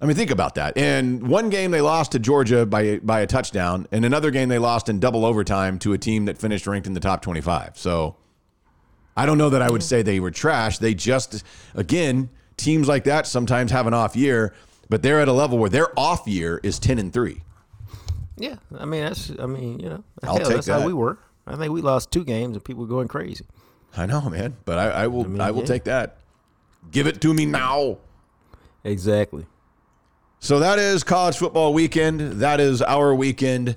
I 0.00 0.04
mean, 0.04 0.16
think 0.16 0.32
about 0.32 0.56
that. 0.56 0.76
And 0.76 1.28
one 1.28 1.48
game 1.48 1.70
they 1.70 1.80
lost 1.80 2.12
to 2.12 2.18
Georgia 2.18 2.66
by 2.66 2.98
by 2.98 3.20
a 3.20 3.26
touchdown, 3.26 3.86
and 3.92 4.04
another 4.04 4.30
game 4.30 4.48
they 4.48 4.58
lost 4.58 4.88
in 4.88 4.98
double 5.00 5.24
overtime 5.24 5.78
to 5.80 5.92
a 5.92 5.98
team 5.98 6.24
that 6.24 6.38
finished 6.38 6.66
ranked 6.66 6.86
in 6.86 6.94
the 6.94 7.00
top 7.00 7.22
twenty 7.22 7.40
five. 7.40 7.78
So, 7.78 8.16
I 9.16 9.26
don't 9.26 9.38
know 9.38 9.50
that 9.50 9.62
I 9.62 9.70
would 9.70 9.82
say 9.82 10.02
they 10.02 10.20
were 10.20 10.30
trash. 10.30 10.78
They 10.78 10.94
just, 10.94 11.44
again, 11.74 12.30
teams 12.56 12.88
like 12.88 13.04
that 13.04 13.26
sometimes 13.26 13.70
have 13.70 13.86
an 13.86 13.94
off 13.94 14.16
year, 14.16 14.54
but 14.88 15.02
they're 15.02 15.20
at 15.20 15.28
a 15.28 15.32
level 15.32 15.58
where 15.58 15.70
their 15.70 15.98
off 15.98 16.26
year 16.26 16.60
is 16.62 16.78
ten 16.78 16.98
and 16.98 17.12
three. 17.12 17.42
Yeah, 18.36 18.56
I 18.78 18.84
mean 18.84 19.04
that's. 19.04 19.30
I 19.38 19.46
mean 19.46 19.78
you 19.78 19.88
know, 19.88 20.04
I'll 20.22 20.36
hell, 20.36 20.46
take 20.46 20.54
that's 20.56 20.66
that. 20.66 20.80
how 20.80 20.86
we 20.86 20.92
were. 20.92 21.18
I 21.46 21.56
think 21.56 21.72
we 21.72 21.82
lost 21.82 22.10
two 22.10 22.24
games 22.24 22.56
and 22.56 22.64
people 22.64 22.82
were 22.82 22.88
going 22.88 23.08
crazy. 23.08 23.44
I 23.96 24.06
know, 24.06 24.22
man, 24.30 24.56
but 24.64 24.78
I, 24.78 24.90
I 24.90 25.06
will. 25.08 25.24
I, 25.24 25.28
mean, 25.28 25.54
will 25.54 25.60
yeah. 25.60 25.66
take 25.66 25.84
that. 25.84 26.18
Give 26.90 27.06
it 27.06 27.20
to 27.20 27.34
me 27.34 27.46
now. 27.46 27.98
Exactly. 28.84 29.46
So 30.40 30.58
that 30.58 30.78
is 30.78 31.04
college 31.04 31.36
football 31.36 31.72
weekend. 31.72 32.20
That 32.40 32.58
is 32.58 32.82
our 32.82 33.14
weekend. 33.14 33.76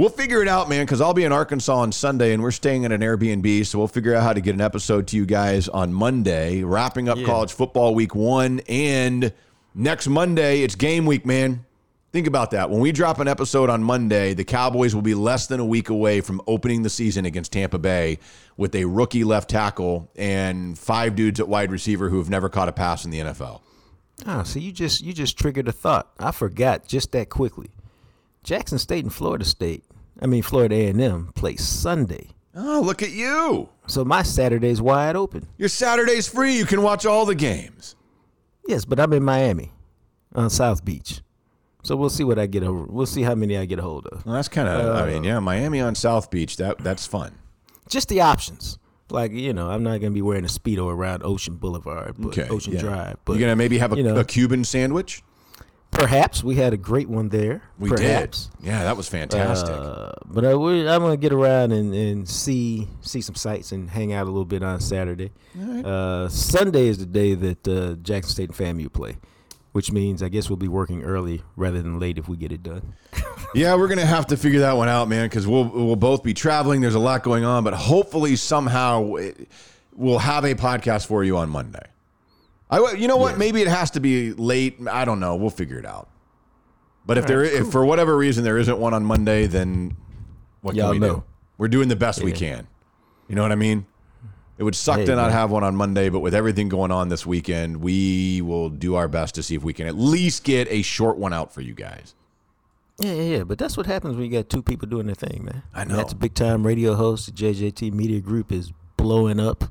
We'll 0.00 0.08
figure 0.08 0.40
it 0.40 0.48
out, 0.48 0.70
man, 0.70 0.86
because 0.86 1.02
I'll 1.02 1.12
be 1.12 1.24
in 1.24 1.32
Arkansas 1.32 1.76
on 1.76 1.92
Sunday 1.92 2.32
and 2.32 2.42
we're 2.42 2.52
staying 2.52 2.86
at 2.86 2.90
an 2.92 3.02
Airbnb. 3.02 3.66
So 3.66 3.76
we'll 3.78 3.86
figure 3.86 4.14
out 4.14 4.22
how 4.22 4.32
to 4.32 4.40
get 4.40 4.54
an 4.54 4.60
episode 4.62 5.06
to 5.08 5.16
you 5.18 5.26
guys 5.26 5.68
on 5.68 5.92
Monday, 5.92 6.62
wrapping 6.62 7.10
up 7.10 7.18
Yeah. 7.18 7.26
college 7.26 7.52
football 7.52 7.94
week 7.94 8.14
one. 8.14 8.62
And 8.66 9.30
next 9.74 10.06
Monday, 10.08 10.62
it's 10.62 10.74
game 10.74 11.04
week, 11.04 11.26
man. 11.26 11.66
Think 12.12 12.26
about 12.26 12.50
that. 12.52 12.70
When 12.70 12.80
we 12.80 12.92
drop 12.92 13.18
an 13.20 13.28
episode 13.28 13.68
on 13.68 13.82
Monday, 13.82 14.32
the 14.32 14.42
Cowboys 14.42 14.94
will 14.94 15.02
be 15.02 15.14
less 15.14 15.46
than 15.48 15.60
a 15.60 15.66
week 15.66 15.90
away 15.90 16.22
from 16.22 16.40
opening 16.46 16.80
the 16.80 16.88
season 16.88 17.26
against 17.26 17.52
Tampa 17.52 17.78
Bay 17.78 18.20
with 18.56 18.74
a 18.74 18.86
rookie 18.86 19.22
left 19.22 19.50
tackle 19.50 20.10
and 20.16 20.78
five 20.78 21.14
dudes 21.14 21.40
at 21.40 21.46
wide 21.46 21.70
receiver 21.70 22.08
who 22.08 22.16
have 22.16 22.30
never 22.30 22.48
caught 22.48 22.70
a 22.70 22.72
pass 22.72 23.04
in 23.04 23.10
the 23.10 23.18
NFL. 23.20 23.60
Ah, 24.24 24.44
so 24.44 24.60
you 24.60 24.72
just 24.72 25.02
you 25.02 25.12
just 25.12 25.38
triggered 25.38 25.68
a 25.68 25.72
thought. 25.72 26.10
I 26.18 26.30
forgot 26.32 26.86
just 26.88 27.12
that 27.12 27.28
quickly. 27.28 27.68
Jackson 28.42 28.78
State 28.78 29.04
and 29.04 29.12
Florida 29.12 29.44
State, 29.44 29.84
I 30.20 30.26
mean 30.26 30.42
Florida 30.42 30.74
A 30.74 30.88
and 30.88 31.00
M, 31.00 31.32
play 31.34 31.56
Sunday. 31.56 32.28
Oh, 32.54 32.82
look 32.84 33.02
at 33.02 33.10
you. 33.10 33.68
So 33.86 34.04
my 34.04 34.22
Saturday's 34.22 34.82
wide 34.82 35.16
open. 35.16 35.46
Your 35.56 35.68
Saturday's 35.68 36.28
free. 36.28 36.56
You 36.56 36.66
can 36.66 36.82
watch 36.82 37.06
all 37.06 37.24
the 37.24 37.34
games. 37.34 37.96
Yes, 38.66 38.84
but 38.84 39.00
I'm 39.00 39.12
in 39.12 39.22
Miami, 39.22 39.72
on 40.34 40.50
South 40.50 40.84
Beach. 40.84 41.22
So 41.82 41.96
we'll 41.96 42.10
see 42.10 42.24
what 42.24 42.38
I 42.38 42.46
get 42.46 42.62
over. 42.62 42.84
We'll 42.84 43.06
see 43.06 43.22
how 43.22 43.34
many 43.34 43.56
I 43.56 43.64
get 43.64 43.78
a 43.78 43.82
hold 43.82 44.06
of. 44.08 44.26
Well, 44.26 44.34
that's 44.34 44.48
kind 44.48 44.68
of, 44.68 44.94
I 44.94 45.00
uh, 45.00 45.06
mean, 45.06 45.24
yeah, 45.24 45.38
Miami 45.38 45.80
on 45.80 45.94
South 45.94 46.30
Beach. 46.30 46.56
That 46.58 46.78
That's 46.78 47.06
fun. 47.06 47.32
Just 47.88 48.08
the 48.08 48.20
options. 48.20 48.78
Like 49.10 49.32
you 49.32 49.52
know, 49.52 49.68
I'm 49.70 49.82
not 49.82 50.00
gonna 50.00 50.12
be 50.12 50.22
wearing 50.22 50.44
a 50.44 50.48
speedo 50.48 50.86
around 50.92 51.22
Ocean 51.24 51.56
Boulevard, 51.56 52.14
but 52.18 52.38
Okay. 52.38 52.48
Ocean 52.48 52.74
yeah. 52.74 52.80
Drive. 52.80 53.16
But 53.24 53.32
You're 53.32 53.40
going 53.40 53.50
to 53.50 53.56
maybe 53.56 53.78
have 53.78 53.92
a, 53.92 53.96
you 53.96 54.02
know, 54.04 54.16
a 54.16 54.24
Cuban 54.24 54.62
sandwich? 54.62 55.22
Perhaps 55.90 56.42
we 56.42 56.56
had 56.56 56.72
a 56.72 56.76
great 56.76 57.08
one 57.08 57.28
there. 57.28 57.62
We 57.78 57.90
perhaps. 57.90 58.46
did. 58.46 58.66
Yeah, 58.66 58.84
that 58.84 58.96
was 58.96 59.08
fantastic. 59.08 59.74
Uh, 59.74 60.12
but 60.26 60.44
I, 60.44 60.54
we, 60.54 60.88
I'm 60.88 61.02
gonna 61.02 61.16
get 61.16 61.32
around 61.32 61.72
and, 61.72 61.94
and 61.94 62.28
see 62.28 62.88
see 63.00 63.20
some 63.20 63.34
sights 63.34 63.72
and 63.72 63.90
hang 63.90 64.12
out 64.12 64.24
a 64.24 64.30
little 64.30 64.44
bit 64.44 64.62
on 64.62 64.80
Saturday. 64.80 65.32
Uh, 65.84 66.28
Sunday 66.28 66.88
is 66.88 66.98
the 66.98 67.06
day 67.06 67.34
that 67.34 67.68
uh, 67.68 67.94
Jackson 68.02 68.30
State 68.30 68.50
and 68.50 68.78
FAMU 68.78 68.92
play, 68.92 69.18
which 69.72 69.92
means 69.92 70.22
I 70.22 70.28
guess 70.28 70.48
we'll 70.48 70.56
be 70.56 70.68
working 70.68 71.02
early 71.02 71.42
rather 71.56 71.82
than 71.82 71.98
late 71.98 72.18
if 72.18 72.28
we 72.28 72.36
get 72.36 72.52
it 72.52 72.62
done. 72.62 72.94
yeah, 73.54 73.74
we're 73.74 73.88
going 73.88 73.98
to 73.98 74.06
have 74.06 74.26
to 74.28 74.36
figure 74.36 74.60
that 74.60 74.76
one 74.76 74.88
out, 74.88 75.08
man, 75.08 75.26
because 75.26 75.46
we'll, 75.46 75.64
we'll 75.64 75.96
both 75.96 76.22
be 76.22 76.34
traveling. 76.34 76.80
There's 76.80 76.94
a 76.94 77.00
lot 77.00 77.22
going 77.22 77.44
on, 77.44 77.64
but 77.64 77.74
hopefully 77.74 78.36
somehow 78.36 79.14
it, 79.14 79.48
we'll 79.94 80.18
have 80.18 80.44
a 80.44 80.54
podcast 80.54 81.06
for 81.06 81.24
you 81.24 81.36
on 81.36 81.50
Monday. 81.50 81.82
I, 82.70 82.92
you 82.92 83.08
know 83.08 83.16
what? 83.16 83.36
Maybe 83.38 83.60
it 83.62 83.68
has 83.68 83.90
to 83.92 84.00
be 84.00 84.32
late. 84.32 84.78
I 84.90 85.04
don't 85.04 85.18
know. 85.20 85.36
We'll 85.36 85.50
figure 85.50 85.78
it 85.78 85.86
out. 85.86 86.08
But 87.04 87.18
if 87.18 87.26
there, 87.26 87.42
if 87.42 87.70
for 87.72 87.84
whatever 87.84 88.16
reason 88.16 88.44
there 88.44 88.58
isn't 88.58 88.78
one 88.78 88.94
on 88.94 89.04
Monday, 89.04 89.46
then 89.46 89.96
what 90.60 90.76
Y'all 90.76 90.92
can 90.92 91.00
we 91.00 91.06
do? 91.08 91.24
We're 91.58 91.68
doing 91.68 91.88
the 91.88 91.96
best 91.96 92.22
we 92.22 92.32
can. 92.32 92.68
You 93.28 93.34
know 93.34 93.42
what 93.42 93.52
I 93.52 93.56
mean? 93.56 93.86
It 94.58 94.62
would 94.62 94.74
suck 94.76 94.98
Hey, 94.98 95.06
to 95.06 95.16
not 95.16 95.22
man. 95.28 95.32
have 95.32 95.50
one 95.50 95.64
on 95.64 95.74
Monday, 95.74 96.10
but 96.10 96.20
with 96.20 96.34
everything 96.34 96.68
going 96.68 96.90
on 96.92 97.08
this 97.08 97.24
weekend, 97.24 97.78
we 97.78 98.42
will 98.42 98.68
do 98.68 98.94
our 98.94 99.08
best 99.08 99.34
to 99.36 99.42
see 99.42 99.54
if 99.54 99.62
we 99.64 99.72
can 99.72 99.86
at 99.86 99.96
least 99.96 100.44
get 100.44 100.68
a 100.70 100.82
short 100.82 101.16
one 101.16 101.32
out 101.32 101.52
for 101.52 101.62
you 101.62 101.72
guys. 101.72 102.14
Yeah, 102.98 103.14
yeah, 103.14 103.36
yeah. 103.38 103.44
But 103.44 103.56
that's 103.58 103.78
what 103.78 103.86
happens 103.86 104.16
when 104.16 104.26
you 104.26 104.30
got 104.30 104.50
two 104.50 104.62
people 104.62 104.86
doing 104.86 105.06
their 105.06 105.14
thing, 105.14 105.44
man. 105.46 105.62
I 105.74 105.80
And 105.82 105.90
know. 105.90 105.96
That's 105.96 106.12
a 106.12 106.16
big 106.16 106.34
time 106.34 106.66
radio 106.66 106.94
host. 106.94 107.26
The 107.26 107.32
JJT 107.32 107.92
Media 107.92 108.20
Group 108.20 108.52
is 108.52 108.72
blowing 108.98 109.40
up. 109.40 109.64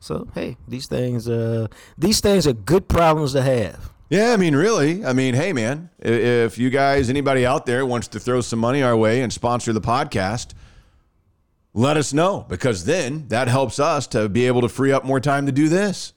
So 0.00 0.28
hey, 0.34 0.56
these 0.68 0.86
things, 0.86 1.28
uh, 1.28 1.68
these 1.98 2.20
things 2.20 2.46
are 2.46 2.52
good 2.52 2.88
problems 2.88 3.32
to 3.32 3.42
have. 3.42 3.92
Yeah, 4.08 4.32
I 4.32 4.36
mean, 4.36 4.54
really. 4.54 5.04
I 5.04 5.12
mean, 5.12 5.34
hey, 5.34 5.52
man, 5.52 5.90
if 5.98 6.58
you 6.58 6.70
guys, 6.70 7.10
anybody 7.10 7.44
out 7.44 7.66
there 7.66 7.84
wants 7.84 8.08
to 8.08 8.20
throw 8.20 8.40
some 8.40 8.60
money 8.60 8.82
our 8.82 8.96
way 8.96 9.20
and 9.20 9.32
sponsor 9.32 9.72
the 9.72 9.80
podcast, 9.80 10.54
let 11.74 11.96
us 11.96 12.12
know 12.12 12.46
because 12.48 12.84
then 12.84 13.26
that 13.28 13.48
helps 13.48 13.80
us 13.80 14.06
to 14.08 14.28
be 14.28 14.46
able 14.46 14.60
to 14.60 14.68
free 14.68 14.92
up 14.92 15.04
more 15.04 15.18
time 15.18 15.46
to 15.46 15.52
do 15.52 15.68
this. 15.68 16.12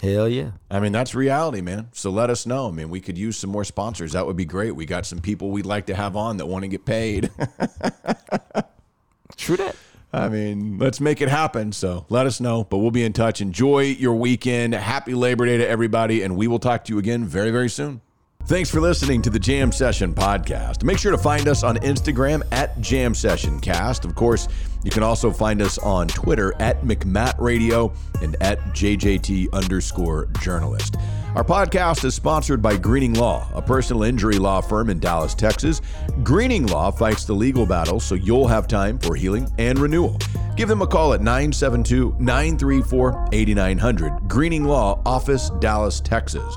Hell 0.00 0.28
yeah. 0.28 0.52
I 0.70 0.78
mean, 0.78 0.92
that's 0.92 1.14
reality, 1.14 1.60
man. 1.60 1.88
So 1.92 2.10
let 2.10 2.30
us 2.30 2.46
know. 2.46 2.68
I 2.68 2.70
mean, 2.70 2.88
we 2.88 3.00
could 3.00 3.18
use 3.18 3.36
some 3.36 3.50
more 3.50 3.64
sponsors. 3.64 4.12
That 4.12 4.26
would 4.26 4.36
be 4.36 4.44
great. 4.44 4.76
We 4.76 4.86
got 4.86 5.04
some 5.04 5.18
people 5.18 5.50
we'd 5.50 5.66
like 5.66 5.86
to 5.86 5.94
have 5.94 6.16
on 6.16 6.36
that 6.36 6.46
want 6.46 6.62
to 6.62 6.68
get 6.68 6.84
paid. 6.84 7.30
True 9.36 9.56
that. 9.56 9.74
I 10.12 10.28
mean, 10.28 10.78
let's 10.78 11.00
make 11.00 11.20
it 11.20 11.28
happen. 11.28 11.72
So 11.72 12.06
let 12.08 12.26
us 12.26 12.40
know, 12.40 12.64
but 12.64 12.78
we'll 12.78 12.90
be 12.90 13.04
in 13.04 13.12
touch. 13.12 13.40
Enjoy 13.40 13.80
your 13.80 14.14
weekend. 14.14 14.74
Happy 14.74 15.14
Labor 15.14 15.46
Day 15.46 15.58
to 15.58 15.68
everybody, 15.68 16.22
and 16.22 16.36
we 16.36 16.46
will 16.46 16.58
talk 16.58 16.84
to 16.84 16.92
you 16.92 16.98
again 16.98 17.24
very, 17.24 17.50
very 17.50 17.68
soon. 17.68 18.00
Thanks 18.46 18.70
for 18.70 18.80
listening 18.80 19.20
to 19.22 19.30
the 19.30 19.38
Jam 19.38 19.70
Session 19.72 20.14
podcast. 20.14 20.82
Make 20.82 20.96
sure 20.98 21.12
to 21.12 21.18
find 21.18 21.46
us 21.48 21.62
on 21.62 21.76
Instagram 21.78 22.42
at 22.50 22.80
Jam 22.80 23.14
Session 23.14 23.60
Cast. 23.60 24.06
Of 24.06 24.14
course, 24.14 24.48
you 24.84 24.90
can 24.90 25.02
also 25.02 25.30
find 25.30 25.60
us 25.60 25.78
on 25.78 26.08
Twitter 26.08 26.54
at 26.60 26.82
McMatt 26.82 27.38
Radio 27.38 27.92
and 28.22 28.36
at 28.40 28.58
JJT 28.74 29.52
underscore 29.52 30.26
journalist. 30.40 30.96
Our 31.34 31.44
podcast 31.44 32.04
is 32.04 32.14
sponsored 32.14 32.62
by 32.62 32.76
Greening 32.76 33.14
Law, 33.14 33.46
a 33.54 33.60
personal 33.60 34.02
injury 34.02 34.38
law 34.38 34.60
firm 34.60 34.90
in 34.90 34.98
Dallas, 34.98 35.34
Texas. 35.34 35.82
Greening 36.24 36.66
Law 36.66 36.90
fights 36.90 37.24
the 37.24 37.34
legal 37.34 37.66
battle 37.66 38.00
so 38.00 38.14
you'll 38.14 38.48
have 38.48 38.66
time 38.66 38.98
for 38.98 39.14
healing 39.14 39.48
and 39.58 39.78
renewal. 39.78 40.18
Give 40.56 40.68
them 40.68 40.82
a 40.82 40.86
call 40.86 41.12
at 41.12 41.20
972 41.20 42.16
934 42.18 43.28
8900. 43.30 44.26
Greening 44.26 44.64
Law 44.64 45.00
Office, 45.04 45.50
Dallas, 45.60 46.00
Texas. 46.00 46.56